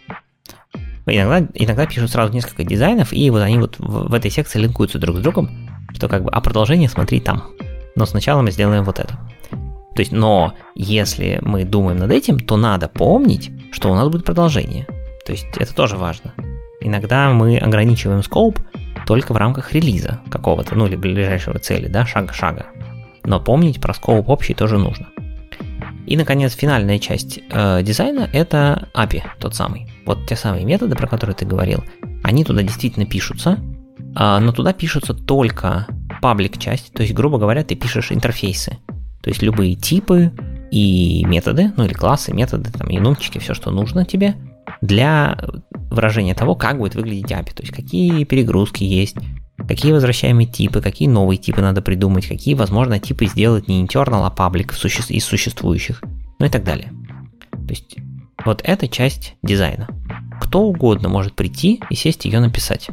Иногда, 1.05 1.47
иногда 1.53 1.85
пишут 1.85 2.09
сразу 2.09 2.33
несколько 2.33 2.63
дизайнов, 2.63 3.13
и 3.13 3.29
вот 3.29 3.43
они 3.43 3.59
вот 3.59 3.77
в, 3.77 4.09
в 4.09 4.13
этой 4.15 4.31
секции 4.31 4.57
линкуются 4.57 4.97
друг 4.97 5.17
с 5.17 5.19
другом, 5.19 5.69
что 5.93 6.07
как 6.07 6.23
бы, 6.23 6.31
а 6.31 6.41
продолжение 6.41 6.89
смотри 6.89 7.19
там. 7.19 7.51
Но 7.95 8.07
сначала 8.07 8.41
мы 8.41 8.49
сделаем 8.49 8.83
вот 8.83 8.97
это. 8.97 9.13
То 9.51 9.99
есть, 9.99 10.11
но 10.11 10.55
если 10.73 11.37
мы 11.43 11.63
думаем 11.63 11.99
над 11.99 12.09
этим, 12.09 12.39
то 12.39 12.57
надо 12.57 12.87
помнить, 12.87 13.51
что 13.71 13.91
у 13.91 13.95
нас 13.95 14.09
будет 14.09 14.25
продолжение. 14.25 14.87
То 15.23 15.33
есть 15.33 15.45
это 15.55 15.75
тоже 15.75 15.97
важно. 15.97 16.33
Иногда 16.81 17.29
мы 17.29 17.59
ограничиваем 17.59 18.23
скоп 18.23 18.57
только 19.05 19.33
в 19.33 19.37
рамках 19.37 19.71
релиза 19.73 20.19
какого-то, 20.31 20.73
ну 20.73 20.87
или 20.87 20.95
ближайшего 20.95 21.59
цели, 21.59 21.87
да, 21.87 22.07
шага-шага. 22.07 22.65
Но 23.25 23.39
помнить 23.39 23.81
про 23.81 23.93
скоп 23.93 24.29
общий 24.29 24.53
тоже 24.53 24.77
нужно. 24.77 25.07
И, 26.05 26.17
наконец, 26.17 26.53
финальная 26.53 26.99
часть 26.99 27.39
э, 27.49 27.81
дизайна– 27.81 28.29
это 28.33 28.89
API, 28.93 29.23
тот 29.39 29.55
самый. 29.55 29.87
Вот 30.05 30.27
те 30.27 30.35
самые 30.35 30.63
методы, 30.63 30.95
про 30.95 31.07
которые 31.07 31.35
ты 31.35 31.45
говорил, 31.45 31.83
они 32.23 32.43
туда 32.43 32.61
действительно 32.61 33.07
пишутся, 33.07 33.57
э, 33.97 34.39
но 34.39 34.51
туда 34.51 34.71
пишутся 34.71 35.15
только 35.15 35.87
паблик 36.21 36.59
часть, 36.59 36.93
то 36.93 37.01
есть, 37.01 37.13
грубо 37.13 37.39
говоря, 37.39 37.63
ты 37.63 37.75
пишешь 37.75 38.11
интерфейсы. 38.11 38.77
То 39.21 39.29
есть 39.29 39.41
любые 39.41 39.75
типы 39.75 40.31
и 40.69 41.25
методы, 41.25 41.71
ну 41.75 41.85
или 41.85 41.93
классы, 41.93 42.31
методы, 42.33 42.71
там, 42.71 42.89
янумчики, 42.89 43.39
все, 43.39 43.55
что 43.55 43.71
нужно 43.71 44.05
тебе 44.05 44.35
для 44.81 45.37
выражения 45.89 46.35
того, 46.35 46.55
как 46.55 46.77
будет 46.77 46.93
выглядеть 46.93 47.31
API. 47.31 47.53
То 47.53 47.63
есть 47.63 47.73
какие 47.73 48.23
перегрузки 48.25 48.83
есть, 48.83 49.17
какие 49.57 49.91
возвращаемые 49.91 50.47
типы, 50.47 50.81
какие 50.81 51.07
новые 51.07 51.37
типы 51.37 51.61
надо 51.61 51.81
придумать, 51.81 52.27
какие, 52.27 52.53
возможно, 52.55 52.99
типы 52.99 53.25
сделать 53.25 53.67
не 53.67 53.83
internal, 53.83 54.25
а 54.25 54.33
public 54.35 54.73
из 55.09 55.25
существующих, 55.25 56.01
ну 56.39 56.45
и 56.45 56.49
так 56.49 56.63
далее. 56.63 56.91
То 57.51 57.69
есть 57.69 57.97
вот 58.43 58.61
эта 58.63 58.87
часть 58.87 59.35
дизайна. 59.41 59.87
Кто 60.41 60.63
угодно 60.63 61.09
может 61.09 61.33
прийти 61.33 61.81
и 61.89 61.95
сесть 61.95 62.25
ее 62.25 62.39
написать. 62.39 62.89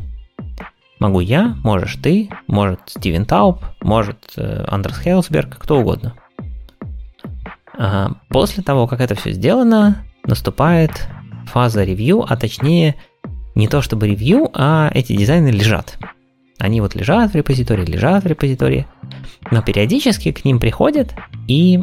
Могу 0.98 1.20
я, 1.20 1.56
можешь 1.64 1.96
ты, 1.96 2.30
может 2.46 2.80
Стивен 2.86 3.26
Тауп, 3.26 3.64
может 3.80 4.18
э, 4.36 4.64
Андрес 4.68 4.98
Хейлсберг, 4.98 5.58
кто 5.58 5.80
угодно. 5.80 6.14
После 8.28 8.62
того, 8.62 8.86
как 8.86 9.00
это 9.00 9.14
все 9.14 9.32
сделано, 9.32 10.04
наступает 10.24 11.08
фаза 11.46 11.82
ревью, 11.82 12.24
а 12.28 12.36
точнее 12.36 12.96
не 13.54 13.66
то 13.66 13.82
чтобы 13.82 14.08
ревью, 14.08 14.50
а 14.54 14.90
эти 14.94 15.16
дизайны 15.16 15.48
лежат. 15.48 15.98
Они 16.62 16.80
вот 16.80 16.94
лежат 16.94 17.32
в 17.32 17.34
репозитории, 17.34 17.84
лежат 17.84 18.22
в 18.22 18.26
репозитории, 18.28 18.86
но 19.50 19.62
периодически 19.62 20.30
к 20.30 20.44
ним 20.44 20.60
приходят 20.60 21.12
и 21.48 21.82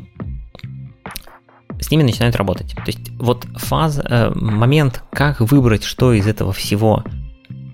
с 1.81 1.91
ними 1.91 2.03
начинают 2.03 2.37
работать. 2.37 2.73
То 2.75 2.87
есть 2.87 3.11
вот 3.19 3.45
фаза, 3.57 4.01
э, 4.09 4.31
момент, 4.33 5.03
как 5.11 5.41
выбрать, 5.41 5.83
что 5.83 6.13
из 6.13 6.27
этого 6.27 6.53
всего 6.53 7.03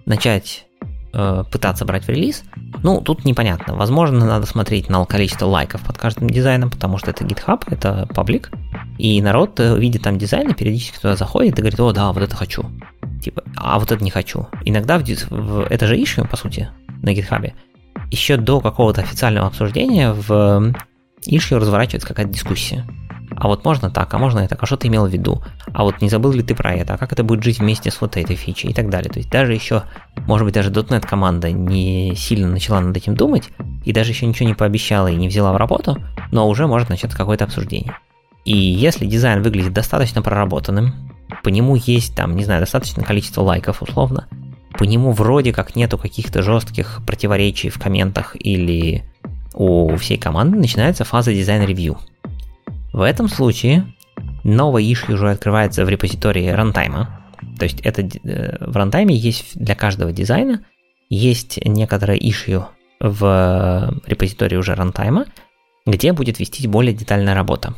начать 0.08 0.66
э, 1.14 1.44
пытаться 1.52 1.86
брать 1.86 2.06
в 2.06 2.10
релиз, 2.10 2.44
ну, 2.82 3.02
тут 3.02 3.24
непонятно. 3.24 3.76
Возможно, 3.76 4.26
надо 4.26 4.48
смотреть 4.48 4.90
на 4.90 5.06
количество 5.06 5.46
лайков 5.46 5.82
под 5.82 6.00
каждым 6.00 6.28
дизайном, 6.28 6.72
потому 6.72 6.98
что 6.98 7.12
это 7.12 7.24
GitHub, 7.24 7.62
это 7.68 8.08
паблик, 8.16 8.50
и 8.98 9.22
народ 9.22 9.60
э, 9.60 9.78
видит 9.78 10.02
там 10.02 10.18
дизайн, 10.18 10.50
и 10.50 10.56
периодически 10.56 10.98
туда 10.98 11.16
заходит 11.16 11.60
и 11.60 11.62
говорит, 11.62 11.80
о, 11.80 11.92
да, 11.92 12.12
вот 12.12 12.24
это 12.24 12.36
хочу. 12.36 12.66
Типа, 13.22 13.44
а 13.56 13.78
вот 13.78 13.92
это 13.92 14.04
не 14.04 14.10
хочу. 14.10 14.48
Иногда 14.64 14.98
в, 14.98 15.04
в, 15.04 15.68
это 15.70 15.86
же 15.86 15.98
issue, 15.98 16.28
по 16.28 16.36
сути, 16.36 16.70
на 17.02 17.14
GitHub. 17.14 17.54
Еще 18.12 18.38
до 18.38 18.62
какого-то 18.62 19.02
официального 19.02 19.48
обсуждения 19.48 20.14
в 20.14 20.74
issue 21.28 21.58
разворачивается 21.58 22.08
какая-то 22.08 22.32
дискуссия 22.32 22.86
а 23.36 23.48
вот 23.48 23.66
можно 23.66 23.90
так, 23.90 24.14
а 24.14 24.18
можно 24.18 24.40
это, 24.40 24.58
а 24.60 24.66
что 24.66 24.78
ты 24.78 24.88
имел 24.88 25.06
в 25.06 25.12
виду, 25.12 25.44
а 25.74 25.84
вот 25.84 26.02
не 26.02 26.10
забыл 26.10 26.32
ли 26.32 26.42
ты 26.42 26.56
про 26.56 26.74
это, 26.74 26.94
а 26.94 26.98
как 26.98 27.12
это 27.12 27.24
будет 27.24 27.44
жить 27.44 27.60
вместе 27.60 27.92
с 27.92 28.00
вот 28.00 28.18
этой 28.18 28.36
фичей 28.36 28.70
и 28.70 28.74
так 28.74 28.90
далее. 28.90 29.12
То 29.12 29.20
есть 29.20 29.30
даже 29.30 29.54
еще, 29.54 29.84
может 30.26 30.46
быть, 30.46 30.54
даже 30.54 30.72
.NET 30.72 31.06
команда 31.06 31.52
не 31.52 32.16
сильно 32.16 32.48
начала 32.48 32.80
над 32.80 32.96
этим 32.96 33.16
думать, 33.16 33.50
и 33.84 33.92
даже 33.92 34.12
еще 34.12 34.26
ничего 34.26 34.48
не 34.48 34.56
пообещала 34.56 35.08
и 35.08 35.16
не 35.16 35.28
взяла 35.28 35.54
в 35.54 35.58
работу, 35.58 35.98
но 36.32 36.48
уже 36.48 36.68
может 36.68 36.90
начаться 36.90 37.18
какое-то 37.18 37.44
обсуждение. 37.46 37.98
И 38.46 38.56
если 38.56 39.06
дизайн 39.06 39.42
выглядит 39.42 39.74
достаточно 39.74 40.22
проработанным, 40.22 40.94
по 41.44 41.50
нему 41.50 41.76
есть 41.76 42.16
там, 42.16 42.36
не 42.36 42.46
знаю, 42.46 42.62
достаточное 42.62 43.04
количество 43.04 43.42
лайков 43.42 43.82
условно, 43.82 44.28
по 44.78 44.84
нему 44.84 45.12
вроде 45.12 45.54
как 45.54 45.76
нету 45.76 45.98
каких-то 45.98 46.42
жестких 46.42 47.02
противоречий 47.06 47.70
в 47.70 47.80
комментах 47.80 48.36
или 48.40 49.04
у 49.54 49.96
всей 49.96 50.18
команды, 50.18 50.58
начинается 50.58 51.04
фаза 51.06 51.34
design 51.34 51.66
review– 51.66 51.98
в 52.96 53.02
этом 53.02 53.28
случае 53.28 53.94
новая 54.46 54.82
issue 54.82 55.16
уже 55.16 55.30
открывается 55.30 55.84
в 55.84 55.90
репозитории 55.90 56.48
runtime'а. 56.48 57.26
То 57.60 57.66
есть 57.66 57.82
это 57.82 58.04
э, 58.04 58.56
в 58.66 58.78
runtime'е 58.78 59.14
есть 59.14 59.60
для 59.60 59.76
каждого 59.76 60.14
дизайна 60.14 60.64
есть 61.10 61.60
некоторое 61.66 62.18
issue 62.18 62.64
в 63.02 64.02
репозитории 64.06 64.56
уже 64.56 64.76
runtime'а, 64.76 65.26
где 65.86 66.14
будет 66.14 66.40
вестись 66.40 66.68
более 66.68 66.94
детальная 66.94 67.36
работа. 67.36 67.76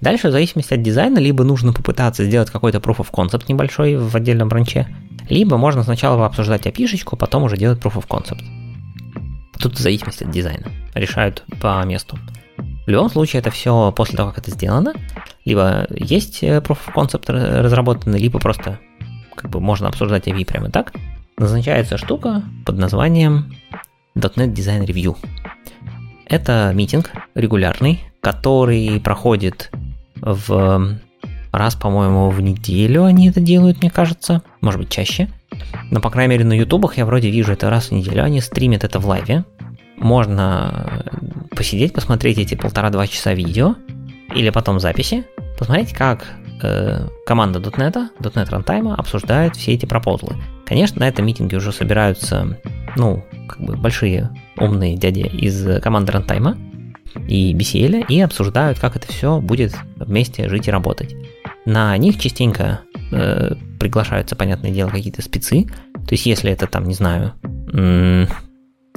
Дальше, 0.00 0.28
в 0.28 0.32
зависимости 0.32 0.74
от 0.74 0.82
дизайна, 0.82 1.18
либо 1.18 1.44
нужно 1.44 1.72
попытаться 1.72 2.24
сделать 2.24 2.50
какой-то 2.50 2.78
proof 2.78 2.98
of 2.98 3.10
concept 3.10 3.44
небольшой 3.48 3.96
в 3.96 4.14
отдельном 4.14 4.48
branch'е, 4.48 4.88
либо 5.28 5.56
можно 5.56 5.82
сначала 5.82 6.26
обсуждать 6.26 6.66
API 6.66 7.16
потом 7.16 7.44
уже 7.44 7.56
делать 7.56 7.78
proof 7.78 7.94
of 7.94 8.06
concept. 8.08 8.42
Тут 9.58 9.74
в 9.76 9.80
зависимости 9.80 10.24
от 10.24 10.30
дизайна. 10.30 10.66
Решают 10.94 11.44
по 11.60 11.82
месту. 11.84 12.18
В 12.86 12.90
любом 12.90 13.08
случае, 13.08 13.40
это 13.40 13.50
все 13.50 13.92
после 13.92 14.16
того, 14.16 14.30
как 14.30 14.40
это 14.40 14.50
сделано, 14.50 14.92
либо 15.44 15.86
есть 15.90 16.42
э, 16.42 16.58
Proof 16.58 16.78
of 16.86 16.94
Concept 16.94 17.62
разработанный, 17.62 18.18
либо 18.18 18.38
просто 18.38 18.78
как 19.34 19.50
бы 19.50 19.60
можно 19.60 19.88
обсуждать 19.88 20.28
AV 20.28 20.44
прямо 20.44 20.70
так. 20.70 20.92
Назначается 21.38 21.96
штука 21.96 22.42
под 22.66 22.76
названием 22.76 23.54
.NET 24.14 24.52
Design 24.52 24.86
Review. 24.86 25.16
Это 26.26 26.72
митинг 26.74 27.10
регулярный, 27.34 28.02
который 28.20 29.00
проходит 29.00 29.70
в 30.20 30.98
раз, 31.52 31.74
по-моему, 31.76 32.30
в 32.30 32.40
неделю 32.40 33.04
они 33.04 33.28
это 33.28 33.40
делают, 33.40 33.80
мне 33.80 33.90
кажется. 33.90 34.42
Может 34.60 34.80
быть, 34.80 34.90
чаще. 34.90 35.28
Но, 35.90 36.00
по 36.00 36.10
крайней 36.10 36.32
мере, 36.32 36.44
на 36.44 36.54
ютубах 36.54 36.96
я 36.96 37.06
вроде 37.06 37.30
вижу 37.30 37.52
это 37.52 37.70
раз 37.70 37.88
в 37.88 37.92
неделю. 37.92 38.24
Они 38.24 38.40
стримят 38.40 38.84
это 38.84 38.98
в 38.98 39.06
лайве. 39.06 39.44
Можно 39.96 41.04
посидеть, 41.54 41.92
посмотреть 41.92 42.38
эти 42.38 42.54
полтора-два 42.54 43.06
часа 43.06 43.32
видео, 43.32 43.76
или 44.34 44.50
потом 44.50 44.80
записи, 44.80 45.24
посмотреть, 45.56 45.92
как 45.92 46.26
э, 46.62 47.06
команда 47.26 47.60
.NET, 47.60 48.08
.NET 48.18 48.50
Runtime 48.50 48.92
обсуждает 48.94 49.54
все 49.54 49.72
эти 49.72 49.86
пропозлы. 49.86 50.34
Конечно, 50.66 51.00
на 51.00 51.08
этом 51.08 51.24
митинге 51.26 51.58
уже 51.58 51.70
собираются, 51.72 52.58
ну, 52.96 53.24
как 53.48 53.60
бы 53.60 53.76
большие 53.76 54.30
умные 54.56 54.96
дяди 54.96 55.20
из 55.20 55.80
команды 55.80 56.12
Runtime 56.12 56.56
и 57.28 57.54
BCL 57.54 58.06
и 58.08 58.20
обсуждают, 58.20 58.78
как 58.78 58.96
это 58.96 59.06
все 59.08 59.40
будет 59.40 59.74
вместе 59.96 60.48
жить 60.48 60.68
и 60.68 60.70
работать. 60.70 61.14
На 61.64 61.96
них 61.96 62.18
частенько 62.18 62.80
э, 63.12 63.54
приглашаются, 63.78 64.36
понятное 64.36 64.70
дело, 64.70 64.90
какие-то 64.90 65.22
спецы. 65.22 65.66
То 65.92 66.12
есть, 66.12 66.26
если 66.26 66.50
это 66.50 66.66
там, 66.66 66.84
не 66.84 66.94
знаю, 66.94 67.32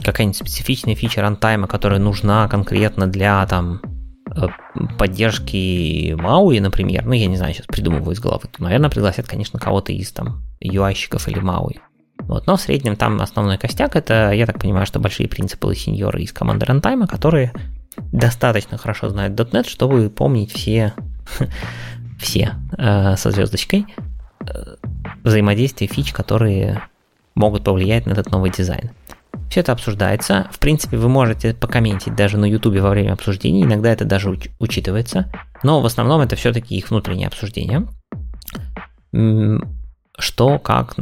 какая-нибудь 0.03 0.37
специфичная 0.37 0.95
фича 0.95 1.21
рантайма, 1.21 1.67
которая 1.67 1.99
нужна 1.99 2.47
конкретно 2.47 3.07
для 3.07 3.45
там 3.47 3.81
э, 4.35 4.47
поддержки 4.97 6.13
Мауи, 6.13 6.59
например, 6.59 7.05
ну, 7.05 7.13
я 7.13 7.27
не 7.27 7.37
знаю, 7.37 7.53
сейчас 7.53 7.67
придумываю 7.67 8.13
из 8.13 8.19
головы, 8.19 8.47
то, 8.51 8.61
наверное, 8.61 8.89
пригласят, 8.89 9.27
конечно, 9.27 9.59
кого-то 9.59 9.93
из 9.93 10.11
там 10.11 10.43
UI-щиков 10.61 11.29
или 11.29 11.39
Мауи. 11.39 11.79
Вот, 12.27 12.45
но 12.45 12.57
в 12.57 12.61
среднем 12.61 12.95
там 12.95 13.21
основной 13.21 13.57
костяк 13.57 13.95
это, 13.95 14.31
я 14.31 14.45
так 14.45 14.59
понимаю, 14.59 14.85
что 14.85 14.99
большие 14.99 15.29
принципы 15.29 15.71
и 15.71 15.75
сеньоры 15.75 16.21
из 16.21 16.33
команды 16.33 16.65
рантайма, 16.65 17.07
которые 17.07 17.53
достаточно 18.11 18.77
хорошо 18.77 19.09
знают 19.09 19.39
.NET, 19.39 19.67
чтобы 19.67 20.09
помнить 20.09 20.51
все, 20.51 20.93
все 22.19 22.55
э, 22.77 23.15
со 23.15 23.31
звездочкой 23.31 23.85
э, 24.41 24.75
взаимодействия 25.23 25.87
фич, 25.87 26.11
которые 26.11 26.83
могут 27.33 27.63
повлиять 27.63 28.05
на 28.05 28.11
этот 28.11 28.29
новый 28.31 28.51
дизайн. 28.51 28.91
Все 29.49 29.61
это 29.61 29.71
обсуждается. 29.71 30.47
В 30.51 30.59
принципе, 30.59 30.97
вы 30.97 31.07
можете 31.07 31.53
покомментить 31.53 32.15
даже 32.15 32.37
на 32.37 32.45
YouTube 32.45 32.79
во 32.79 32.89
время 32.89 33.13
обсуждений. 33.13 33.63
Иногда 33.63 33.89
это 33.91 34.03
даже 34.03 34.29
уч- 34.29 34.51
учитывается. 34.59 35.31
Но 35.63 35.79
в 35.79 35.85
основном 35.85 36.21
это 36.21 36.35
все-таки 36.35 36.75
их 36.75 36.89
внутреннее 36.89 37.27
обсуждение. 37.27 37.87
Что, 40.17 40.59
как, 40.59 40.95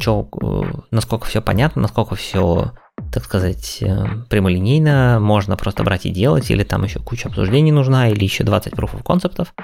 что, 0.00 0.28
э, 0.42 0.80
насколько 0.90 1.26
все 1.26 1.40
понятно, 1.40 1.82
насколько 1.82 2.14
все, 2.14 2.72
так 3.12 3.24
сказать, 3.24 3.78
э, 3.80 4.04
прямолинейно, 4.28 5.18
можно 5.20 5.56
просто 5.56 5.84
брать 5.84 6.06
и 6.06 6.10
делать, 6.10 6.50
или 6.50 6.64
там 6.64 6.84
еще 6.84 7.00
куча 7.00 7.28
обсуждений 7.28 7.72
нужна, 7.72 8.08
или 8.08 8.24
еще 8.24 8.44
20 8.44 8.72
proof 8.72 8.94
of 8.94 9.04
концептов. 9.04 9.54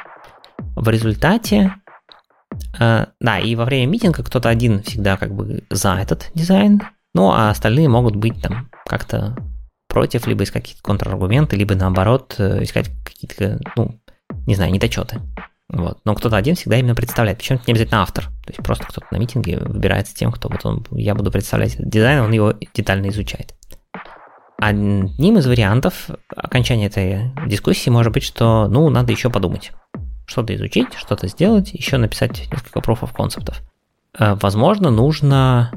В 0.74 0.88
результате 0.88 1.74
Uh, 2.78 3.08
да, 3.20 3.38
и 3.40 3.54
во 3.54 3.64
время 3.64 3.90
митинга 3.90 4.22
кто-то 4.22 4.48
один 4.48 4.82
всегда 4.82 5.16
как 5.16 5.34
бы 5.34 5.64
за 5.68 5.94
этот 5.94 6.30
дизайн, 6.34 6.80
ну, 7.12 7.30
а 7.30 7.50
остальные 7.50 7.88
могут 7.88 8.16
быть 8.16 8.40
там 8.40 8.70
как-то 8.86 9.36
против, 9.88 10.26
либо 10.26 10.44
искать 10.44 10.62
какие-то 10.62 10.82
контраргументы, 10.82 11.56
либо 11.56 11.74
наоборот 11.74 12.38
искать 12.38 12.90
какие-то, 13.04 13.58
ну, 13.76 13.98
не 14.46 14.54
знаю, 14.54 14.72
недочеты. 14.72 15.20
Вот. 15.68 15.98
Но 16.04 16.14
кто-то 16.14 16.36
один 16.36 16.54
всегда 16.54 16.78
именно 16.78 16.94
представляет. 16.94 17.38
Причем 17.38 17.60
не 17.66 17.72
обязательно 17.72 18.02
автор. 18.02 18.24
То 18.24 18.50
есть 18.50 18.62
просто 18.62 18.84
кто-то 18.84 19.06
на 19.10 19.16
митинге 19.16 19.58
выбирается 19.58 20.14
тем, 20.14 20.30
кто 20.30 20.48
вот 20.48 20.64
он, 20.64 20.86
я 20.92 21.14
буду 21.14 21.30
представлять 21.30 21.76
дизайн, 21.78 22.20
он 22.20 22.32
его 22.32 22.54
детально 22.74 23.08
изучает. 23.08 23.54
Одним 24.58 25.38
из 25.38 25.46
вариантов 25.46 26.08
окончания 26.34 26.86
этой 26.86 27.32
дискуссии 27.46 27.90
может 27.90 28.12
быть, 28.12 28.22
что 28.22 28.68
ну, 28.68 28.88
надо 28.88 29.12
еще 29.12 29.28
подумать. 29.28 29.72
Что-то 30.26 30.54
изучить, 30.54 30.94
что-то 30.94 31.28
сделать, 31.28 31.72
еще 31.72 31.98
написать 31.98 32.50
несколько 32.50 32.80
профов 32.80 33.12
концептов. 33.12 33.62
Э, 34.18 34.34
возможно, 34.40 34.90
нужно 34.90 35.72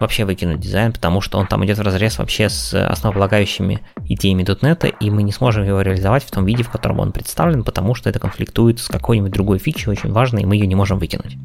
вообще 0.00 0.24
выкинуть 0.24 0.60
дизайн, 0.60 0.92
потому 0.92 1.20
что 1.20 1.38
он 1.38 1.46
там 1.46 1.64
идет 1.64 1.78
в 1.78 1.82
разрез 1.82 2.18
вообще 2.18 2.48
с 2.48 2.74
основополагающими 2.74 3.80
идеями 4.06 4.42
.NET, 4.42 4.94
и 4.98 5.10
мы 5.10 5.22
не 5.22 5.32
сможем 5.32 5.64
его 5.64 5.82
реализовать 5.82 6.24
в 6.24 6.30
том 6.30 6.44
виде, 6.46 6.62
в 6.62 6.70
котором 6.70 7.00
он 7.00 7.12
представлен, 7.12 7.62
потому 7.62 7.94
что 7.94 8.08
это 8.08 8.18
конфликтует 8.18 8.80
с 8.80 8.88
какой-нибудь 8.88 9.32
другой 9.32 9.58
фичей 9.58 9.90
очень 9.90 10.10
важной, 10.10 10.42
и 10.42 10.46
мы 10.46 10.56
ее 10.56 10.66
не 10.66 10.74
можем 10.74 10.98
выкинуть. 10.98 11.36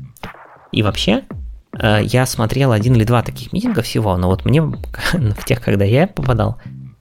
И 0.71 0.81
вообще, 0.81 1.23
э, 1.79 1.99
я 2.03 2.25
смотрел 2.25 2.71
один 2.71 2.95
или 2.95 3.03
два 3.03 3.21
таких 3.21 3.53
митинга 3.53 3.81
всего, 3.81 4.15
но 4.17 4.27
вот 4.27 4.45
мне 4.45 4.61
в 5.13 5.45
тех, 5.45 5.61
когда 5.61 5.85
я 5.85 6.07
попадал, 6.07 6.57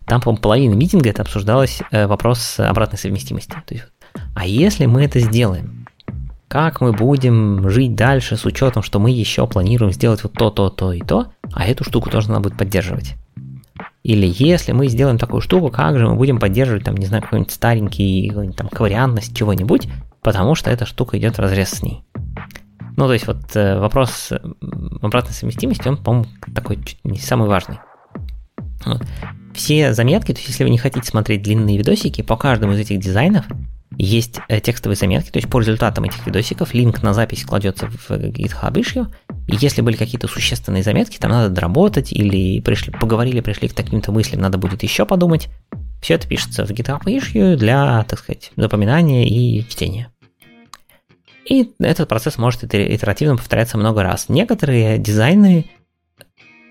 там, 0.06 0.20
по-моему, 0.20 0.43
половина 0.43 0.74
митинга 0.74 1.10
это 1.10 1.22
обсуждалось 1.22 1.81
э, 1.90 2.06
вопрос 2.06 2.59
обратной 2.59 2.98
совместимости. 2.98 3.56
То 3.66 3.74
есть, 3.74 3.86
а 4.35 4.47
если 4.47 4.86
мы 4.86 5.05
это 5.05 5.20
сделаем, 5.20 5.84
как 6.48 6.80
мы 6.80 6.92
будем 6.92 7.68
жить 7.68 7.94
дальше 7.94 8.36
с 8.36 8.44
учетом, 8.44 8.82
что 8.82 8.98
мы 8.98 9.10
еще 9.10 9.46
планируем 9.46 9.92
сделать 9.92 10.22
вот 10.22 10.32
то, 10.32 10.50
то, 10.50 10.70
то 10.70 10.92
и 10.92 11.00
то, 11.00 11.32
а 11.52 11.66
эту 11.66 11.84
штуку 11.84 12.10
тоже 12.10 12.28
надо 12.28 12.42
будет 12.42 12.58
поддерживать. 12.58 13.16
Или 14.02 14.30
если 14.38 14.72
мы 14.72 14.88
сделаем 14.88 15.18
такую 15.18 15.40
штуку, 15.40 15.70
как 15.70 15.98
же 15.98 16.06
мы 16.06 16.14
будем 16.14 16.38
поддерживать, 16.38 16.84
там, 16.84 16.96
не 16.96 17.06
знаю, 17.06 17.22
какой-нибудь 17.22 17.52
старенький, 17.52 18.28
какой-нибудь 18.28 18.56
там 18.56 18.68
ковариантность 18.68 19.36
чего-нибудь, 19.36 19.88
потому 20.22 20.54
что 20.54 20.70
эта 20.70 20.84
штука 20.84 21.18
идет 21.18 21.36
в 21.36 21.40
разрез 21.40 21.70
с 21.70 21.82
ней. 21.82 22.04
Ну, 22.96 23.06
то 23.06 23.14
есть 23.14 23.26
вот 23.26 23.56
э, 23.56 23.78
вопрос 23.78 24.30
обратной 25.02 25.32
совместимости, 25.32 25.88
он, 25.88 25.96
по-моему, 25.96 26.26
такой 26.54 26.76
чуть 26.76 26.98
не 27.02 27.18
самый 27.18 27.48
важный. 27.48 27.78
Вот. 28.84 29.02
Все 29.54 29.92
заметки, 29.94 30.32
то 30.32 30.38
есть 30.38 30.48
если 30.48 30.64
вы 30.64 30.70
не 30.70 30.78
хотите 30.78 31.06
смотреть 31.06 31.42
длинные 31.42 31.78
видосики, 31.78 32.22
по 32.22 32.36
каждому 32.36 32.74
из 32.74 32.80
этих 32.80 33.00
дизайнов 33.00 33.46
есть 33.98 34.40
э, 34.48 34.60
текстовые 34.60 34.96
заметки, 34.96 35.30
то 35.30 35.38
есть 35.38 35.48
по 35.48 35.60
результатам 35.60 36.04
этих 36.04 36.26
видосиков 36.26 36.74
линк 36.74 37.02
на 37.02 37.14
запись 37.14 37.44
кладется 37.44 37.86
в 37.86 38.10
GitHub 38.10 38.72
issue, 38.72 39.06
и 39.46 39.56
если 39.56 39.82
были 39.82 39.96
какие-то 39.96 40.28
существенные 40.28 40.82
заметки, 40.82 41.18
там 41.18 41.30
надо 41.30 41.48
доработать, 41.50 42.12
или 42.12 42.60
пришли, 42.60 42.92
поговорили, 42.92 43.40
пришли 43.40 43.68
к 43.68 43.74
таким-то 43.74 44.12
мыслям, 44.12 44.40
надо 44.40 44.58
будет 44.58 44.82
еще 44.82 45.06
подумать, 45.06 45.48
все 46.00 46.14
это 46.14 46.28
пишется 46.28 46.66
в 46.66 46.70
GitHub 46.70 47.02
issue 47.04 47.56
для, 47.56 48.04
так 48.04 48.18
сказать, 48.18 48.52
запоминания 48.56 49.26
и 49.26 49.66
чтения. 49.68 50.10
И 51.44 51.72
этот 51.78 52.08
процесс 52.08 52.38
может 52.38 52.64
итеративно 52.64 53.36
повторяться 53.36 53.76
много 53.76 54.02
раз. 54.02 54.28
Некоторые 54.28 54.98
дизайны 54.98 55.66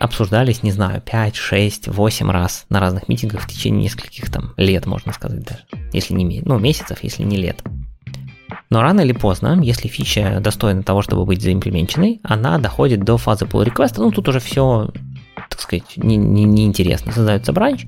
обсуждались, 0.04 0.64
не 0.64 0.72
знаю, 0.72 1.02
5, 1.02 1.36
6, 1.36 1.88
8 1.88 2.30
раз 2.30 2.66
на 2.68 2.82
разных 2.82 3.08
митингах 3.08 3.42
в 3.42 3.48
течение 3.48 3.84
нескольких 3.84 4.30
там 4.30 4.54
лет, 4.58 4.86
можно 4.86 5.14
сказать 5.14 5.44
даже. 5.44 5.62
Если 5.94 6.14
не 6.14 6.42
ну, 6.44 6.60
месяцев, 6.60 7.00
если 7.04 7.24
не 7.24 7.38
лет. 7.38 7.64
Но 8.70 8.82
рано 8.82 9.00
или 9.00 9.14
поздно, 9.14 9.58
если 9.62 9.88
фича 9.88 10.42
достойна 10.42 10.84
того, 10.84 11.04
чтобы 11.04 11.26
быть 11.26 11.42
заимплеменченной, 11.42 12.20
она 12.22 12.58
доходит 12.58 13.06
до 13.06 13.18
фазы 13.18 13.46
pull 13.46 13.66
request. 13.66 13.94
Ну, 13.96 14.12
тут 14.12 14.28
уже 14.28 14.42
все, 14.42 14.90
так 15.50 15.62
сказать, 15.62 15.96
неинтересно. 15.96 17.06
Не, 17.06 17.10
не 17.12 17.14
Создается 17.14 17.54
бранч, 17.54 17.86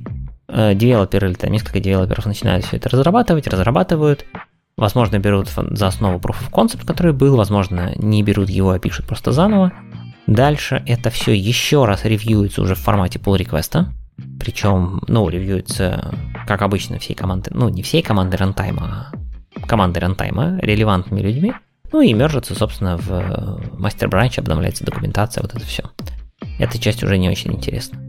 э, 0.48 0.74
девелоперы 0.74 1.28
или 1.28 1.36
там 1.36 1.52
несколько 1.52 1.82
девелоперов 1.82 2.26
начинают 2.28 2.64
все 2.64 2.78
это 2.78 2.88
разрабатывать, 2.88 3.48
разрабатывают. 3.48 4.26
Возможно, 4.78 5.20
берут 5.20 5.50
за 5.50 5.88
основу 5.88 6.20
Proof 6.20 6.38
of 6.48 6.52
Concept, 6.52 6.86
который 6.86 7.12
был, 7.12 7.36
возможно, 7.36 7.94
не 7.98 8.24
берут 8.24 8.50
его, 8.50 8.72
а 8.72 8.80
пишут 8.80 9.06
просто 9.06 9.34
заново. 9.34 9.74
Дальше 10.28 10.84
это 10.88 11.10
все 11.10 11.34
еще 11.34 11.86
раз 11.86 12.06
ревьюется 12.06 12.62
уже 12.62 12.76
в 12.76 12.80
формате 12.80 13.20
pull 13.20 13.38
реквеста 13.38 13.94
Причем, 14.40 15.02
ну, 15.08 15.30
ревьюется, 15.30 16.14
как 16.48 16.62
обычно, 16.62 16.98
всей 17.00 17.14
команды, 17.14 17.52
ну, 17.54 17.70
не 17.70 17.84
всей 17.84 18.02
команды 18.02 18.38
рантайма, 18.38 19.12
а 19.56 19.68
команды 19.68 20.00
рантайма, 20.00 20.60
релевантными 20.62 21.22
людьми. 21.22 21.54
Ну 21.92 22.02
и 22.02 22.14
мержится, 22.14 22.56
собственно, 22.56 22.98
в 22.98 23.62
мастер 23.78 24.10
бранч, 24.10 24.40
обновляется 24.40 24.84
документация, 24.84 25.42
вот 25.42 25.54
это 25.54 25.66
все. 25.66 25.84
Эта 26.60 26.78
часть 26.80 27.04
уже 27.04 27.18
не 27.18 27.30
очень 27.30 27.54
интересна. 27.54 28.00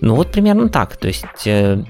Ну 0.00 0.14
вот 0.14 0.32
примерно 0.32 0.68
так. 0.68 0.96
То 0.96 1.08
есть 1.08 1.46
э, 1.46 1.84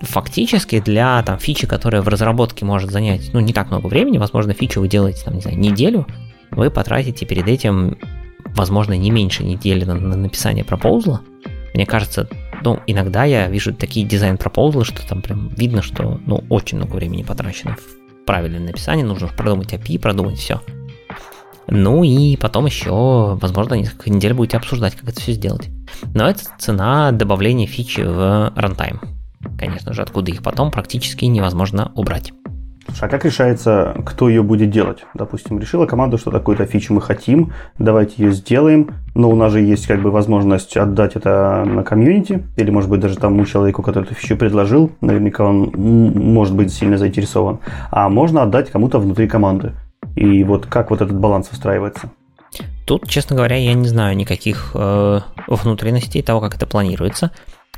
фактически 0.00 0.80
для 0.80 1.22
там, 1.22 1.38
фичи, 1.38 1.66
которая 1.66 2.02
в 2.02 2.08
разработке 2.08 2.64
может 2.64 2.90
занять 2.90 3.30
ну, 3.32 3.40
не 3.40 3.52
так 3.52 3.70
много 3.70 3.86
времени, 3.86 4.18
возможно, 4.18 4.52
фичу 4.52 4.80
вы 4.80 4.88
делаете, 4.88 5.22
там, 5.24 5.34
не 5.34 5.40
знаю, 5.40 5.58
неделю, 5.58 6.06
вы 6.50 6.70
потратите 6.70 7.26
перед 7.26 7.48
этим 7.48 7.98
возможно, 8.54 8.94
не 8.94 9.10
меньше 9.10 9.44
недели 9.44 9.84
на, 9.84 9.94
на 9.94 10.16
написание 10.16 10.64
пропоузла. 10.64 11.20
Мне 11.74 11.86
кажется, 11.86 12.28
ну, 12.64 12.80
иногда 12.86 13.24
я 13.24 13.48
вижу 13.48 13.72
такие 13.72 14.06
дизайн 14.06 14.36
пропоузлы, 14.36 14.84
что 14.84 15.06
там 15.06 15.22
прям 15.22 15.48
видно, 15.48 15.82
что, 15.82 16.20
ну, 16.26 16.44
очень 16.48 16.78
много 16.78 16.96
времени 16.96 17.22
потрачено 17.22 17.76
в 17.76 18.24
правильное 18.26 18.60
написание, 18.60 19.04
нужно 19.04 19.28
продумать 19.28 19.72
API, 19.72 19.98
продумать 19.98 20.38
все. 20.38 20.60
Ну 21.68 22.02
и 22.02 22.36
потом 22.36 22.66
еще, 22.66 23.38
возможно, 23.40 23.74
несколько 23.74 24.10
недель 24.10 24.34
будете 24.34 24.56
обсуждать, 24.56 24.96
как 24.96 25.08
это 25.08 25.20
все 25.20 25.32
сделать. 25.32 25.68
Но 26.14 26.28
это 26.28 26.42
цена 26.58 27.12
добавления 27.12 27.66
фичи 27.66 28.00
в 28.00 28.52
рантайм. 28.56 29.00
Конечно 29.58 29.92
же, 29.94 30.02
откуда 30.02 30.32
их 30.32 30.42
потом 30.42 30.70
практически 30.70 31.24
невозможно 31.24 31.92
убрать. 31.94 32.32
А 33.00 33.08
как 33.08 33.24
решается, 33.24 33.94
кто 34.04 34.28
ее 34.28 34.42
будет 34.42 34.70
делать? 34.70 35.04
Допустим, 35.14 35.58
решила 35.58 35.86
команда, 35.86 36.18
что 36.18 36.30
такую-то 36.30 36.66
фичу 36.66 36.94
мы 36.94 37.00
хотим, 37.00 37.52
давайте 37.78 38.22
ее 38.22 38.32
сделаем, 38.32 38.90
но 39.14 39.30
у 39.30 39.36
нас 39.36 39.52
же 39.52 39.60
есть 39.60 39.86
как 39.86 40.02
бы 40.02 40.10
возможность 40.10 40.76
отдать 40.76 41.16
это 41.16 41.64
на 41.66 41.82
комьюнити, 41.82 42.46
или 42.56 42.70
может 42.70 42.90
быть 42.90 43.00
даже 43.00 43.16
тому 43.16 43.44
человеку, 43.44 43.82
который 43.82 44.04
эту 44.04 44.14
фичу 44.14 44.36
предложил, 44.36 44.90
наверняка 45.00 45.44
он 45.44 45.72
может 45.74 46.54
быть 46.54 46.72
сильно 46.72 46.98
заинтересован, 46.98 47.60
а 47.90 48.08
можно 48.08 48.42
отдать 48.42 48.70
кому-то 48.70 48.98
внутри 48.98 49.28
команды. 49.28 49.72
И 50.16 50.42
вот 50.44 50.66
как 50.66 50.90
вот 50.90 51.00
этот 51.00 51.18
баланс 51.18 51.50
устраивается? 51.52 52.10
Тут, 52.86 53.08
честно 53.08 53.36
говоря, 53.36 53.56
я 53.56 53.74
не 53.74 53.86
знаю 53.86 54.16
никаких 54.16 54.72
э, 54.74 55.20
внутренностей 55.46 56.22
того, 56.22 56.40
как 56.40 56.56
это 56.56 56.66
планируется. 56.66 57.30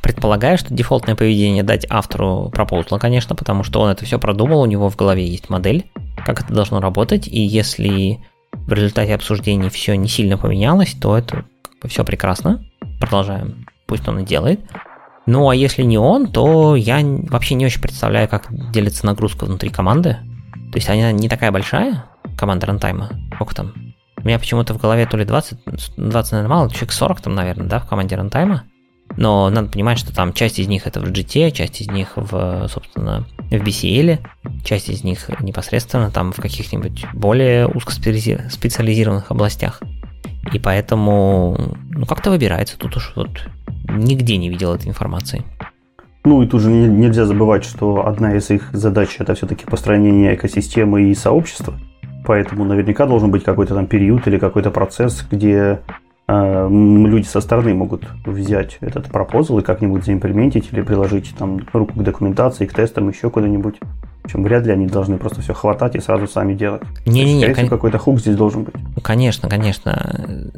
Предполагаю, 0.02 0.58
что 0.58 0.74
дефолтное 0.74 1.14
поведение 1.14 1.62
дать 1.62 1.86
автору 1.88 2.50
пропозла, 2.52 2.98
конечно, 2.98 3.36
потому 3.36 3.62
что 3.62 3.80
он 3.80 3.90
это 3.90 4.04
все 4.04 4.18
продумал, 4.18 4.60
у 4.60 4.66
него 4.66 4.90
в 4.90 4.96
голове 4.96 5.26
есть 5.26 5.48
модель, 5.48 5.86
как 6.26 6.42
это 6.42 6.52
должно 6.52 6.80
работать, 6.80 7.28
и 7.28 7.40
если 7.40 8.18
в 8.52 8.72
результате 8.72 9.14
обсуждений 9.14 9.68
все 9.70 9.96
не 9.96 10.08
сильно 10.08 10.36
поменялось, 10.36 10.94
то 11.00 11.16
это 11.16 11.44
как 11.62 11.78
бы 11.80 11.88
все 11.88 12.04
прекрасно. 12.04 12.64
Продолжаем, 13.00 13.66
пусть 13.86 14.06
он 14.08 14.18
и 14.18 14.24
делает. 14.24 14.60
Ну 15.26 15.48
а 15.48 15.54
если 15.54 15.82
не 15.82 15.98
он, 15.98 16.32
то 16.32 16.74
я 16.74 17.00
вообще 17.30 17.54
не 17.54 17.64
очень 17.64 17.80
представляю, 17.80 18.28
как 18.28 18.48
делится 18.72 19.06
нагрузка 19.06 19.44
внутри 19.44 19.70
команды. 19.70 20.16
То 20.72 20.78
есть 20.78 20.88
она 20.88 21.12
не 21.12 21.28
такая 21.28 21.52
большая, 21.52 22.06
команда 22.36 22.66
рантайма. 22.66 23.10
Сколько 23.34 23.54
там? 23.54 23.72
У 24.16 24.26
меня 24.26 24.38
почему-то 24.38 24.74
в 24.74 24.78
голове 24.78 25.06
то 25.06 25.16
ли 25.16 25.24
20, 25.24 25.58
20, 25.96 26.32
наверное, 26.32 26.48
мало, 26.48 26.70
человек 26.70 26.92
40 26.92 27.20
там, 27.20 27.34
наверное, 27.34 27.68
да, 27.68 27.78
в 27.78 27.88
команде 27.88 28.16
рантайма. 28.16 28.64
Но 29.16 29.50
надо 29.50 29.68
понимать, 29.68 29.98
что 29.98 30.14
там 30.14 30.32
часть 30.32 30.58
из 30.58 30.68
них 30.68 30.86
это 30.86 31.00
в 31.00 31.04
GT, 31.04 31.50
часть 31.50 31.80
из 31.80 31.88
них 31.88 32.12
в, 32.16 32.68
собственно, 32.68 33.26
в 33.50 33.54
BCL, 33.54 34.18
часть 34.64 34.88
из 34.88 35.04
них 35.04 35.28
непосредственно 35.40 36.10
там 36.10 36.32
в 36.32 36.36
каких-нибудь 36.36 37.06
более 37.12 37.66
узкоспециализированных 37.68 39.30
областях. 39.30 39.80
И 40.52 40.58
поэтому, 40.58 41.76
ну, 41.90 42.06
как-то 42.06 42.30
выбирается. 42.30 42.78
Тут 42.78 42.96
уж 42.96 43.12
вот 43.14 43.30
нигде 43.88 44.36
не 44.36 44.48
видел 44.48 44.74
этой 44.74 44.88
информации. 44.88 45.44
Ну 46.24 46.42
и 46.42 46.46
тут 46.46 46.62
же 46.62 46.70
нельзя 46.70 47.26
забывать, 47.26 47.64
что 47.64 48.06
одна 48.06 48.36
из 48.36 48.48
их 48.50 48.70
задач 48.72 49.16
это 49.18 49.34
все-таки 49.34 49.66
построение 49.66 50.34
экосистемы 50.34 51.10
и 51.10 51.14
сообщества. 51.14 51.74
Поэтому 52.24 52.64
наверняка 52.64 53.06
должен 53.06 53.30
быть 53.30 53.42
какой-то 53.42 53.74
там 53.74 53.86
период 53.86 54.26
или 54.28 54.38
какой-то 54.38 54.70
процесс, 54.70 55.26
где 55.28 55.80
люди 56.68 57.26
со 57.26 57.40
стороны 57.40 57.74
могут 57.74 58.04
взять 58.24 58.78
этот 58.80 59.06
пропозал 59.06 59.58
и 59.58 59.62
как-нибудь 59.62 60.04
заимплементить 60.04 60.68
или 60.72 60.82
приложить 60.82 61.34
там 61.36 61.60
руку 61.72 61.94
к 61.94 62.02
документации, 62.02 62.66
к 62.66 62.72
тестам, 62.72 63.08
еще 63.08 63.30
куда-нибудь. 63.30 63.76
Причем 64.22 64.44
вряд 64.44 64.64
ли 64.66 64.72
они 64.72 64.86
должны 64.86 65.18
просто 65.18 65.42
все 65.42 65.52
хватать 65.52 65.96
и 65.96 66.00
сразу 66.00 66.28
сами 66.28 66.54
делать. 66.54 66.82
Не-не-не. 67.06 67.54
Кон... 67.54 67.68
какой-то 67.68 67.98
хук 67.98 68.20
здесь 68.20 68.36
должен 68.36 68.64
быть. 68.64 68.74
Конечно, 69.02 69.48
конечно. 69.48 70.50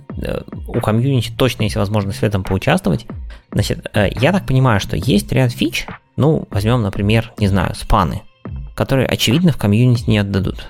У 0.68 0.80
комьюнити 0.80 1.32
точно 1.34 1.62
есть 1.62 1.76
возможность 1.76 2.18
в 2.18 2.22
этом 2.24 2.44
поучаствовать. 2.44 3.06
Значит, 3.52 3.86
э, 3.94 4.09
я 4.20 4.32
так 4.32 4.46
понимаю, 4.46 4.80
что 4.80 4.96
есть 4.96 5.32
ряд 5.32 5.52
фич, 5.52 5.86
ну, 6.16 6.46
возьмем, 6.51 6.82
например, 6.82 7.32
не 7.38 7.46
знаю, 7.46 7.74
спаны, 7.74 8.22
которые, 8.74 9.06
очевидно, 9.06 9.52
в 9.52 9.56
комьюнити 9.56 10.10
не 10.10 10.18
отдадут. 10.18 10.68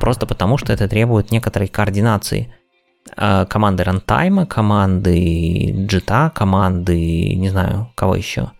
Просто 0.00 0.26
потому, 0.26 0.58
что 0.58 0.72
это 0.72 0.86
требует 0.86 1.32
некоторой 1.32 1.66
координации 1.66 2.52
а, 2.52 2.57
команды 3.16 3.84
рантайма, 3.84 4.46
команды 4.46 5.86
джита, 5.86 6.30
команды, 6.34 7.34
не 7.34 7.48
знаю, 7.48 7.92
кого 7.94 8.14
еще, 8.14 8.52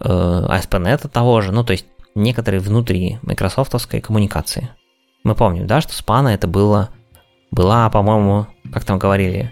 ASP.NET 0.00 1.08
того 1.08 1.40
же, 1.40 1.52
ну, 1.52 1.64
то 1.64 1.72
есть 1.72 1.86
некоторые 2.14 2.60
внутри 2.60 3.18
майкрософтовской 3.22 4.00
коммуникации. 4.00 4.70
Мы 5.22 5.34
помним, 5.34 5.66
да, 5.66 5.80
что 5.80 5.92
Spana 5.92 6.28
это 6.28 6.46
было, 6.48 6.90
была, 7.50 7.88
по-моему, 7.90 8.46
как 8.72 8.84
там 8.84 8.98
говорили, 8.98 9.50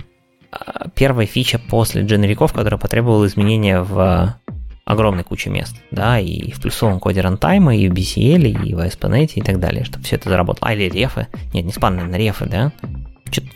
а, 0.51 0.89
первая 0.95 1.27
фича 1.27 1.59
после 1.59 2.03
дженериков, 2.03 2.53
которая 2.53 2.79
потребовала 2.79 3.27
изменения 3.27 3.81
в 3.81 4.37
огромной 4.85 5.25
куче 5.25 5.51
мест, 5.51 5.77
да, 5.91 6.19
и 6.19 6.51
в 6.53 6.61
плюсовом 6.61 7.01
коде 7.01 7.21
рантайма, 7.21 7.77
и 7.77 7.89
в 7.89 7.93
BCL, 7.93 8.67
и 8.67 8.75
в 8.75 8.81
ASP.NET, 8.81 9.33
и 9.35 9.41
так 9.41 9.59
далее, 9.59 9.85
чтобы 9.85 10.05
все 10.05 10.17
это 10.17 10.29
заработало. 10.29 10.71
А, 10.71 10.75
или 10.75 10.89
рефы. 10.89 11.27
Нет, 11.53 11.65
не 11.65 11.73
спан, 11.73 11.97
наверное, 11.97 12.19
рефы, 12.19 12.47
да? 12.47 12.73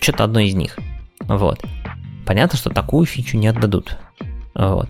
Что-то 0.01 0.25
одно 0.25 0.41
из 0.41 0.55
них. 0.55 0.79
Вот. 1.21 1.65
Понятно, 2.27 2.59
что 2.59 2.71
такую 2.71 3.07
фичу 3.07 3.37
не 3.37 3.49
отдадут. 3.49 3.97
Вот. 4.55 4.89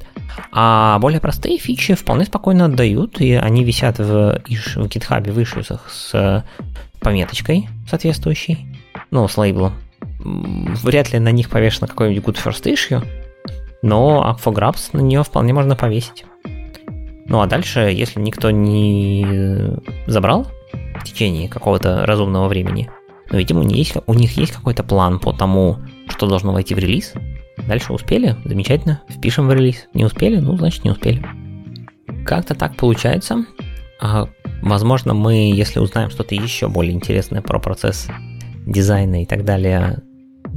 А 0.53 0.99
более 0.99 1.21
простые 1.21 1.59
фичи 1.59 1.95
вполне 1.95 2.25
спокойно 2.25 2.67
отдают, 2.67 3.21
и 3.21 3.35
они 3.35 3.65
висят 3.65 3.99
в, 3.99 4.43
в 4.45 4.87
GitHub 4.87 5.31
в 5.31 5.43
ишусах 5.43 5.91
с 5.91 6.45
пометочкой 7.01 7.69
соответствующей, 7.89 8.67
ну, 9.11 9.29
с 9.29 9.37
лейблом. 9.37 9.75
Вряд 10.21 11.13
ли 11.13 11.19
на 11.19 11.31
них 11.31 11.51
повешено 11.51 11.87
какой-нибудь 11.87 12.25
good 12.25 12.43
first 12.43 12.65
issue, 12.65 13.05
но 13.83 14.37
Aquagrabs 14.37 14.91
на 14.93 15.01
нее 15.01 15.23
вполне 15.23 15.53
можно 15.53 15.77
повесить. 15.77 16.25
Ну 17.27 17.41
а 17.43 17.47
дальше, 17.47 17.81
если 17.81 18.21
никто 18.21 18.51
не 18.51 19.77
забрал 20.07 20.47
в 20.99 21.05
течение 21.05 21.49
какого-то 21.49 22.07
разумного 22.07 22.49
времени, 22.49 22.91
ну, 23.31 23.39
видимо, 23.39 23.61
у 23.61 23.65
них 23.65 23.77
есть, 23.77 23.97
у 24.07 24.15
них 24.15 24.37
есть 24.37 24.53
какой-то 24.53 24.83
план 24.83 25.19
по 25.19 25.33
тому, 25.33 25.79
что 26.09 26.27
должно 26.27 26.53
войти 26.53 26.75
в 26.75 26.79
релиз. 26.79 27.13
Дальше 27.67 27.93
успели, 27.93 28.37
замечательно, 28.45 29.03
впишем 29.09 29.49
в 29.49 29.53
релиз. 29.53 29.87
Не 29.95 30.05
успели, 30.05 30.37
ну, 30.37 30.57
значит, 30.57 30.85
не 30.85 30.91
успели. 30.91 31.25
Как-то 32.25 32.55
так 32.55 32.77
получается. 32.77 33.45
А, 34.01 34.29
возможно, 34.63 35.13
мы, 35.13 35.51
если 35.53 35.81
узнаем 35.81 36.11
что-то 36.11 36.35
еще 36.35 36.69
более 36.69 36.93
интересное 36.93 37.43
про 37.43 37.59
процесс 37.59 38.09
дизайна 38.67 39.23
и 39.23 39.27
так 39.27 39.45
далее, 39.45 40.03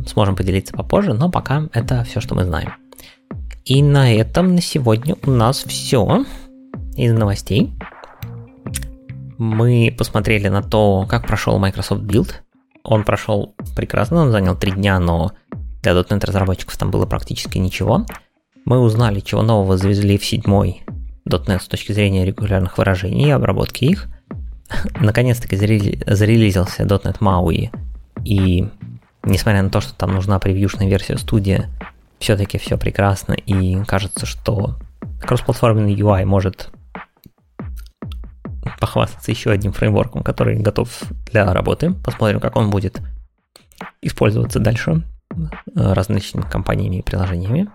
сможем 0.06 0.36
поделиться 0.36 0.74
попозже, 0.74 1.14
но 1.14 1.30
пока 1.30 1.70
это 1.74 2.04
все, 2.04 2.22
что 2.22 2.36
мы 2.36 2.46
знаем. 2.46 2.74
И 3.66 3.84
на 3.84 4.14
этом 4.14 4.56
на 4.56 4.62
сегодня 4.62 5.16
у 5.26 5.32
нас 5.32 5.64
все 5.64 6.26
из 6.96 7.14
новостей. 7.14 7.74
Мы 9.38 9.94
посмотрели 9.98 10.48
на 10.48 10.62
то, 10.62 11.06
как 11.10 11.28
прошел 11.28 11.58
Microsoft 11.58 12.04
Build. 12.04 12.34
Он 12.84 13.04
прошел 13.04 13.54
прекрасно, 13.76 14.22
он 14.22 14.32
занял 14.32 14.56
три 14.56 14.72
дня, 14.72 15.00
но 15.00 15.32
для 15.82 15.94
.NET 15.94 16.26
разработчиков 16.26 16.78
там 16.78 16.92
было 16.92 17.06
практически 17.06 17.58
ничего. 17.58 18.06
Мы 18.66 18.80
узнали, 18.80 19.20
чего 19.20 19.42
нового 19.42 19.78
завезли 19.78 20.18
в 20.18 20.26
седьмой 20.26 20.84
.NET 21.26 21.62
с 21.62 21.68
точки 21.68 21.92
зрения 21.92 22.26
регулярных 22.26 22.78
выражений 22.78 23.28
и 23.28 23.32
обработки 23.32 23.86
их. 23.86 24.08
Наконец-таки 25.00 25.56
зарелизился 25.56 26.84
.NET 26.84 27.20
MAUI, 27.20 27.70
и 28.24 28.68
несмотря 29.24 29.62
на 29.62 29.70
то, 29.70 29.82
что 29.82 29.94
там 29.94 30.14
нужна 30.14 30.40
превьюшная 30.40 30.88
версия 30.88 31.18
студия, 31.18 31.70
все-таки 32.20 32.58
все 32.58 32.78
прекрасно, 32.78 33.34
и 33.34 33.84
кажется, 33.86 34.26
что 34.26 34.76
кроссплатформенный 35.22 35.96
UI 35.96 36.26
может 36.26 36.70
похвастаться 38.80 39.32
еще 39.32 39.52
одним 39.52 39.74
фреймворком, 39.74 40.24
который 40.24 40.58
готов 40.60 40.90
для 41.32 41.54
работы. 41.54 41.94
Посмотрим, 41.94 42.40
как 42.40 42.56
он 42.56 42.70
будет 42.70 43.02
использоваться 44.02 44.60
дальше 44.60 45.04
различными 45.76 46.44
компаниями 46.44 46.98
и 46.98 47.02
приложениями. 47.02 47.70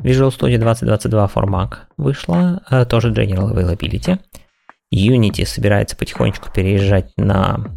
Visual 0.00 0.30
Studio 0.30 0.58
2022 0.58 1.26
for 1.26 1.44
Mac 1.46 1.74
вышла, 1.96 2.62
э, 2.70 2.84
тоже 2.84 3.12
General 3.12 3.52
Availability. 3.52 4.18
Unity 4.94 5.44
собирается 5.44 5.96
потихонечку 5.96 6.50
переезжать 6.52 7.12
на 7.16 7.76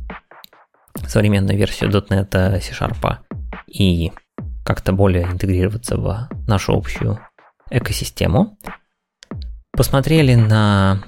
современную 1.08 1.58
версию 1.58 1.90
.NET 1.92 2.60
C-Sharp 2.62 3.18
и 3.68 4.12
как-то 4.64 4.94
более 4.94 5.24
интегрироваться 5.24 5.98
в 5.98 6.30
нашу 6.48 6.74
общую 6.74 7.20
экосистему. 7.70 8.58
Посмотрели 9.72 10.36
на 10.36 11.04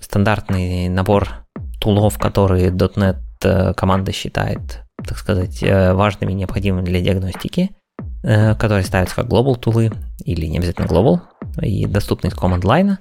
стандартный 0.00 0.88
набор 0.88 1.46
тулов, 1.80 2.18
которые 2.18 2.70
.NET 2.70 3.18
э, 3.44 3.74
команда 3.74 4.12
считает, 4.12 4.82
так 4.96 5.18
сказать, 5.18 5.62
э, 5.62 5.92
важными 5.94 6.32
и 6.32 6.34
необходимыми 6.34 6.84
для 6.84 7.00
диагностики, 7.00 7.70
э, 8.22 8.54
которые 8.54 8.84
ставятся 8.84 9.16
как 9.16 9.26
global 9.26 9.56
тулы 9.56 9.92
или 10.24 10.46
не 10.46 10.58
обязательно 10.58 10.86
global 10.86 11.20
и 11.62 11.86
доступны 11.86 12.28
из 12.28 12.34
command 12.34 12.62
line. 12.62 12.96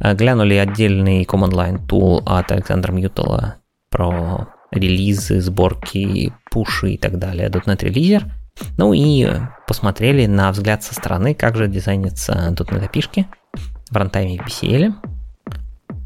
Глянули 0.00 0.54
отдельный 0.54 1.24
command 1.24 1.52
line 1.52 1.86
тул 1.86 2.22
от 2.26 2.50
Александра 2.50 2.92
Мьютала 2.92 3.56
про 3.90 4.48
релизы, 4.72 5.40
сборки, 5.40 6.32
пуши 6.50 6.92
и 6.92 6.98
так 6.98 7.18
далее, 7.18 7.48
.NET 7.48 7.80
Releaser– 7.82 8.24
ну 8.76 8.92
и 8.92 9.28
посмотрели 9.66 10.26
на 10.26 10.50
взгляд 10.52 10.82
со 10.82 10.94
стороны, 10.94 11.34
как 11.34 11.56
же 11.56 11.68
дизайнятся 11.68 12.54
тут 12.56 12.70
на 12.70 12.78
API 12.78 13.26
в 13.90 13.96
runtime'е 13.96 14.38
в 14.38 14.46
BCL. 14.46 14.94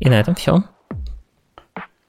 И 0.02 0.10
на 0.10 0.14
этом 0.18 0.34
все. 0.34 0.64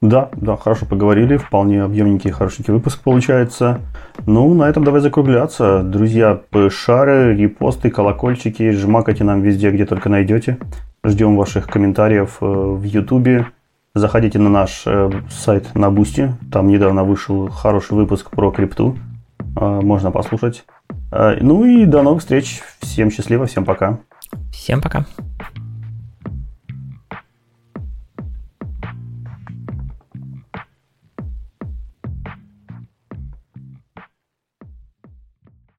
Да, 0.00 0.30
да, 0.32 0.56
хорошо 0.56 0.84
поговорили, 0.84 1.36
вполне 1.36 1.80
объемненький, 1.80 2.32
хорошенький 2.32 2.72
выпуск 2.72 3.00
получается. 3.00 3.80
Ну, 4.26 4.52
на 4.52 4.64
этом 4.64 4.82
давай 4.82 5.00
закругляться. 5.00 5.84
Друзья, 5.84 6.40
share'ы, 6.70 7.36
репосты, 7.36 7.90
колокольчики, 7.90 8.72
жмакайте 8.72 9.22
нам 9.22 9.42
везде, 9.42 9.70
где 9.70 9.86
только 9.86 10.08
найдете. 10.08 10.58
Ждем 11.04 11.36
ваших 11.36 11.68
комментариев 11.68 12.38
э, 12.40 12.46
в 12.46 12.82
Ютубе. 12.82 13.46
Заходите 13.94 14.40
на 14.40 14.50
наш 14.50 14.82
э, 14.86 15.10
сайт 15.30 15.72
на 15.76 15.88
Бусти. 15.92 16.34
Там 16.50 16.66
недавно 16.66 17.04
вышел 17.04 17.48
хороший 17.48 17.92
выпуск 17.92 18.28
про 18.30 18.50
крипту. 18.50 18.98
А, 19.56 19.80
можно 19.80 20.10
послушать. 20.10 20.64
Ну 21.12 21.64
и 21.64 21.86
до 21.86 22.02
новых 22.02 22.22
встреч. 22.22 22.60
Всем 22.80 23.12
счастливо, 23.12 23.46
всем 23.46 23.64
пока. 23.64 24.00
Всем 24.50 24.82
пока. 24.82 25.06